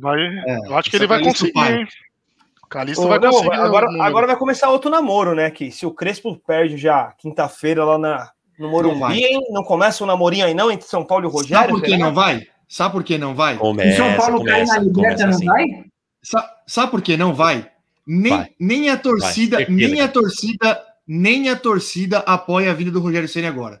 Vai, 0.00 0.20
É, 0.20 0.58
eu 0.66 0.76
acho 0.76 0.90
que 0.90 0.96
ele 0.96 1.06
vai 1.06 1.18
Calixto 1.18 1.44
conseguir, 1.44 1.52
pai. 1.54 1.74
hein? 1.80 1.86
Calixto 2.68 3.04
Ô, 3.04 3.08
vai 3.08 3.18
não, 3.18 3.30
conseguir. 3.30 3.54
agora, 3.54 3.86
o 3.86 3.90
número. 3.92 4.04
agora 4.04 4.26
vai 4.26 4.36
começar 4.36 4.70
outro 4.70 4.90
namoro, 4.90 5.34
né? 5.34 5.50
Que 5.50 5.70
se 5.70 5.86
o 5.86 5.90
Crespo 5.90 6.36
perde 6.46 6.76
já 6.76 7.12
quinta-feira 7.18 7.84
lá 7.84 7.98
na, 7.98 8.30
no. 8.58 8.68
Morumbi, 8.70 9.24
hein? 9.24 9.40
Não 9.50 9.62
começa 9.62 10.04
um 10.04 10.06
namorinho 10.06 10.44
aí 10.44 10.54
não 10.54 10.70
entre 10.70 10.86
São 10.86 11.04
Paulo 11.04 11.24
e 11.24 11.28
o 11.28 11.30
Rogério? 11.30 11.56
Sabe 11.56 11.72
por 11.72 11.82
que 11.82 11.96
não 11.96 12.12
vai? 12.12 12.46
Sabe 12.68 12.92
por 12.92 13.02
que 13.04 13.16
não 13.18 13.34
vai? 13.34 13.56
Começa, 13.56 13.96
São 13.96 14.16
Paulo 14.16 14.44
cai 14.44 14.54
começa, 14.54 14.74
na 14.74 14.80
liberta, 14.80 15.22
não 15.26 15.30
assim. 15.34 15.46
vai? 15.46 15.64
Sa- 16.22 16.56
Sabe 16.66 16.90
por 16.90 17.00
que 17.00 17.16
não 17.16 17.32
vai? 17.34 17.66
Nem, 18.06 18.32
Vai. 18.32 18.48
nem 18.60 18.90
a 18.90 18.96
torcida, 18.98 19.56
Vai, 19.58 19.66
nem 19.70 20.00
a 20.02 20.08
torcida, 20.08 20.82
nem 21.06 21.48
a 21.48 21.56
torcida 21.56 22.18
apoia 22.20 22.70
a 22.70 22.74
vida 22.74 22.90
do 22.90 23.00
Rogério 23.00 23.28
Ceni 23.28 23.46
agora. 23.46 23.80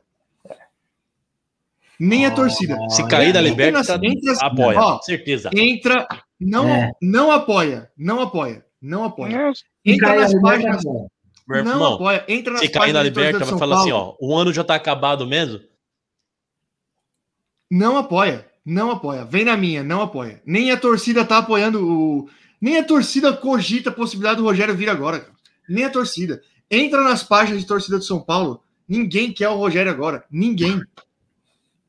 Nem 1.98 2.26
a 2.26 2.30
torcida. 2.30 2.76
Se 2.90 3.06
cair 3.08 3.32
da 3.32 3.40
Entra 3.40 3.50
Liberta, 3.50 4.00
apoia, 4.40 4.78
ó, 4.78 5.00
certeza. 5.02 5.50
Entra, 5.54 6.06
não, 6.38 6.68
É. 6.68 6.92
não 7.02 7.32
apoia, 7.32 7.90
não 7.96 8.20
apoia, 8.20 8.64
não 8.80 9.04
apoia. 9.04 9.52
Se 9.54 9.64
Entra 9.84 10.14
nas 10.14 10.40
páginas, 10.40 10.84
não. 10.84 11.08
Meu 11.48 11.64
não 11.64 11.72
irmão, 11.72 11.94
apoia. 11.94 12.24
Entra 12.28 12.52
nas 12.52 12.60
se 12.62 12.68
cair 12.68 12.92
torcida 12.92 13.02
Liberta, 13.02 13.44
vai 13.44 13.58
falar 13.58 13.80
assim, 13.80 13.90
ó, 13.92 14.14
o 14.20 14.36
ano 14.36 14.52
já 14.52 14.62
tá 14.62 14.74
acabado 14.74 15.26
mesmo? 15.26 15.60
Não 17.70 17.96
apoia, 17.96 18.46
não 18.64 18.90
apoia. 18.90 19.24
Vem 19.24 19.44
na 19.44 19.56
minha, 19.56 19.82
não 19.82 20.00
apoia. 20.02 20.40
Nem 20.44 20.70
a 20.70 20.76
torcida 20.76 21.24
tá 21.24 21.38
apoiando 21.38 21.84
o. 21.84 22.28
Nem 22.60 22.78
a 22.78 22.84
torcida 22.84 23.32
cogita 23.32 23.90
a 23.90 23.92
possibilidade 23.92 24.38
do 24.38 24.44
Rogério 24.44 24.74
vir 24.76 24.88
agora. 24.90 25.20
cara. 25.20 25.32
Nem 25.68 25.84
a 25.84 25.90
torcida. 25.90 26.42
Entra 26.70 27.02
nas 27.02 27.22
páginas 27.22 27.60
de 27.60 27.66
torcida 27.66 27.98
de 27.98 28.04
São 28.04 28.20
Paulo. 28.20 28.62
Ninguém 28.88 29.32
quer 29.32 29.48
o 29.48 29.56
Rogério 29.56 29.90
agora. 29.92 30.24
Ninguém. 30.30 30.80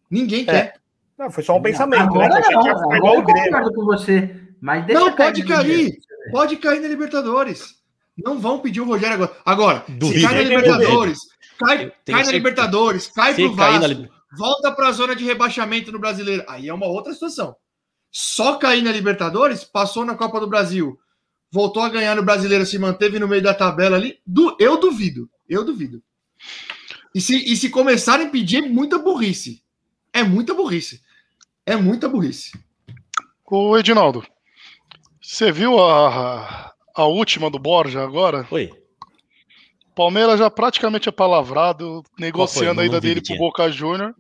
Ninguém 0.09 0.45
quer. 0.45 0.75
Não, 1.17 1.29
foi 1.29 1.43
só 1.43 1.57
um 1.57 1.61
pensamento, 1.61 2.03
Agora 2.03 2.29
né? 2.35 2.41
Que 2.41 2.47
a 2.47 2.61
gente 2.61 2.65
não, 2.81 2.91
agora 2.93 3.15
eu 3.19 3.23
concordo 3.23 3.73
com 3.73 3.85
você. 3.85 4.35
Mas 4.61 4.85
deixa 4.85 5.01
não, 5.01 5.15
pode 5.15 5.43
cair. 5.43 5.67
Liberta. 5.85 6.07
Pode 6.31 6.57
cair 6.57 6.81
na 6.81 6.87
Libertadores. 6.87 7.75
Não 8.17 8.39
vão 8.39 8.59
pedir 8.59 8.81
o 8.81 8.85
Rogério 8.85 9.13
agora. 9.15 9.31
Agora, 9.45 9.85
se 10.11 10.21
cai 10.21 10.33
na. 10.35 10.41
Libertadores, 10.41 11.19
cai, 11.57 11.91
cai 12.05 12.23
na. 12.23 12.31
Libertadores, 12.31 13.07
cai 13.07 13.33
pro 13.33 13.55
cair 13.55 13.73
na 13.73 13.79
Vasco, 13.87 14.01
Li- 14.01 14.09
volta 14.37 14.71
para 14.71 14.87
a 14.89 14.91
zona 14.91 15.15
de 15.15 15.23
rebaixamento 15.23 15.91
no 15.91 15.99
Brasileiro. 15.99 16.43
Aí 16.47 16.67
é 16.67 16.73
uma 16.73 16.87
outra 16.87 17.13
situação. 17.13 17.55
Só 18.11 18.55
cair 18.57 18.81
na 18.81 18.91
Libertadores, 18.91 19.63
passou 19.63 20.03
na 20.03 20.15
Copa 20.15 20.39
do 20.39 20.47
Brasil, 20.47 20.97
voltou 21.51 21.81
a 21.83 21.89
ganhar 21.89 22.15
no 22.15 22.23
Brasileiro, 22.23 22.65
se 22.65 22.77
manteve 22.79 23.19
no 23.19 23.27
meio 23.27 23.41
da 23.41 23.53
tabela 23.53 23.95
ali. 23.95 24.17
Du- 24.25 24.55
eu 24.59 24.77
duvido, 24.79 25.29
eu 25.47 25.63
duvido. 25.63 26.01
E 27.15 27.21
se, 27.21 27.35
e 27.51 27.55
se 27.55 27.69
começarem 27.69 28.27
a 28.27 28.29
pedir, 28.29 28.57
é 28.63 28.67
muita 28.67 28.97
burrice. 28.97 29.61
É 30.13 30.23
muita 30.23 30.53
burrice. 30.53 31.01
É 31.65 31.75
muita 31.75 32.07
burrice. 32.09 32.51
Ô, 33.45 33.77
Edinaldo, 33.77 34.25
você 35.21 35.51
viu 35.51 35.79
a, 35.79 36.73
a 36.95 37.05
última 37.05 37.49
do 37.49 37.59
Borja 37.59 38.03
agora? 38.03 38.47
Oi. 38.51 38.71
Palmeiras 39.95 40.39
já 40.39 40.49
praticamente 40.49 41.09
é 41.09 41.11
palavrado, 41.11 42.03
negociando 42.17 42.79
a 42.81 42.85
ida 42.85 43.01
dele 43.01 43.21
pro. 43.21 43.37
Boca 43.37 43.69
Júnior. 43.71 44.15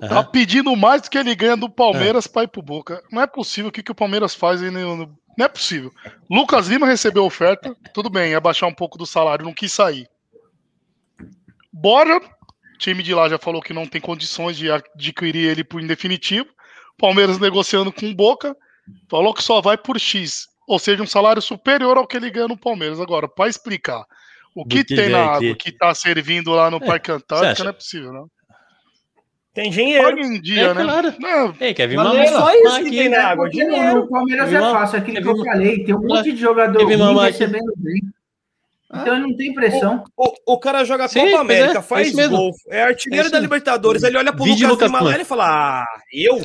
Tá 0.00 0.06
Aham. 0.20 0.24
pedindo 0.30 0.74
mais 0.76 1.02
do 1.02 1.10
que 1.10 1.18
ele 1.18 1.34
ganha 1.34 1.56
do 1.56 1.68
Palmeiras 1.68 2.26
pra 2.26 2.42
ir 2.44 2.48
pro 2.48 2.62
Boca. 2.62 3.02
Não 3.10 3.20
é 3.22 3.26
possível 3.26 3.68
o 3.68 3.72
que, 3.72 3.82
que 3.82 3.90
o 3.92 3.94
Palmeiras 3.94 4.34
faz 4.34 4.62
aí. 4.62 4.70
no- 4.70 4.96
no- 4.96 5.18
Não 5.38 5.46
é 5.46 5.48
possível. 5.48 5.90
Lucas 6.30 6.68
Lima 6.68 6.86
recebeu 6.86 7.24
oferta, 7.24 7.74
tudo 7.94 8.10
bem, 8.10 8.32
ia 8.32 8.40
baixar 8.40 8.66
um 8.66 8.74
pouco 8.74 8.98
do 8.98 9.06
salário, 9.06 9.44
não 9.44 9.54
quis 9.54 9.72
sair. 9.72 10.06
Bora, 11.72 12.18
o 12.18 12.41
time 12.82 13.02
de 13.02 13.14
lá 13.14 13.28
já 13.28 13.38
falou 13.38 13.62
que 13.62 13.72
não 13.72 13.86
tem 13.86 14.00
condições 14.00 14.56
de 14.56 14.70
adquirir 14.70 15.48
ele 15.48 15.62
por 15.64 15.80
indefinitivo. 15.80 16.46
Palmeiras 16.98 17.38
negociando 17.38 17.92
com 17.92 18.06
o 18.10 18.14
Boca, 18.14 18.54
falou 19.10 19.32
que 19.32 19.42
só 19.42 19.60
vai 19.60 19.76
por 19.78 19.98
X, 19.98 20.46
ou 20.68 20.78
seja, 20.78 21.02
um 21.02 21.06
salário 21.06 21.40
superior 21.40 21.96
ao 21.96 22.06
que 22.06 22.16
ele 22.16 22.30
ganha 22.30 22.48
no 22.48 22.56
Palmeiras. 22.58 23.00
Agora, 23.00 23.28
para 23.28 23.48
explicar 23.48 24.04
o 24.54 24.64
que 24.66 24.84
que 24.84 24.94
tem 24.94 25.08
na 25.08 25.24
água 25.24 25.54
que 25.54 25.72
tá 25.72 25.94
servindo 25.94 26.50
lá 26.50 26.70
no 26.70 26.78
Parque 26.80 27.10
você 27.10 27.16
Antártica, 27.16 27.50
acha? 27.52 27.64
não 27.64 27.70
é 27.70 27.72
possível, 27.72 28.12
não. 28.12 28.26
Tem 29.54 29.70
dinheiro. 29.70 30.04
Paga 30.04 30.20
em 30.22 30.40
dia, 30.40 30.62
É, 30.62 30.74
né? 30.74 30.82
claro. 30.82 31.14
Não, 31.18 31.54
Ei, 31.60 31.74
quer 31.74 31.86
vir 31.86 31.96
mamar? 31.96 32.16
é 32.16 32.26
só 32.28 32.50
isso 32.54 32.76
que 32.80 32.86
aqui. 32.86 32.96
tem 32.96 33.08
na 33.10 33.26
água. 33.28 33.44
Porque 33.44 33.64
no- 33.64 33.70
Dinheiro. 33.74 33.94
no 33.96 34.08
Palmeiras 34.08 34.52
é 34.52 34.60
fácil, 34.60 34.98
aquilo 34.98 35.16
quer 35.16 35.22
que 35.22 35.28
eu 35.28 35.44
falei. 35.44 35.84
Tem 35.84 35.94
um 35.94 36.00
monte 36.00 36.32
de 36.32 36.40
jogador 36.40 36.84
recebendo 36.86 37.72
bem. 37.76 38.00
Então 38.94 39.14
ele 39.16 39.22
não 39.28 39.36
tem 39.36 39.54
pressão. 39.54 40.04
O, 40.16 40.34
o 40.54 40.58
cara 40.60 40.84
joga 40.84 41.08
Sim, 41.08 41.20
Copa 41.20 41.30
pois 41.30 41.40
América, 41.40 41.74
é, 41.74 41.78
é 41.78 41.82
faz 41.82 42.14
mesmo. 42.14 42.36
gol, 42.36 42.52
é 42.68 42.82
artilheiro 42.82 43.28
É 43.28 43.30
da. 43.30 43.40
Libertadores. 43.40 44.02
Ele 44.02 44.18
olha 44.18 44.32
pro 44.34 44.44
Vide 44.44 44.66
Lucas, 44.66 44.90
Lucas 44.90 45.18
e 45.20 45.24
fala: 45.24 45.80
Ah, 45.82 45.86
eu? 46.12 46.42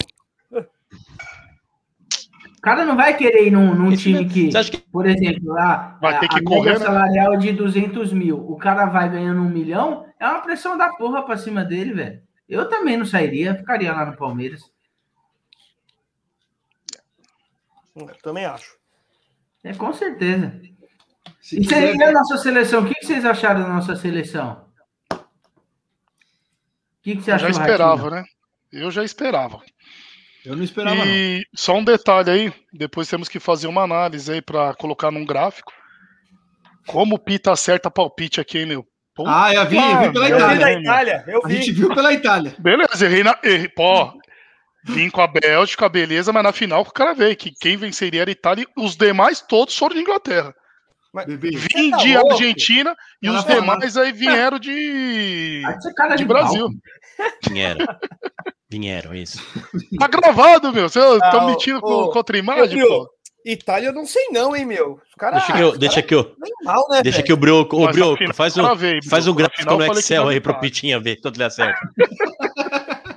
O 2.58 2.62
cara 2.62 2.84
não 2.86 2.96
vai 2.98 3.16
querer 3.16 3.48
ir 3.48 3.52
num, 3.52 3.74
num 3.76 3.96
time 3.96 4.28
que, 4.28 4.50
que- 4.50 4.78
por 4.92 5.06
exemplo, 5.06 5.54
lá, 5.54 5.98
Vai 6.02 6.16
a, 6.16 6.20
ter 6.20 6.28
que 6.28 6.40
a 6.40 6.44
correr, 6.44 6.72
média 6.72 6.80
né? 6.80 6.86
salarial 6.86 7.38
de 7.38 7.54
200 7.54 8.12
mil, 8.12 8.38
o 8.38 8.58
cara 8.58 8.86
vai 8.88 9.10
ganhando 9.10 9.42
um 9.42 9.50
milhão, 9.50 10.06
é 10.20 10.26
uma 10.28 10.42
pressão 10.42 10.78
da 10.78 10.90
porra 10.90 11.24
pra 11.24 11.38
cima 11.38 11.64
dele, 11.64 11.94
velho. 11.94 12.22
Eu 12.50 12.68
também 12.68 12.98
não 12.98 13.06
sairia, 13.06 13.56
ficaria 13.56 13.94
lá 13.94 14.06
no 14.06 14.18
Palmeiras. 14.18 14.62
Eu 17.96 18.08
também 18.22 18.46
acho. 18.46 18.76
É, 19.64 19.74
com 19.74 19.92
certeza. 19.94 20.60
Se 21.48 21.56
E, 21.56 21.62
quiser- 21.62 21.96
e 21.96 22.04
a 22.04 22.12
nossa 22.12 22.38
seleção? 22.38 22.84
O 22.84 22.86
que, 22.88 23.06
vocês 23.06 23.24
acharam 23.24 23.62
da 23.62 23.70
nossa 23.70 23.96
seleção? 23.96 24.66
O 25.14 25.18
que, 27.02 27.16
que 27.16 27.22
você 27.22 27.32
eu 27.32 27.40
já 27.40 27.48
achou, 27.48 27.62
esperava, 27.62 27.96
Ratinho? 28.04 28.12
né? 28.12 28.24
Eu 28.74 28.92
já 28.92 29.02
esperava. 29.04 29.62
Eu 30.46 30.58
não 30.58 30.64
esperava, 30.64 30.98
não. 30.98 31.06
E 31.06 31.46
só 31.56 31.76
um 31.78 31.84
detalhe 31.86 32.30
aí, 32.30 32.54
depois 32.74 33.08
temos 33.08 33.30
que 33.30 33.40
fazer 33.40 33.68
uma 33.68 33.84
análise 33.84 34.30
aí 34.30 34.42
pra 34.42 34.74
colocar 34.74 35.10
num 35.10 35.26
gráfico. 35.26 35.72
Como 36.86 37.16
o 37.16 37.20
Pita 37.20 37.54
acerta 37.54 37.90
palpite 37.90 38.42
aqui, 38.42 38.60
hein, 38.60 38.66
meu? 38.66 38.86
Ah, 39.26 39.54
eu 39.54 39.66
vi, 39.68 39.78
eu 39.78 40.00
vi 40.02 40.12
pela 40.14 40.30
Eu 40.30 40.38
vi 40.38 40.44
da 40.60 40.74
Itália. 40.74 40.82
Itália, 40.82 41.26
A 41.44 41.48
vi. 41.48 41.56
gente 41.56 41.72
viu 41.72 41.96
pela 41.96 42.12
Itália. 42.14 42.56
Beleza, 42.60 43.06
errei 43.06 43.24
na. 43.24 43.40
Errei, 43.42 43.70
pô, 43.70 44.12
vim 44.84 45.10
com 45.10 45.22
a 45.22 45.28
Bélgica, 45.28 45.88
beleza, 45.88 46.34
mas 46.34 46.44
na 46.44 46.52
final 46.52 46.82
o 46.82 46.92
cara 46.92 47.14
veio 47.14 47.36
que 47.38 47.52
quem 47.52 47.78
venceria 47.78 48.22
era 48.22 48.30
a 48.30 48.34
Itália 48.34 48.64
e 48.78 48.82
os 48.82 48.98
demais 48.98 49.40
todos 49.42 49.78
foram 49.78 49.96
de 49.96 50.02
Inglaterra. 50.02 50.54
Bebê. 51.26 51.52
Vim 51.52 51.92
tá 51.92 51.98
de 51.98 52.14
louco? 52.16 52.32
Argentina 52.34 52.96
e 53.22 53.28
Cara 53.28 53.40
os 53.40 53.46
falando. 53.46 53.62
demais 53.62 53.98
aí 53.98 54.12
vieram 54.12 54.60
de. 54.60 55.62
Cara 55.96 56.16
de 56.16 56.24
de 56.24 56.26
Brasil. 56.26 56.68
Vieram. 57.50 57.86
Vieram, 58.70 59.16
isso. 59.16 59.40
Tá 59.98 60.08
gravado, 60.08 60.74
meu. 60.74 60.90
Vocês 60.90 61.06
estão 61.06 61.42
Ah, 61.42 61.46
mentindo 61.48 61.80
ô, 61.80 61.82
com, 61.82 62.12
contra 62.12 62.36
a 62.36 62.40
imagem, 62.40 62.86
pô? 62.86 63.10
Itália 63.46 63.88
eu 63.88 63.94
não 63.94 64.06
sei 64.06 64.28
não, 64.30 64.54
hein, 64.56 64.66
meu. 64.66 64.96
Os 64.96 65.16
caras. 65.18 65.40
Deixa 65.40 65.54
que 65.54 65.62
eu, 65.62 65.78
deixa 65.78 66.02
que 66.02 66.14
eu, 66.16 66.36
Nem 66.38 66.52
mal, 66.64 66.86
né, 66.90 67.02
deixa 67.02 67.24
que 67.24 67.32
o 67.32 67.38
Brioco, 67.38 67.78
o 67.78 67.86
Mas 67.86 68.36
faz 68.36 68.58
um, 68.58 68.64
faz 69.10 69.26
um 69.28 69.34
gráfico 69.34 69.74
no 69.74 69.94
Excel 69.94 70.24
não 70.24 70.30
aí 70.30 70.42
pro 70.42 70.52
metade. 70.52 70.68
Pitinha 70.70 71.00
ver 71.00 71.22
quanto 71.22 71.38
ele 71.38 71.46
acerta. 71.46 71.80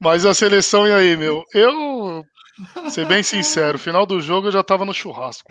Mas 0.00 0.26
a 0.26 0.34
seleção, 0.34 0.88
e 0.88 0.92
aí, 0.92 1.16
meu? 1.16 1.44
Eu, 1.54 2.24
ser 2.90 3.06
bem 3.06 3.22
sincero, 3.22 3.78
final 3.78 4.04
do 4.04 4.20
jogo 4.20 4.48
eu 4.48 4.52
já 4.52 4.62
tava 4.62 4.84
no 4.84 4.92
churrasco. 4.94 5.48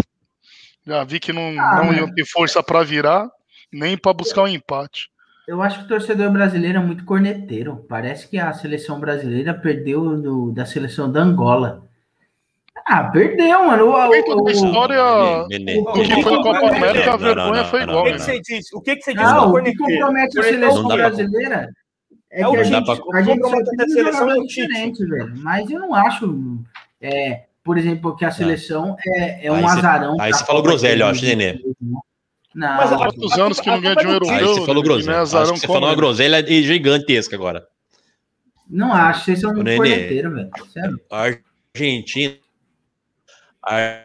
Já 0.85 1.03
vi 1.03 1.19
que 1.19 1.31
não, 1.31 1.49
Ah, 1.59 1.77
não 1.77 1.85
mas- 1.87 1.97
iam 1.97 2.13
ter 2.13 2.25
força 2.25 2.61
pra 2.63 2.83
virar, 2.83 3.29
nem 3.71 3.97
pra 3.97 4.13
buscar 4.13 4.43
um 4.43 4.47
empate. 4.47 5.09
Eu 5.47 5.61
acho 5.61 5.79
que 5.79 5.85
o 5.85 5.87
torcedor 5.87 6.31
brasileiro 6.31 6.77
é 6.79 6.81
muito 6.81 7.03
corneteiro. 7.03 7.85
Parece 7.89 8.27
que 8.27 8.37
a 8.37 8.53
seleção 8.53 8.99
brasileira 8.99 9.53
perdeu 9.53 10.15
do- 10.21 10.51
da 10.51 10.65
seleção 10.65 11.11
da 11.11 11.21
Angola. 11.21 11.83
Ah, 12.87 13.03
perdeu, 13.05 13.67
mano. 13.67 13.85
O, 13.87 14.07
o, 14.07 14.11
Feito 14.11 14.43
da 14.43 14.51
história, 14.51 15.47
Nenê, 15.49 15.79
o 15.79 15.93
que 15.93 16.23
foi 16.23 16.33
a 16.33 16.41
Copa 16.41 16.67
América, 16.75 17.11
a 17.13 17.17
Não, 17.17 17.19
não, 17.19 17.19
vergonha 17.19 17.63
não, 17.63 17.69
foi 17.69 17.81
igual. 17.83 18.01
O 18.01 18.03
que, 18.05 18.11
né? 18.11 18.17
que 18.17 18.23
você 18.23 18.39
diz? 18.41 18.73
O 18.73 18.81
que, 18.81 18.95
que 18.95 19.01
você 19.03 19.13
diz 19.13 19.23
Não, 19.23 19.37
o 19.39 19.45
que 19.45 19.51
corneteiro? 19.51 19.77
compromete 20.01 20.39
a 20.39 20.43
seleção 20.43 20.87
brasileira 20.87 21.69
é 22.31 22.41
que 22.43 22.47
o 22.47 22.53
a 22.59 22.63
gente, 22.63 22.89
a 23.13 23.21
gente 23.21 23.41
só 23.41 23.49
tem 23.51 23.79
a 23.79 23.83
um 23.83 23.89
seleção 23.89 24.19
jogador 24.21 24.41
o 24.41 24.47
diferente, 24.47 25.05
velho. 25.05 25.33
Mas 25.37 25.69
eu 25.69 25.79
não 25.79 25.93
acho, 25.93 26.59
é, 27.01 27.43
por 27.63 27.77
exemplo, 27.77 28.15
que 28.15 28.25
a 28.25 28.31
seleção 28.31 28.95
é, 29.05 29.47
é 29.47 29.51
um 29.51 29.55
Aí 29.55 29.63
cê- 29.63 29.79
azarão. 29.79 30.17
aí 30.19 30.33
você 30.33 30.45
falou 30.45 30.61
groselha, 30.63 31.03
eu 31.03 31.07
acho, 31.07 31.21
2022, 31.21 31.59
Nenê. 31.61 32.01
Não, 32.53 32.67
Mas 32.77 32.91
a- 32.91 32.97
Quantos 32.97 33.31
anos 33.39 33.59
que 33.61 33.69
não 33.69 33.79
ganha 33.81 33.95
de 33.95 34.07
um 34.07 34.11
Aí 34.29 34.43
você 34.43 34.65
falou 34.65 34.83
né? 34.83 34.89
groselha. 34.89 35.11
É 35.11 35.13
Acho 35.15 35.21
azarão 35.21 35.53
que 35.53 35.59
você 35.61 35.67
falou 35.67 35.83
uma 35.83 35.89
né? 35.91 35.95
groselha 35.95 36.45
gigantesca 36.63 37.35
agora. 37.35 37.65
não 38.69 38.91
acho. 38.93 39.25
Vocês 39.25 39.39
são 39.39 39.51
muito 39.53 39.63
Nenê. 39.65 39.77
corneteiros, 39.77 40.33
velho. 40.33 40.49
Sério. 40.73 40.99
A 41.09 41.29
Argentina. 41.75 42.35
A 43.63 44.03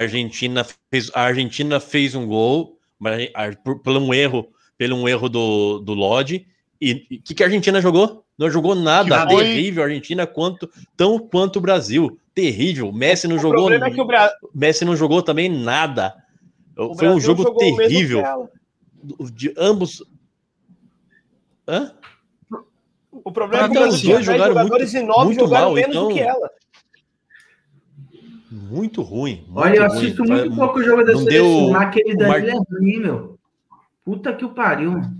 Argentina 0.00 0.64
fez, 0.90 1.10
a 1.14 1.22
Argentina 1.22 1.78
fez 1.80 2.14
um 2.14 2.26
gol, 2.26 2.78
mas 2.98 3.30
a- 3.34 3.52
por, 3.64 3.78
por 3.80 3.96
um 3.96 4.12
erro, 4.12 4.48
pelo 4.76 4.96
um 4.96 5.08
erro 5.08 5.28
do, 5.28 5.78
do 5.80 5.94
Lodge. 5.94 6.46
E 6.80 6.92
o 6.92 7.22
que, 7.22 7.34
que 7.34 7.42
a 7.42 7.46
Argentina 7.46 7.80
jogou? 7.80 8.25
Não 8.38 8.50
jogou 8.50 8.74
nada. 8.74 9.26
Foi- 9.28 9.44
Terrível 9.44 9.82
a 9.82 9.86
Argentina, 9.86 10.26
quanto, 10.26 10.70
tão 10.96 11.18
quanto 11.18 11.56
o 11.56 11.60
Brasil. 11.60 12.18
Terrível. 12.34 12.92
Messi 12.92 13.26
não 13.26 13.36
O 13.36 13.38
jogou. 13.38 13.62
problema 13.64 13.86
é 13.86 13.90
que 13.90 14.00
o 14.00 14.04
Bra- 14.04 14.30
Messi 14.54 14.84
não 14.84 14.94
jogou 14.96 15.22
também 15.22 15.48
nada. 15.48 16.14
o 16.76 16.94
Foi 16.94 17.08
um 17.08 17.12
Brasil 17.12 17.20
jogo 17.20 17.42
jogou 17.44 17.62
o 17.62 17.64
mesmo 17.64 17.78
terrível. 17.78 18.50
De 19.32 19.54
ambos. 19.56 20.04
Hã? 21.66 21.92
O 23.24 23.32
problema 23.32 23.64
é 23.64 23.68
que 23.68 23.74
Então, 23.74 23.88
os 23.88 24.02
dois 24.02 24.14
10 24.16 24.24
jogaram 24.26 24.48
jogadores 24.54 24.92
muito- 24.92 25.04
e 25.04 25.08
9 25.08 25.24
muito 25.24 25.40
jogaram 25.40 25.64
mal, 25.66 25.74
menos 25.74 25.96
do 25.96 26.02
então- 26.02 26.12
que 26.14 26.20
ela. 26.20 26.50
Muito 28.50 29.02
ruim. 29.02 29.44
Muito 29.48 29.58
Olha, 29.58 29.76
eu 29.76 29.88
ruim. 29.88 29.96
assisto 29.96 30.24
Vai- 30.24 30.38
muito 30.40 30.56
pouco 30.56 30.78
o 30.78 30.82
jogo 30.82 31.04
da 31.04 31.12
não 31.12 31.20
seleção. 31.20 31.66
deu- 31.68 31.76
Aquele 31.76 32.14
o 32.14 32.18
Danilo 32.18 32.46
Mar- 32.46 32.48
é 32.48 32.78
ruim, 32.78 32.98
meu. 33.00 33.38
Puta 34.04 34.32
que 34.34 34.44
o 34.44 34.50
pariu. 34.50 34.92
mano. 34.92 35.16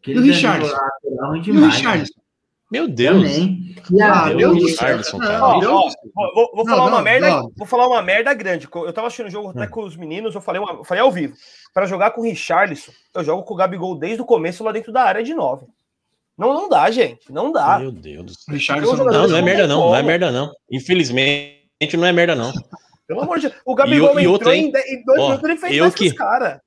Aquele 0.00 0.18
E 0.18 0.22
o 0.22 0.24
Richarlison? 0.24 0.72
lá, 0.74 1.28
ruim 1.28 1.38
E 1.38 1.40
o 1.40 1.44
demais. 1.44 1.74
Meu 2.72 2.88
Deus. 2.88 3.22
Também. 3.22 3.74
E 3.90 4.00
a, 4.02 4.22
Ah, 4.22 4.26
Meu 4.34 4.54
Deus 4.54 4.74
cara. 4.76 4.96
Ó, 4.96 4.98
ó, 4.98 5.60
céu. 5.60 6.00
vou, 6.14 6.34
vou- 6.34 6.50
vou 6.54 6.64
Não, 6.64 6.74
falar 6.76 6.86
uma 6.88 7.02
merda, 7.02 7.28
não. 7.30 7.52
vou 7.54 7.66
falar 7.66 7.86
uma 7.86 8.00
merda 8.00 8.32
grande. 8.32 8.66
Eu 8.74 8.92
tava 8.94 9.08
assistindo 9.08 9.26
o 9.26 9.30
jogo 9.30 9.50
até 9.50 9.66
com 9.66 9.82
os 9.84 9.94
meninos, 9.94 10.34
eu 10.34 10.40
falei, 10.40 10.60
uma- 10.62 10.72
eu 10.72 10.84
falei 10.84 11.02
ao 11.02 11.12
vivo. 11.12 11.34
Para 11.74 11.84
jogar 11.84 12.12
com 12.12 12.22
o 12.22 12.24
Richarlison, 12.24 12.90
eu 13.14 13.22
jogo 13.22 13.42
com 13.42 13.52
o 13.52 13.56
Gabigol 13.58 13.94
desde 13.98 14.22
o 14.22 14.24
começo 14.24 14.64
lá 14.64 14.72
dentro 14.72 14.90
da 14.90 15.02
área 15.02 15.22
de 15.22 15.34
9. 15.34 15.66
Não, 16.38 16.54
não 16.54 16.66
dá, 16.68 16.90
gente. 16.90 17.30
Não 17.30 17.52
dá. 17.52 17.78
Meu 17.78 17.92
Deus 17.92 18.24
do 18.24 18.32
céu. 18.34 18.54
Richarlison 18.54 18.96
não 18.96 19.04
Não, 19.04 19.28
não 19.28 19.36
é 19.36 19.42
merda 19.42 19.66
não, 19.66 19.80
não 19.88 19.96
é 19.96 20.02
merda 20.02 20.30
não. 20.30 20.50
Infelizmente 20.70 21.60
não 21.96 22.06
é 22.06 22.12
merda 22.12 22.34
não. 22.34 22.52
Pelo 23.06 23.20
amor 23.20 23.38
de 23.38 23.48
Deus. 23.50 23.60
O 23.66 23.74
Gabigol 23.74 24.10
E 24.18 24.22
e 24.22 24.26
entrou 24.26 24.32
outra, 24.32 24.56
em, 24.56 24.66
em 24.68 25.04
dois 25.04 25.20
Ó, 25.20 25.24
minutos 25.28 25.48
ele 25.50 25.58
fez 25.58 25.76
eu 25.76 25.82
mais 25.84 25.94
que- 25.94 26.04
que 26.04 26.10
os 26.10 26.16
caras. 26.16 26.58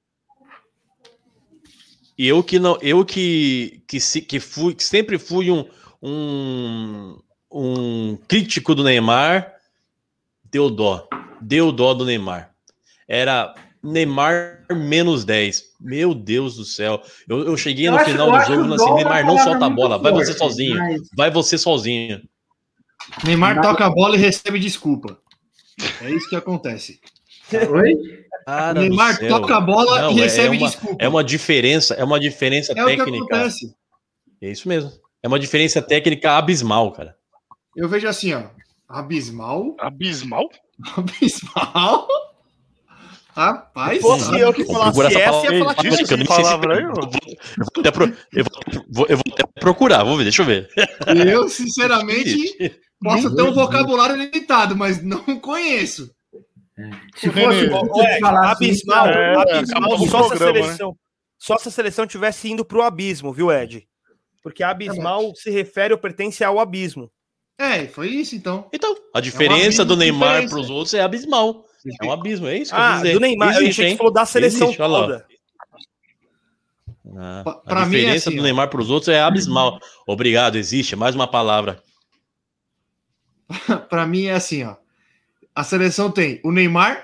E 2.18 2.28
eu 2.28 2.44
que 2.44 2.60
não, 2.60 2.78
eu 2.82 3.04
que 3.04 3.82
que, 3.88 4.00
se- 4.00 4.22
que 4.22 4.40
fui, 4.40 4.74
que 4.74 4.84
sempre 4.84 5.18
fui 5.18 5.52
um, 5.52 5.66
um 6.10 7.18
um 7.52 8.18
crítico 8.28 8.76
do 8.76 8.84
Neymar, 8.84 9.54
deu 10.52 10.70
dó. 10.70 11.08
Deu 11.42 11.72
dó 11.72 11.94
do 11.94 12.04
Neymar. 12.06 12.52
Era 13.08 13.54
Neymar 13.82 14.66
menos 14.72 15.24
10. 15.24 15.64
Meu 15.80 16.14
Deus 16.14 16.56
do 16.58 16.66
céu. 16.66 17.02
Eu, 17.30 17.46
eu 17.46 17.56
cheguei 17.58 17.88
Eu 17.88 17.92
no 17.94 17.98
acho- 17.98 18.12
final 18.12 18.32
do 18.32 18.40
jogo 18.46 18.62
e 18.66 18.70
falei 18.70 18.76
assim, 18.76 18.94
Neymar, 18.96 19.26
não 19.26 19.38
solta 19.38 19.66
a 19.66 19.70
bola, 19.70 19.98
vai 19.98 20.12
você 20.12 20.34
sozinho. 20.34 20.76
mas- 20.78 21.02
Vai 21.16 21.32
você 21.32 21.58
sozinho. 21.58 22.22
Neymar 23.24 23.62
toca 23.62 23.86
a 23.86 23.90
bola 23.90 24.16
e 24.16 24.20
recebe 24.20 24.60
desculpa. 24.60 25.18
É 26.02 26.10
isso 26.10 26.28
que 26.30 26.36
acontece. 26.36 27.00
Oi? 27.54 27.94
Cara 28.46 28.80
Neymar 28.82 29.18
toca 29.28 29.56
a 29.58 29.62
bola 29.62 30.02
Não, 30.02 30.12
e 30.12 30.20
é- 30.20 30.24
recebe 30.24 30.58
é 30.58 30.60
uma, 30.60 30.68
desculpa. 30.70 31.04
É 31.06 31.08
uma 31.08 31.24
diferença, 31.24 31.94
é 31.94 32.04
uma 32.04 32.20
diferença 32.20 32.74
É 32.76 32.84
o 32.84 32.88
que 32.88 32.98
técnica. 32.98 33.26
acontece. 33.36 33.74
É 34.42 34.50
isso 34.52 34.68
mesmo. 34.68 34.92
É 35.26 35.28
uma 35.28 35.40
diferença 35.40 35.82
técnica 35.82 36.34
abismal, 36.38 36.92
cara. 36.92 37.16
Eu 37.76 37.90
vejo 37.90 38.08
assim, 38.08 38.32
ó. 38.36 38.44
Abismal. 38.88 39.76
Abismal? 39.80 40.48
Abismal. 40.96 42.08
Rapaz, 43.36 43.96
Se 43.98 44.02
fosse 44.02 44.40
eu 44.40 44.54
que 44.54 44.64
Vou 44.64 44.76
falasse 44.76 44.92
procurar 45.00 45.20
essa 45.20 45.52
ia 45.54 45.60
falar 45.60 45.74
disso. 45.74 45.98
que 46.06 46.14
eu 46.14 46.18
se- 46.20 46.26
palavra 46.26 46.80
eu 46.80 46.94
vou- 46.94 47.04
eu 47.04 47.66
vou 47.66 47.80
até 47.80 47.92
pro- 47.92 48.06
eu 48.34 48.44
vou- 48.46 48.84
vou- 48.92 49.06
eu 49.10 49.18
vou 49.18 49.24
até 49.34 49.44
procurar, 49.60 50.04
vamos 50.04 50.20
ver, 50.20 50.24
deixa 50.26 50.44
eu 50.44 50.46
ver. 50.46 50.70
Eu, 51.28 51.50
sinceramente, 51.50 52.54
posso 53.04 53.36
ter 53.36 53.42
um 53.42 53.52
vocabulário 53.52 54.16
limitado, 54.16 54.76
mas 54.76 55.04
não 55.04 55.22
conheço. 55.40 56.10
Se 57.18 57.30
Ô, 57.30 57.34
fosse 57.34 58.24
abismal, 58.24 59.08
É, 59.08 59.36
abismal 59.58 59.94
o 59.96 60.08
só, 60.08 60.24
se 60.26 60.30
né? 60.30 60.38
seleção, 60.38 60.96
só 61.40 61.58
se 61.58 61.68
a 61.68 61.72
seleção 61.72 62.06
tivesse 62.06 62.48
indo 62.48 62.64
pro 62.64 62.84
abismo, 62.84 63.34
viu, 63.34 63.52
Ed? 63.52 63.86
Porque 64.46 64.62
abismal 64.62 65.34
se 65.34 65.50
refere 65.50 65.92
ou 65.92 65.98
pertence 65.98 66.44
ao 66.44 66.60
abismo. 66.60 67.12
É, 67.58 67.88
foi 67.88 68.10
isso 68.10 68.36
então. 68.36 68.70
Então, 68.72 68.96
a 69.12 69.20
diferença 69.20 69.82
abismo 69.82 69.86
do 69.86 69.94
de 69.96 70.00
Neymar 70.02 70.48
para 70.48 70.60
os 70.60 70.70
outros 70.70 70.94
é 70.94 71.02
abismal. 71.02 71.66
É 72.00 72.06
um 72.06 72.12
abismo, 72.12 72.46
é 72.46 72.56
isso 72.60 72.70
que 72.72 72.78
eu 72.78 72.84
Ah, 72.84 72.92
quis 72.92 73.02
dizer. 73.02 73.14
do 73.14 73.20
Neymar, 73.22 73.56
eu 73.56 73.62
Existe, 73.64 73.70
achei 73.72 73.86
que 73.86 73.92
hein? 73.94 73.98
falou 73.98 74.14
da 74.14 74.24
seleção 74.24 74.68
Existe, 74.68 74.78
toda. 74.78 75.26
Ah, 77.18 77.40
a 77.44 77.54
pra 77.56 77.86
mim 77.88 77.96
é 77.96 78.00
diferença 78.02 78.30
assim, 78.30 78.38
do. 78.38 78.44
Neymar 78.44 78.70
para 78.70 78.80
os 78.82 78.92
outros 78.92 79.10
é 79.10 79.20
abismal. 79.20 79.80
Obrigado, 80.06 80.58
existe. 80.58 80.96
Mais 80.96 81.16
uma 81.16 81.28
palavra. 81.28 81.82
Pra 83.90 84.06
mim 84.06 84.26
é 84.26 84.34
assim, 84.34 84.64
ó. 84.64 84.76
A 85.56 85.64
seleção 85.64 86.12
tem 86.12 86.40
o 86.44 86.52
Neymar, 86.52 87.04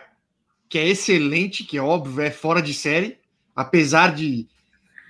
que 0.69 0.77
é 0.77 0.87
excelente, 0.87 1.63
que 1.63 1.75
é 1.75 1.81
óbvio, 1.81 2.21
é 2.21 2.29
fora 2.29 2.61
de 2.61 2.73
série, 2.75 3.17
apesar 3.55 4.13
de, 4.13 4.47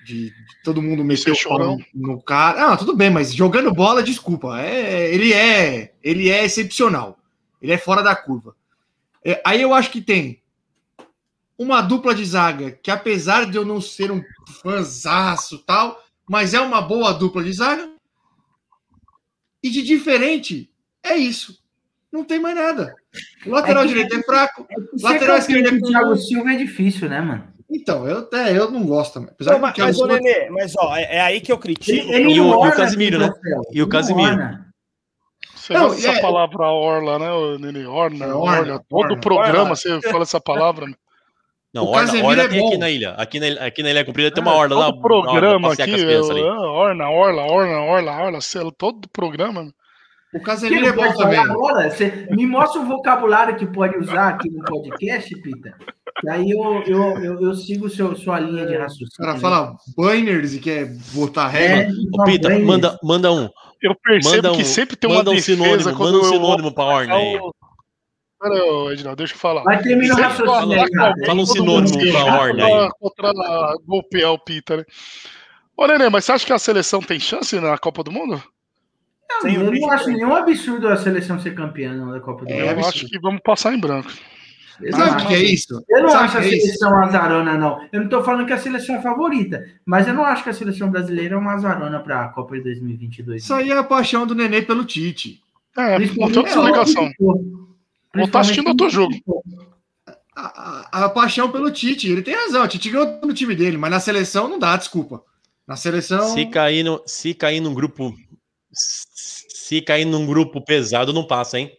de, 0.06 0.30
de 0.30 0.34
todo 0.64 0.82
mundo 0.82 1.03
meter 1.03 1.32
o 1.32 1.44
pau 1.44 1.78
no, 1.94 2.22
cara. 2.22 2.73
Ah, 2.73 2.78
tudo 2.78 2.95
bem, 2.95 3.10
mas 3.10 3.34
jogando 3.34 3.73
bola, 3.73 4.02
desculpa, 4.03 4.60
é, 4.61 5.14
ele 5.14 5.34
é 5.34 5.94
ele 6.03 6.30
é 6.30 6.44
excepcional. 6.45 7.19
Ele 7.61 7.72
é 7.72 7.78
fora 7.78 8.02
da 8.02 8.15
curva. 8.15 8.56
É, 9.23 9.41
aí 9.45 9.61
eu 9.61 9.73
acho 9.73 9.91
que 9.91 10.02
tem 10.02 10.41
uma 11.57 11.82
dupla 11.82 12.15
de 12.15 12.26
zaga 12.26 12.72
que 12.72 12.90
apesar 12.90 13.45
de 13.49 13.56
eu 13.56 13.64
não 13.64 13.80
ser 13.80 14.11
um 14.11 14.23
fãzaço 14.64 15.60
tal, 15.60 16.03
mas 16.28 16.53
é 16.53 16.60
uma 16.60 16.82
boa 16.82 17.14
dupla 17.14 17.44
de 17.44 17.53
zaga. 17.53 17.91
E 19.64 19.69
de 19.69 19.84
diferente 19.84 20.72
é 21.03 21.15
isso. 21.15 21.60
Não 22.11 22.23
tem 22.26 22.40
mais 22.40 22.56
nada. 22.56 22.94
O 23.45 23.52
lateral 23.52 23.84
É 23.84 23.88
que- 23.88 23.94
direito 23.94 24.15
é 24.15 24.23
fraco. 24.23 24.68
Ser 24.98 25.03
Lateral 25.03 25.38
campeão 25.38 25.38
esquerdo 25.38 25.68
é 25.68 25.80
com 25.80 25.86
o 25.86 25.90
Thiago. 25.90 26.18
Silva 26.18 26.52
é 26.52 26.56
difícil, 26.57 27.07
né, 27.10 27.22
mano? 27.22 27.51
Então, 27.73 28.06
eu 28.07 28.19
até 28.19 28.57
eu 28.57 28.69
não 28.69 28.85
gosto. 28.85 29.19
Apesar 29.19 29.53
Não, 29.53 29.60
mas, 29.60 29.77
mas, 29.77 29.99
ô, 29.99 30.06
Nenê, 30.07 30.49
mas 30.49 30.73
ó, 30.77 30.95
é, 30.95 31.03
é 31.18 31.22
aí 31.22 31.39
que 31.39 31.52
eu 31.52 31.57
critico. 31.57 32.11
E 32.11 32.27
o- 32.27 32.30
e 32.30 32.68
o 32.68 32.72
Casimiro, 32.72 33.18
né? 33.19 33.31
E 33.72 33.81
o 33.81 33.85
Ele 33.85 33.91
Casimiro. 33.91 34.30
orna. 34.31 34.68
Você 35.56 35.73
Não, 35.73 35.84
gosta 35.88 35.99
e 35.99 36.03
dessa 36.03 36.18
é- 36.18 36.22
palavra 36.22 36.68
orla, 36.69 37.19
né, 37.19 37.27
Nenê? 37.60 37.85
Orna, 37.85 38.26
É, 38.26 38.34
orla. 38.34 38.52
orna, 38.60 38.84
Todo 38.89 39.03
orna, 39.11 39.19
programa 39.22 39.60
orna. 39.61 39.76
você 39.76 40.02
fala 40.02 40.23
essa 40.23 40.41
palavra. 40.41 40.85
meu. 40.85 40.95
Não, 41.73 41.85
O 41.85 41.88
Orla, 41.91 42.11
Orla 42.26 42.43
é 42.43 42.48
tem 42.49 42.60
bom. 42.60 42.68
aqui 42.68 42.77
na 42.77 42.89
ilha. 42.89 43.11
Aqui 43.11 43.39
na, 43.39 43.65
aqui 43.65 43.81
na 43.81 43.89
Ilha 43.91 44.03
Comprida 44.03 44.30
tem 44.30 44.43
uma 44.43 44.53
Orla 44.53 44.77
lá. 44.77 44.85
Todo 44.88 45.02
programa 45.02 45.69
passear 45.69 45.85
aqui, 45.85 45.93
com 45.93 45.98
as 46.02 46.03
crianças 46.03 46.30
eu- 46.35 46.35
ali. 46.35 46.60
orna, 46.68 47.10
orla, 47.10 47.43
orna, 47.43 47.80
orla, 47.80 48.11
orla, 48.23 48.41
sei 48.41 48.61
lá, 48.61 48.72
todo 48.77 49.07
programa. 49.14 49.73
O 50.34 50.40
Que 50.40 50.45
Casemiro 50.45 50.86
é 50.88 50.95
não 50.95 51.03
bom 51.03 51.14
também. 51.18 51.40
agora? 51.40 51.90
Você 51.91 52.28
me 52.32 52.45
mostra 52.48 52.82
o 52.82 52.86
vocabulário 52.86 53.56
que 53.58 53.66
pode 53.66 53.98
usar 53.98 54.30
aqui 54.30 54.49
no 54.49 54.64
podcast, 54.64 55.36
Pita. 55.41 55.76
Que 56.22 56.30
aí 56.30 56.49
eu, 56.52 56.84
eu, 56.88 57.18
eu, 57.24 57.41
eu 57.41 57.53
sigo 57.53 57.90
seu, 57.90 58.16
sua 58.16 58.40
linha 58.40 58.66
de 58.66 58.76
O 58.76 58.80
raciocínio. 58.80 59.10
cara 59.18 59.38
fala 59.40 59.76
banners 59.98 60.53
e 60.53 60.60
quer 60.60 60.88
botar 61.14 61.48
regra. 61.49 61.88
É, 61.88 61.90
Ô, 62.18 62.24
Pita, 62.24 62.48
bem, 62.48 62.64
manda, 62.64 62.98
manda 63.03 63.32
um. 63.32 63.49
Eu 63.82 63.94
percebo 64.02 64.36
Manda 64.36 64.52
um, 64.53 64.56
que 64.58 64.64
sempre 64.64 64.95
tem 64.95 65.10
uma 65.10 65.18
manda 65.18 65.32
um 65.32 65.36
defesa 65.36 65.56
sinônimo, 65.64 65.98
quando 65.98 66.14
manda 66.14 66.26
um 66.28 66.30
sinônimo 66.30 66.74
pra 66.74 66.84
Orna 66.86 67.16
aí. 67.16 67.40
Pera, 68.40 68.66
ô, 68.66 68.91
Edinaldo, 68.91 69.18
deixa 69.18 69.34
eu 69.34 69.38
falar. 69.40 69.64
Vai 69.64 69.82
terminar 69.82 70.16
o 70.18 70.22
raciocínio 70.22 70.52
fala- 70.53 70.76
aí, 70.76 70.91
cara. 70.91 71.14
Fala 71.26 71.41
um 71.41 71.45
sinônimo 71.45 71.98
pra 71.98 72.22
contra- 72.22 72.40
Orna 72.41 72.66
aí. 72.66 72.90
Contra 72.99 73.34
golpear 73.86 74.32
o 74.32 74.40
Pita, 74.40 74.78
né? 74.78 74.86
Ô, 75.76 75.88
Nenê, 75.88 76.10
mas 76.10 76.24
você 76.26 76.32
acha 76.32 76.45
que 76.45 76.53
a 76.53 76.60
seleção 76.60 77.02
tem 77.02 77.20
chance 77.20 77.60
na 77.60 77.78
Copa 77.78 78.03
do 78.03 78.12
Mundo? 78.12 78.41
O 79.44 79.48
eu 79.48 79.68
Cristiano. 79.68 79.80
não 79.80 79.91
acho 79.91 80.10
nenhum 80.10 80.36
absurdo 80.36 80.88
a 80.88 80.98
seleção 80.98 81.40
ser 81.40 81.56
campeã 81.56 81.94
não, 81.94 82.12
da 82.12 82.20
Copa 82.20 82.45
do 82.45 82.52
É, 82.52 82.53
Mundo. 82.53 82.64
eu 82.66 82.70
absurdo. 82.72 82.88
acho 82.95 83.08
que 83.08 83.20
vamos 83.20 83.41
passar 83.44 83.74
em 83.74 83.80
branco. 83.80 84.12
Eu 84.82 84.91
Sabe 84.94 85.12
não 85.12 85.18
o 85.26 85.28
que 85.28 85.34
é 85.36 85.44
isso? 85.44 85.84
Eu 85.88 86.02
não 86.03 86.10
Sabe 86.10 86.24
acho 86.26 86.38
a 86.38 86.40
é 86.41 86.44
seleção 86.49 86.95
azarona, 87.03 87.56
não. 87.58 87.88
Eu 87.91 88.02
não 88.02 88.10
tô 88.10 88.24
falando 88.24 88.48
que 88.48 88.53
a 88.53 88.58
seleção 88.58 88.95
é 88.95 89.02
favorita, 89.02 89.64
mas 89.86 90.08
eu 90.08 90.14
não 90.14 90.26
acho 90.26 90.44
que 90.44 90.49
a 90.49 90.53
seleção 90.53 90.90
brasileira 90.90 91.36
é 91.36 91.38
uma 91.38 91.53
azarona 91.53 91.99
para 91.99 92.24
a 92.26 92.30
Copa 92.30 92.56
de 92.58 92.64
2022. 92.64 93.44
Isso 93.44 93.53
aí 93.53 93.70
é 93.70 93.78
a 93.78 93.84
paixão 93.84 94.26
do 94.26 94.34
Nenê 94.34 94.62
pelo 94.64 94.84
Tite. 94.84 95.40
É, 95.78 95.99
não 95.99 96.24
outra 96.24 96.41
Principalmente- 96.41 96.48
explicação. 96.90 97.12
Vou 97.20 98.26
estar 98.26 98.40
assistindo 98.40 98.68
outro 98.70 98.90
jogo. 98.90 99.14
a, 100.36 101.06
a 101.06 101.10
paixão 101.10 101.52
pelo 101.52 101.70
Tite. 101.72 102.10
Ele 102.10 102.22
tem 102.24 102.34
razão. 102.36 102.64
O 102.64 102.68
Tite 102.68 102.90
ganhou 102.90 103.20
no 103.24 103.34
time 103.34 103.56
dele, 103.56 103.78
mas 103.78 103.91
na 103.91 103.99
seleção 103.99 104.48
não 104.48 104.58
dá, 104.58 104.76
desculpa. 104.78 105.22
Na 105.68 105.76
seleção. 105.76 106.34
Se 106.34 106.45
cair, 106.48 106.84
no, 106.84 107.02
se 107.06 107.34
cair 107.36 107.60
num 107.62 107.74
grupo. 107.74 108.14
Se 109.72 109.81
cair 109.81 110.03
num 110.03 110.26
grupo 110.26 110.60
pesado, 110.60 111.14
não 111.14 111.26
passa, 111.26 111.57
hein? 111.57 111.72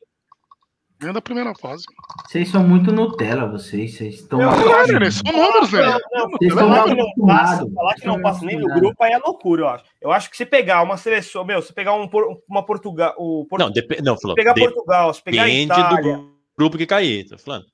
Ganha 0.99 1.13
da 1.13 1.21
primeira 1.21 1.53
fase. 1.55 1.83
Vocês 2.27 2.49
são 2.49 2.67
muito 2.67 2.91
Nutella, 2.91 3.47
vocês. 3.47 3.99
Vocês 3.99 4.15
estão. 4.15 4.39
Não, 4.39 4.51
não, 4.51 4.87
Nenê, 4.87 5.11
são 5.11 5.31
números, 5.31 5.71
Nenê. 5.71 5.93
Vocês 5.93 6.53
estão 6.53 6.69
Falar 6.71 6.85
que 6.85 6.95
não 6.95 7.27
passa, 7.27 7.71
falar 7.75 7.95
que 7.97 8.07
não 8.07 8.23
passa 8.23 8.47
nem 8.47 8.59
no 8.59 8.67
grupo 8.75 8.97
aí 9.05 9.13
é 9.13 9.19
loucura, 9.19 9.61
eu 9.63 9.69
acho. 9.69 9.85
Eu 10.01 10.11
acho 10.11 10.31
que 10.31 10.39
se 10.39 10.47
pegar 10.47 10.81
uma 10.83 10.97
seleção, 10.97 11.45
meu, 11.45 11.61
se 11.61 11.71
pegar 11.75 11.93
um, 11.93 12.09
uma 12.49 12.65
Portugal, 12.65 13.15
o 13.19 13.45
Portu- 13.45 13.63
Não, 13.63 13.71
dep 13.71 14.01
não 14.03 14.17
falou. 14.19 14.35
se 14.39 14.43
pegar 14.43 14.55
Portugal, 14.55 15.13
se 15.13 15.23
pegar 15.23 15.45
Depende 15.45 15.65
Itália, 15.65 16.17
do 16.17 16.33
grupo 16.57 16.79
que 16.79 16.87
cair, 16.87 17.29
tô 17.29 17.37
falando. 17.37 17.67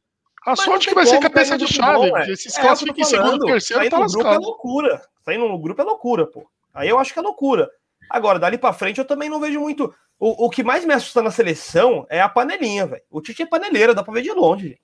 A 0.44 0.50
Mas 0.50 0.60
sorte 0.62 0.88
que 0.88 0.94
vai 0.96 1.06
ser 1.06 1.20
cabeça 1.20 1.56
de 1.56 1.68
chave. 1.68 2.10
bom, 2.10 2.16
é. 2.18 2.28
esses 2.28 2.58
É, 2.58 2.60
caras 2.60 2.80
ficam 2.80 2.96
em 2.98 3.04
segundo 3.04 3.38
terceiro, 3.46 3.82
sair 3.84 3.90
tá 3.90 3.98
no 4.00 4.06
grupo 4.06 4.20
é 4.20 4.24
lascado. 4.24 4.42
loucura. 4.42 5.00
Sair 5.24 5.38
no 5.38 5.58
grupo 5.60 5.80
é 5.80 5.84
loucura, 5.84 6.26
pô. 6.26 6.44
Aí 6.74 6.88
eu 6.88 6.98
acho 6.98 7.12
que 7.12 7.20
é 7.20 7.22
loucura. 7.22 7.70
Agora, 8.10 8.38
dali 8.38 8.58
pra 8.58 8.72
frente, 8.72 8.98
eu 8.98 9.04
também 9.04 9.28
não 9.28 9.40
vejo 9.40 9.60
muito. 9.60 9.92
O, 10.18 10.46
o 10.46 10.50
que 10.50 10.62
mais 10.64 10.84
me 10.84 10.92
assusta 10.94 11.22
na 11.22 11.30
seleção 11.30 12.06
é 12.10 12.20
a 12.20 12.28
panelinha, 12.28 12.86
velho. 12.86 13.02
O 13.10 13.20
Tite 13.20 13.42
é 13.42 13.46
paneleira, 13.46 13.94
dá 13.94 14.02
pra 14.02 14.14
ver 14.14 14.22
de 14.22 14.32
longe, 14.32 14.68
gente. 14.68 14.80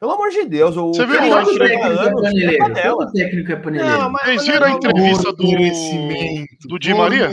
Pelo 0.00 0.12
amor 0.12 0.28
de 0.30 0.44
Deus, 0.44 0.76
o 0.76 0.88
Você 0.92 1.06
que 1.06 1.12
viu 1.12 1.22
ele 1.22 1.32
o 1.32 1.58
técnico 1.58 1.64
é 1.64 1.86
anos, 1.86 2.00
é 2.06 2.10
paneleiro. 2.12 2.58
panela. 2.58 3.12
Técnico 3.12 3.52
é 3.52 3.56
paneleiro. 3.56 3.98
Não, 3.98 4.10
mas- 4.10 4.22
Vocês 4.24 4.36
mas 4.36 4.46
viram 4.46 4.66
a 4.66 4.70
entrevista 4.70 5.32
do, 5.32 6.68
do 6.68 6.78
Di 6.78 6.94
Maria? 6.94 7.30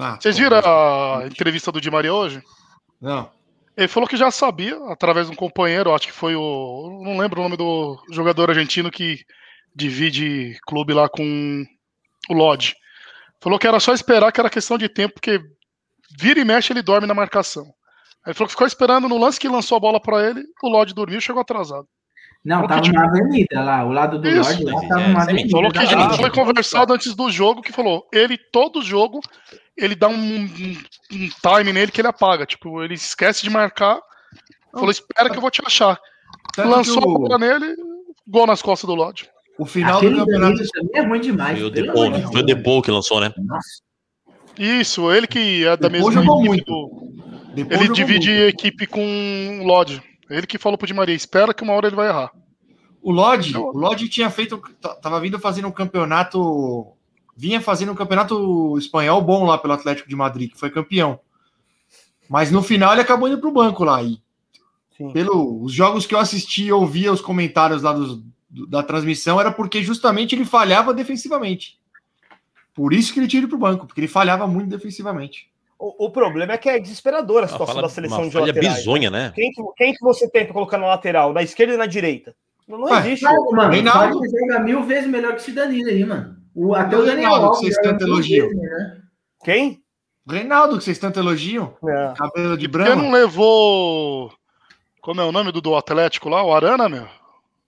Ah, 0.00 0.16
Vocês 0.20 0.38
viram 0.38 0.58
a 0.58 1.22
entrevista 1.26 1.72
do 1.72 1.80
Di 1.80 1.90
Maria 1.90 2.14
hoje? 2.14 2.42
Não. 3.00 3.30
Ele 3.76 3.88
falou 3.88 4.08
que 4.08 4.16
já 4.16 4.30
sabia, 4.30 4.76
através 4.88 5.26
de 5.26 5.32
um 5.32 5.36
companheiro, 5.36 5.94
acho 5.94 6.06
que 6.08 6.12
foi 6.12 6.34
o. 6.34 7.00
Não 7.04 7.16
lembro 7.16 7.40
o 7.40 7.42
nome 7.44 7.56
do 7.56 7.96
jogador 8.10 8.50
argentino 8.50 8.90
que 8.90 9.20
divide 9.74 10.58
clube 10.66 10.92
lá 10.92 11.08
com 11.08 11.64
o 12.28 12.34
Lodge. 12.34 12.74
Falou 13.40 13.58
que 13.58 13.66
era 13.66 13.78
só 13.80 13.92
esperar, 13.92 14.32
que 14.32 14.40
era 14.40 14.50
questão 14.50 14.76
de 14.76 14.88
tempo, 14.88 15.14
porque 15.14 15.40
vira 16.18 16.40
e 16.40 16.44
mexe 16.44 16.72
ele 16.72 16.82
dorme 16.82 17.06
na 17.06 17.14
marcação. 17.14 17.64
Aí 18.24 18.30
ele 18.30 18.34
falou 18.34 18.46
que 18.48 18.52
ficou 18.52 18.66
esperando 18.66 19.08
no 19.08 19.18
lance 19.18 19.38
que 19.38 19.48
lançou 19.48 19.76
a 19.76 19.80
bola 19.80 20.00
pra 20.00 20.22
ele, 20.28 20.42
o 20.62 20.68
Lodge 20.68 20.94
dormiu 20.94 21.18
e 21.18 21.22
chegou 21.22 21.40
atrasado. 21.40 21.86
Não, 22.44 22.56
Falou 22.56 22.68
tava 22.68 22.80
que, 22.82 22.86
tipo, 22.90 22.98
na 23.00 23.06
avenida 23.08 23.62
lá, 23.62 23.84
o 23.84 23.92
lado 23.92 24.18
do 24.20 24.28
Isso, 24.28 24.42
Lorde 24.50 24.64
lá 24.64 24.72
mas 24.72 24.88
tava 24.88 25.00
é, 25.02 25.06
uma 25.08 25.22
avenida. 25.22 25.50
Falou 25.50 25.72
que 25.72 25.86
já 25.86 26.10
foi 26.10 26.30
conversado 26.30 26.92
antes 26.94 27.14
do 27.14 27.30
jogo 27.30 27.62
que 27.62 27.72
falou, 27.72 28.08
ele 28.12 28.38
todo 28.52 28.80
jogo 28.82 29.20
ele 29.76 29.94
dá 29.94 30.08
um, 30.08 30.14
um, 30.14 30.44
um 31.12 31.28
time 31.28 31.72
nele 31.72 31.92
que 31.92 32.00
ele 32.00 32.08
apaga, 32.08 32.46
tipo, 32.46 32.82
ele 32.82 32.94
esquece 32.94 33.42
de 33.42 33.50
marcar. 33.50 34.00
Falou, 34.72 34.90
espera 34.90 35.30
que 35.30 35.36
eu 35.36 35.40
vou 35.40 35.50
te 35.50 35.62
achar. 35.64 35.98
Tanto 36.54 36.68
Lançou 36.68 37.02
a 37.02 37.06
o- 37.06 37.18
bola 37.18 37.38
nele, 37.38 37.74
gol 38.26 38.46
nas 38.46 38.60
costas 38.62 38.86
do 38.88 38.94
Lodge. 38.94 39.28
O 39.58 39.66
final 39.66 39.96
Aquele 39.98 40.14
do 40.14 40.20
campeonato. 40.20 40.62
Também 40.72 40.90
é 40.94 41.00
ruim 41.06 41.20
demais. 41.20 41.58
Foi 41.58 41.66
o 41.66 41.70
Depou, 41.70 42.04
de 42.04 42.10
né? 42.18 42.26
Foi 42.30 42.40
o. 42.40 42.46
Depou 42.46 42.82
que 42.82 42.90
lançou, 42.90 43.20
né? 43.20 43.32
Nossa. 43.36 43.82
Isso, 44.56 45.10
ele 45.12 45.26
que 45.26 45.64
é 45.66 45.76
da 45.76 45.88
mesma 45.90 46.10
jogou 46.12 46.36
equipe 46.44 46.48
muito. 46.48 46.64
do- 47.54 47.60
Ele 47.60 47.74
jogou 47.80 47.92
divide 47.94 48.30
muito. 48.30 48.42
equipe 48.48 48.86
com 48.86 49.60
o 49.62 49.66
Lodge. 49.66 50.00
Ele 50.30 50.46
que 50.46 50.58
falou 50.58 50.76
pro 50.78 50.86
Di 50.86 50.94
Maria, 50.94 51.14
espera 51.14 51.52
que 51.54 51.62
uma 51.62 51.72
hora 51.72 51.86
ele 51.88 51.96
vai 51.96 52.08
errar. 52.08 52.30
O 53.02 53.10
Lodge, 53.12 53.54
Eu- 53.54 53.66
o 53.68 53.76
Lodge 53.78 54.08
tinha 54.08 54.30
feito, 54.30 54.60
tava 55.02 55.20
vindo 55.20 55.38
fazendo 55.38 55.68
um 55.68 55.72
campeonato, 55.72 56.86
vinha 57.36 57.60
fazendo 57.60 57.92
um 57.92 57.94
campeonato 57.96 58.76
espanhol 58.78 59.20
bom 59.22 59.44
lá 59.44 59.56
pelo 59.58 59.72
Atlético 59.74 60.08
de 60.08 60.16
Madrid, 60.16 60.50
que 60.52 60.58
foi 60.58 60.70
campeão. 60.70 61.18
Mas 62.28 62.50
no 62.50 62.62
final 62.62 62.92
ele 62.92 63.00
acabou 63.00 63.28
indo 63.28 63.38
pro 63.38 63.50
banco 63.52 63.84
lá. 63.84 64.02
E 64.02 64.20
Sim. 64.96 65.10
pelo 65.12 65.62
os 65.62 65.72
jogos 65.72 66.04
que 66.06 66.14
eu 66.14 66.18
assisti 66.18 66.64
e 66.64 66.72
ouvia 66.72 67.12
os 67.12 67.20
comentários 67.20 67.82
lá 67.82 67.92
dos- 67.92 68.16
do- 68.18 68.37
da 68.66 68.82
transmissão 68.82 69.40
era 69.40 69.50
porque 69.52 69.82
justamente 69.82 70.34
ele 70.34 70.44
falhava 70.44 70.92
defensivamente. 70.94 71.78
Por 72.74 72.92
isso 72.92 73.12
que 73.12 73.20
ele 73.20 73.28
tira 73.28 73.46
pro 73.48 73.58
banco, 73.58 73.86
porque 73.86 74.00
ele 74.00 74.08
falhava 74.08 74.46
muito 74.46 74.68
defensivamente. 74.70 75.50
O, 75.78 76.06
o 76.06 76.10
problema 76.10 76.52
é 76.54 76.58
que 76.58 76.68
é 76.68 76.78
desesperadora 76.78 77.46
a 77.46 77.48
situação 77.48 77.80
da 77.80 77.88
seleção 77.88 78.22
uma 78.22 78.28
de 78.30 78.38
laterais. 78.38 78.76
bizonha, 78.78 79.10
né? 79.10 79.32
Quem, 79.34 79.50
que- 79.52 79.62
quem 79.76 79.92
que 79.92 80.00
você 80.02 80.28
tem 80.28 80.44
pra 80.44 80.54
colocar 80.54 80.78
na 80.78 80.86
lateral? 80.86 81.32
Na 81.32 81.42
esquerda 81.42 81.74
e 81.74 81.76
na 81.76 81.86
direita? 81.86 82.34
Não, 82.66 82.78
não 82.78 82.86
Ué, 82.88 82.98
existe. 83.00 83.24
Claro, 83.24 83.50
mano, 83.52 83.72
Reinaldo. 83.72 84.18
pode 84.18 84.30
jogar 84.40 84.60
mil 84.60 84.82
vezes 84.82 85.08
melhor 85.08 85.34
que 85.34 85.40
esse 85.42 85.52
Danilo 85.52 85.88
aí, 85.88 86.04
mano. 86.04 86.36
O, 86.54 86.74
até 86.74 86.96
o 86.96 87.00
o 87.00 87.04
Daniel 87.06 87.30
Reinaldo, 87.30 87.38
que 87.40 87.46
Alves 87.46 87.60
vocês 87.60 87.74
joga 87.76 87.88
tanto 87.90 88.04
elogiam? 88.04 88.48
melhor. 88.48 88.96
Quem? 89.44 89.82
Reinaldo, 90.28 90.78
que 90.78 90.84
vocês 90.84 90.98
tanto 90.98 91.18
elogiam, 91.20 91.74
É. 91.88 92.12
cabelo 92.16 92.58
de 92.58 92.68
Por 92.68 92.82
que 92.82 92.88
não 92.90 92.96
branco. 92.96 93.12
levou. 93.12 94.32
Como 95.00 95.20
é 95.20 95.24
o 95.24 95.32
nome 95.32 95.50
do, 95.52 95.60
do 95.60 95.74
Atlético 95.76 96.28
lá? 96.28 96.42
O 96.44 96.52
Arana, 96.52 96.88
meu? 96.88 97.06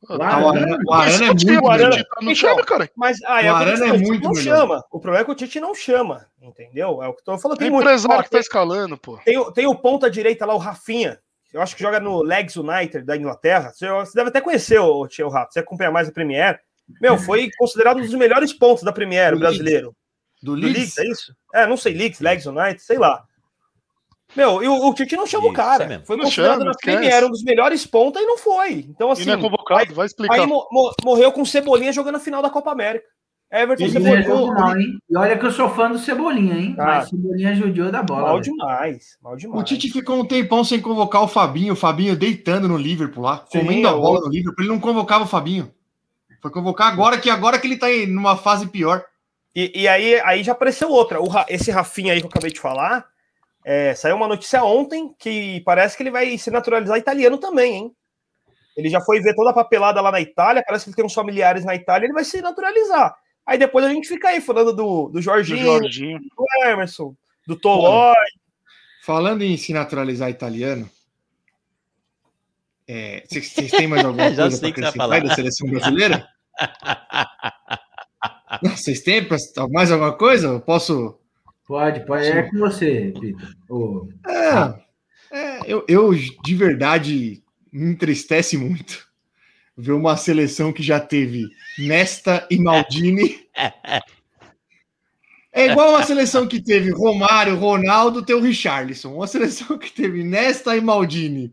O 0.09 0.15
Ah, 0.15 0.17
o 0.17 0.23
Arana, 0.23 0.49
Arana, 0.49 0.79
o 0.87 0.93
Arana 0.95 1.25
é 1.25 1.29
muito 1.29 1.69
Arana- 1.71 1.97
tá 2.05 2.17
Então, 2.23 2.35
time, 2.35 2.63
cara? 2.65 2.91
Mas 2.97 3.19
ah, 3.25 3.35
O 3.35 3.39
é 3.39 3.49
Arana 3.49 3.87
é 3.87 3.93
muito 3.93 4.25
não 4.25 4.33
melhor. 4.33 4.57
chama. 4.57 4.85
O 4.91 4.99
problema 4.99 5.23
é 5.23 5.25
que 5.25 5.31
o 5.31 5.35
Tite 5.35 5.61
não 5.61 5.75
chama, 5.75 6.27
entendeu? 6.41 7.03
É 7.03 7.09
o 7.09 7.13
que 7.13 7.21
eu 7.21 7.25
tô 7.25 7.39
falando. 7.39 7.59
É 7.59 7.61
Tem 7.61 7.71
muito. 7.71 7.83
empresário 7.85 8.19
Ó, 8.19 8.23
que 8.23 8.31
tá 8.31 8.39
escalando, 8.39 8.97
pô. 8.97 9.19
Tem, 9.25 9.37
o- 9.39 9.53
tem 9.53 9.67
o 9.67 9.75
ponta 9.75 10.11
direita 10.11 10.47
lá, 10.47 10.55
o 10.55 10.59
Rafinha. 10.59 11.19
Eu 11.53 11.61
acho 11.61 11.77
que 11.77 11.83
joga 11.83 12.01
no 12.01 12.23
Legs 12.23 12.57
United 12.57 13.03
da 13.05 13.17
Inglaterra. 13.17 13.73
Você, 13.75 13.89
você 13.91 14.13
deve 14.15 14.31
até 14.31 14.41
conhecer 14.41 14.79
o 14.79 15.07
Tio 15.07 15.29
Rato. 15.29 15.53
Você 15.53 15.59
acompanha 15.59 15.91
mais 15.91 16.09
a 16.09 16.13
Premier. 16.13 16.61
Meu, 17.01 17.19
foi 17.19 17.51
considerado 17.59 17.99
um 17.99 18.03
dos 18.03 18.15
melhores 18.15 18.53
pontos 18.53 18.83
da 18.83 18.93
Premier, 18.93 19.33
Do 19.33 19.37
o 19.37 19.41
brasileiro. 19.41 19.95
Do 20.43 20.55
Do 20.55 20.61
Leeds, 20.63 20.77
Leeds. 20.97 20.99
é 20.99 21.07
isso? 21.09 21.35
É, 21.55 21.67
não 21.67 21.77
sei, 21.77 21.93
Leeds, 21.93 22.21
Legs 22.21 22.47
United, 22.47 22.81
sei 22.83 22.97
lá. 22.99 23.23
Meu, 24.37 24.63
e 24.63 24.69
o, 24.69 24.89
o 24.89 24.95
Tite 24.95 25.17
não 25.17 25.27
chama 25.27 25.49
o 25.49 25.53
é 25.53 25.55
cara. 25.55 25.87
mesmo. 25.87 26.07
Foi 26.07 26.17
Não 26.17 26.25
considerado 26.25 26.59
chama, 26.61 26.71
na. 26.71 26.77
Premier 26.81 27.25
um 27.25 27.31
dos 27.31 27.43
melhores 27.43 27.87
pontas 27.87 28.23
e 28.23 28.27
não 28.27 28.39
foi. 28.39 28.87
Então, 28.89 29.11
assim. 29.11 29.23
e 29.23 29.27
não 29.27 29.35
é 29.35 29.37
convocado, 29.39 29.95
vai 29.95 30.07
explicar. 30.07 30.35
Aí 30.35 30.47
mo- 30.47 30.67
mo- 30.71 30.93
morreu 31.05 31.33
com 31.33 31.45
Cebolinha 31.45 31.93
jogando 31.93 32.15
a 32.17 32.21
final 32.21 32.41
da 32.41 32.49
Copa 32.51 32.71
América. 32.71 33.05
Everton 33.53 33.83
Ele 33.83 33.93
Cebolinha. 33.93 34.79
hein? 34.79 34.99
E 35.11 35.17
olha 35.17 35.37
que 35.37 35.45
eu 35.45 35.51
sou 35.51 35.69
fã 35.71 35.91
do 35.91 35.99
Cebolinha, 35.99 36.55
hein? 36.55 36.77
Ah. 36.79 36.85
Mas 36.85 37.09
Cebolinha 37.09 37.53
judiou 37.57 37.91
da 37.91 38.01
bola. 38.01 38.29
Mal 38.29 38.41
demais, 38.41 39.19
mal 39.21 39.37
demais. 39.37 39.61
O 39.61 39.65
Tite 39.65 39.91
ficou 39.91 40.21
um 40.21 40.25
tempão 40.25 40.63
sem 40.63 40.81
convocar 40.81 41.23
o 41.25 41.29
Fabinho, 41.29 41.73
o 41.73 41.77
Fabinho 41.77 42.15
deitando 42.15 42.69
no 42.69 42.77
Liverpool 42.77 43.25
lá, 43.25 43.45
Sim, 43.51 43.59
comendo 43.59 43.89
a 43.89 43.91
é 43.91 43.95
bola 43.95 44.21
no 44.21 44.29
Liverpool, 44.29 44.63
ele 44.65 44.73
não 44.73 44.79
convocava 44.79 45.25
o 45.25 45.27
Fabinho. 45.27 45.73
Foi 46.41 46.51
convocar 46.53 46.93
agora 46.93 47.19
que 47.19 47.29
agora 47.29 47.59
que 47.59 47.67
ele 47.67 47.77
tá 47.77 47.91
em 47.93 48.07
numa 48.07 48.37
fase 48.37 48.69
pior. 48.69 49.05
E, 49.55 49.83
e 49.83 49.89
aí, 49.89 50.21
aí 50.21 50.45
já 50.45 50.53
apareceu 50.53 50.89
outra. 50.89 51.21
O 51.21 51.27
esse 51.49 51.73
Rafinha 51.73 52.13
aí 52.13 52.21
que 52.21 52.27
eu 52.27 52.31
acabei 52.31 52.53
de 52.53 52.61
falar, 52.61 53.05
é, 53.65 53.95
saiu 53.95 54.17
uma 54.17 54.29
notícia 54.29 54.63
ontem 54.65 55.15
que 55.19 55.61
parece 55.63 55.97
que 55.97 56.03
ele 56.03 56.11
vai 56.11 56.37
se 56.39 56.51
naturalizar 56.51 56.99
italiano 56.99 57.39
também, 57.39 57.75
hein? 57.77 57.97
Ele 58.77 58.89
já 58.89 59.01
foi 59.01 59.21
ver 59.21 59.35
toda 59.35 59.51
a 59.51 59.55
papelada 59.55 60.01
lá 60.01 60.11
na 60.11 60.21
Itália, 60.21 60.63
parece 60.67 60.85
que 60.85 60.91
ele 60.91 60.97
tem 60.97 61.05
uns 61.05 61.15
familiares 61.15 61.65
na 61.65 61.75
Itália, 61.75 62.07
ele 62.07 62.15
vai 62.15 62.25
se 62.25 62.41
naturalizar. 62.41 63.15
Aí 63.45 63.59
depois 63.59 63.85
a 63.85 63.89
gente 63.91 64.09
fica 64.09 64.29
aí 64.29 64.41
falando 64.41 64.73
do, 64.73 65.09
do 65.09 65.13
Do 65.13 65.23
Jorginho, 65.23 65.65
Jorginho. 65.65 66.19
do 66.19 66.69
Emerson, 66.69 67.15
do 67.47 67.57
Tolói. 67.57 68.15
Falando 69.03 69.43
em 69.43 69.57
se 69.57 69.73
naturalizar 69.73 70.31
italiano, 70.31 70.89
é, 72.87 73.23
vocês 73.27 73.53
vocês 73.53 73.71
têm 73.71 73.87
mais 73.87 74.05
alguma 74.05 74.25
coisa 74.35 74.59
para 74.59 74.69
acrescentar 74.69 75.23
da 75.23 75.35
seleção 75.35 75.69
brasileira? 75.69 76.29
Não, 78.63 78.77
Vocês 78.77 79.01
têm 79.01 79.27
mais 79.71 79.93
alguma 79.93 80.17
coisa? 80.17 80.49
Eu 80.49 80.61
posso. 80.61 81.20
Pode, 81.71 82.05
pode. 82.05 82.27
É 82.27 82.43
com 82.51 82.59
você, 82.59 83.13
Vitor. 83.21 83.55
Ô, 83.69 84.09
É, 84.29 84.75
é, 85.31 85.61
eu, 85.73 85.85
eu, 85.87 86.13
de 86.13 86.55
verdade, 86.57 87.45
me 87.73 87.93
entristece 87.93 88.57
muito 88.59 89.07
ver 89.77 89.93
uma 89.93 90.17
seleção 90.17 90.73
que 90.73 90.83
já 90.83 90.99
teve 90.99 91.47
Nesta 91.79 92.45
e 92.51 92.59
Maldini. 92.59 93.47
É 95.53 95.67
igual 95.67 95.91
uma 95.91 96.03
seleção 96.05 96.47
que 96.47 96.63
teve 96.63 96.91
Romário, 96.91 97.57
Ronaldo, 97.57 98.25
teu 98.25 98.41
Richarlison. 98.41 99.15
Uma 99.17 99.27
seleção 99.27 99.77
que 99.79 99.91
teve 99.93 100.23
Nesta 100.23 100.77
e 100.77 100.81
Maldini, 100.81 101.53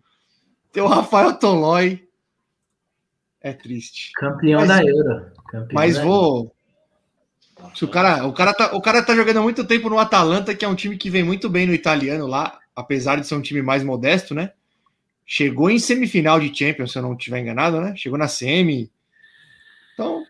teu 0.71 0.85
Rafael 0.85 1.33
Tolói. 1.37 2.07
É 3.41 3.53
triste. 3.53 4.11
campeão 4.15 4.59
Mas- 4.61 4.69
da 4.69 4.83
Euro. 4.83 5.31
Campeão 5.49 5.67
Mas 5.73 5.95
da 5.95 6.03
vou. 6.03 6.55
Se 7.75 7.85
o 7.85 7.87
cara, 7.87 8.25
o 8.25 8.33
cara 8.33 8.53
tá, 8.53 8.75
o 8.75 8.81
cara 8.81 9.03
tá 9.03 9.15
jogando 9.15 9.37
há 9.37 9.41
muito 9.41 9.63
tempo 9.65 9.89
no 9.89 9.99
Atalanta, 9.99 10.55
que 10.55 10.65
é 10.65 10.67
um 10.67 10.75
time 10.75 10.97
que 10.97 11.09
vem 11.09 11.23
muito 11.23 11.49
bem 11.49 11.65
no 11.65 11.73
italiano 11.73 12.27
lá, 12.27 12.59
apesar 12.75 13.17
de 13.17 13.27
ser 13.27 13.35
um 13.35 13.41
time 13.41 13.61
mais 13.61 13.83
modesto, 13.83 14.33
né? 14.33 14.51
Chegou 15.25 15.69
em 15.69 15.79
semifinal 15.79 16.39
de 16.39 16.53
Champions, 16.57 16.91
se 16.91 16.97
eu 16.97 17.01
não 17.01 17.13
estiver 17.13 17.39
enganado, 17.39 17.81
né? 17.81 17.93
Chegou 17.95 18.17
na 18.17 18.27
semi. 18.27 18.89
Então, 19.93 20.23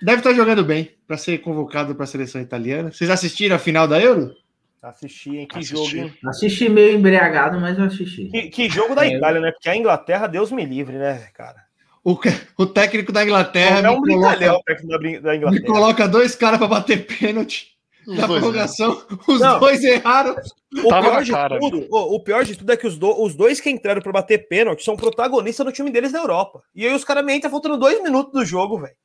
deve 0.00 0.18
estar 0.18 0.34
jogando 0.34 0.64
bem 0.64 0.90
para 1.06 1.16
ser 1.16 1.38
convocado 1.38 1.94
para 1.94 2.04
a 2.04 2.06
seleção 2.06 2.40
italiana. 2.40 2.90
Vocês 2.90 3.10
assistiram 3.10 3.56
a 3.56 3.58
final 3.58 3.86
da 3.86 4.00
Euro? 4.00 4.34
Assisti, 4.82 5.36
hein? 5.36 5.46
Que 5.46 5.58
Assisti. 5.58 5.76
jogo, 5.76 5.96
hein? 5.96 6.14
Assisti 6.26 6.68
meio 6.68 6.96
embriagado, 6.96 7.60
mas 7.60 7.78
eu 7.78 7.84
assisti. 7.84 8.26
Que, 8.26 8.48
que 8.48 8.68
jogo 8.68 8.96
da 8.96 9.06
É, 9.06 9.14
Itália, 9.16 9.40
né? 9.40 9.52
Porque 9.52 9.68
a 9.68 9.76
Inglaterra, 9.76 10.26
Deus 10.26 10.50
me 10.50 10.64
livre, 10.64 10.98
né, 10.98 11.28
cara? 11.34 11.64
O, 12.04 12.18
o 12.58 12.66
técnico 12.66 13.12
da 13.12 13.22
Inglaterra 13.24 13.80
Não 13.82 13.94
é 13.94 14.00
me, 14.00 14.14
um 14.14 14.18
coloca, 14.18 14.28
brincalhão 14.30 14.56
o 14.56 14.62
técnico 14.64 14.88
da, 14.88 14.96
da 14.98 15.30
me 15.30 15.36
Inglaterra. 15.36 15.66
coloca 15.66 16.08
dois 16.08 16.34
caras 16.34 16.58
para 16.58 16.66
bater 16.68 17.06
pênalti. 17.06 17.70
Os 18.06 18.16
Na 18.18 18.26
dois, 18.26 18.40
prorrogação, 18.40 19.06
os 19.28 19.38
Não. 19.40 19.60
dois 19.60 19.84
erraram. 19.84 20.34
O 20.78 20.88
pior, 20.88 21.22
de 21.22 21.30
cara. 21.30 21.60
tudo, 21.60 21.86
o, 21.88 22.14
o 22.16 22.20
pior 22.24 22.44
de 22.44 22.56
tudo 22.56 22.72
é 22.72 22.76
que 22.76 22.86
os, 22.88 22.98
do- 22.98 23.22
os 23.22 23.36
dois 23.36 23.60
que 23.60 23.70
entraram 23.70 24.02
pra 24.02 24.10
bater 24.10 24.48
pênalti 24.48 24.82
são 24.82 24.96
protagonistas 24.96 25.64
do 25.64 25.70
time 25.70 25.88
deles 25.90 26.10
na 26.10 26.18
Europa. 26.18 26.64
E 26.74 26.84
aí 26.84 26.92
os 26.92 27.04
caras 27.04 27.24
me 27.24 27.32
entram 27.32 27.50
faltando 27.52 27.76
dois 27.78 28.02
minutos 28.02 28.32
do 28.32 28.44
jogo, 28.44 28.80
velho. 28.80 28.96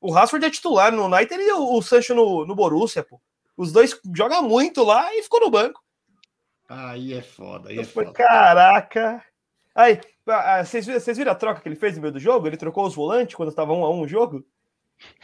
O 0.00 0.12
Rashford 0.12 0.46
é 0.46 0.50
titular 0.50 0.92
no 0.92 1.06
United 1.06 1.42
e 1.42 1.52
o, 1.52 1.74
o 1.76 1.82
Sancho 1.82 2.14
no, 2.14 2.46
no 2.46 2.54
Borussia, 2.54 3.02
pô. 3.02 3.20
Os 3.56 3.72
dois 3.72 3.98
jogam 4.14 4.44
muito 4.44 4.84
lá 4.84 5.12
e 5.16 5.22
ficou 5.24 5.40
no 5.40 5.50
banco. 5.50 5.80
Aí 6.68 7.14
é 7.14 7.22
foda, 7.22 7.70
aí 7.70 7.78
é 7.78 7.80
Eu 7.80 7.84
falei, 7.84 8.08
foda. 8.10 8.18
caraca. 8.18 9.24
Aí, 9.76 10.00
ah, 10.26 10.56
ah, 10.60 10.64
vocês 10.64 10.86
viram, 10.86 10.98
vocês 10.98 11.18
viram 11.18 11.30
a 11.32 11.34
troca 11.36 11.60
que 11.60 11.68
ele 11.68 11.76
fez 11.76 11.94
no 11.94 12.00
meio 12.02 12.12
do 12.14 12.18
jogo? 12.18 12.46
Ele 12.46 12.56
trocou 12.56 12.86
os 12.86 12.94
volantes 12.94 13.34
quando 13.36 13.50
estava 13.50 13.72
um 13.72 13.84
a 13.84 13.90
um 13.90 14.00
o 14.00 14.08
jogo? 14.08 14.44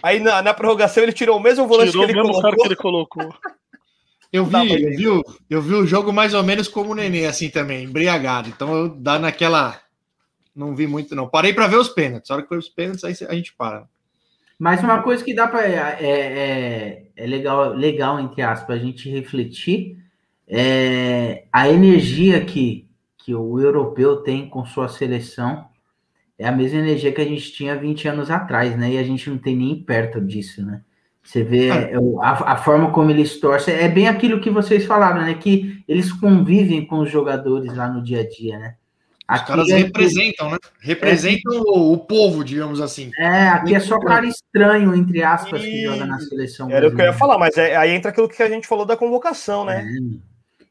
Aí 0.02 0.20
na, 0.20 0.42
na 0.42 0.52
prorrogação 0.52 1.02
ele 1.02 1.12
tirou 1.12 1.38
o 1.38 1.40
mesmo 1.42 1.66
volante 1.66 1.90
Tirou 1.92 2.06
que 2.06 2.12
o 2.12 2.14
ele 2.14 2.18
mesmo 2.20 2.34
colocou. 2.34 2.50
cara 2.50 2.56
que 2.62 2.68
ele 2.68 2.76
colocou. 2.76 3.34
Eu 4.32 4.46
vi, 4.46 4.54
eu 4.82 4.96
vi, 4.96 5.08
o- 5.08 5.24
eu 5.50 5.60
vi 5.60 5.74
o 5.74 5.86
jogo 5.86 6.10
mais 6.10 6.32
ou 6.32 6.42
menos 6.42 6.66
como 6.66 6.92
o 6.92 6.94
Nenê, 6.94 7.26
assim 7.26 7.50
também, 7.50 7.84
embriagado. 7.84 8.48
Então 8.48 8.74
eu 8.74 8.88
dá 8.88 9.18
naquela. 9.18 9.78
Não 10.56 10.74
vi 10.74 10.86
muito, 10.86 11.14
não. 11.14 11.28
Parei 11.28 11.52
pra 11.52 11.66
ver 11.66 11.76
os 11.76 11.90
pênaltis. 11.90 12.30
A 12.30 12.34
hora 12.34 12.42
que 12.42 12.48
foi 12.48 12.56
os 12.56 12.66
pênaltis, 12.70 13.04
aí 13.04 13.14
a 13.28 13.34
gente 13.34 13.52
para. 13.52 13.86
Mas 14.58 14.82
uma 14.82 15.02
coisa 15.02 15.22
que 15.22 15.34
dá 15.34 15.46
para 15.46 15.66
é, 15.68 15.74
é, 16.00 17.02
é 17.14 17.26
legal, 17.26 17.74
legal 17.74 18.18
entre 18.18 18.40
aspas, 18.40 18.74
a 18.74 18.82
gente 18.82 19.10
refletir 19.10 19.98
é 20.48 21.44
a 21.52 21.68
energia 21.68 22.42
que, 22.42 22.88
que 23.24 23.34
o 23.34 23.60
europeu 23.60 24.16
tem 24.16 24.48
com 24.48 24.64
sua 24.64 24.88
seleção 24.88 25.66
é 26.38 26.46
a 26.48 26.52
mesma 26.52 26.78
energia 26.80 27.12
que 27.12 27.20
a 27.20 27.24
gente 27.24 27.52
tinha 27.52 27.76
20 27.76 28.08
anos 28.08 28.30
atrás, 28.30 28.76
né? 28.76 28.92
E 28.92 28.98
a 28.98 29.02
gente 29.04 29.30
não 29.30 29.38
tem 29.38 29.56
nem 29.56 29.80
perto 29.82 30.20
disso, 30.20 30.64
né? 30.64 30.80
Você 31.22 31.44
vê 31.44 31.68
é, 31.68 31.98
o- 31.98 32.20
a, 32.20 32.52
a 32.52 32.56
forma 32.56 32.90
como 32.90 33.10
eles 33.10 33.38
torcem, 33.38 33.74
é 33.74 33.88
bem 33.88 34.08
aquilo 34.08 34.40
que 34.40 34.50
vocês 34.50 34.84
falaram, 34.84 35.22
né? 35.22 35.34
Que 35.34 35.84
eles 35.86 36.12
convivem 36.12 36.84
com 36.84 36.98
os 36.98 37.10
jogadores 37.10 37.72
lá 37.76 37.88
no 37.88 38.02
dia 38.02 38.20
a 38.22 38.28
dia, 38.28 38.58
né? 38.58 38.74
Os 39.30 39.38
Aqui 39.38 39.46
caras 39.46 39.70
é- 39.70 39.76
representam, 39.76 40.50
né? 40.50 40.58
Representam 40.80 41.60
o, 41.60 41.92
o 41.92 41.98
povo, 41.98 42.42
digamos 42.44 42.80
assim. 42.80 43.10
É, 43.16 43.48
aqui 43.50 43.74
é 43.74 43.78
só 43.78 44.00
cara 44.00 44.26
estranho, 44.26 44.94
entre 44.96 45.22
aspas, 45.22 45.62
que 45.62 45.84
joga 45.84 46.06
na 46.06 46.18
seleção. 46.18 46.68
Era 46.70 46.88
o 46.88 46.94
que 46.94 47.00
eu 47.00 47.04
ia 47.06 47.12
falar, 47.12 47.38
mas 47.38 47.56
é- 47.56 47.76
aí 47.76 47.92
entra 47.92 48.10
aquilo 48.10 48.28
que 48.28 48.42
a 48.42 48.48
gente 48.48 48.66
falou 48.66 48.84
da 48.84 48.96
convocação, 48.96 49.64
né? 49.64 49.86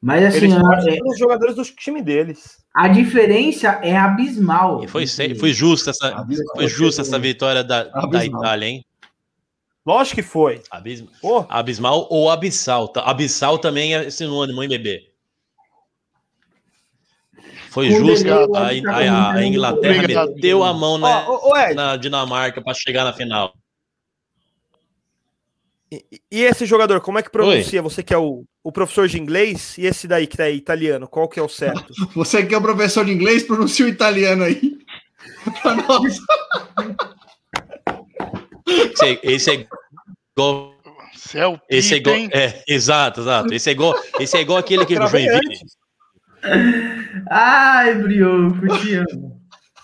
Mas 0.01 0.23
assim, 0.23 0.45
Eles 0.45 0.55
torcem 0.55 0.93
é- 0.93 0.97
pelos 0.97 1.17
jogadores 1.19 1.55
do 1.55 1.63
time 1.63 2.01
deles. 2.01 2.57
a 2.73 2.87
diferença 2.87 3.79
é 3.83 3.95
abismal. 3.95 4.83
E 4.83 4.87
foi, 4.87 5.05
foi 5.35 5.53
justa 5.53 5.91
essa, 5.91 6.25
foi 6.55 6.67
justa 6.67 7.01
essa 7.03 7.19
vitória 7.19 7.63
da, 7.63 7.83
da 7.83 7.99
Abismal. 8.03 8.41
Itália, 8.41 8.65
hein? 8.67 8.85
Lógico 9.85 10.15
que 10.15 10.23
foi. 10.23 10.61
Abis- 10.71 11.03
Abismal 11.49 12.07
ou 12.09 12.29
abissal. 12.31 12.87
tá? 12.87 13.01
Abissal 13.01 13.57
também 13.59 13.93
é 13.95 14.09
sinônimo, 14.09 14.61
hein, 14.63 14.69
bebê? 14.69 15.07
Foi 17.69 17.89
justo. 17.91 18.23
delay, 18.25 18.43
A, 18.43 18.47
tá 18.47 18.59
a- 18.59 18.69
a 18.69 18.71
comentando. 19.33 19.43
Inglaterra 19.43 19.99
Obrigado. 19.99 20.33
meteu 20.35 20.63
a 20.63 20.73
mão 20.73 20.97
na, 20.97 21.29
ô, 21.29 21.55
Ed. 21.57 21.73
na 21.73 21.95
Dinamarca 21.95 22.61
para 22.61 22.73
chegar 22.73 23.03
na 23.05 23.13
final. 23.13 23.53
E 25.91 26.43
esse 26.43 26.65
jogador, 26.65 27.01
como 27.01 27.19
é 27.19 27.21
que 27.21 27.29
pronuncia? 27.29 27.81
Você 27.81 28.01
que 28.01 28.13
é 28.13 28.17
o, 28.17 28.45
o 28.63 28.71
professor 28.71 29.09
de 29.09 29.19
inglês 29.19 29.77
e 29.77 29.85
esse 29.85 30.07
daí 30.07 30.25
que 30.25 30.37
tá 30.37 30.43
aí, 30.43 30.55
italiano, 30.55 31.05
qual 31.05 31.27
que 31.27 31.37
é 31.37 31.43
o 31.43 31.49
certo? 31.49 31.91
Você 32.15 32.45
que 32.45 32.55
é 32.55 32.57
o 32.57 32.61
professor 32.61 33.03
de 33.03 33.11
inglês, 33.11 33.43
pronuncia 33.43 33.85
o 33.85 33.89
italiano 33.89 34.43
aí. 34.43 34.77
Pra 35.61 35.75
nós. 35.75 36.17
Esse, 38.67 39.19
esse 39.21 39.51
é 39.51 39.67
igual. 40.37 40.75
esse 41.69 41.93
é 41.93 41.97
igual. 41.97 42.15
É, 42.15 42.63
exato, 42.65 43.21
exato. 43.21 43.53
Esse 43.53 43.69
é 43.69 43.73
igual, 43.73 43.93
esse 44.17 44.37
é 44.37 44.41
igual 44.41 44.59
aquele 44.59 44.85
que 44.85 44.95
Joinville. 44.95 45.59
Ai, 47.29 47.95
Brioco, 47.95 48.79
te 48.79 48.95
amo. 48.95 49.41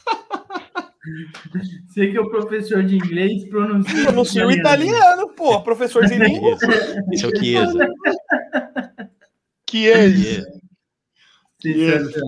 Você 1.88 2.08
que 2.12 2.18
é 2.18 2.22
o 2.22 2.30
professor 2.30 2.84
de 2.84 2.96
inglês, 2.96 3.46
pronuncia, 3.50 4.04
Pronuncia 4.06 4.46
o 4.48 4.52
italiano, 4.52 5.30
pô, 5.30 5.62
professor 5.62 6.06
de 6.06 6.16
língua. 6.20 6.58
Esse 7.12 7.26
é 7.26 7.28
o 7.28 7.36
Chiesa. 7.38 7.88
Que 9.66 9.90
é 9.92 10.06
isso? 10.06 10.48
Chiesa. 11.62 12.22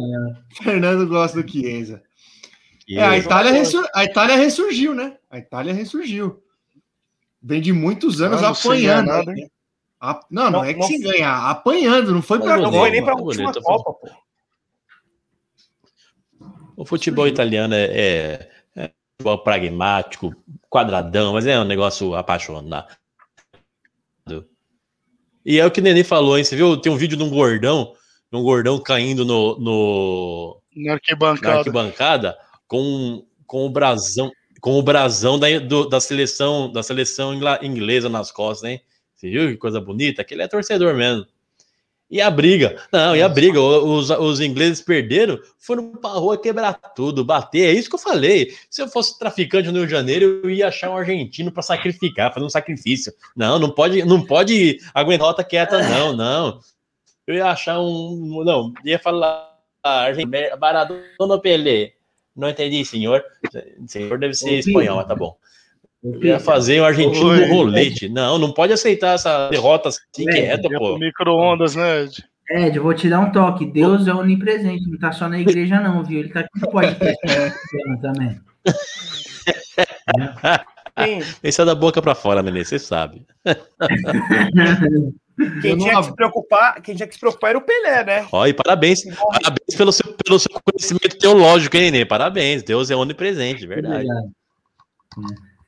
Fernando 0.63 1.07
gosta 1.07 1.41
do 1.43 1.49
Chiesa. 1.51 2.01
É, 2.89 3.01
a, 3.03 3.11
Chiesa. 3.11 3.25
Itália 3.25 3.51
ressur- 3.51 3.89
a 3.93 4.03
Itália 4.03 4.35
ressurgiu, 4.35 4.93
né? 4.95 5.17
A 5.29 5.37
Itália 5.37 5.73
ressurgiu. 5.73 6.41
Vem 7.41 7.61
de 7.61 7.71
muitos 7.71 8.21
anos 8.21 8.39
sem 8.39 8.49
apanhando. 8.49 9.05
ganhar 9.05 9.17
nada, 9.17 9.31
né? 9.33 9.47
A- 10.01 10.19
Não, 10.31 10.45
não, 10.45 10.51
Não, 10.51 10.63
é 10.65 10.73
que 10.73 10.79
não- 10.79 10.87
se 10.87 10.97
ganhar, 10.99 11.49
apanhando, 11.49 12.11
não 12.13 12.21
foi 12.21 12.37
Mas 12.39 12.47
pra 12.47 12.57
não 12.57 12.71
foi 12.71 12.89
nem 12.91 13.03
pra 13.03 13.15
última 13.15 13.51
bonito, 13.51 13.61
Copa, 13.61 13.93
pô. 13.93 14.09
O 16.75 16.85
futebol 16.85 17.27
italiano 17.27 17.73
é, 17.73 17.85
é 17.91 18.49
futebol 19.19 19.37
pragmático, 19.43 20.33
quadradão, 20.69 21.33
mas 21.33 21.45
é 21.45 21.59
um 21.59 21.65
negócio 21.65 22.15
apaixonado. 22.15 22.87
E 25.45 25.59
é 25.59 25.65
o 25.65 25.71
que 25.71 25.79
o 25.81 25.83
Nenê 25.83 26.03
falou, 26.03 26.37
hein? 26.37 26.43
Você 26.43 26.55
viu? 26.55 26.77
Tem 26.77 26.91
um 26.91 26.95
vídeo 26.97 27.17
de 27.17 27.23
um 27.23 27.29
gordão, 27.29 27.93
de 28.31 28.37
um 28.37 28.43
gordão 28.43 28.79
caindo 28.79 29.25
no, 29.25 29.57
no, 29.59 30.61
Na 30.75 30.93
arquibancada. 30.93 31.47
na 31.47 31.57
arquibancada 31.59 32.37
com, 32.67 33.25
com 33.45 33.65
o 33.65 33.69
brasão, 33.69 34.31
com 34.61 34.77
o 34.77 34.83
brasão 34.83 35.37
da, 35.39 35.47
do- 35.59 35.87
da 35.89 35.99
seleção 35.99 36.71
da 36.71 36.83
seleção 36.83 37.33
inglesa 37.61 38.07
nas 38.09 38.31
costas, 38.31 38.69
hein? 38.69 38.81
Você 39.15 39.29
viu 39.29 39.47
que 39.49 39.57
coisa 39.57 39.81
bonita? 39.81 40.21
Aquele 40.21 40.43
é 40.43 40.47
torcedor 40.47 40.93
mesmo. 40.95 41.25
E 42.09 42.19
a 42.19 42.29
briga? 42.31 42.81
Não, 42.91 43.15
e 43.15 43.21
a 43.21 43.29
briga? 43.29 43.61
Os, 43.61 44.09
os 44.09 44.39
ingleses 44.39 44.81
perderam, 44.81 45.39
foram 45.59 45.91
pra 45.91 46.09
rua 46.09 46.41
quebrar 46.41 46.73
tudo, 46.95 47.23
bater. 47.23 47.67
É 47.67 47.71
isso 47.71 47.87
que 47.87 47.95
eu 47.95 47.99
falei. 47.99 48.51
Se 48.67 48.81
eu 48.81 48.87
fosse 48.87 49.17
traficante 49.19 49.67
no 49.67 49.77
Rio 49.77 49.85
de 49.85 49.91
Janeiro, 49.91 50.41
eu 50.43 50.49
ia 50.49 50.69
achar 50.69 50.89
um 50.89 50.97
argentino 50.97 51.51
para 51.51 51.61
sacrificar, 51.61 52.33
fazer 52.33 52.45
um 52.45 52.49
sacrifício. 52.49 53.13
Não, 53.35 53.59
não 53.59 53.69
pode, 53.69 54.03
não 54.03 54.25
pode 54.25 54.79
aguentar 54.91 55.27
rota 55.27 55.43
quieta, 55.43 55.87
não, 55.87 56.13
não. 56.13 56.59
Eu 57.27 57.35
ia 57.35 57.45
achar 57.45 57.79
um. 57.79 58.43
Não, 58.43 58.73
ia 58.83 58.97
falar. 58.97 59.55
ah, 59.83 60.07
Maradona 60.59 61.03
ou 61.19 61.39
Pelé? 61.39 61.93
Não 62.35 62.49
entendi, 62.49 62.83
senhor. 62.85 63.23
Senhor 63.85 64.17
deve 64.17 64.33
ser 64.33 64.57
espanhol, 64.59 64.97
mas 64.97 65.07
tá 65.07 65.13
bom. 65.13 65.37
Eu 66.03 66.23
ia 66.23 66.39
fazer 66.39 66.79
o 66.79 66.85
argentino 66.85 67.29
Oi. 67.29 67.45
no 67.45 67.53
rolete. 67.53 68.07
Não, 68.07 68.37
não 68.37 68.53
pode 68.53 68.71
aceitar 68.71 69.15
essa 69.15 69.49
derrota 69.49 69.89
assim 69.89 70.27
É, 70.29 70.31
quieta, 70.31 70.69
pô. 70.69 70.97
micro-ondas, 70.97 71.75
né, 71.75 72.03
Ed? 72.03 72.23
Ed, 72.51 72.77
eu 72.77 72.83
vou 72.83 72.93
te 72.93 73.09
dar 73.09 73.19
um 73.19 73.31
toque. 73.31 73.65
Deus 73.65 74.07
é 74.07 74.13
onipresente, 74.13 74.89
não 74.89 74.97
tá 74.97 75.11
só 75.11 75.27
na 75.27 75.39
igreja, 75.39 75.79
não, 75.79 76.03
viu? 76.03 76.19
Ele 76.19 76.29
tá 76.29 76.39
aqui 76.39 76.49
no 76.59 76.71
podcast 76.71 77.17
também. 78.01 78.39
Esse 81.43 81.61
é 81.61 81.65
da 81.65 81.75
boca 81.75 82.01
pra 82.01 82.15
fora, 82.15 82.41
Nenê, 82.41 82.63
você 82.63 82.79
sabe. 82.79 83.25
Quem 85.61 85.77
tinha 85.77 85.95
que 85.95 86.03
se 86.03 86.15
preocupar, 86.15 86.81
quem 86.81 86.95
tinha 86.95 87.07
que 87.07 87.13
se 87.13 87.19
preocupar 87.19 87.51
era 87.51 87.59
o 87.59 87.61
Pelé, 87.61 88.03
né? 88.03 88.27
Ó, 88.29 88.45
e 88.45 88.53
parabéns, 88.53 89.05
parabéns 89.05 89.75
pelo 89.77 89.91
seu, 89.93 90.13
pelo 90.25 90.37
seu 90.37 90.51
conhecimento 90.61 91.17
teológico, 91.17 91.77
hein, 91.77 91.91
Nenê? 91.91 92.03
Parabéns, 92.05 92.61
Deus 92.61 92.91
é 92.91 92.95
onipresente, 92.95 93.65
verdade. 93.65 94.05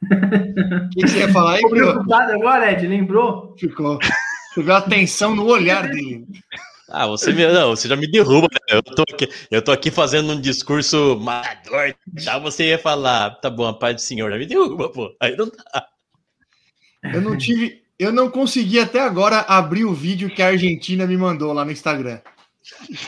O 0.03 0.89
que, 0.89 1.01
que 1.01 1.07
você 1.07 1.19
ia 1.19 1.31
falar 1.31 1.51
aí, 1.53 1.57
Ficou 1.57 1.71
Bruno? 1.71 1.91
preocupado 1.91 2.31
agora, 2.31 2.71
Ed? 2.71 2.87
Lembrou? 2.87 3.55
Ficou. 3.57 3.99
Você 4.53 4.63
viu 4.63 4.73
a 4.73 4.81
tensão 4.81 5.35
no 5.35 5.45
olhar 5.45 5.87
dele. 5.87 6.25
Ah, 6.89 7.07
você, 7.07 7.31
me, 7.31 7.47
não, 7.47 7.69
você 7.69 7.87
já 7.87 7.95
me 7.95 8.09
derruba, 8.09 8.47
né? 8.51 8.77
Eu 8.77 8.83
tô 8.83 9.03
aqui, 9.03 9.29
eu 9.49 9.61
tô 9.61 9.71
aqui 9.71 9.89
fazendo 9.89 10.33
um 10.33 10.41
discurso 10.41 11.17
matador, 11.17 11.95
já 12.17 12.37
você 12.37 12.65
ia 12.65 12.77
falar, 12.77 13.29
tá 13.35 13.49
bom, 13.49 13.65
a 13.65 13.73
paz 13.73 13.95
do 13.95 14.01
Senhor, 14.01 14.29
já 14.29 14.37
me 14.37 14.45
derruba, 14.45 14.89
pô. 14.89 15.15
Aí 15.21 15.37
não 15.37 15.47
dá. 15.47 15.87
Eu 17.13 17.21
não 17.21 17.37
tive. 17.37 17.81
Eu 17.97 18.11
não 18.11 18.29
consegui 18.29 18.79
até 18.79 18.99
agora 18.99 19.39
abrir 19.41 19.85
o 19.85 19.93
vídeo 19.93 20.29
que 20.29 20.41
a 20.41 20.47
Argentina 20.47 21.05
me 21.05 21.15
mandou 21.15 21.53
lá 21.53 21.63
no 21.63 21.71
Instagram. 21.71 22.19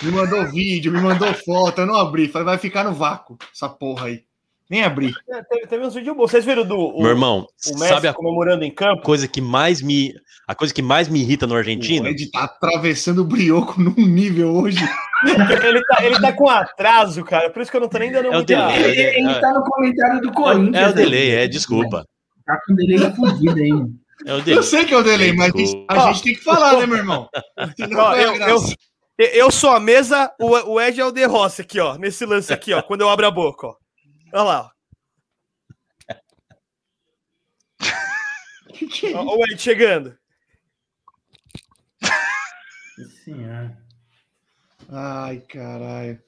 Me 0.01 0.11
mandou 0.11 0.45
vídeo, 0.49 0.91
me 0.91 1.01
mandou 1.01 1.33
foto, 1.33 1.81
eu 1.81 1.85
não 1.85 1.95
abri. 1.95 2.27
Falei, 2.27 2.45
vai 2.45 2.57
ficar 2.57 2.83
no 2.83 2.93
vácuo, 2.93 3.37
essa 3.53 3.67
porra 3.67 4.07
aí. 4.07 4.23
Nem 4.73 4.83
abri. 4.83 5.13
É, 5.29 5.43
teve, 5.43 5.67
teve 5.67 5.85
uns 5.85 5.93
vídeos 5.93 6.17
bons. 6.17 6.31
Vocês 6.31 6.43
viram 6.43 6.65
do 6.65 6.75
o, 6.75 6.99
Meu 7.03 7.11
irmão, 7.11 7.45
o 7.67 7.77
Messi 7.77 7.89
sabe 7.89 8.07
a 8.07 8.13
comemorando 8.13 8.63
em 8.63 8.71
campo? 8.73 9.03
coisa 9.03 9.27
que 9.27 9.39
mais 9.39 9.83
me, 9.83 10.15
a 10.47 10.55
coisa 10.55 10.73
que 10.73 10.81
mais 10.81 11.07
me 11.07 11.21
irrita 11.21 11.45
no 11.45 11.53
O 11.53 11.57
argentino? 11.57 12.07
Ed 12.07 12.31
tá 12.31 12.45
atravessando 12.45 13.19
o 13.19 13.23
brioco 13.23 13.79
num 13.79 13.93
nível 13.93 14.51
hoje. 14.51 14.79
ele, 15.63 15.79
tá, 15.85 16.03
ele 16.03 16.19
tá 16.19 16.33
com 16.33 16.49
atraso, 16.49 17.23
cara. 17.23 17.51
Por 17.51 17.61
isso 17.61 17.69
que 17.69 17.77
eu 17.77 17.81
não 17.81 17.87
tô 17.87 17.99
nem 17.99 18.11
dando 18.11 18.33
É 18.33 18.37
o 18.39 18.43
delay, 18.43 18.83
Ele, 18.83 19.01
ele 19.19 19.29
é, 19.29 19.39
tá 19.39 19.53
no 19.53 19.63
comentário 19.63 20.21
do 20.21 20.29
é, 20.29 20.33
Corinthians. 20.33 20.75
é 20.75 20.85
o 20.85 20.87
né? 20.87 20.93
delay, 20.93 21.35
é, 21.35 21.47
desculpa. 21.47 22.03
Tá 22.43 22.59
com 22.65 22.73
delay 22.73 22.97
fudido 23.15 23.59
aí, 23.59 23.69
mano. 23.69 23.93
É 24.25 24.33
o 24.33 24.41
delay. 24.41 24.57
Eu 24.57 24.63
sei 24.63 24.85
que 24.85 24.93
é 24.95 24.97
o 24.97 25.03
delay, 25.03 25.33
mas 25.33 25.53
Desculpa. 25.53 25.93
a 25.93 26.13
gente 26.13 26.23
tem 26.23 26.33
que 26.33 26.43
falar, 26.43 26.79
né, 26.79 26.87
meu 26.87 26.97
irmão? 26.97 27.29
Ó, 27.95 28.15
eu, 28.15 28.35
eu, 28.37 28.59
eu 29.19 29.51
sou 29.51 29.69
a 29.69 29.79
mesa, 29.79 30.33
o, 30.41 30.47
o 30.73 30.81
Ed 30.81 30.99
é 30.99 31.05
o 31.05 31.11
De 31.11 31.25
Rossi 31.25 31.61
aqui, 31.61 31.79
ó. 31.79 31.95
Nesse 31.95 32.25
lance 32.25 32.51
aqui, 32.51 32.73
ó. 32.73 32.81
Quando 32.81 33.01
eu 33.01 33.09
abro 33.09 33.27
a 33.27 33.31
boca, 33.31 33.67
ó. 33.67 33.82
Olha 34.33 34.43
lá, 34.43 34.61
ó. 34.65 34.73
Ó, 39.15 39.35
o 39.37 39.43
Ed 39.45 39.61
chegando. 39.61 40.17
senhora. 43.23 43.77
Ai, 44.89 45.39
caralho. 45.41 46.21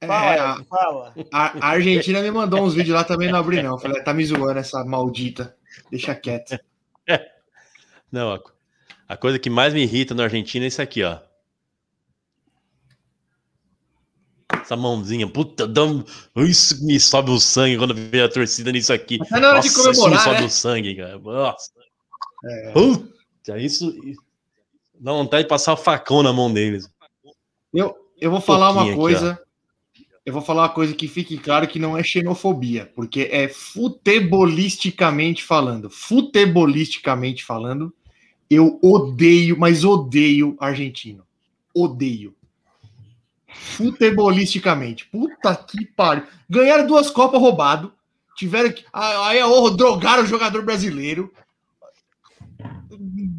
É, 0.00 0.06
Fala, 0.06 0.52
a, 0.60 0.64
fala. 0.64 1.14
a- 1.32 1.58
a 1.66 1.68
Argentina 1.70 2.20
me 2.20 2.30
mandou 2.30 2.62
uns 2.62 2.74
vídeos 2.74 2.94
lá 2.96 3.04
também, 3.04 3.30
não 3.30 3.38
abri 3.38 3.62
não. 3.62 3.78
Falei, 3.78 4.02
tá 4.02 4.12
me 4.12 4.24
zoando 4.24 4.58
essa 4.58 4.84
maldita. 4.84 5.56
Deixa 5.90 6.14
quieto. 6.14 6.58
Não, 8.12 8.32
a, 8.32 8.40
a 9.08 9.16
coisa 9.16 9.40
que 9.40 9.50
mais 9.50 9.74
me 9.74 9.82
irrita 9.82 10.14
na 10.14 10.22
Argentina 10.24 10.64
é 10.64 10.68
isso 10.68 10.80
aqui, 10.80 11.02
ó. 11.02 11.18
Essa 14.64 14.76
mãozinha, 14.76 15.28
puta, 15.28 15.68
dá 15.68 15.84
um... 15.84 16.02
isso 16.36 16.82
me 16.86 16.98
sobe 16.98 17.30
o 17.30 17.38
sangue 17.38 17.76
quando 17.76 17.94
vejo 17.94 18.24
a 18.24 18.28
torcida 18.30 18.72
nisso 18.72 18.94
aqui. 18.94 19.18
Mas 19.30 19.30
na 19.30 19.50
hora 19.50 19.60
de 19.60 19.68
Nossa, 19.68 19.80
isso 19.80 19.90
me 19.90 19.96
comemorar, 19.96 20.24
sobe 20.24 20.40
né? 20.40 20.46
o 20.46 20.50
sangue, 20.50 20.94
cara. 20.94 21.18
Nossa. 21.18 21.70
É. 22.44 22.72
Puta, 22.72 23.58
isso. 23.58 23.94
Dá 24.98 25.12
vontade 25.12 25.42
de 25.42 25.48
passar 25.50 25.74
o 25.74 25.76
facão 25.76 26.22
na 26.22 26.32
mão 26.32 26.50
deles. 26.50 26.88
Eu, 27.74 27.94
eu 28.18 28.30
vou 28.30 28.40
falar 28.40 28.70
uma 28.70 28.84
Pouquinho 28.84 28.92
aqui, 28.94 29.00
coisa. 29.00 29.42
eu 30.24 30.32
vou 30.32 30.40
falar 30.40 30.62
uma 30.62 30.68
coisa 30.70 30.94
que 30.94 31.08
fique 31.08 31.36
claro 31.36 31.68
que 31.68 31.78
não 31.78 31.96
é 31.96 32.02
xenofobia, 32.02 32.90
porque 32.94 33.28
é 33.30 33.48
futebolisticamente 33.48 35.44
falando. 35.44 35.90
Futebolisticamente 35.90 37.44
falando, 37.44 37.92
eu 38.48 38.78
odeio, 38.82 39.58
mas 39.58 39.84
odeio 39.84 40.56
argentino. 40.58 41.22
Odeio. 41.74 42.33
Futebolisticamente. 43.54 45.06
Puta 45.06 45.54
que 45.54 45.84
pariu. 45.86 46.24
Ganharam 46.48 46.86
duas 46.86 47.10
Copas 47.10 47.40
roubado. 47.40 47.92
Tiveram 48.36 48.70
que. 48.72 48.84
ah, 48.92 49.28
Aí 49.28 49.42
oh, 49.42 49.70
drogaram 49.70 50.24
o 50.24 50.26
jogador 50.26 50.62
brasileiro. 50.64 51.32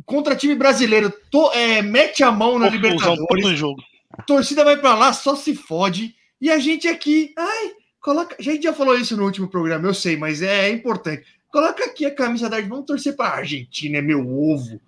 Contra 0.06 0.36
time 0.36 0.56
brasileiro, 0.56 1.12
to- 1.32 1.52
é, 1.54 1.82
mete 1.82 2.24
a 2.24 2.32
mão 2.32 2.60
na 2.60 2.70
Confusão 2.70 2.90
Libertadores 2.92 3.58
jogo. 3.58 3.82
torcida 4.28 4.64
vai 4.64 4.78
pra 4.78 4.94
lá, 4.96 5.14
só 5.14 5.36
se 5.36 5.56
fode. 5.56 6.16
E 6.40 6.52
a 6.52 6.60
gente 6.60 6.88
aqui, 6.88 7.34
ai, 7.38 7.72
coloca. 8.02 8.36
A 8.38 8.42
gente 8.42 8.64
já 8.64 8.74
falou 8.74 8.98
isso 8.98 9.16
no 9.18 9.24
último 9.24 9.48
programa, 9.48 9.88
eu 9.88 9.94
sei, 9.94 10.18
mas 10.18 10.42
é 10.42 10.70
importante. 10.70 11.24
Coloca 11.52 11.86
aqui 11.86 12.06
a 12.06 12.14
camisa 12.14 12.50
da 12.50 12.60
Vamos 12.62 12.86
torcer 12.86 13.16
pra 13.16 13.30
Argentina, 13.30 13.98
é 13.98 14.02
meu 14.02 14.20
ovo. 14.28 14.80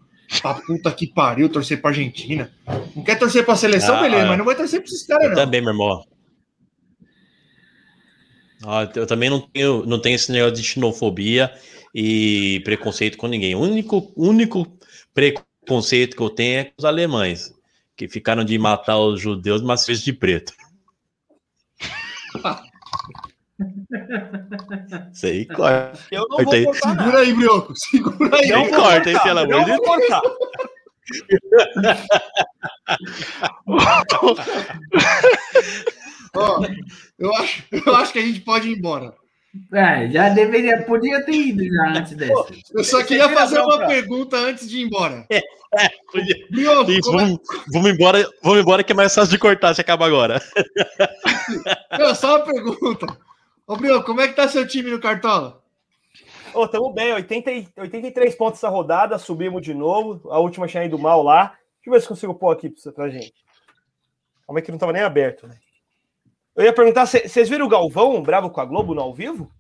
Pra 0.42 0.56
puta 0.56 0.92
que 0.92 1.08
pariu, 1.08 1.48
torcer 1.50 1.80
pra 1.80 1.92
Argentina. 1.92 2.52
Não 2.96 3.04
quer 3.04 3.18
torcer 3.18 3.46
pra 3.46 3.56
seleção, 3.56 3.96
Ah, 3.96 4.02
beleza, 4.02 4.26
mas 4.28 4.38
não 4.38 4.46
vai 4.46 4.56
torcer 4.56 4.82
pra 4.82 4.88
esses 4.88 5.06
caras, 5.08 5.30
não. 5.30 5.36
também, 5.36 5.62
meu 5.62 5.72
irmão. 5.72 6.04
Ah, 8.66 8.90
eu 8.96 9.06
também 9.08 9.30
não 9.30 9.40
tenho, 9.40 9.86
não 9.86 10.00
tenho 10.02 10.16
esse 10.16 10.32
negócio 10.32 10.56
de 10.56 10.64
xenofobia 10.64 11.54
e 11.94 12.60
preconceito 12.66 13.18
com 13.18 13.28
ninguém. 13.28 13.56
O 13.56 13.60
único, 13.60 14.12
único 14.18 14.68
preconceito 15.14 16.16
que 16.18 16.22
eu 16.24 16.30
tenho 16.30 16.60
é 16.60 16.64
com 16.66 16.74
os 16.80 16.86
alemães, 16.86 17.54
que 17.96 18.08
ficaram 18.10 18.44
de 18.44 18.58
matar 18.58 18.98
os 18.98 19.22
judeus, 19.22 19.62
mas 19.62 19.86
fez 19.86 20.02
de 20.02 20.12
preto. 20.12 20.54
Isso 25.14 25.26
aí, 25.26 25.46
corta. 25.46 26.00
Eu 26.12 26.22
não 26.22 26.28
Corta 26.38 26.44
vou 26.46 26.54
aí. 26.54 26.66
cortar 26.66 26.88
nada. 26.90 27.04
Segura 27.04 27.20
aí, 27.20 27.34
Brioco, 27.34 27.74
segura 27.76 28.38
aí. 28.38 28.50
Não 28.50 28.70
corta, 28.70 29.10
hein, 29.12 29.20
pelo 29.24 29.40
amor 29.40 29.66
de 29.66 29.78
cortar. 29.78 30.22
Ó, 36.36 36.62
eu, 37.18 37.34
acho, 37.36 37.64
eu 37.72 37.96
acho 37.96 38.14
que 38.14 38.20
a 38.20 38.22
gente 38.22 38.42
pode 38.42 38.70
ir 38.70 38.78
embora. 38.78 39.14
É, 39.74 40.08
já 40.12 40.30
deveria, 40.30 40.84
podia 40.84 41.24
ter 41.26 41.32
ido 41.32 41.66
já 41.66 41.98
antes 41.98 42.14
dessa. 42.16 42.46
Eu 42.74 42.84
só 42.84 43.04
queria 43.04 43.28
fazer 43.30 43.58
uma 43.60 43.78
bronca. 43.78 43.88
pergunta 43.88 44.38
antes 44.38 44.70
de 44.70 44.78
ir 44.80 44.84
embora. 44.84 45.26
É, 45.32 45.42
podia- 46.12 46.36
Brioco, 46.52 46.92
Isso, 46.92 47.10
é- 47.10 47.14
vamos, 47.14 47.40
vamos 47.74 47.90
embora, 47.92 48.30
vamos 48.44 48.60
embora 48.60 48.84
que 48.84 48.92
é 48.92 48.96
mais 48.96 49.16
fácil 49.16 49.32
de 49.32 49.40
cortar 49.40 49.74
se 49.74 49.82
acaba 49.82 50.06
agora. 50.06 50.40
Não, 51.98 52.14
só 52.14 52.36
uma 52.38 52.46
pergunta. 52.46 53.08
Ô, 53.68 53.76
Brioco, 53.76 54.06
como 54.06 54.22
é 54.22 54.28
que 54.30 54.34
tá 54.34 54.48
seu 54.48 54.66
time 54.66 54.90
no 54.90 55.00
Cartola? 55.00 55.62
Ô, 56.54 56.68
tamo 56.68 56.92
bem, 56.94 57.14
80, 57.14 57.52
e- 57.52 57.68
83 57.78 58.34
pontos 58.36 58.60
essa 58.60 58.70
rodada, 58.70 59.18
subimos 59.20 59.62
de 59.62 59.74
novo. 59.74 60.32
A 60.32 60.40
última 60.40 60.68
tinha 60.68 60.86
ido 60.86 60.98
mal 60.98 61.22
lá. 61.22 61.48
Deixa 61.48 61.58
eu 61.88 61.92
ver 61.94 62.02
se 62.02 62.08
consigo 62.08 62.34
pôr 62.34 62.52
aqui 62.52 62.70
pra, 62.70 62.92
pra 62.94 63.10
gente. 63.10 63.34
Calma 64.46 64.60
aí 64.60 64.64
que 64.66 64.72
não 64.72 64.78
tava 64.80 64.94
nem 64.94 65.04
aberto, 65.04 65.46
né? 65.48 65.58
Eu 66.56 66.64
ia 66.64 66.74
perguntar, 66.74 67.06
cê- 67.06 67.28
vocês 67.28 67.50
viram 67.50 67.66
o 67.66 67.70
Galvão 67.70 68.22
bravo 68.24 68.50
com 68.50 68.62
a 68.62 68.66
Globo 68.66 68.96
no 68.96 69.02
ao 69.02 69.14
vivo? 69.14 69.52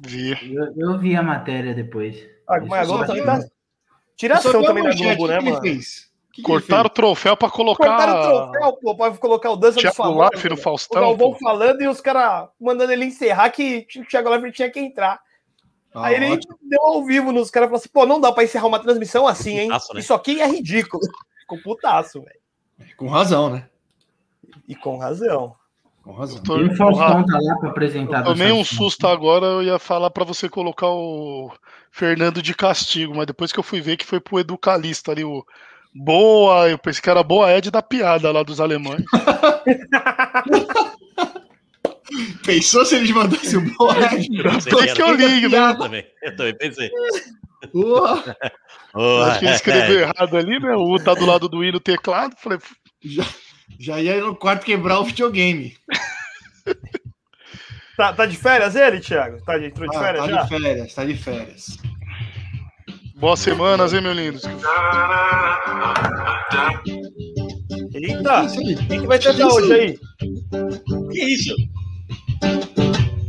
Vi. 0.00 0.32
Eu, 0.54 0.74
eu 0.76 0.98
vi 0.98 1.14
a 1.16 1.22
matéria 1.22 1.72
depois. 1.72 2.18
Ah, 2.48 2.58
mas 2.60 2.82
a 2.82 2.84
Globo 2.84 3.06
também 3.06 3.24
tá. 3.24 3.38
Tiração 4.16 4.60
a 4.60 4.64
também 4.66 4.82
da 4.82 4.94
Globo, 4.94 5.28
né, 5.28 5.40
mano? 5.40 5.60
fez? 5.62 6.09
O 6.30 6.32
que 6.32 6.42
que 6.42 6.50
ele 6.50 6.60
Cortaram 6.60 6.86
o 6.86 6.90
troféu 6.90 7.36
pra 7.36 7.50
colocar. 7.50 7.86
Cortaram 7.86 8.12
o 8.20 8.52
troféu, 8.52 8.72
pô, 8.80 8.94
pra 8.96 9.10
colocar 9.16 9.50
o 9.50 9.56
dança 9.56 9.74
do 9.76 9.80
Thiago 9.80 9.96
famoso. 9.96 10.30
Life 10.32 10.48
no 10.48 10.54
O 10.54 10.58
Faustão. 10.58 11.00
Galvão 11.02 11.32
pô. 11.32 11.38
falando 11.40 11.82
e 11.82 11.88
os 11.88 12.00
caras 12.00 12.48
mandando 12.60 12.92
ele 12.92 13.04
encerrar 13.04 13.50
que 13.50 13.86
o 13.96 14.04
Thiago 14.06 14.28
Leifert 14.30 14.54
tinha 14.54 14.70
que 14.70 14.78
entrar. 14.80 15.20
Ah, 15.92 16.06
Aí 16.06 16.14
ele 16.14 16.30
ótimo. 16.34 16.56
deu 16.62 16.80
ao 16.82 17.04
vivo 17.04 17.32
nos 17.32 17.50
caras 17.50 17.66
e 17.66 17.70
falou 17.70 17.78
assim: 17.80 17.88
pô, 17.92 18.06
não 18.06 18.20
dá 18.20 18.30
pra 18.30 18.44
encerrar 18.44 18.68
uma 18.68 18.78
transmissão 18.78 19.26
assim, 19.26 19.58
hein? 19.58 19.66
Putaço, 19.68 19.92
né? 19.94 20.00
Isso 20.00 20.14
aqui 20.14 20.40
é 20.40 20.46
ridículo. 20.46 21.02
Ficou 21.40 21.58
putaço, 21.62 22.22
velho. 22.22 22.38
Com 22.96 23.08
razão, 23.08 23.50
né? 23.50 23.68
E 24.68 24.76
com 24.76 24.98
razão. 24.98 25.56
Com 26.04 26.12
razão. 26.12 26.40
Tô- 26.44 26.58
E 26.58 26.68
o 26.68 26.76
Faustão 26.76 27.26
tá 27.26 27.38
lá 27.42 27.58
pra 27.58 27.70
apresentar. 27.70 28.18
Eu 28.20 28.24
tomei 28.26 28.52
um 28.52 28.64
susto 28.64 29.06
agora, 29.08 29.46
eu 29.46 29.62
ia 29.64 29.78
falar 29.80 30.10
pra 30.10 30.24
você 30.24 30.48
colocar 30.48 30.86
o 30.88 31.50
Fernando 31.90 32.40
de 32.40 32.54
castigo, 32.54 33.14
mas 33.16 33.26
depois 33.26 33.50
que 33.52 33.58
eu 33.58 33.64
fui 33.64 33.80
ver 33.80 33.96
que 33.96 34.06
foi 34.06 34.20
pro 34.20 34.38
Educalista 34.38 35.10
ali, 35.10 35.24
o 35.24 35.44
Boa, 35.94 36.68
eu 36.68 36.78
pensei 36.78 37.02
que 37.02 37.10
era 37.10 37.22
Boa 37.22 37.52
Ed 37.52 37.70
da 37.70 37.82
piada 37.82 38.30
lá 38.30 38.42
dos 38.42 38.60
alemães. 38.60 39.02
Pensou 42.44 42.84
se 42.84 42.96
eles 42.96 43.10
mandassem 43.10 43.58
o 43.58 43.76
Foi 43.76 44.82
era 44.82 44.94
que 44.94 45.02
eu 45.02 45.14
ligo, 45.14 45.48
né? 45.48 45.70
Eu 45.70 45.78
também, 45.78 46.06
eu 46.22 46.36
também 46.36 46.56
pensei. 46.56 46.90
Oh, 47.72 49.22
Acho 49.22 49.38
que 49.38 49.44
ele 49.44 49.54
escreveu 49.54 50.00
errado 50.00 50.36
ali, 50.36 50.58
né? 50.58 50.74
O 50.74 50.92
U 50.94 50.98
tá 50.98 51.14
do 51.14 51.24
lado 51.26 51.48
do 51.48 51.62
I 51.64 51.70
no 51.70 51.78
teclado. 51.78 52.34
Falei, 52.36 52.58
já, 53.04 53.24
já 53.78 54.00
ia 54.00 54.20
no 54.20 54.34
quarto 54.34 54.64
quebrar 54.64 54.98
o 54.98 55.04
videogame. 55.04 55.76
Tá, 57.96 58.12
tá 58.14 58.26
de 58.26 58.36
férias 58.36 58.74
ele, 58.74 58.98
Thiago? 58.98 59.44
Tá 59.44 59.58
de, 59.58 59.70
de 59.70 59.96
Ah, 59.96 60.00
férias 60.00 60.24
tá 60.24 60.30
já? 60.32 60.42
de 60.42 60.48
férias, 60.48 60.94
tá 60.94 61.04
de 61.04 61.14
férias. 61.14 61.78
Boas 63.20 63.40
semanas, 63.40 63.92
hein, 63.92 64.00
meu 64.00 64.12
lindo? 64.12 64.40
Eita! 67.94 68.44
Isso. 68.44 68.86
Quem 68.88 69.00
que 69.00 69.06
vai 69.06 69.18
tentar 69.18 69.46
hoje 69.48 69.72
aí? 69.72 69.98
Que 71.10 71.24
isso? 71.24 71.54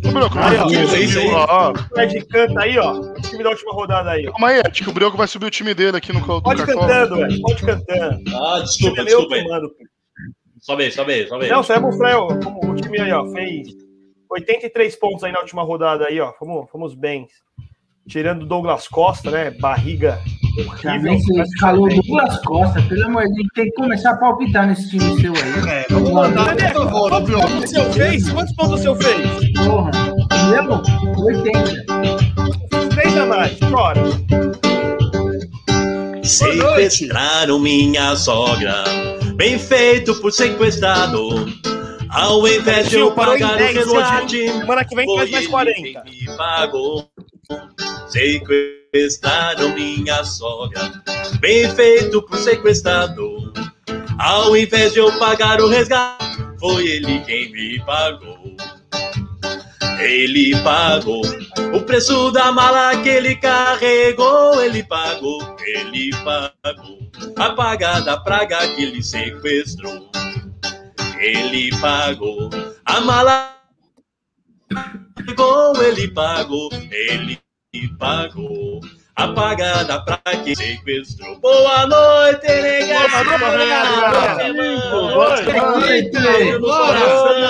Ô, 0.07 0.11
Brioco, 0.11 0.37
Aí, 0.39 0.57
ó, 0.57 0.65
o 0.67 0.71
isso 0.73 1.13
subiu, 1.13 1.21
aí? 1.21 1.45
ó. 1.49 1.71
O 1.71 1.77
Fred 1.93 2.25
canta 2.25 2.61
aí, 2.61 2.77
ó. 2.77 2.93
O 2.99 3.13
time 3.21 3.43
da 3.43 3.49
última 3.49 3.73
rodada 3.73 4.11
aí, 4.11 4.27
ó. 4.27 4.31
Calma 4.31 4.49
aí, 4.49 4.59
Ed, 4.59 4.83
que 4.83 4.89
o 4.89 4.93
Brioco 4.93 5.17
vai 5.17 5.27
subir 5.27 5.45
o 5.45 5.51
time 5.51 5.73
dele 5.73 5.97
aqui 5.97 6.11
no 6.13 6.19
do 6.21 6.41
Pode 6.41 6.65
cantando, 6.65 7.15
velho. 7.17 7.41
Pode 7.41 7.61
cantando. 7.65 8.21
Ah, 8.35 8.57
O 8.59 8.63
desculpa, 8.63 9.01
é 9.01 9.05
desculpa 9.05 9.35
aí. 9.35 9.43
comando. 9.43 9.71
Sobe 10.59 10.83
aí, 10.83 10.91
sobe 10.91 11.13
aí, 11.13 11.27
sobe 11.27 11.45
aí. 11.45 11.51
Não, 11.51 11.63
só 11.63 11.73
é 11.73 11.79
mostrar 11.79 12.17
ó, 12.19 12.27
como 12.39 12.71
o 12.71 12.75
time 12.75 12.99
aí, 13.01 13.11
ó, 13.11 13.25
fez 13.31 13.67
83 14.29 14.95
pontos 14.97 15.23
aí 15.23 15.31
na 15.31 15.39
última 15.39 15.63
rodada 15.63 16.05
aí, 16.07 16.19
ó. 16.19 16.31
Fomos, 16.33 16.69
fomos 16.69 16.93
bem. 16.93 17.27
Tirando 18.07 18.43
o 18.43 18.45
Douglas 18.45 18.87
Costa, 18.87 19.31
né? 19.31 19.51
Barriga 19.51 20.19
horrível. 20.59 21.43
Escalou 21.43 21.87
duas 21.89 22.41
costas, 22.41 22.83
pelo 22.85 23.05
amor 23.05 23.23
de 23.23 23.35
Deus, 23.35 23.47
tem 23.55 23.65
que 23.65 23.71
começar 23.71 24.11
a 24.11 24.17
palpitar 24.17 24.67
nesse 24.67 24.89
time 24.89 25.21
seu 25.21 25.33
aí. 25.33 25.69
É, 25.69 25.85
vamos 25.89 26.11
mandar, 26.11 26.55
favor, 26.73 27.09
Quantos 27.09 27.35
pontos 27.35 27.63
o 27.63 27.67
seu 27.67 27.93
fez? 27.93 28.29
Quantos 28.29 28.55
pontos 28.55 28.73
o 28.73 28.77
seu 28.77 28.95
fez? 28.95 29.53
Porra, 29.65 29.91
eu? 30.55 31.23
80. 31.23 31.85
Três 32.89 33.17
a 33.17 33.25
mais. 33.25 33.59
Bora. 33.59 34.01
Sequestraram 36.23 37.59
minha 37.59 38.15
sogra, 38.15 38.83
bem 39.35 39.57
feito 39.57 40.15
por 40.21 40.31
sequestrado. 40.31 41.45
Ao 42.11 42.45
invés 42.45 42.89
de 42.89 42.97
eu 42.97 43.11
pagar 43.13 43.55
o 43.55 43.57
10 43.57 43.77
hoje. 43.77 43.95
resgate, 43.95 44.47
Semana 44.47 44.85
que 44.85 44.95
vem 44.95 45.05
foi 45.05 45.17
faz 45.17 45.31
mais 45.31 45.43
ele 45.43 45.51
40. 45.51 45.73
quem 45.81 45.93
me 45.93 46.37
pagou. 46.37 47.09
Sequestraram 48.09 49.73
minha 49.73 50.23
sogra, 50.25 50.91
bem 51.39 51.73
feito 51.73 52.21
por 52.23 52.37
sequestrado. 52.37 53.53
Ao 54.19 54.55
invés 54.55 54.93
de 54.93 54.99
eu 54.99 55.17
pagar 55.17 55.61
o 55.61 55.67
resgate, 55.67 56.25
foi 56.59 56.85
ele 56.85 57.21
quem 57.21 57.51
me 57.51 57.79
pagou. 57.85 58.37
Ele 59.99 60.55
pagou 60.63 61.21
o 61.73 61.81
preço 61.81 62.31
da 62.31 62.51
mala 62.51 62.95
que 63.01 63.09
ele 63.09 63.35
carregou. 63.35 64.61
Ele 64.61 64.83
pagou, 64.83 65.55
ele 65.65 66.11
pagou 66.23 66.99
a 67.37 67.49
pagada 67.51 68.19
praga 68.21 68.67
que 68.75 68.83
ele 68.83 69.01
sequestrou 69.01 70.09
ele 71.21 71.69
pagou. 71.79 72.49
A 72.85 72.99
mala 73.01 73.55
pagou, 75.27 75.83
ele 75.83 76.07
pagou, 76.09 76.69
ele 76.91 77.39
pagou. 77.99 78.81
Apagada 79.15 80.03
pra 80.03 80.17
que 80.43 80.55
sequestrou. 80.55 81.39
Boa 81.39 81.85
noite, 81.85 82.47
negado! 82.47 83.11
Boa 83.39 83.49
noite! 84.49 84.89
Boa 84.89 85.09
noite! 85.09 85.51
Boa 85.51 85.79
noite! 85.79 86.59
Boa 86.59 86.93
noite! 86.93 87.41